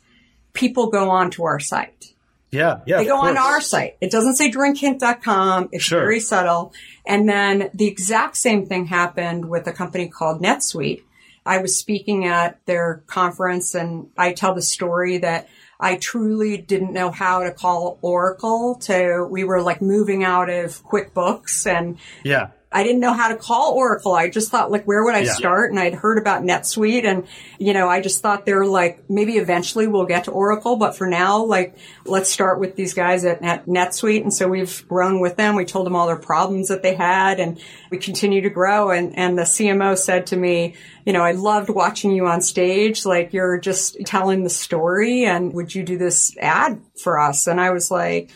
people 0.53 0.87
go 0.87 1.09
on 1.09 1.31
to 1.31 1.43
our 1.43 1.59
site. 1.59 2.13
Yeah, 2.51 2.81
yeah. 2.85 2.97
They 2.97 3.05
go 3.05 3.19
on 3.19 3.35
our 3.35 3.59
site. 3.59 3.97
It 3.99 4.11
doesn't 4.11 4.35
say 4.35 4.51
drinkhint.com. 4.51 5.69
It's 5.71 5.85
sure. 5.85 5.99
very 5.99 6.19
subtle. 6.19 6.71
And 7.05 7.27
then 7.27 7.71
the 7.73 7.87
exact 7.87 8.37
same 8.37 8.67
thing 8.67 8.85
happened 8.85 9.49
with 9.49 9.65
a 9.65 9.73
company 9.73 10.07
called 10.07 10.41
NetSuite. 10.41 11.01
I 11.45 11.57
was 11.57 11.77
speaking 11.77 12.25
at 12.25 12.63
their 12.65 13.03
conference 13.07 13.73
and 13.73 14.09
I 14.17 14.33
tell 14.33 14.53
the 14.53 14.61
story 14.61 15.17
that 15.17 15.49
I 15.79 15.97
truly 15.97 16.57
didn't 16.57 16.93
know 16.93 17.11
how 17.11 17.43
to 17.43 17.51
call 17.51 17.97
Oracle 18.01 18.75
to, 18.83 19.27
we 19.29 19.43
were 19.43 19.61
like 19.61 19.81
moving 19.81 20.23
out 20.23 20.49
of 20.49 20.83
QuickBooks 20.83 21.65
and 21.65 21.97
yeah. 22.23 22.51
I 22.73 22.83
didn't 22.83 23.01
know 23.01 23.13
how 23.13 23.29
to 23.29 23.35
call 23.35 23.73
Oracle. 23.73 24.13
I 24.13 24.29
just 24.29 24.49
thought 24.49 24.71
like, 24.71 24.85
where 24.85 25.03
would 25.03 25.13
I 25.13 25.19
yeah. 25.19 25.33
start? 25.33 25.69
And 25.69 25.79
I'd 25.79 25.93
heard 25.93 26.17
about 26.17 26.41
NetSuite 26.41 27.05
and, 27.05 27.27
you 27.59 27.73
know, 27.73 27.87
I 27.87 28.01
just 28.01 28.21
thought 28.21 28.45
they're 28.45 28.65
like, 28.65 29.09
maybe 29.09 29.33
eventually 29.33 29.85
we'll 29.87 30.05
get 30.05 30.23
to 30.25 30.31
Oracle, 30.31 30.75
but 30.75 30.95
for 30.95 31.05
now, 31.05 31.43
like, 31.43 31.77
let's 32.05 32.31
start 32.31 32.59
with 32.59 32.75
these 32.75 32.93
guys 32.93 33.25
at, 33.25 33.43
at 33.43 33.67
NetSuite. 33.67 34.23
And 34.23 34.33
so 34.33 34.47
we've 34.47 34.87
grown 34.87 35.21
with 35.21 35.37
them. 35.37 35.55
We 35.55 35.65
told 35.65 35.85
them 35.85 35.95
all 35.95 36.07
their 36.07 36.15
problems 36.15 36.69
that 36.69 36.81
they 36.81 36.95
had 36.95 37.39
and 37.39 37.61
we 37.91 37.99
continue 37.99 38.41
to 38.41 38.49
grow. 38.49 38.89
And, 38.89 39.17
and 39.17 39.37
the 39.37 39.43
CMO 39.43 39.95
said 39.95 40.27
to 40.27 40.35
me, 40.35 40.75
you 41.05 41.13
know, 41.13 41.21
I 41.21 41.33
loved 41.33 41.69
watching 41.69 42.11
you 42.11 42.25
on 42.25 42.41
stage. 42.41 43.05
Like 43.05 43.33
you're 43.33 43.59
just 43.59 43.97
telling 44.05 44.43
the 44.43 44.49
story 44.49 45.25
and 45.25 45.53
would 45.53 45.75
you 45.75 45.83
do 45.83 45.97
this 45.99 46.35
ad 46.37 46.81
for 47.03 47.19
us? 47.19 47.45
And 47.45 47.61
I 47.61 47.69
was 47.69 47.91
like, 47.91 48.31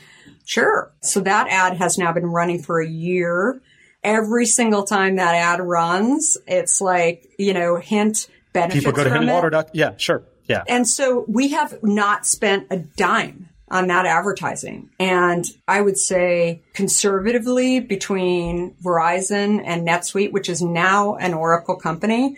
Sure. 0.48 0.94
So 1.02 1.20
that 1.20 1.50
ad 1.50 1.76
has 1.76 1.98
now 1.98 2.14
been 2.14 2.26
running 2.26 2.64
for 2.64 2.80
a 2.80 2.88
year 2.88 3.62
every 4.04 4.46
single 4.46 4.84
time 4.84 5.18
that 5.18 5.36
ad 5.36 5.62
runs, 5.62 6.38
it's 6.48 6.82
like, 6.82 7.28
you 7.38 7.54
know, 7.54 7.78
hint 7.78 8.28
benefits 8.54 8.86
People 8.86 8.92
go 8.94 9.04
to 9.04 9.10
hintwater. 9.10 9.70
Yeah, 9.74 9.96
sure. 9.98 10.24
Yeah. 10.48 10.64
And 10.68 10.88
so 10.88 11.26
we 11.28 11.50
have 11.50 11.84
not 11.84 12.26
spent 12.26 12.68
a 12.70 12.78
dime 12.78 13.50
on 13.70 13.88
that 13.88 14.06
advertising. 14.06 14.90
And 15.00 15.46
I 15.68 15.82
would 15.82 15.98
say 15.98 16.64
conservatively 16.74 17.82
between 17.82 18.76
Verizon 18.84 19.62
and 19.66 19.86
NetSuite, 19.86 20.32
which 20.32 20.48
is 20.48 20.62
now 20.62 21.16
an 21.16 21.34
Oracle 21.34 21.76
company, 21.76 22.38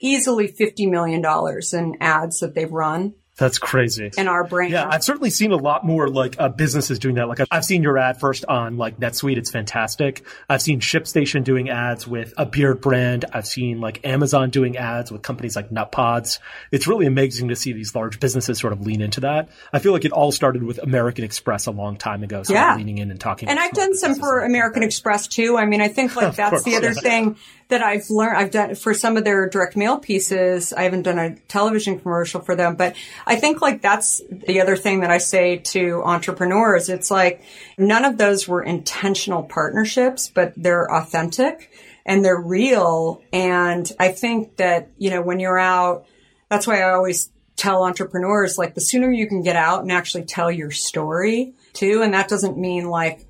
easily 0.00 0.46
$50 0.48 0.88
million 0.88 1.24
in 1.72 1.96
ads 2.00 2.40
that 2.40 2.54
they've 2.54 2.70
run. 2.70 3.14
That's 3.38 3.58
crazy. 3.58 4.10
In 4.18 4.26
our 4.26 4.44
brain. 4.44 4.72
Yeah, 4.72 4.88
I've 4.90 5.04
certainly 5.04 5.30
seen 5.30 5.52
a 5.52 5.56
lot 5.56 5.86
more 5.86 6.08
like 6.08 6.34
uh, 6.40 6.48
businesses 6.48 6.98
doing 6.98 7.14
that. 7.14 7.28
Like 7.28 7.38
I've 7.50 7.64
seen 7.64 7.84
your 7.84 7.96
ad 7.96 8.18
first 8.18 8.44
on 8.46 8.76
like 8.76 8.98
NetSuite. 8.98 9.36
It's 9.36 9.50
fantastic. 9.50 10.26
I've 10.48 10.60
seen 10.60 10.80
ShipStation 10.80 11.44
doing 11.44 11.70
ads 11.70 12.06
with 12.06 12.34
a 12.36 12.44
beard 12.44 12.80
brand. 12.80 13.26
I've 13.32 13.46
seen 13.46 13.80
like 13.80 14.04
Amazon 14.04 14.50
doing 14.50 14.76
ads 14.76 15.12
with 15.12 15.22
companies 15.22 15.54
like 15.54 15.70
Nutpods. 15.70 16.40
It's 16.72 16.88
really 16.88 17.06
amazing 17.06 17.48
to 17.48 17.56
see 17.56 17.72
these 17.72 17.94
large 17.94 18.18
businesses 18.18 18.58
sort 18.58 18.72
of 18.72 18.84
lean 18.84 19.00
into 19.00 19.20
that. 19.20 19.50
I 19.72 19.78
feel 19.78 19.92
like 19.92 20.04
it 20.04 20.12
all 20.12 20.32
started 20.32 20.64
with 20.64 20.78
American 20.78 21.24
Express 21.24 21.66
a 21.66 21.70
long 21.70 21.96
time 21.96 22.24
ago. 22.24 22.42
So 22.42 22.54
yeah. 22.54 22.74
leaning 22.74 22.98
in 22.98 23.12
and 23.12 23.20
talking. 23.20 23.48
And 23.48 23.58
I've 23.58 23.72
done 23.72 23.94
some 23.96 24.16
for 24.16 24.44
American 24.44 24.82
Express 24.82 25.28
too. 25.28 25.56
I 25.56 25.64
mean, 25.64 25.80
I 25.80 25.88
think 25.88 26.16
like 26.16 26.34
that's 26.36 26.64
the 26.64 26.74
other 26.74 26.88
yeah. 26.88 27.00
thing 27.00 27.36
that 27.68 27.82
I've 27.82 28.08
learned. 28.08 28.36
I've 28.36 28.50
done 28.50 28.74
for 28.74 28.94
some 28.94 29.16
of 29.16 29.24
their 29.24 29.48
direct 29.48 29.76
mail 29.76 29.98
pieces. 29.98 30.72
I 30.72 30.82
haven't 30.82 31.02
done 31.02 31.18
a 31.18 31.36
television 31.48 32.00
commercial 32.00 32.40
for 32.40 32.56
them, 32.56 32.76
but 32.76 32.96
I 33.26 33.36
think 33.36 33.60
like 33.60 33.82
that's 33.82 34.22
the 34.30 34.60
other 34.60 34.76
thing 34.76 35.00
that 35.00 35.10
I 35.10 35.18
say 35.18 35.58
to 35.58 36.02
entrepreneurs. 36.04 36.88
It's 36.88 37.10
like 37.10 37.42
none 37.76 38.04
of 38.04 38.16
those 38.16 38.48
were 38.48 38.62
intentional 38.62 39.42
partnerships, 39.42 40.28
but 40.28 40.54
they're 40.56 40.90
authentic 40.90 41.70
and 42.06 42.24
they're 42.24 42.40
real. 42.40 43.22
And 43.32 43.90
I 44.00 44.12
think 44.12 44.56
that, 44.56 44.90
you 44.96 45.10
know, 45.10 45.20
when 45.20 45.38
you're 45.38 45.58
out, 45.58 46.06
that's 46.48 46.66
why 46.66 46.80
I 46.80 46.94
always 46.94 47.30
tell 47.56 47.84
entrepreneurs 47.84 48.56
like 48.56 48.74
the 48.74 48.80
sooner 48.80 49.10
you 49.10 49.28
can 49.28 49.42
get 49.42 49.56
out 49.56 49.82
and 49.82 49.92
actually 49.92 50.24
tell 50.24 50.50
your 50.50 50.70
story 50.70 51.54
too. 51.74 52.02
And 52.02 52.14
that 52.14 52.28
doesn't 52.28 52.56
mean 52.56 52.88
like 52.88 53.26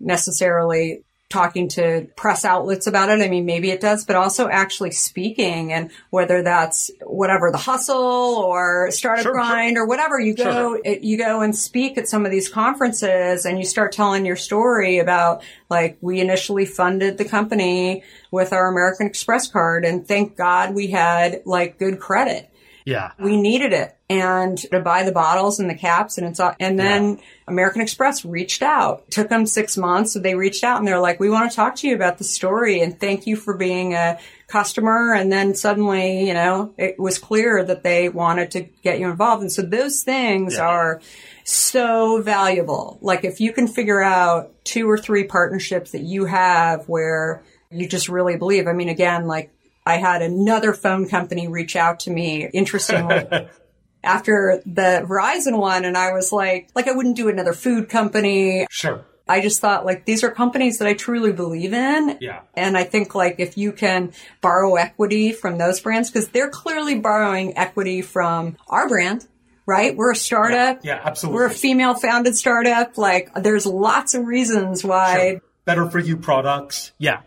necessarily 0.00 1.04
talking 1.32 1.68
to 1.68 2.06
press 2.14 2.44
outlets 2.44 2.86
about 2.86 3.08
it. 3.08 3.22
I 3.22 3.28
mean, 3.28 3.46
maybe 3.46 3.70
it 3.70 3.80
does, 3.80 4.04
but 4.04 4.16
also 4.16 4.48
actually 4.48 4.90
speaking 4.90 5.72
and 5.72 5.90
whether 6.10 6.42
that's 6.42 6.90
whatever 7.00 7.50
the 7.50 7.58
hustle 7.58 7.96
or 7.96 8.90
startup 8.90 9.22
sure, 9.22 9.32
grind 9.32 9.76
sure. 9.76 9.84
or 9.84 9.86
whatever 9.88 10.20
you 10.20 10.34
go, 10.34 10.76
sure. 10.76 10.80
it, 10.84 11.02
you 11.02 11.16
go 11.16 11.40
and 11.40 11.56
speak 11.56 11.96
at 11.96 12.06
some 12.06 12.26
of 12.26 12.30
these 12.30 12.48
conferences 12.48 13.46
and 13.46 13.58
you 13.58 13.64
start 13.64 13.92
telling 13.92 14.26
your 14.26 14.36
story 14.36 14.98
about 14.98 15.42
like 15.70 15.96
we 16.02 16.20
initially 16.20 16.66
funded 16.66 17.16
the 17.16 17.24
company 17.24 18.04
with 18.30 18.52
our 18.52 18.68
American 18.68 19.06
Express 19.06 19.48
card 19.48 19.84
and 19.84 20.06
thank 20.06 20.36
God 20.36 20.74
we 20.74 20.88
had 20.88 21.42
like 21.46 21.78
good 21.78 21.98
credit. 21.98 22.51
Yeah. 22.84 23.12
We 23.18 23.40
needed 23.40 23.72
it 23.72 23.96
and 24.10 24.58
to 24.58 24.80
buy 24.80 25.04
the 25.04 25.12
bottles 25.12 25.60
and 25.60 25.70
the 25.70 25.74
caps 25.74 26.18
and 26.18 26.26
it's 26.26 26.40
all, 26.40 26.54
and 26.58 26.78
then 26.78 27.16
yeah. 27.16 27.22
American 27.48 27.80
Express 27.80 28.24
reached 28.24 28.62
out. 28.62 29.10
Took 29.10 29.28
them 29.28 29.46
six 29.46 29.76
months. 29.76 30.12
So 30.12 30.18
they 30.18 30.34
reached 30.34 30.64
out 30.64 30.78
and 30.78 30.86
they're 30.86 31.00
like, 31.00 31.20
we 31.20 31.30
want 31.30 31.50
to 31.50 31.54
talk 31.54 31.76
to 31.76 31.88
you 31.88 31.94
about 31.94 32.18
the 32.18 32.24
story 32.24 32.80
and 32.80 32.98
thank 32.98 33.26
you 33.26 33.36
for 33.36 33.56
being 33.56 33.94
a 33.94 34.18
customer. 34.48 35.14
And 35.14 35.32
then 35.32 35.54
suddenly, 35.54 36.26
you 36.26 36.34
know, 36.34 36.74
it 36.76 36.98
was 36.98 37.18
clear 37.18 37.64
that 37.64 37.82
they 37.82 38.08
wanted 38.08 38.50
to 38.52 38.62
get 38.82 38.98
you 38.98 39.08
involved. 39.08 39.42
And 39.42 39.52
so 39.52 39.62
those 39.62 40.02
things 40.02 40.56
yeah. 40.56 40.66
are 40.66 41.00
so 41.44 42.20
valuable. 42.20 42.98
Like 43.00 43.24
if 43.24 43.40
you 43.40 43.52
can 43.52 43.66
figure 43.66 44.02
out 44.02 44.52
two 44.64 44.88
or 44.88 44.98
three 44.98 45.24
partnerships 45.24 45.92
that 45.92 46.02
you 46.02 46.26
have 46.26 46.88
where 46.88 47.42
you 47.70 47.88
just 47.88 48.08
really 48.08 48.36
believe. 48.36 48.66
I 48.66 48.72
mean, 48.72 48.88
again, 48.88 49.26
like 49.26 49.50
I 49.84 49.96
had 49.96 50.22
another 50.22 50.72
phone 50.72 51.08
company 51.08 51.48
reach 51.48 51.74
out 51.76 52.00
to 52.00 52.10
me, 52.10 52.48
interestingly, 52.52 53.48
after 54.04 54.62
the 54.64 55.04
Verizon 55.08 55.58
one. 55.58 55.84
And 55.84 55.96
I 55.96 56.12
was 56.12 56.32
like, 56.32 56.70
like 56.74 56.88
I 56.88 56.92
wouldn't 56.92 57.16
do 57.16 57.28
another 57.28 57.52
food 57.52 57.88
company. 57.88 58.66
Sure. 58.70 59.04
I 59.28 59.40
just 59.40 59.60
thought 59.60 59.84
like 59.84 60.04
these 60.04 60.24
are 60.24 60.30
companies 60.30 60.78
that 60.78 60.88
I 60.88 60.94
truly 60.94 61.32
believe 61.32 61.72
in. 61.72 62.18
Yeah. 62.20 62.42
And 62.54 62.76
I 62.76 62.84
think 62.84 63.14
like 63.14 63.36
if 63.38 63.56
you 63.56 63.72
can 63.72 64.12
borrow 64.40 64.74
equity 64.74 65.32
from 65.32 65.58
those 65.58 65.80
brands, 65.80 66.10
because 66.10 66.28
they're 66.28 66.50
clearly 66.50 66.98
borrowing 66.98 67.56
equity 67.56 68.02
from 68.02 68.56
our 68.68 68.88
brand, 68.88 69.26
right? 69.64 69.96
We're 69.96 70.12
a 70.12 70.16
startup. 70.16 70.84
Yeah, 70.84 70.96
yeah 70.96 71.02
absolutely. 71.04 71.36
We're 71.36 71.46
a 71.46 71.50
female 71.50 71.94
founded 71.94 72.36
startup. 72.36 72.98
Like 72.98 73.32
there's 73.34 73.64
lots 73.64 74.14
of 74.14 74.26
reasons 74.26 74.84
why. 74.84 75.30
Sure. 75.30 75.40
Better 75.64 75.88
for 75.88 76.00
you 76.00 76.16
products. 76.16 76.92
Yeah 76.98 77.20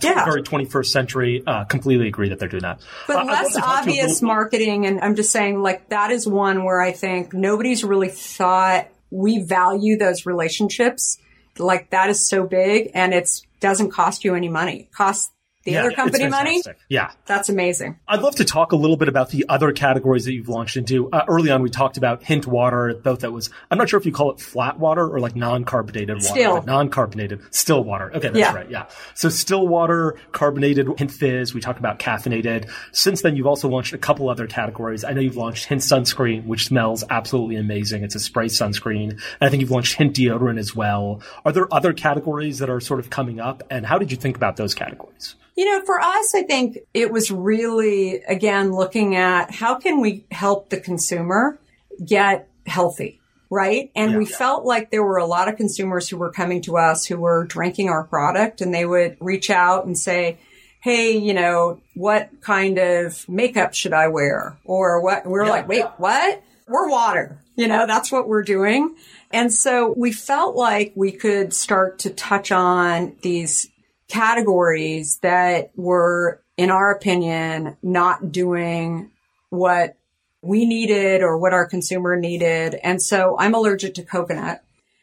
yeah. 0.00 0.24
very 0.24 0.42
21st 0.42 0.86
century. 0.86 1.42
Uh, 1.46 1.64
completely 1.64 2.08
agree 2.08 2.28
that 2.28 2.38
they're 2.38 2.48
doing 2.48 2.62
that. 2.62 2.80
But 3.06 3.16
uh, 3.16 3.24
less 3.24 3.56
obvious 3.56 4.22
marketing, 4.22 4.86
and 4.86 5.00
I'm 5.00 5.14
just 5.14 5.32
saying, 5.32 5.62
like 5.62 5.88
that 5.88 6.10
is 6.10 6.26
one 6.26 6.64
where 6.64 6.80
I 6.80 6.92
think 6.92 7.32
nobody's 7.32 7.84
really 7.84 8.08
thought 8.08 8.88
we 9.10 9.42
value 9.42 9.98
those 9.98 10.26
relationships. 10.26 11.18
like 11.58 11.90
that 11.90 12.08
is 12.10 12.28
so 12.28 12.46
big 12.46 12.90
and 12.94 13.12
it's 13.12 13.44
doesn't 13.60 13.90
cost 13.90 14.24
you 14.24 14.34
any 14.34 14.48
money. 14.48 14.80
It 14.80 14.92
costs 14.92 15.30
the 15.64 15.72
Yeah, 15.72 15.80
other 15.80 15.92
company 15.92 16.26
money. 16.28 16.62
Yeah. 16.88 17.10
That's 17.26 17.48
amazing. 17.50 17.98
I'd 18.08 18.22
love 18.22 18.36
to 18.36 18.44
talk 18.44 18.72
a 18.72 18.76
little 18.76 18.96
bit 18.96 19.08
about 19.08 19.28
the 19.30 19.44
other 19.48 19.72
categories 19.72 20.24
that 20.24 20.32
you've 20.32 20.48
launched 20.48 20.76
into. 20.78 21.10
Uh, 21.10 21.24
early 21.28 21.50
on, 21.50 21.60
we 21.62 21.68
talked 21.68 21.98
about 21.98 22.22
hint 22.22 22.46
water, 22.46 22.94
both 23.02 23.20
that 23.20 23.32
was, 23.32 23.50
I'm 23.70 23.76
not 23.76 23.88
sure 23.88 24.00
if 24.00 24.06
you 24.06 24.12
call 24.12 24.30
it 24.30 24.40
flat 24.40 24.78
water 24.78 25.06
or 25.06 25.20
like 25.20 25.36
non-carbonated 25.36 26.16
water. 26.16 26.28
Still. 26.28 26.62
Non-carbonated, 26.62 27.40
still 27.54 27.84
water. 27.84 28.10
Okay, 28.14 28.28
that's 28.28 28.38
Yeah. 28.38 28.54
right. 28.54 28.70
Yeah. 28.70 28.86
So 29.14 29.28
still 29.28 29.68
water, 29.68 30.16
carbonated, 30.32 30.88
hint 30.98 31.10
fizz. 31.10 31.52
We 31.52 31.60
talked 31.60 31.78
about 31.78 31.98
caffeinated. 31.98 32.70
Since 32.92 33.20
then, 33.22 33.36
you've 33.36 33.46
also 33.46 33.68
launched 33.68 33.92
a 33.92 33.98
couple 33.98 34.30
other 34.30 34.46
categories. 34.46 35.04
I 35.04 35.12
know 35.12 35.20
you've 35.20 35.36
launched 35.36 35.66
hint 35.66 35.82
sunscreen, 35.82 36.46
which 36.46 36.66
smells 36.66 37.04
absolutely 37.10 37.56
amazing. 37.56 38.02
It's 38.02 38.14
a 38.14 38.20
spray 38.20 38.46
sunscreen. 38.46 39.10
And 39.10 39.20
I 39.42 39.50
think 39.50 39.60
you've 39.60 39.70
launched 39.70 39.96
hint 39.96 40.16
deodorant 40.16 40.58
as 40.58 40.74
well. 40.74 41.20
Are 41.44 41.52
there 41.52 41.72
other 41.72 41.92
categories 41.92 42.58
that 42.60 42.70
are 42.70 42.80
sort 42.80 43.00
of 43.00 43.10
coming 43.10 43.40
up? 43.40 43.62
And 43.70 43.84
how 43.84 43.98
did 43.98 44.10
you 44.10 44.16
think 44.16 44.36
about 44.36 44.56
those 44.56 44.74
categories? 44.74 45.34
You 45.56 45.64
know, 45.66 45.84
for 45.84 46.00
us, 46.00 46.34
I 46.34 46.42
think 46.42 46.78
it 46.94 47.10
was 47.12 47.30
really, 47.30 48.22
again, 48.22 48.72
looking 48.72 49.16
at 49.16 49.50
how 49.50 49.74
can 49.76 50.00
we 50.00 50.24
help 50.30 50.70
the 50.70 50.80
consumer 50.80 51.58
get 52.04 52.48
healthy, 52.66 53.20
right? 53.50 53.90
And 53.94 54.12
Yeah. 54.12 54.18
we 54.18 54.24
felt 54.26 54.64
like 54.64 54.90
there 54.90 55.02
were 55.02 55.18
a 55.18 55.26
lot 55.26 55.48
of 55.48 55.56
consumers 55.56 56.08
who 56.08 56.16
were 56.16 56.30
coming 56.32 56.62
to 56.62 56.76
us 56.78 57.04
who 57.06 57.16
were 57.18 57.44
drinking 57.44 57.88
our 57.88 58.04
product 58.04 58.60
and 58.60 58.72
they 58.72 58.86
would 58.86 59.16
reach 59.20 59.50
out 59.50 59.84
and 59.86 59.98
say, 59.98 60.38
Hey, 60.82 61.18
you 61.18 61.34
know, 61.34 61.78
what 61.94 62.30
kind 62.40 62.78
of 62.78 63.28
makeup 63.28 63.74
should 63.74 63.92
I 63.92 64.08
wear? 64.08 64.56
Or 64.64 65.02
what? 65.02 65.26
We're 65.26 65.44
Yeah. 65.44 65.50
like, 65.50 65.68
wait, 65.68 65.84
what? 65.98 66.42
We're 66.66 66.88
water. 66.88 67.42
You 67.54 67.68
know, 67.68 67.86
that's 67.86 68.10
what 68.10 68.26
we're 68.28 68.42
doing. 68.44 68.94
And 69.30 69.52
so 69.52 69.92
we 69.94 70.10
felt 70.10 70.56
like 70.56 70.92
we 70.94 71.12
could 71.12 71.52
start 71.52 71.98
to 71.98 72.10
touch 72.10 72.50
on 72.50 73.16
these 73.20 73.68
categories 74.10 75.18
that 75.22 75.70
were, 75.76 76.42
in 76.56 76.70
our 76.70 76.90
opinion, 76.90 77.76
not 77.82 78.32
doing 78.32 79.10
what 79.50 79.96
we 80.42 80.64
needed 80.66 81.22
or 81.22 81.38
what 81.38 81.52
our 81.52 81.66
consumer 81.66 82.16
needed. 82.16 82.74
And 82.82 83.00
so 83.02 83.36
I'm 83.38 83.54
allergic 83.54 83.94
to 83.94 84.02
coconut. 84.02 84.62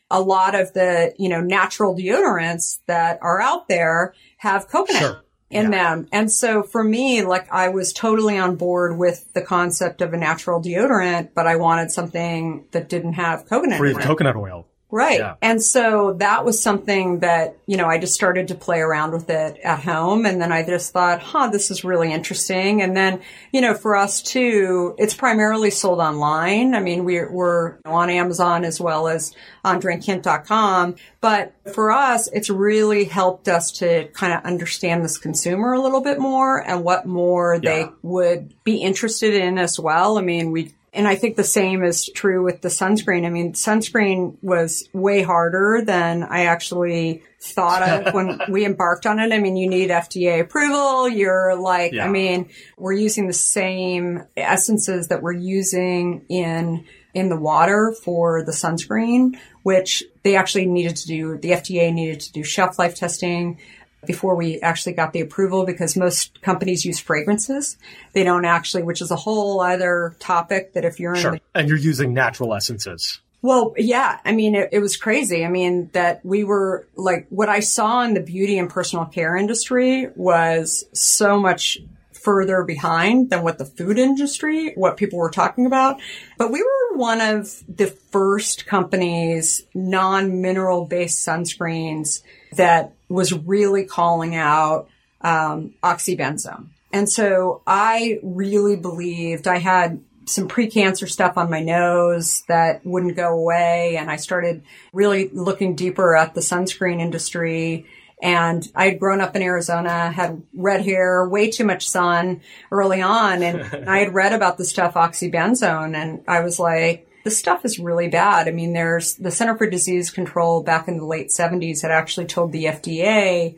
A 0.09 0.21
lot 0.21 0.55
of 0.55 0.73
the, 0.73 1.13
you 1.17 1.29
know, 1.29 1.41
natural 1.41 1.95
deodorants 1.95 2.79
that 2.87 3.19
are 3.21 3.41
out 3.41 3.67
there 3.67 4.13
have 4.37 4.67
coconut 4.69 5.01
Sure. 5.01 5.21
in 5.49 5.65
Yeah. 5.65 5.77
them. 5.95 6.07
And 6.11 6.31
so 6.31 6.63
for 6.63 6.83
me, 6.83 7.21
like 7.23 7.51
I 7.51 7.69
was 7.69 7.91
totally 7.93 8.37
on 8.37 8.55
board 8.55 8.97
with 8.97 9.31
the 9.33 9.41
concept 9.41 10.01
of 10.01 10.13
a 10.13 10.17
natural 10.17 10.61
deodorant, 10.61 11.29
but 11.35 11.45
I 11.45 11.57
wanted 11.57 11.91
something 11.91 12.65
that 12.71 12.87
didn't 12.89 13.13
have 13.13 13.45
coconut 13.47 13.77
Free 13.79 13.89
in 13.91 13.97
of 13.97 14.01
it. 14.01 14.05
coconut 14.05 14.35
oil. 14.37 14.65
Right. 14.89 15.19
Yeah. 15.19 15.35
And 15.41 15.61
so 15.61 16.13
that 16.19 16.45
was 16.45 16.61
something 16.61 17.19
that, 17.19 17.57
you 17.65 17.75
know, 17.75 17.87
I 17.87 17.97
just 17.97 18.13
started 18.13 18.47
to 18.49 18.55
play 18.55 18.79
around 18.79 19.11
with 19.11 19.29
it 19.29 19.57
at 19.61 19.81
home. 19.81 20.25
And 20.25 20.41
then 20.41 20.53
I 20.53 20.63
just 20.65 20.93
thought, 20.93 21.21
huh, 21.21 21.49
this 21.49 21.71
is 21.71 21.83
really 21.83 22.13
interesting. 22.13 22.81
And 22.81 22.95
then, 22.95 23.19
you 23.51 23.59
know, 23.59 23.73
for 23.73 23.97
us 23.97 24.21
too, 24.21 24.95
it's 24.97 25.13
primarily 25.13 25.71
sold 25.71 25.99
online. 25.99 26.73
I 26.73 26.79
mean, 26.79 27.03
we're, 27.03 27.29
we're 27.29 27.79
on 27.83 28.09
Amazon 28.09 28.63
as 28.63 28.79
well 28.79 29.09
as 29.09 29.35
on 29.65 29.81
drinkhint.com. 29.81 30.95
But 31.19 31.53
for 31.73 31.91
us, 31.91 32.29
it's 32.31 32.49
really 32.49 33.03
helped 33.03 33.49
us 33.49 33.71
to 33.79 34.07
kind 34.13 34.31
of 34.31 34.45
understand 34.45 35.03
this 35.03 35.17
consumer 35.17 35.73
a 35.73 35.81
little 35.81 36.01
bit 36.01 36.17
more 36.17 36.65
and 36.65 36.85
what 36.85 37.05
more 37.05 37.59
they 37.59 37.87
would 38.03 38.53
be 38.63 38.77
interested 38.77 39.33
in 39.33 39.57
as 39.57 39.77
well. 39.77 40.17
I 40.17 40.21
mean, 40.21 40.51
we 40.51 40.73
and 40.97 41.07
I 41.07 41.15
think 41.15 41.35
the 41.35 41.43
same 41.43 41.83
is 41.83 42.09
true 42.13 42.43
with 42.43 42.61
the 42.61 42.69
sunscreen. 42.69 43.23
I 43.23 43.29
mean, 43.29 43.53
sunscreen 43.53 44.35
was 44.41 44.89
way 44.93 45.21
harder 45.21 45.83
than 45.85 46.23
I 46.23 46.45
actually 46.45 47.21
thought 47.39 47.83
of 47.83 48.13
when 48.15 48.41
we 48.49 48.65
embarked 48.65 49.05
on 49.05 49.19
it. 49.19 49.31
I 49.31 49.37
mean, 49.37 49.55
you 49.55 49.69
need 49.69 49.91
FDA 49.91 50.41
approval. 50.41 51.07
You're 51.07 51.55
like, 51.55 51.93
Yeah. 51.93 52.05
I 52.05 52.09
mean, 52.09 52.49
we're 52.77 52.93
using 52.93 53.27
the 53.27 53.33
same 53.33 54.23
essences 54.35 55.09
that 55.09 55.21
we're 55.21 55.33
using 55.33 56.25
in 56.29 56.85
in 57.13 57.29
the 57.29 57.39
water 57.39 57.95
for 58.03 58.43
the 58.43 58.51
sunscreen, 58.51 59.39
which 59.63 60.03
they 60.23 60.35
actually 60.35 60.65
needed 60.65 60.95
to 60.97 61.07
do. 61.07 61.37
The 61.37 61.51
FDA 61.51 61.93
needed 61.93 62.19
to 62.21 62.31
do 62.31 62.43
shelf 62.43 62.77
life 62.79 62.95
testing 62.95 63.59
before 64.05 64.35
we 64.35 64.59
actually 64.61 64.93
got 64.93 65.11
the 65.13 65.21
approval 65.21 65.65
because 65.65 65.97
most 65.97 66.41
companies 66.41 66.85
use 66.85 66.99
fragrances. 66.99 67.77
They 68.13 68.23
don't 68.23 68.45
actually, 68.45 68.83
which 68.83 69.01
is 69.01 69.11
a 69.11 69.15
whole 69.15 69.59
other 69.59 70.15
topic 70.19 70.73
that 70.73 70.85
if 70.85 70.99
you're 70.99 71.15
in 71.15 71.21
Sure. 71.21 71.31
the 71.31 71.41
And 71.55 71.67
you're 71.67 71.77
using 71.77 72.13
natural 72.13 72.53
essences. 72.53 73.19
well, 73.41 73.73
yeah. 73.77 74.19
I 74.23 74.31
mean, 74.33 74.55
it, 74.55 74.69
it 74.71 74.79
was 74.79 74.97
crazy. 74.97 75.43
I 75.45 75.49
mean, 75.49 75.89
that 75.93 76.23
we 76.25 76.43
were 76.43 76.87
like, 76.95 77.27
what 77.29 77.49
I 77.49 77.59
saw 77.59 78.01
in 78.03 78.13
the 78.13 78.19
beauty 78.21 78.57
and 78.57 78.69
personal 78.69 79.05
care 79.05 79.35
industry 79.35 80.07
was 80.15 80.85
so 80.93 81.39
much 81.39 81.77
further 82.13 82.63
behind 82.63 83.29
than 83.29 83.41
what 83.41 83.57
the 83.57 83.63
food 83.65 83.97
industry, 83.97 84.73
what 84.75 84.97
people 84.97 85.17
were 85.19 85.29
talking 85.29 85.65
about. 85.65 85.99
But 86.37 86.51
we 86.51 86.61
were 86.61 86.97
one 86.97 87.21
of 87.21 87.63
the 87.73 87.87
first 87.87 88.65
companies, 88.65 89.65
non-mineral 89.73 90.85
based 90.85 91.25
sunscreens 91.25 92.21
that 92.53 92.93
was 93.09 93.33
really 93.33 93.85
calling 93.85 94.35
out, 94.35 94.89
um, 95.21 95.73
oxybenzone. 95.83 96.67
And 96.91 97.09
so 97.09 97.61
I 97.67 98.19
really 98.23 98.75
believed 98.75 99.47
I 99.47 99.57
had 99.57 100.01
some 100.25 100.47
pre-cancer 100.47 101.07
stuff 101.07 101.37
on 101.37 101.49
my 101.49 101.61
nose 101.61 102.43
that 102.47 102.85
wouldn't 102.85 103.15
go 103.15 103.29
away. 103.29 103.97
And 103.97 104.11
I 104.11 104.17
started 104.17 104.63
really 104.93 105.29
looking 105.29 105.75
deeper 105.75 106.15
at 106.15 106.33
the 106.33 106.41
sunscreen 106.41 106.99
industry. 106.99 107.85
And 108.21 108.67
I 108.75 108.89
had 108.89 108.99
grown 108.99 109.21
up 109.21 109.35
in 109.35 109.41
Arizona, 109.41 110.11
had 110.11 110.41
red 110.53 110.83
hair, 110.83 111.27
way 111.27 111.49
too 111.51 111.65
much 111.65 111.87
sun 111.87 112.41
early 112.71 113.01
on. 113.01 113.43
And 113.43 113.61
I 113.89 113.99
had 113.99 114.13
read 114.13 114.33
about 114.33 114.57
the 114.57 114.65
stuff 114.65 114.95
oxybenzone 114.95 115.95
and 115.95 116.23
I 116.27 116.41
was 116.41 116.59
like, 116.59 117.06
this 117.23 117.37
stuff 117.37 117.65
is 117.65 117.79
really 117.79 118.07
bad. 118.07 118.47
I 118.47 118.51
mean, 118.51 118.73
there's 118.73 119.15
the 119.15 119.31
Center 119.31 119.57
for 119.57 119.69
Disease 119.69 120.09
Control 120.09 120.63
back 120.63 120.87
in 120.87 120.97
the 120.97 121.05
late 121.05 121.29
70s 121.29 121.81
had 121.81 121.91
actually 121.91 122.27
told 122.27 122.51
the 122.51 122.65
FDA 122.65 123.57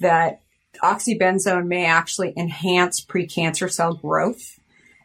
that 0.00 0.42
oxybenzone 0.82 1.66
may 1.66 1.86
actually 1.86 2.34
enhance 2.36 3.04
precancer 3.04 3.70
cell 3.70 3.94
growth 3.94 4.58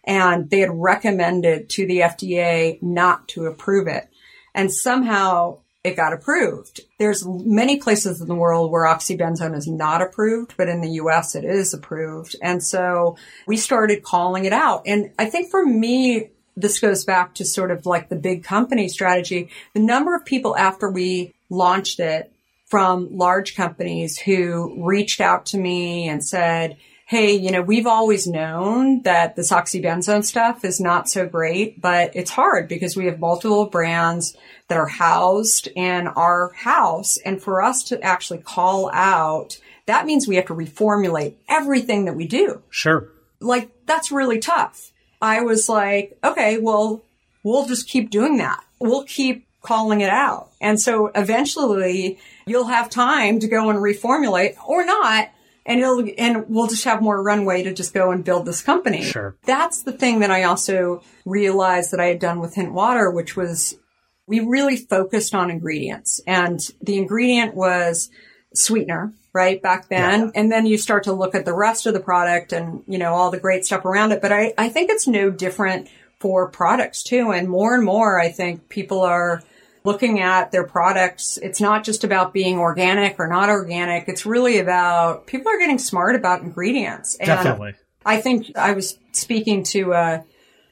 and 0.04 0.50
they 0.50 0.60
had 0.60 0.72
recommended 0.74 1.70
to 1.70 1.86
the 1.86 2.00
FDA 2.00 2.82
not 2.82 3.28
to 3.30 3.46
approve 3.46 3.88
it. 3.88 4.10
And 4.54 4.72
somehow 4.72 5.60
it 5.84 5.96
got 5.96 6.14
approved. 6.14 6.82
There's 7.00 7.26
many 7.26 7.78
places 7.78 8.22
in 8.22 8.28
the 8.28 8.36
world 8.36 8.72
where 8.72 8.86
oxybenzone 8.86 9.56
is 9.56 9.68
not 9.68 10.02
approved, 10.02 10.56
but 10.58 10.68
in 10.68 10.82
the 10.82 10.92
US 10.92 11.36
it 11.36 11.44
is 11.44 11.74
approved. 11.74 12.36
And 12.42 12.64
so 12.64 13.18
we 13.48 13.58
started 13.58 14.04
calling 14.04 14.46
it 14.46 14.54
out. 14.54 14.84
And 14.86 15.12
I 15.18 15.26
think 15.26 15.50
for 15.50 15.66
me, 15.66 16.30
this 16.56 16.80
goes 16.80 17.06
back 17.06 17.36
to 17.36 17.46
sort 17.46 17.72
of 17.72 17.86
like 17.86 18.10
the 18.10 18.16
big 18.16 18.44
company 18.44 18.88
strategy. 18.90 19.50
The 19.74 19.80
number 19.80 20.16
of 20.16 20.26
people 20.26 20.56
after 20.58 20.90
we 20.90 21.34
launched 21.50 22.00
it 22.00 22.32
from 22.68 23.18
large 23.18 23.56
companies 23.56 24.18
who 24.18 24.86
reached 24.86 25.20
out 25.20 25.48
to 25.48 25.58
me 25.58 26.08
and 26.08 26.24
said, 26.24 26.78
Hey, 27.06 27.34
you 27.34 27.52
know, 27.52 27.62
we've 27.62 27.88
always 27.88 28.26
known 28.26 29.02
that 29.02 29.36
this 29.36 29.52
oxybenzone 29.52 30.24
stuff 30.24 30.64
is 30.64 30.80
not 30.80 31.10
so 31.10 31.28
great, 31.28 31.82
but 31.82 32.16
it's 32.16 32.32
hard 32.32 32.70
because 32.70 32.96
we 32.96 33.08
have 33.08 33.20
multiple 33.20 33.66
brands 33.66 34.38
that 34.70 34.78
are 34.78 34.88
housed 34.88 35.68
in 35.76 36.08
our 36.08 36.54
house. 36.54 37.18
And 37.18 37.44
for 37.44 37.62
us 37.62 37.84
to 37.86 38.02
actually 38.02 38.40
call 38.40 38.90
out, 38.94 39.60
that 39.88 40.06
means 40.06 40.26
we 40.26 40.38
have 40.38 40.46
to 40.46 40.56
reformulate 40.56 41.36
everything 41.50 42.06
that 42.06 42.16
we 42.16 42.26
do. 42.28 42.62
Sure. 42.70 43.10
Like, 43.42 43.72
that's 43.86 44.14
really 44.14 44.40
tough. 44.40 44.91
I 45.22 45.42
was 45.42 45.70
like, 45.70 46.18
okay, 46.24 46.58
well, 46.58 47.04
we'll 47.44 47.68
just 47.68 47.88
keep 47.88 48.10
doing 48.10 48.38
that. 48.38 48.64
We'll 48.80 49.04
keep 49.04 49.46
calling 49.62 50.02
it 50.02 50.10
out. 50.10 50.52
And 50.60 50.80
so 50.80 51.12
eventually 51.14 52.18
you'll 52.48 52.68
have 52.68 52.90
time 52.90 53.40
to 53.40 53.48
go 53.48 53.70
and 53.70 53.80
reformulate 53.80 54.56
or 54.68 54.86
not. 54.86 55.30
And 55.64 55.80
it'll, 55.80 56.04
and 56.18 56.46
we'll 56.50 56.68
just 56.68 56.86
have 56.86 57.04
more 57.04 57.22
runway 57.22 57.62
to 57.64 57.74
just 57.74 57.94
go 57.94 58.12
and 58.12 58.26
build 58.26 58.48
this 58.48 58.64
company. 58.64 59.04
Sure. 59.04 59.36
That's 59.46 59.84
the 59.84 59.92
thing 59.92 60.22
that 60.22 60.32
I 60.32 60.44
also 60.44 61.04
realized 61.24 61.92
that 61.92 62.00
I 62.00 62.08
had 62.08 62.20
done 62.20 62.40
with 62.40 62.56
Hint 62.56 62.74
Water, 62.74 63.12
which 63.12 63.36
was 63.38 63.78
we 64.26 64.40
really 64.40 64.78
focused 64.78 65.36
on 65.36 65.52
ingredients 65.52 66.20
and 66.26 66.60
the 66.82 66.98
ingredient 66.98 67.54
was 67.54 68.10
sweetener, 68.56 69.14
right? 69.34 69.62
Back 69.62 69.88
then. 69.90 70.20
Yeah. 70.22 70.32
And 70.36 70.52
then 70.52 70.66
you 70.66 70.78
start 70.78 71.06
to 71.06 71.14
look 71.14 71.36
at 71.36 71.46
the 71.46 71.54
rest 71.54 71.86
of 71.86 71.94
the 71.94 72.00
product 72.00 72.54
and, 72.54 72.84
you 72.88 72.98
know, 72.98 73.14
all 73.14 73.32
the 73.32 73.40
great 73.40 73.66
stuff 73.66 73.86
around 73.86 74.12
it. 74.12 74.22
But 74.22 74.32
I, 74.32 74.54
I 74.58 74.70
think 74.70 74.90
it's 74.90 75.08
no 75.08 75.30
different 75.30 75.88
for 76.20 76.50
products 76.50 77.04
too. 77.04 77.32
And 77.32 77.50
more 77.50 77.74
and 77.74 77.84
more, 77.84 78.20
I 78.20 78.30
think 78.30 78.70
people 78.70 79.02
are 79.02 79.42
looking 79.84 80.20
at 80.20 80.52
their 80.52 80.66
products. 80.66 81.38
It's 81.38 81.60
not 81.60 81.84
just 81.84 82.04
about 82.04 82.34
being 82.34 82.60
organic 82.60 83.20
or 83.20 83.28
not 83.28 83.50
organic. 83.50 84.08
It's 84.08 84.26
really 84.26 84.60
about 84.60 85.26
people 85.26 85.52
are 85.52 85.58
getting 85.58 85.80
smart 85.80 86.16
about 86.16 86.42
ingredients. 86.42 87.16
And 87.16 87.28
Definitely. 87.28 87.74
I 88.06 88.22
think 88.22 88.56
I 88.56 88.74
was 88.74 88.98
speaking 89.12 89.64
to 89.64 89.94
a, 89.94 90.24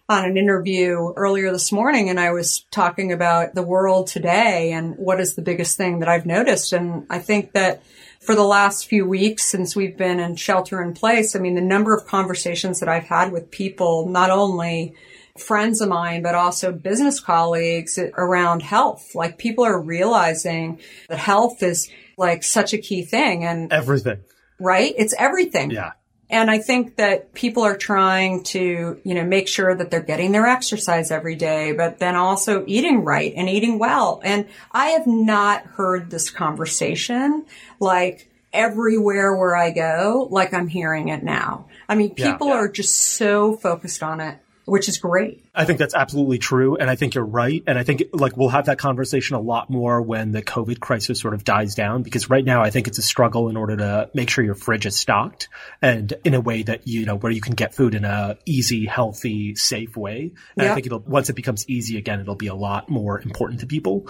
on 0.07 0.25
an 0.25 0.37
interview 0.37 1.13
earlier 1.15 1.51
this 1.51 1.71
morning 1.71 2.09
and 2.09 2.19
I 2.19 2.31
was 2.31 2.65
talking 2.71 3.11
about 3.11 3.53
the 3.53 3.61
world 3.63 4.07
today 4.07 4.71
and 4.71 4.95
what 4.97 5.19
is 5.19 5.35
the 5.35 5.43
biggest 5.43 5.77
thing 5.77 5.99
that 5.99 6.09
I've 6.09 6.25
noticed. 6.25 6.73
And 6.73 7.05
I 7.09 7.19
think 7.19 7.53
that 7.53 7.83
for 8.29 8.35
the 8.35 8.43
last 8.43 8.85
few 8.85 9.07
weeks 9.07 9.43
since 9.43 9.75
we've 9.75 9.97
been 9.97 10.19
in 10.19 10.35
shelter 10.35 10.83
in 10.83 10.93
place, 10.93 11.35
I 11.35 11.39
mean, 11.39 11.55
the 11.55 11.61
number 11.61 11.95
of 11.95 12.05
conversations 12.05 12.79
that 12.79 12.87
I've 12.87 13.05
had 13.05 13.31
with 13.31 13.49
people, 13.49 14.07
not 14.07 14.29
only 14.29 14.93
friends 15.35 15.81
of 15.81 15.89
mine, 15.89 16.21
but 16.21 16.35
also 16.35 16.71
business 16.71 17.19
colleagues 17.19 17.97
around 17.97 18.61
health. 18.61 19.15
Like 19.15 19.39
people 19.39 19.65
are 19.65 19.81
realizing 19.81 20.79
that 21.07 21.17
health 21.17 21.63
is 21.63 21.89
like 22.19 22.43
such 22.43 22.71
a 22.71 22.77
key 22.77 23.01
thing 23.01 23.45
and 23.45 23.73
everything, 23.73 24.19
right? 24.59 24.93
It's 24.95 25.15
everything. 25.17 25.71
Yeah. 25.71 25.93
And 26.29 26.51
I 26.51 26.59
think 26.59 26.97
that 26.97 27.33
people 27.33 27.63
are 27.63 27.75
trying 27.75 28.43
to, 28.45 28.99
you 29.03 29.13
know, 29.15 29.23
make 29.23 29.47
sure 29.47 29.73
that 29.73 29.89
they're 29.89 30.01
getting 30.01 30.31
their 30.31 30.45
exercise 30.45 31.09
every 31.09 31.35
day, 31.35 31.71
but 31.71 31.99
then 31.99 32.15
also 32.15 32.63
eating 32.67 33.03
right 33.03 33.33
and 33.35 33.49
eating 33.49 33.79
well. 33.79 34.21
And 34.23 34.45
I 34.71 34.89
have 34.89 35.07
not 35.07 35.63
heard 35.63 36.11
this 36.11 36.29
conversation 36.29 37.45
like 37.79 38.29
everywhere 38.53 39.35
where 39.35 39.55
I 39.55 39.71
go, 39.71 40.27
like 40.29 40.53
I'm 40.53 40.67
hearing 40.67 41.09
it 41.09 41.23
now. 41.23 41.67
I 41.87 41.95
mean, 41.95 42.13
people 42.13 42.47
yeah, 42.47 42.53
yeah. 42.53 42.59
are 42.59 42.67
just 42.67 42.95
so 42.95 43.55
focused 43.55 44.03
on 44.03 44.21
it 44.21 44.37
which 44.69 44.87
is 44.87 44.97
great. 44.97 45.43
I 45.53 45.65
think 45.65 45.79
that's 45.79 45.95
absolutely 45.95 46.37
true. 46.37 46.77
And 46.77 46.89
I 46.89 46.95
think 46.95 47.15
you're 47.15 47.25
right. 47.25 47.63
And 47.67 47.77
I 47.77 47.83
think 47.83 48.03
like 48.13 48.37
we'll 48.37 48.49
have 48.49 48.65
that 48.65 48.77
conversation 48.77 49.35
a 49.35 49.39
lot 49.39 49.69
more 49.69 50.01
when 50.01 50.31
the 50.31 50.41
COVID 50.41 50.79
crisis 50.79 51.19
sort 51.19 51.33
of 51.33 51.43
dies 51.43 51.75
down, 51.75 52.03
because 52.03 52.29
right 52.29 52.45
now 52.45 52.61
I 52.61 52.69
think 52.69 52.87
it's 52.87 52.97
a 52.97 53.03
struggle 53.03 53.49
in 53.49 53.57
order 53.57 53.77
to 53.77 54.09
make 54.13 54.29
sure 54.29 54.43
your 54.43 54.55
fridge 54.55 54.85
is 54.85 54.95
stocked 54.95 55.49
and 55.81 56.13
in 56.23 56.33
a 56.33 56.41
way 56.41 56.63
that, 56.63 56.87
you 56.87 57.05
know, 57.05 57.15
where 57.15 57.31
you 57.31 57.41
can 57.41 57.55
get 57.55 57.73
food 57.73 57.95
in 57.95 58.05
a 58.05 58.37
easy, 58.45 58.85
healthy, 58.85 59.55
safe 59.55 59.97
way. 59.97 60.31
And 60.57 60.67
I 60.67 60.73
think 60.73 60.85
it'll, 60.85 60.99
once 60.99 61.29
it 61.29 61.35
becomes 61.35 61.67
easy 61.69 61.97
again, 61.97 62.19
it'll 62.19 62.35
be 62.35 62.47
a 62.47 62.55
lot 62.55 62.89
more 62.89 63.19
important 63.19 63.61
to 63.61 63.65
people 63.67 64.07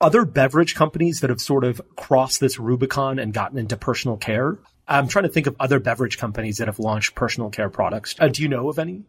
other 0.00 0.24
beverage 0.24 0.74
companies 0.74 1.20
that 1.20 1.30
have 1.30 1.40
sort 1.40 1.62
of 1.62 1.80
crossed 1.94 2.40
this 2.40 2.58
Rubicon 2.58 3.18
and 3.18 3.34
gotten 3.34 3.58
into 3.58 3.76
personal 3.76 4.16
care. 4.16 4.58
I'm 4.88 5.08
trying 5.08 5.24
to 5.24 5.28
think 5.28 5.46
of 5.46 5.56
other 5.60 5.78
beverage 5.78 6.18
companies 6.18 6.56
that 6.56 6.68
have 6.68 6.78
launched 6.78 7.14
personal 7.14 7.50
care 7.50 7.70
products. 7.70 8.16
Uh, 8.18 8.28
do 8.28 8.42
you 8.42 8.48
know 8.48 8.68
of 8.68 8.78
any? 8.78 9.04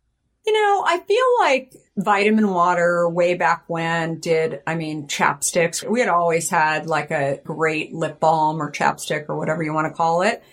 You 0.45 0.53
know, 0.53 0.83
I 0.87 0.99
feel 0.99 1.25
like 1.39 1.73
vitamin 1.97 2.49
water 2.49 3.07
way 3.07 3.35
back 3.35 3.63
when 3.67 4.19
did, 4.19 4.61
I 4.65 4.75
mean, 4.75 5.07
chapsticks. 5.07 5.87
We 5.87 5.99
had 5.99 6.09
always 6.09 6.49
had 6.49 6.87
like 6.87 7.11
a 7.11 7.39
great 7.43 7.93
lip 7.93 8.19
balm 8.19 8.61
or 8.61 8.71
chapstick 8.71 9.25
or 9.29 9.37
whatever 9.37 9.61
you 9.61 9.73
want 9.73 9.87
to 9.87 9.93
call 9.93 10.23
it. 10.23 10.43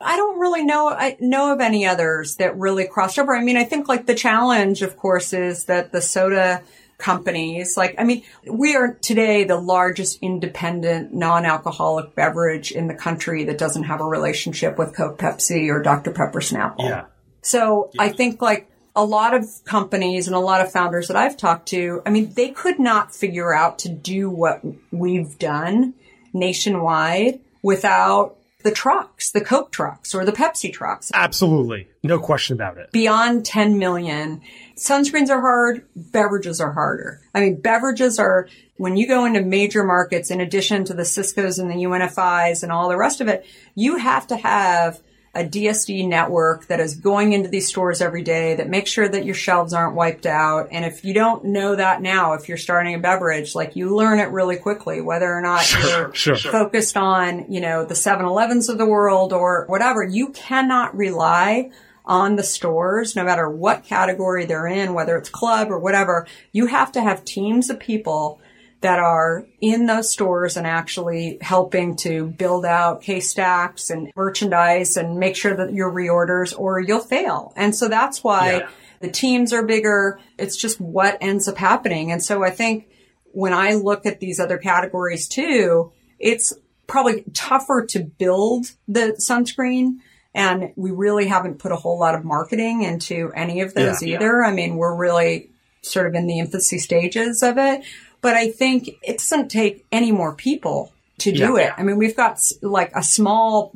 I 0.00 0.16
don't 0.16 0.38
really 0.38 0.64
know, 0.64 0.88
I 0.88 1.16
know 1.20 1.52
of 1.52 1.60
any 1.60 1.86
others 1.86 2.36
that 2.36 2.56
really 2.56 2.86
crossed 2.86 3.18
over. 3.18 3.34
I 3.34 3.44
mean, 3.44 3.56
I 3.56 3.64
think 3.64 3.86
like 3.86 4.06
the 4.06 4.14
challenge, 4.14 4.82
of 4.82 4.96
course, 4.96 5.32
is 5.32 5.66
that 5.66 5.92
the 5.92 6.00
soda 6.00 6.62
companies, 6.98 7.76
like, 7.76 7.96
I 7.98 8.04
mean, 8.04 8.22
we 8.50 8.76
are 8.76 8.94
today 8.94 9.44
the 9.44 9.60
largest 9.60 10.18
independent 10.22 11.12
non-alcoholic 11.12 12.14
beverage 12.14 12.72
in 12.72 12.86
the 12.86 12.94
country 12.94 13.44
that 13.44 13.58
doesn't 13.58 13.84
have 13.84 14.00
a 14.00 14.06
relationship 14.06 14.78
with 14.78 14.96
Coke, 14.96 15.18
Pepsi 15.18 15.68
or 15.68 15.82
Dr. 15.82 16.12
Pepper 16.12 16.40
Snapple. 16.40 16.88
Yeah. 16.88 17.04
So 17.42 17.90
yeah. 17.94 18.02
I 18.02 18.08
think 18.10 18.40
like 18.40 18.70
a 18.96 19.04
lot 19.04 19.34
of 19.34 19.46
companies 19.64 20.26
and 20.26 20.36
a 20.36 20.40
lot 20.40 20.60
of 20.60 20.70
founders 20.70 21.08
that 21.08 21.16
I've 21.16 21.36
talked 21.36 21.68
to, 21.68 22.02
I 22.06 22.10
mean, 22.10 22.32
they 22.34 22.50
could 22.50 22.78
not 22.78 23.14
figure 23.14 23.52
out 23.52 23.80
to 23.80 23.88
do 23.88 24.30
what 24.30 24.62
we've 24.92 25.38
done 25.38 25.94
nationwide 26.32 27.40
without 27.62 28.36
the 28.62 28.70
trucks, 28.70 29.30
the 29.30 29.42
Coke 29.42 29.70
trucks 29.70 30.14
or 30.14 30.24
the 30.24 30.32
Pepsi 30.32 30.72
trucks. 30.72 31.10
Absolutely. 31.12 31.88
No 32.02 32.18
question 32.18 32.54
about 32.54 32.78
it. 32.78 32.92
Beyond 32.92 33.44
10 33.44 33.78
million. 33.78 34.40
Sunscreens 34.76 35.28
are 35.28 35.40
hard. 35.40 35.86
Beverages 35.94 36.60
are 36.60 36.72
harder. 36.72 37.20
I 37.34 37.40
mean, 37.40 37.60
beverages 37.60 38.18
are, 38.18 38.48
when 38.76 38.96
you 38.96 39.06
go 39.06 39.26
into 39.26 39.42
major 39.42 39.84
markets, 39.84 40.30
in 40.30 40.40
addition 40.40 40.84
to 40.86 40.94
the 40.94 41.02
Sysco's 41.02 41.58
and 41.58 41.70
the 41.70 41.74
UNFIs 41.74 42.62
and 42.62 42.72
all 42.72 42.88
the 42.88 42.96
rest 42.96 43.20
of 43.20 43.28
it, 43.28 43.44
you 43.74 43.98
have 43.98 44.26
to 44.28 44.36
have 44.36 45.00
a 45.34 45.44
DSD 45.44 46.06
network 46.08 46.66
that 46.66 46.80
is 46.80 46.94
going 46.94 47.32
into 47.32 47.48
these 47.48 47.66
stores 47.66 48.00
every 48.00 48.22
day 48.22 48.54
that 48.54 48.68
makes 48.68 48.90
sure 48.90 49.08
that 49.08 49.24
your 49.24 49.34
shelves 49.34 49.72
aren't 49.72 49.96
wiped 49.96 50.26
out. 50.26 50.68
And 50.70 50.84
if 50.84 51.04
you 51.04 51.12
don't 51.12 51.46
know 51.46 51.74
that 51.74 52.00
now, 52.02 52.34
if 52.34 52.48
you're 52.48 52.56
starting 52.56 52.94
a 52.94 52.98
beverage, 52.98 53.54
like 53.54 53.76
you 53.76 53.96
learn 53.96 54.20
it 54.20 54.30
really 54.30 54.56
quickly, 54.56 55.00
whether 55.00 55.32
or 55.32 55.40
not 55.40 55.62
sure, 55.62 55.80
you're 55.90 56.14
sure. 56.14 56.36
focused 56.36 56.96
on, 56.96 57.50
you 57.50 57.60
know, 57.60 57.84
the 57.84 57.94
7-Elevens 57.94 58.68
of 58.68 58.78
the 58.78 58.86
world 58.86 59.32
or 59.32 59.64
whatever. 59.66 60.02
You 60.04 60.28
cannot 60.30 60.96
rely 60.96 61.70
on 62.06 62.36
the 62.36 62.42
stores, 62.42 63.16
no 63.16 63.24
matter 63.24 63.48
what 63.48 63.84
category 63.84 64.44
they're 64.44 64.66
in, 64.66 64.94
whether 64.94 65.16
it's 65.16 65.30
club 65.30 65.70
or 65.70 65.78
whatever. 65.78 66.26
You 66.52 66.66
have 66.66 66.92
to 66.92 67.00
have 67.00 67.24
teams 67.24 67.70
of 67.70 67.80
people 67.80 68.40
that 68.84 68.98
are 68.98 69.46
in 69.62 69.86
those 69.86 70.12
stores 70.12 70.58
and 70.58 70.66
actually 70.66 71.38
helping 71.40 71.96
to 71.96 72.26
build 72.26 72.66
out 72.66 73.00
case 73.00 73.30
stacks 73.30 73.88
and 73.88 74.12
merchandise 74.14 74.98
and 74.98 75.18
make 75.18 75.34
sure 75.36 75.56
that 75.56 75.72
your 75.72 75.90
reorders 75.90 76.52
or 76.54 76.78
you'll 76.78 77.00
fail. 77.00 77.54
And 77.56 77.74
so 77.74 77.88
that's 77.88 78.22
why 78.22 78.58
yeah. 78.58 78.68
the 79.00 79.10
teams 79.10 79.54
are 79.54 79.64
bigger. 79.64 80.20
It's 80.36 80.58
just 80.58 80.82
what 80.82 81.16
ends 81.22 81.48
up 81.48 81.56
happening. 81.56 82.12
And 82.12 82.22
so 82.22 82.44
I 82.44 82.50
think 82.50 82.90
when 83.32 83.54
I 83.54 83.72
look 83.72 84.04
at 84.04 84.20
these 84.20 84.38
other 84.38 84.58
categories 84.58 85.28
too, 85.28 85.90
it's 86.18 86.52
probably 86.86 87.24
tougher 87.32 87.86
to 87.86 88.00
build 88.00 88.66
the 88.86 89.16
sunscreen. 89.18 90.00
And 90.34 90.74
we 90.76 90.90
really 90.90 91.28
haven't 91.28 91.58
put 91.58 91.72
a 91.72 91.76
whole 91.76 91.98
lot 91.98 92.14
of 92.14 92.22
marketing 92.22 92.82
into 92.82 93.32
any 93.34 93.62
of 93.62 93.72
those 93.72 94.02
yeah, 94.02 94.16
either. 94.16 94.42
Yeah. 94.42 94.50
I 94.50 94.52
mean, 94.52 94.76
we're 94.76 94.94
really 94.94 95.52
sort 95.80 96.06
of 96.06 96.14
in 96.14 96.26
the 96.26 96.38
infancy 96.38 96.78
stages 96.78 97.42
of 97.42 97.56
it. 97.56 97.82
But 98.24 98.36
I 98.36 98.50
think 98.50 98.88
it 99.02 99.18
doesn't 99.18 99.50
take 99.50 99.84
any 99.92 100.10
more 100.10 100.34
people 100.34 100.90
to 101.18 101.30
do 101.30 101.58
yeah. 101.58 101.66
it. 101.66 101.72
I 101.76 101.82
mean, 101.82 101.98
we've 101.98 102.16
got 102.16 102.40
like 102.62 102.90
a 102.96 103.02
small 103.02 103.74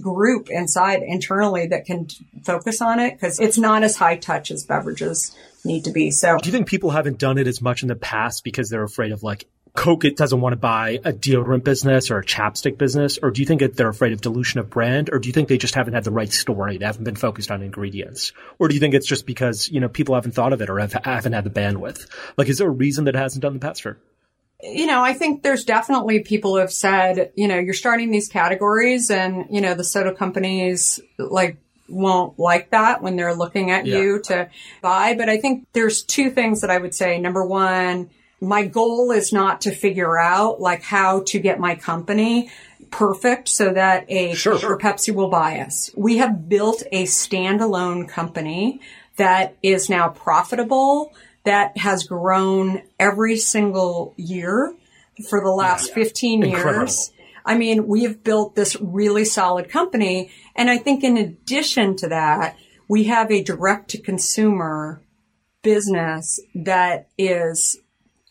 group 0.00 0.48
inside 0.48 1.02
internally 1.02 1.66
that 1.66 1.84
can 1.84 2.08
focus 2.42 2.80
on 2.80 2.98
it 2.98 3.12
because 3.12 3.38
it's 3.38 3.58
not 3.58 3.82
as 3.82 3.96
high 3.96 4.16
touch 4.16 4.50
as 4.50 4.64
beverages 4.64 5.36
need 5.66 5.84
to 5.84 5.90
be. 5.90 6.10
So 6.12 6.38
do 6.38 6.48
you 6.48 6.52
think 6.52 6.66
people 6.66 6.88
haven't 6.88 7.18
done 7.18 7.36
it 7.36 7.46
as 7.46 7.60
much 7.60 7.82
in 7.82 7.88
the 7.88 7.94
past 7.94 8.42
because 8.42 8.70
they're 8.70 8.82
afraid 8.82 9.12
of 9.12 9.22
like 9.22 9.46
Coke 9.74 10.04
it 10.04 10.16
doesn't 10.16 10.40
want 10.40 10.52
to 10.52 10.56
buy 10.56 11.00
a 11.04 11.12
deodorant 11.12 11.64
business 11.64 12.10
or 12.10 12.18
a 12.18 12.24
chapstick 12.24 12.76
business? 12.76 13.18
Or 13.22 13.30
do 13.30 13.40
you 13.40 13.46
think 13.46 13.60
that 13.60 13.76
they're 13.76 13.88
afraid 13.88 14.12
of 14.12 14.20
dilution 14.20 14.60
of 14.60 14.68
brand? 14.68 15.10
Or 15.12 15.18
do 15.18 15.28
you 15.28 15.32
think 15.32 15.48
they 15.48 15.58
just 15.58 15.74
haven't 15.74 15.94
had 15.94 16.04
the 16.04 16.10
right 16.10 16.32
story? 16.32 16.78
They 16.78 16.86
haven't 16.86 17.04
been 17.04 17.16
focused 17.16 17.50
on 17.50 17.62
ingredients? 17.62 18.32
Or 18.58 18.68
do 18.68 18.74
you 18.74 18.80
think 18.80 18.94
it's 18.94 19.06
just 19.06 19.26
because, 19.26 19.70
you 19.70 19.80
know, 19.80 19.88
people 19.88 20.14
haven't 20.14 20.32
thought 20.32 20.52
of 20.52 20.60
it 20.60 20.70
or 20.70 20.78
have, 20.78 20.92
haven't 20.92 21.32
had 21.32 21.44
the 21.44 21.50
bandwidth? 21.50 22.06
Like, 22.36 22.48
is 22.48 22.58
there 22.58 22.68
a 22.68 22.72
reason 22.72 23.04
that 23.04 23.14
it 23.14 23.18
hasn't 23.18 23.42
done 23.42 23.54
the 23.54 23.60
past 23.60 23.82
for? 23.82 23.98
You 24.62 24.86
know, 24.86 25.02
I 25.02 25.14
think 25.14 25.42
there's 25.42 25.64
definitely 25.64 26.20
people 26.20 26.52
who 26.52 26.58
have 26.58 26.72
said, 26.72 27.32
you 27.34 27.48
know, 27.48 27.58
you're 27.58 27.72
starting 27.72 28.10
these 28.10 28.28
categories 28.28 29.10
and, 29.10 29.46
you 29.50 29.60
know, 29.60 29.74
the 29.74 29.84
soda 29.84 30.14
companies 30.14 31.00
like 31.16 31.56
won't 31.88 32.38
like 32.38 32.70
that 32.70 33.02
when 33.02 33.16
they're 33.16 33.34
looking 33.34 33.70
at 33.70 33.86
yeah. 33.86 33.98
you 33.98 34.20
to 34.24 34.50
buy. 34.82 35.14
But 35.14 35.28
I 35.28 35.38
think 35.38 35.66
there's 35.72 36.02
two 36.02 36.30
things 36.30 36.60
that 36.60 36.70
I 36.70 36.78
would 36.78 36.94
say. 36.94 37.18
Number 37.18 37.44
one, 37.44 38.10
my 38.40 38.66
goal 38.66 39.10
is 39.10 39.32
not 39.32 39.62
to 39.62 39.70
figure 39.70 40.18
out 40.18 40.60
like 40.60 40.82
how 40.82 41.22
to 41.24 41.38
get 41.38 41.60
my 41.60 41.74
company 41.74 42.50
perfect 42.90 43.48
so 43.48 43.72
that 43.72 44.04
a 44.08 44.34
sure, 44.34 44.58
sure. 44.58 44.78
Pepsi 44.78 45.14
will 45.14 45.28
buy 45.28 45.60
us. 45.60 45.90
We 45.96 46.18
have 46.18 46.48
built 46.48 46.82
a 46.90 47.04
standalone 47.04 48.08
company 48.08 48.80
that 49.16 49.56
is 49.62 49.88
now 49.90 50.08
profitable, 50.08 51.12
that 51.44 51.76
has 51.76 52.04
grown 52.04 52.82
every 52.98 53.36
single 53.36 54.14
year 54.16 54.74
for 55.28 55.40
the 55.40 55.50
last 55.50 55.90
yeah, 55.90 55.98
yeah. 55.98 56.04
15 56.04 56.42
Incredible. 56.44 56.78
years. 56.80 57.12
I 57.44 57.56
mean, 57.56 57.86
we 57.86 58.04
have 58.04 58.22
built 58.22 58.54
this 58.54 58.76
really 58.80 59.24
solid 59.24 59.68
company. 59.68 60.30
And 60.54 60.70
I 60.70 60.78
think 60.78 61.04
in 61.04 61.16
addition 61.16 61.96
to 61.96 62.08
that, 62.08 62.56
we 62.88 63.04
have 63.04 63.30
a 63.30 63.42
direct 63.42 63.90
to 63.90 63.98
consumer 64.00 65.02
business 65.62 66.40
that 66.54 67.08
is 67.16 67.78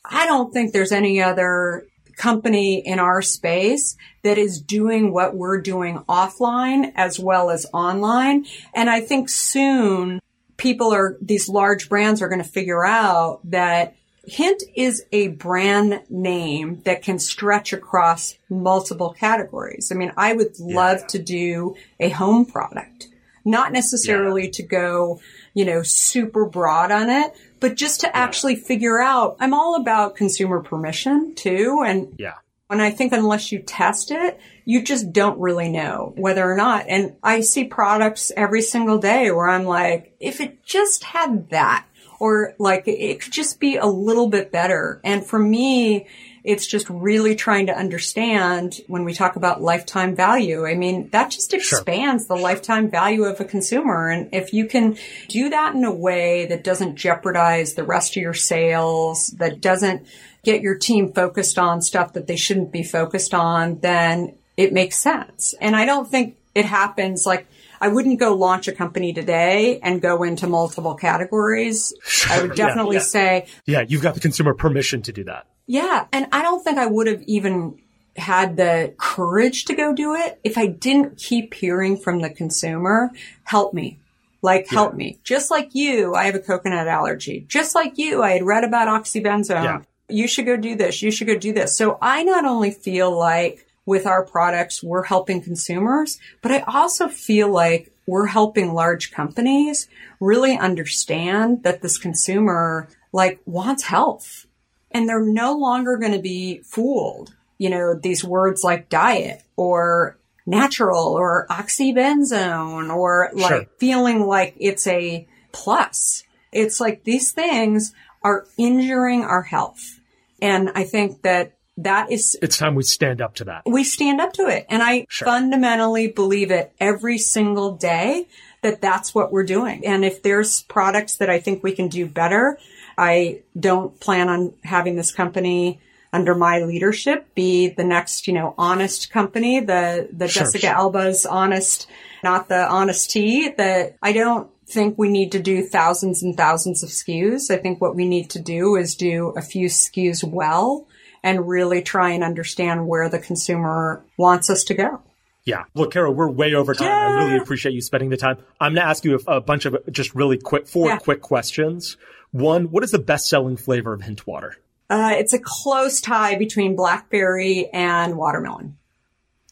I 0.09 0.25
don't 0.25 0.51
think 0.51 0.73
there's 0.73 0.91
any 0.91 1.21
other 1.21 1.85
company 2.17 2.79
in 2.85 2.99
our 2.99 3.21
space 3.21 3.95
that 4.23 4.37
is 4.37 4.61
doing 4.61 5.13
what 5.13 5.35
we're 5.35 5.61
doing 5.61 5.99
offline 6.09 6.91
as 6.95 7.17
well 7.17 7.49
as 7.49 7.65
online. 7.73 8.45
And 8.75 8.89
I 8.89 8.99
think 8.99 9.29
soon 9.29 10.19
people 10.57 10.93
are, 10.93 11.17
these 11.21 11.47
large 11.47 11.87
brands 11.87 12.21
are 12.21 12.27
going 12.27 12.43
to 12.43 12.49
figure 12.49 12.85
out 12.85 13.39
that 13.45 13.95
Hint 14.25 14.61
is 14.75 15.03
a 15.11 15.29
brand 15.29 16.01
name 16.09 16.81
that 16.83 17.01
can 17.01 17.17
stretch 17.19 17.73
across 17.73 18.35
multiple 18.49 19.15
categories. 19.17 19.91
I 19.91 19.95
mean, 19.95 20.11
I 20.17 20.33
would 20.33 20.59
love 20.59 20.99
yeah. 20.99 21.07
to 21.07 21.19
do 21.19 21.75
a 21.99 22.09
home 22.09 22.45
product, 22.45 23.07
not 23.45 23.71
necessarily 23.71 24.45
yeah. 24.45 24.51
to 24.51 24.63
go, 24.63 25.21
you 25.53 25.65
know, 25.65 25.81
super 25.81 26.45
broad 26.45 26.91
on 26.91 27.09
it, 27.09 27.33
but 27.59 27.75
just 27.75 28.01
to 28.01 28.15
actually 28.15 28.55
figure 28.55 29.01
out, 29.01 29.37
I'm 29.39 29.53
all 29.53 29.75
about 29.75 30.15
consumer 30.15 30.61
permission 30.61 31.35
too. 31.35 31.83
And 31.85 32.15
yeah. 32.17 32.35
And 32.71 32.83
I 32.83 32.91
think 32.91 33.13
unless 33.13 33.51
you 33.51 33.59
test 33.59 34.11
it, 34.11 34.39
you 34.63 34.83
just 34.83 35.11
don't 35.11 35.39
really 35.39 35.69
know 35.69 36.13
whether 36.15 36.49
or 36.49 36.55
not. 36.55 36.85
And 36.87 37.15
I 37.23 37.41
see 37.41 37.63
products 37.63 38.31
every 38.37 38.61
single 38.61 38.99
day 38.99 39.31
where 39.31 39.49
I'm 39.49 39.65
like, 39.65 40.15
if 40.19 40.39
it 40.39 40.63
just 40.63 41.03
had 41.03 41.49
that, 41.49 41.87
or 42.19 42.53
like 42.59 42.83
it 42.87 43.21
could 43.21 43.33
just 43.33 43.59
be 43.59 43.77
a 43.77 43.87
little 43.87 44.27
bit 44.27 44.51
better. 44.51 45.01
And 45.03 45.25
for 45.25 45.39
me, 45.39 46.05
it's 46.43 46.67
just 46.67 46.89
really 46.89 47.35
trying 47.35 47.67
to 47.67 47.77
understand 47.77 48.79
when 48.87 49.03
we 49.03 49.13
talk 49.13 49.35
about 49.35 49.61
lifetime 49.61 50.15
value. 50.15 50.65
I 50.65 50.75
mean, 50.75 51.09
that 51.09 51.31
just 51.31 51.53
expands 51.53 52.25
sure. 52.25 52.35
the 52.35 52.41
lifetime 52.41 52.89
value 52.89 53.23
of 53.23 53.39
a 53.39 53.45
consumer. 53.45 54.09
And 54.09 54.29
if 54.33 54.53
you 54.53 54.65
can 54.65 54.97
do 55.27 55.49
that 55.49 55.75
in 55.75 55.83
a 55.83 55.93
way 55.93 56.45
that 56.47 56.63
doesn't 56.63 56.95
jeopardize 56.95 57.73
the 57.73 57.83
rest 57.83 58.15
of 58.15 58.21
your 58.21 58.33
sales, 58.33 59.27
that 59.37 59.61
doesn't 59.61 60.07
get 60.43 60.61
your 60.61 60.77
team 60.77 61.11
focused 61.13 61.59
on 61.59 61.81
stuff 61.81 62.13
that 62.13 62.27
they 62.27 62.37
shouldn't 62.37 62.71
be 62.71 62.83
focused 62.83 63.33
on, 63.33 63.79
then 63.79 64.35
it 64.55 64.73
makes 64.73 64.97
sense. 64.97 65.53
And 65.59 65.75
I 65.75 65.85
don't 65.85 66.09
think 66.09 66.37
it 66.55 66.65
happens 66.65 67.25
like, 67.25 67.47
I 67.81 67.87
wouldn't 67.87 68.19
go 68.19 68.35
launch 68.35 68.67
a 68.67 68.73
company 68.73 69.13
today 69.13 69.79
and 69.81 70.01
go 70.01 70.23
into 70.23 70.47
multiple 70.47 70.95
categories. 70.95 71.93
Sure, 72.03 72.35
I 72.35 72.41
would 72.41 72.55
definitely 72.55 72.97
yeah, 72.97 73.01
yeah. 73.01 73.05
say. 73.05 73.47
Yeah, 73.65 73.85
you've 73.87 74.01
got 74.01 74.15
the 74.15 74.19
consumer 74.19 74.53
permission 74.53 75.01
to 75.03 75.13
do 75.13 75.23
that. 75.25 75.47
Yeah. 75.69 76.07
And 76.11 76.25
I 76.31 76.41
don't 76.41 76.63
think 76.63 76.79
I 76.79 76.87
would 76.87 77.05
have 77.05 77.21
even 77.27 77.79
had 78.17 78.57
the 78.57 78.95
courage 78.97 79.65
to 79.65 79.75
go 79.75 79.93
do 79.93 80.15
it 80.15 80.39
if 80.43 80.57
I 80.57 80.65
didn't 80.65 81.17
keep 81.17 81.53
hearing 81.53 81.95
from 81.95 82.21
the 82.21 82.31
consumer, 82.31 83.11
help 83.43 83.71
me. 83.71 83.99
Like, 84.41 84.65
yeah. 84.71 84.79
help 84.79 84.95
me. 84.95 85.19
Just 85.23 85.51
like 85.51 85.75
you, 85.75 86.15
I 86.15 86.25
have 86.25 86.33
a 86.33 86.39
coconut 86.39 86.87
allergy. 86.87 87.45
Just 87.47 87.75
like 87.75 87.99
you, 87.99 88.23
I 88.23 88.31
had 88.31 88.43
read 88.43 88.63
about 88.63 88.87
oxybenzone. 88.87 89.63
Yeah. 89.63 89.81
You 90.07 90.27
should 90.27 90.47
go 90.47 90.57
do 90.57 90.75
this. 90.75 91.03
You 91.03 91.11
should 91.11 91.27
go 91.27 91.37
do 91.37 91.53
this. 91.53 91.77
So 91.77 91.99
I 92.01 92.23
not 92.23 92.45
only 92.45 92.71
feel 92.71 93.15
like 93.15 93.67
with 93.85 94.07
our 94.07 94.25
products, 94.25 94.81
we're 94.81 95.03
helping 95.03 95.39
consumers, 95.39 96.19
but 96.41 96.51
I 96.51 96.61
also 96.61 97.09
feel 97.09 97.47
like 97.51 97.93
we're 98.07 98.25
helping 98.25 98.73
large 98.73 99.11
companies 99.11 99.87
really 100.19 100.57
understand 100.57 101.61
that 101.61 101.83
this 101.83 101.99
consumer 101.99 102.89
like 103.13 103.39
wants 103.45 103.83
health 103.83 104.47
and 104.91 105.07
they're 105.07 105.23
no 105.23 105.53
longer 105.57 105.97
going 105.97 106.13
to 106.13 106.19
be 106.19 106.61
fooled. 106.63 107.35
You 107.57 107.69
know, 107.69 107.93
these 107.95 108.23
words 108.23 108.63
like 108.63 108.89
diet 108.89 109.43
or 109.55 110.17
natural 110.45 111.13
or 111.13 111.45
oxybenzone 111.49 112.93
or 112.93 113.29
like 113.33 113.49
sure. 113.49 113.65
feeling 113.77 114.25
like 114.25 114.55
it's 114.59 114.87
a 114.87 115.27
plus. 115.51 116.23
It's 116.51 116.79
like 116.79 117.03
these 117.03 117.31
things 117.31 117.93
are 118.23 118.47
injuring 118.57 119.23
our 119.23 119.43
health. 119.43 119.99
And 120.41 120.71
I 120.73 120.85
think 120.85 121.21
that 121.21 121.59
that 121.83 122.11
is 122.11 122.37
it's 122.41 122.57
time 122.57 122.75
we 122.75 122.83
stand 122.83 123.21
up 123.21 123.35
to 123.35 123.45
that 123.45 123.63
we 123.65 123.83
stand 123.83 124.19
up 124.19 124.33
to 124.33 124.47
it 124.47 124.65
and 124.69 124.83
i 124.83 125.05
sure. 125.07 125.25
fundamentally 125.25 126.07
believe 126.07 126.51
it 126.51 126.73
every 126.79 127.17
single 127.17 127.71
day 127.77 128.27
that 128.61 128.81
that's 128.81 129.15
what 129.15 129.31
we're 129.31 129.45
doing 129.45 129.85
and 129.85 130.03
if 130.03 130.21
there's 130.21 130.63
products 130.63 131.15
that 131.17 131.29
i 131.29 131.39
think 131.39 131.63
we 131.63 131.71
can 131.71 131.87
do 131.87 132.05
better 132.05 132.57
i 132.99 133.41
don't 133.59 133.99
plan 133.99 134.29
on 134.29 134.53
having 134.63 134.95
this 134.95 135.11
company 135.11 135.79
under 136.11 136.35
my 136.35 136.59
leadership 136.63 137.33
be 137.35 137.69
the 137.69 137.83
next 137.83 138.27
you 138.27 138.33
know 138.33 138.53
honest 138.57 139.11
company 139.11 139.59
the 139.59 140.07
the 140.11 140.27
sure, 140.27 140.43
jessica 140.43 140.67
sure. 140.67 140.75
alba's 140.75 141.25
honest 141.25 141.87
not 142.23 142.49
the 142.49 142.67
honest 142.67 143.09
tea 143.11 143.49
that 143.49 143.95
i 144.01 144.11
don't 144.11 144.49
think 144.69 144.97
we 144.97 145.09
need 145.09 145.31
to 145.31 145.39
do 145.39 145.65
thousands 145.65 146.23
and 146.23 146.37
thousands 146.37 146.83
of 146.83 146.89
SKUs. 146.89 147.51
I 147.51 147.57
think 147.57 147.81
what 147.81 147.95
we 147.95 148.07
need 148.07 148.29
to 148.31 148.39
do 148.39 148.75
is 148.75 148.95
do 148.95 149.33
a 149.35 149.41
few 149.41 149.67
SKUs 149.67 150.23
well 150.23 150.87
and 151.23 151.47
really 151.47 151.81
try 151.81 152.11
and 152.11 152.23
understand 152.23 152.87
where 152.87 153.09
the 153.09 153.19
consumer 153.19 154.03
wants 154.17 154.49
us 154.49 154.63
to 154.65 154.73
go. 154.73 155.01
Yeah. 155.43 155.63
Look, 155.73 155.91
Carol, 155.91 156.13
we're 156.13 156.29
way 156.29 156.53
over 156.53 156.73
time. 156.73 156.87
Yeah. 156.87 157.07
I 157.07 157.23
really 157.23 157.37
appreciate 157.37 157.73
you 157.73 157.81
spending 157.81 158.09
the 158.09 158.17
time. 158.17 158.37
I'm 158.59 158.75
going 158.75 158.85
to 158.85 158.89
ask 158.89 159.03
you 159.03 159.19
a, 159.27 159.37
a, 159.37 159.41
bunch 159.41 159.65
of 159.65 159.77
just 159.91 160.13
really 160.13 160.37
quick, 160.37 160.67
four 160.67 160.87
yeah. 160.87 160.97
quick 160.99 161.21
questions. 161.21 161.97
One, 162.31 162.65
what 162.71 162.83
is 162.83 162.91
the 162.91 162.99
best 162.99 163.27
selling 163.27 163.57
flavor 163.57 163.93
of 163.93 164.01
Hint 164.01 164.27
Water? 164.27 164.55
Uh, 164.89 165.13
it's 165.13 165.33
a 165.33 165.39
close 165.39 166.01
tie 166.01 166.35
between 166.35 166.75
blackberry 166.75 167.69
and 167.71 168.17
watermelon. 168.17 168.77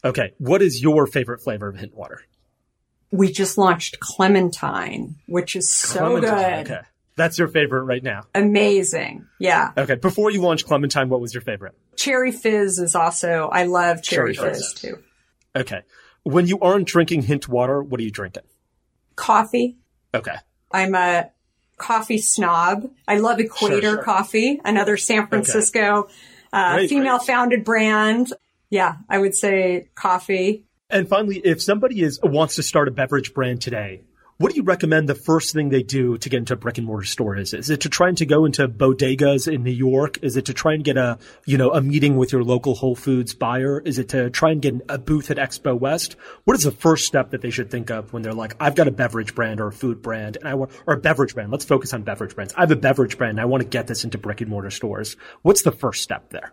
Okay. 0.04 0.34
What 0.38 0.62
is 0.62 0.82
your 0.82 1.06
favorite 1.06 1.40
flavor 1.40 1.68
of 1.68 1.76
Hint 1.76 1.94
Water? 1.94 2.22
We 3.10 3.32
just 3.32 3.56
launched 3.56 4.00
clementine, 4.00 5.16
which 5.26 5.56
is 5.56 5.68
so 5.68 6.20
clementine. 6.20 6.64
good. 6.64 6.72
Okay. 6.72 6.86
That's 7.16 7.36
your 7.36 7.48
favorite 7.48 7.82
right 7.82 8.02
now. 8.02 8.22
Amazing. 8.32 9.26
Yeah. 9.40 9.72
Okay. 9.76 9.96
Before 9.96 10.30
you 10.30 10.40
launched 10.40 10.66
Clementine, 10.66 11.08
what 11.08 11.20
was 11.20 11.34
your 11.34 11.40
favorite? 11.40 11.74
Cherry 11.96 12.30
Fizz 12.30 12.78
is 12.78 12.94
also, 12.94 13.48
I 13.52 13.64
love 13.64 14.04
Cherry, 14.04 14.34
cherry 14.34 14.52
fizz, 14.52 14.72
fizz 14.72 14.80
too. 14.80 15.02
Okay. 15.56 15.80
When 16.22 16.46
you 16.46 16.60
aren't 16.60 16.86
drinking 16.86 17.22
hint 17.22 17.48
water, 17.48 17.82
what 17.82 17.98
are 17.98 18.04
you 18.04 18.12
drinking? 18.12 18.44
Coffee. 19.16 19.78
Okay. 20.14 20.36
I'm 20.70 20.94
a 20.94 21.30
coffee 21.78 22.18
snob. 22.18 22.90
I 23.06 23.18
love 23.18 23.40
Equator 23.40 23.80
sure, 23.80 23.94
sure. 23.94 24.02
Coffee, 24.02 24.60
another 24.64 24.96
San 24.96 25.28
Francisco 25.28 25.80
okay. 25.80 26.12
uh, 26.52 26.78
female 26.88 27.18
founded 27.18 27.64
brand. 27.64 28.32
Yeah, 28.70 28.96
I 29.08 29.18
would 29.18 29.34
say 29.34 29.88
coffee. 29.94 30.64
And 30.90 31.08
finally, 31.08 31.38
if 31.38 31.62
somebody 31.62 32.02
is 32.02 32.18
wants 32.22 32.56
to 32.56 32.62
start 32.62 32.88
a 32.88 32.90
beverage 32.90 33.34
brand 33.34 33.60
today, 33.60 34.02
what 34.38 34.52
do 34.52 34.56
you 34.56 34.62
recommend 34.62 35.08
the 35.08 35.16
first 35.16 35.52
thing 35.52 35.68
they 35.68 35.82
do 35.82 36.16
to 36.16 36.28
get 36.28 36.38
into 36.38 36.54
a 36.54 36.56
brick 36.56 36.78
and 36.78 36.86
mortar 36.86 37.04
store 37.04 37.36
is? 37.36 37.52
Is 37.52 37.70
it 37.70 37.80
to 37.80 37.88
try 37.88 38.06
and 38.06 38.16
to 38.18 38.26
go 38.26 38.44
into 38.44 38.68
bodegas 38.68 39.52
in 39.52 39.64
New 39.64 39.72
York? 39.72 40.18
Is 40.22 40.36
it 40.36 40.44
to 40.44 40.54
try 40.54 40.74
and 40.74 40.84
get 40.84 40.96
a, 40.96 41.18
you 41.44 41.58
know, 41.58 41.72
a 41.72 41.80
meeting 41.80 42.16
with 42.16 42.30
your 42.30 42.44
local 42.44 42.76
Whole 42.76 42.94
Foods 42.94 43.34
buyer? 43.34 43.80
Is 43.80 43.98
it 43.98 44.10
to 44.10 44.30
try 44.30 44.52
and 44.52 44.62
get 44.62 44.74
a 44.88 44.96
booth 44.96 45.32
at 45.32 45.38
Expo 45.38 45.76
West? 45.76 46.14
What 46.44 46.56
is 46.56 46.62
the 46.62 46.70
first 46.70 47.04
step 47.04 47.32
that 47.32 47.42
they 47.42 47.50
should 47.50 47.68
think 47.68 47.90
of 47.90 48.12
when 48.12 48.22
they're 48.22 48.32
like, 48.32 48.54
I've 48.60 48.76
got 48.76 48.86
a 48.86 48.92
beverage 48.92 49.34
brand 49.34 49.60
or 49.60 49.66
a 49.66 49.72
food 49.72 50.02
brand 50.02 50.36
and 50.36 50.48
I 50.48 50.54
want, 50.54 50.70
or 50.86 50.94
a 50.94 51.00
beverage 51.00 51.34
brand. 51.34 51.50
Let's 51.50 51.64
focus 51.64 51.92
on 51.92 52.04
beverage 52.04 52.36
brands. 52.36 52.54
I 52.56 52.60
have 52.60 52.70
a 52.70 52.76
beverage 52.76 53.18
brand 53.18 53.32
and 53.32 53.40
I 53.40 53.46
want 53.46 53.64
to 53.64 53.68
get 53.68 53.88
this 53.88 54.04
into 54.04 54.18
brick 54.18 54.40
and 54.40 54.48
mortar 54.48 54.70
stores. 54.70 55.16
What's 55.42 55.62
the 55.62 55.72
first 55.72 56.00
step 56.04 56.30
there? 56.30 56.52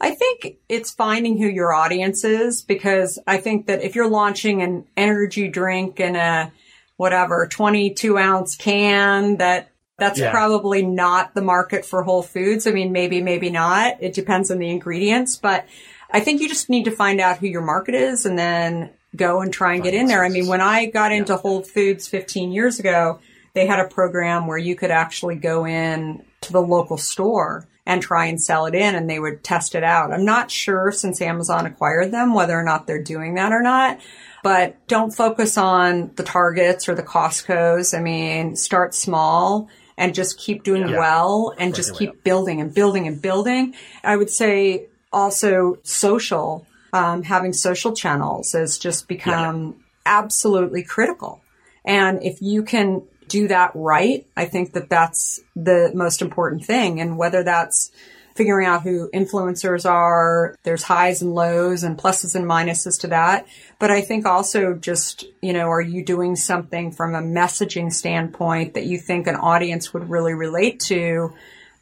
I 0.00 0.14
think 0.14 0.58
it's 0.68 0.92
finding 0.92 1.38
who 1.38 1.48
your 1.48 1.74
audience 1.74 2.22
is 2.22 2.62
because 2.62 3.18
I 3.26 3.38
think 3.38 3.66
that 3.66 3.82
if 3.82 3.96
you're 3.96 4.10
launching 4.10 4.62
an 4.62 4.84
energy 4.96 5.48
drink 5.48 5.98
and 5.98 6.16
a 6.16 6.52
whatever 6.96 7.46
22 7.46 8.18
ounce 8.18 8.56
can 8.56 9.36
that 9.36 9.70
that's 9.98 10.18
yeah. 10.18 10.30
probably 10.30 10.82
not 10.82 11.34
the 11.34 11.42
market 11.42 11.84
for 11.84 12.02
Whole 12.02 12.22
Foods. 12.22 12.66
I 12.66 12.70
mean, 12.72 12.92
maybe, 12.92 13.22
maybe 13.22 13.48
not. 13.48 13.96
It 14.00 14.12
depends 14.12 14.50
on 14.50 14.58
the 14.58 14.68
ingredients, 14.68 15.36
but 15.36 15.66
I 16.10 16.20
think 16.20 16.40
you 16.40 16.48
just 16.48 16.68
need 16.68 16.84
to 16.84 16.90
find 16.90 17.20
out 17.20 17.38
who 17.38 17.46
your 17.46 17.62
market 17.62 17.94
is 17.94 18.26
and 18.26 18.38
then 18.38 18.90
go 19.14 19.40
and 19.40 19.52
try 19.52 19.74
and 19.74 19.82
get 19.82 19.94
in 19.94 20.06
there. 20.06 20.22
I 20.22 20.28
mean, 20.28 20.48
when 20.48 20.60
I 20.60 20.86
got 20.86 21.12
into 21.12 21.32
yeah. 21.32 21.38
Whole 21.38 21.62
Foods 21.62 22.06
15 22.08 22.52
years 22.52 22.78
ago, 22.78 23.20
they 23.54 23.66
had 23.66 23.80
a 23.80 23.88
program 23.88 24.46
where 24.46 24.58
you 24.58 24.76
could 24.76 24.90
actually 24.90 25.36
go 25.36 25.64
in 25.64 26.22
to 26.42 26.52
the 26.52 26.60
local 26.60 26.98
store 26.98 27.66
and 27.86 28.02
try 28.02 28.26
and 28.26 28.42
sell 28.42 28.66
it 28.66 28.74
in 28.74 28.94
and 28.94 29.08
they 29.08 29.18
would 29.18 29.42
test 29.42 29.74
it 29.74 29.84
out. 29.84 30.12
I'm 30.12 30.24
not 30.26 30.50
sure 30.50 30.92
since 30.92 31.22
Amazon 31.22 31.64
acquired 31.64 32.10
them 32.10 32.34
whether 32.34 32.58
or 32.58 32.64
not 32.64 32.86
they're 32.86 33.02
doing 33.02 33.34
that 33.36 33.52
or 33.52 33.62
not 33.62 33.98
but 34.46 34.86
don't 34.86 35.10
focus 35.10 35.58
on 35.58 36.12
the 36.14 36.22
targets 36.22 36.88
or 36.88 36.94
the 36.94 37.02
Costco's. 37.02 37.92
I 37.92 37.98
mean, 37.98 38.54
start 38.54 38.94
small 38.94 39.68
and 39.98 40.14
just 40.14 40.38
keep 40.38 40.62
doing 40.62 40.86
yeah. 40.86 40.98
well 40.98 41.52
and 41.58 41.74
just 41.74 41.96
keep 41.96 42.22
building 42.22 42.60
and 42.60 42.72
building 42.72 43.08
and 43.08 43.20
building. 43.20 43.74
I 44.04 44.16
would 44.16 44.30
say 44.30 44.86
also 45.12 45.78
social, 45.82 46.64
um, 46.92 47.24
having 47.24 47.52
social 47.54 47.92
channels 47.92 48.52
has 48.52 48.78
just 48.78 49.08
become 49.08 49.66
yeah. 49.66 49.82
absolutely 50.20 50.84
critical. 50.84 51.40
And 51.84 52.22
if 52.22 52.40
you 52.40 52.62
can 52.62 53.02
do 53.26 53.48
that 53.48 53.72
right, 53.74 54.28
I 54.36 54.44
think 54.44 54.74
that 54.74 54.88
that's 54.88 55.40
the 55.56 55.90
most 55.92 56.22
important 56.22 56.64
thing. 56.64 57.00
And 57.00 57.18
whether 57.18 57.42
that's 57.42 57.90
figuring 58.36 58.66
out 58.66 58.82
who 58.82 59.10
influencers 59.12 59.88
are. 59.88 60.54
There's 60.62 60.82
highs 60.82 61.22
and 61.22 61.34
lows 61.34 61.82
and 61.82 61.98
pluses 61.98 62.34
and 62.34 62.44
minuses 62.44 63.00
to 63.00 63.08
that. 63.08 63.46
But 63.78 63.90
I 63.90 64.02
think 64.02 64.26
also 64.26 64.74
just, 64.74 65.24
you 65.40 65.52
know, 65.52 65.68
are 65.68 65.80
you 65.80 66.04
doing 66.04 66.36
something 66.36 66.92
from 66.92 67.14
a 67.14 67.22
messaging 67.22 67.92
standpoint 67.92 68.74
that 68.74 68.86
you 68.86 68.98
think 68.98 69.26
an 69.26 69.36
audience 69.36 69.92
would 69.92 70.10
really 70.10 70.34
relate 70.34 70.80
to 70.80 71.34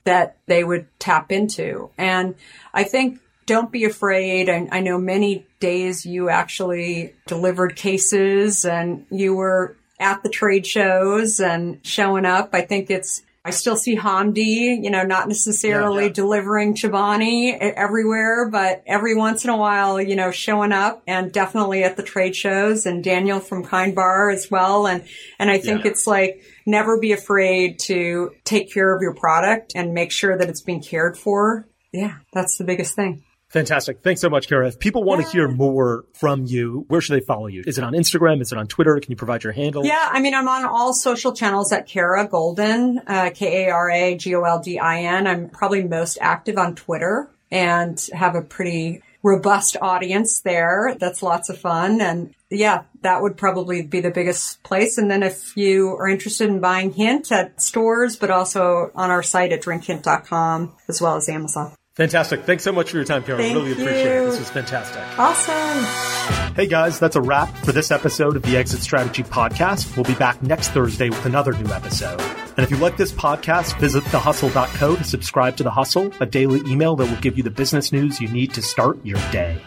that 0.05 0.37
they 0.47 0.65
would 0.65 0.87
tap 0.99 1.33
into? 1.33 1.91
And 1.99 2.35
I 2.73 2.85
think 2.85 3.21
don't 3.47 3.71
be 3.71 3.85
afraid. 3.85 4.49
I, 4.49 4.69
I 4.71 4.81
know 4.81 4.99
many 4.99 5.47
days 5.61 6.07
you 6.07 6.29
actually 6.29 7.15
delivered 7.27 7.77
cases 7.77 8.65
and 8.65 9.07
you 9.11 9.35
were 9.35 9.77
at 10.01 10.23
the 10.23 10.29
trade 10.29 10.67
shows 10.67 11.41
and 11.41 11.81
showing 11.83 12.25
up. 12.25 12.51
I 12.53 12.63
think 12.63 12.91
it's 12.91 13.23
I 13.47 13.51
still 13.51 13.77
see 13.77 13.95
Hamdi, 13.95 14.83
you 14.83 14.91
know, 14.91 15.03
not 15.03 15.29
necessarily 15.29 16.05
yeah, 16.05 16.07
yeah. 16.07 16.13
delivering 16.15 16.75
Chobani 16.75 17.53
everywhere, 17.59 18.49
but 18.49 18.83
every 18.87 19.15
once 19.15 19.45
in 19.45 19.51
a 19.51 19.57
while, 19.57 20.01
you 20.01 20.17
know, 20.17 20.31
showing 20.31 20.73
up 20.73 21.03
and 21.07 21.31
definitely 21.31 21.85
at 21.85 21.99
the 21.99 22.03
trade 22.03 22.35
shows 22.35 22.87
and 22.87 23.05
Daniel 23.05 23.41
from 23.41 23.63
Kind 23.63 23.95
Bar 23.95 24.31
as 24.31 24.51
well. 24.51 24.87
And, 24.87 25.05
and 25.39 25.51
I 25.51 25.59
think 25.59 25.85
yeah. 25.85 25.91
it's 25.91 26.07
like 26.07 26.43
never 26.65 26.99
be 26.99 27.13
afraid 27.13 27.81
to 27.81 28.31
take 28.45 28.73
care 28.73 28.95
of 28.95 29.03
your 29.03 29.15
product 29.15 29.73
and 29.75 29.93
make 29.93 30.11
sure 30.11 30.39
that 30.39 30.49
it's 30.49 30.63
being 30.63 30.83
cared 30.83 31.19
for. 31.19 31.69
Yeah, 31.93 32.17
that's 32.33 32.57
the 32.57 32.65
biggest 32.65 32.97
thing. 32.97 33.25
Fantastic. 33.55 34.03
Thanks 34.03 34.21
so 34.21 34.29
much, 34.29 34.49
Kara. 34.49 34.67
If 34.67 34.81
people 34.81 35.05
want 35.05 35.25
to 35.25 35.31
hear 35.31 35.47
more 35.47 36.07
from 36.13 36.45
you, 36.45 36.87
where 36.89 37.01
should 37.01 37.15
they 37.15 37.25
follow 37.25 37.47
you? 37.47 37.63
Is 37.65 37.79
it 37.79 37.85
on 37.85 37.93
Instagram? 37.93 38.43
Is 38.43 38.51
it 38.51 38.59
on 38.59 38.67
Twitter? 38.67 38.99
Can 38.99 39.13
you 39.13 39.17
provide 39.17 39.45
your 39.45 39.53
handle? 39.53 39.87
Yeah, 39.87 40.09
I 40.11 40.21
mean, 40.21 40.35
I'm 40.35 40.49
on 40.49 40.65
all 40.65 40.93
social 40.93 41.33
channels 41.33 41.73
at 41.73 41.87
Kara 41.87 42.27
Goldin, 42.27 43.01
uh, 43.07 43.31
K-A-R-A-G-O-L-D-I-N. 43.33 45.27
I'm 45.29 45.51
probably 45.51 45.85
most 45.85 46.19
active 46.21 46.59
on 46.59 46.75
Twitter 46.75 47.31
and 47.53 48.05
have 48.13 48.35
a 48.35 48.43
pretty 48.43 49.03
robust 49.23 49.77
audience 49.81 50.41
there. 50.41 50.97
That's 50.99 51.23
lots 51.23 51.49
of 51.49 51.57
fun. 51.57 52.01
And 52.01 52.35
yeah, 52.51 52.83
that 53.03 53.23
would 53.23 53.37
probably 53.37 53.83
be 53.83 54.01
the 54.01 54.11
biggest 54.11 54.65
place. 54.65 54.99
And 54.99 55.09
then 55.09 55.23
if 55.23 55.57
you 55.57 55.91
are 55.91 56.09
interested 56.09 56.49
in 56.49 56.59
buying 56.59 56.93
Hint 56.93 57.31
at 57.31 57.61
stores, 57.61 58.17
but 58.17 58.33
also 58.33 58.91
on 58.97 59.13
our 59.13 59.23
site 59.23 59.53
at 59.53 59.63
drinkhint.com 59.63 60.75
as 60.89 61.01
well 61.01 61.15
as 61.15 61.29
Amazon. 61.29 61.73
Fantastic. 61.97 62.43
Thanks 62.43 62.65
so 62.65 62.73
much 62.73 62.91
for 62.91 62.97
your 62.97 63.05
time, 63.05 63.23
Karen. 63.23 63.41
Thank 63.41 63.55
really 63.55 63.73
appreciate 63.73 64.15
you. 64.15 64.23
it. 64.23 64.31
This 64.31 64.39
was 64.41 64.51
fantastic. 64.51 65.03
Awesome. 65.17 66.55
Hey 66.57 66.67
guys, 66.67 66.99
that's 66.99 67.15
a 67.15 67.21
wrap 67.21 67.57
for 67.59 67.71
this 67.71 67.93
episode 67.93 68.35
of 68.35 68.43
the 68.43 68.57
Exit 68.57 68.81
Strategy 68.81 69.23
Podcast. 69.23 69.97
We'll 69.97 70.05
be 70.05 70.15
back 70.15 70.43
next 70.43 70.69
Thursday 70.71 71.09
with 71.09 71.25
another 71.25 71.53
new 71.53 71.73
episode. 71.73 72.21
And 72.57 72.65
if 72.65 72.71
you 72.71 72.79
like 72.79 72.97
this 72.97 73.13
podcast, 73.13 73.79
visit 73.79 74.03
thehustle.co 74.05 74.97
to 74.97 75.05
subscribe 75.05 75.57
to 75.59 75.63
The 75.63 75.71
Hustle, 75.71 76.13
a 76.21 76.27
daily 76.27 76.61
email 76.69 76.97
that 76.97 77.09
will 77.09 77.21
give 77.21 77.37
you 77.37 77.45
the 77.45 77.51
business 77.51 77.93
news 77.93 78.21
you 78.21 78.29
need 78.29 78.55
to 78.55 78.63
start 78.63 78.99
your 79.05 79.19
day. 79.31 79.61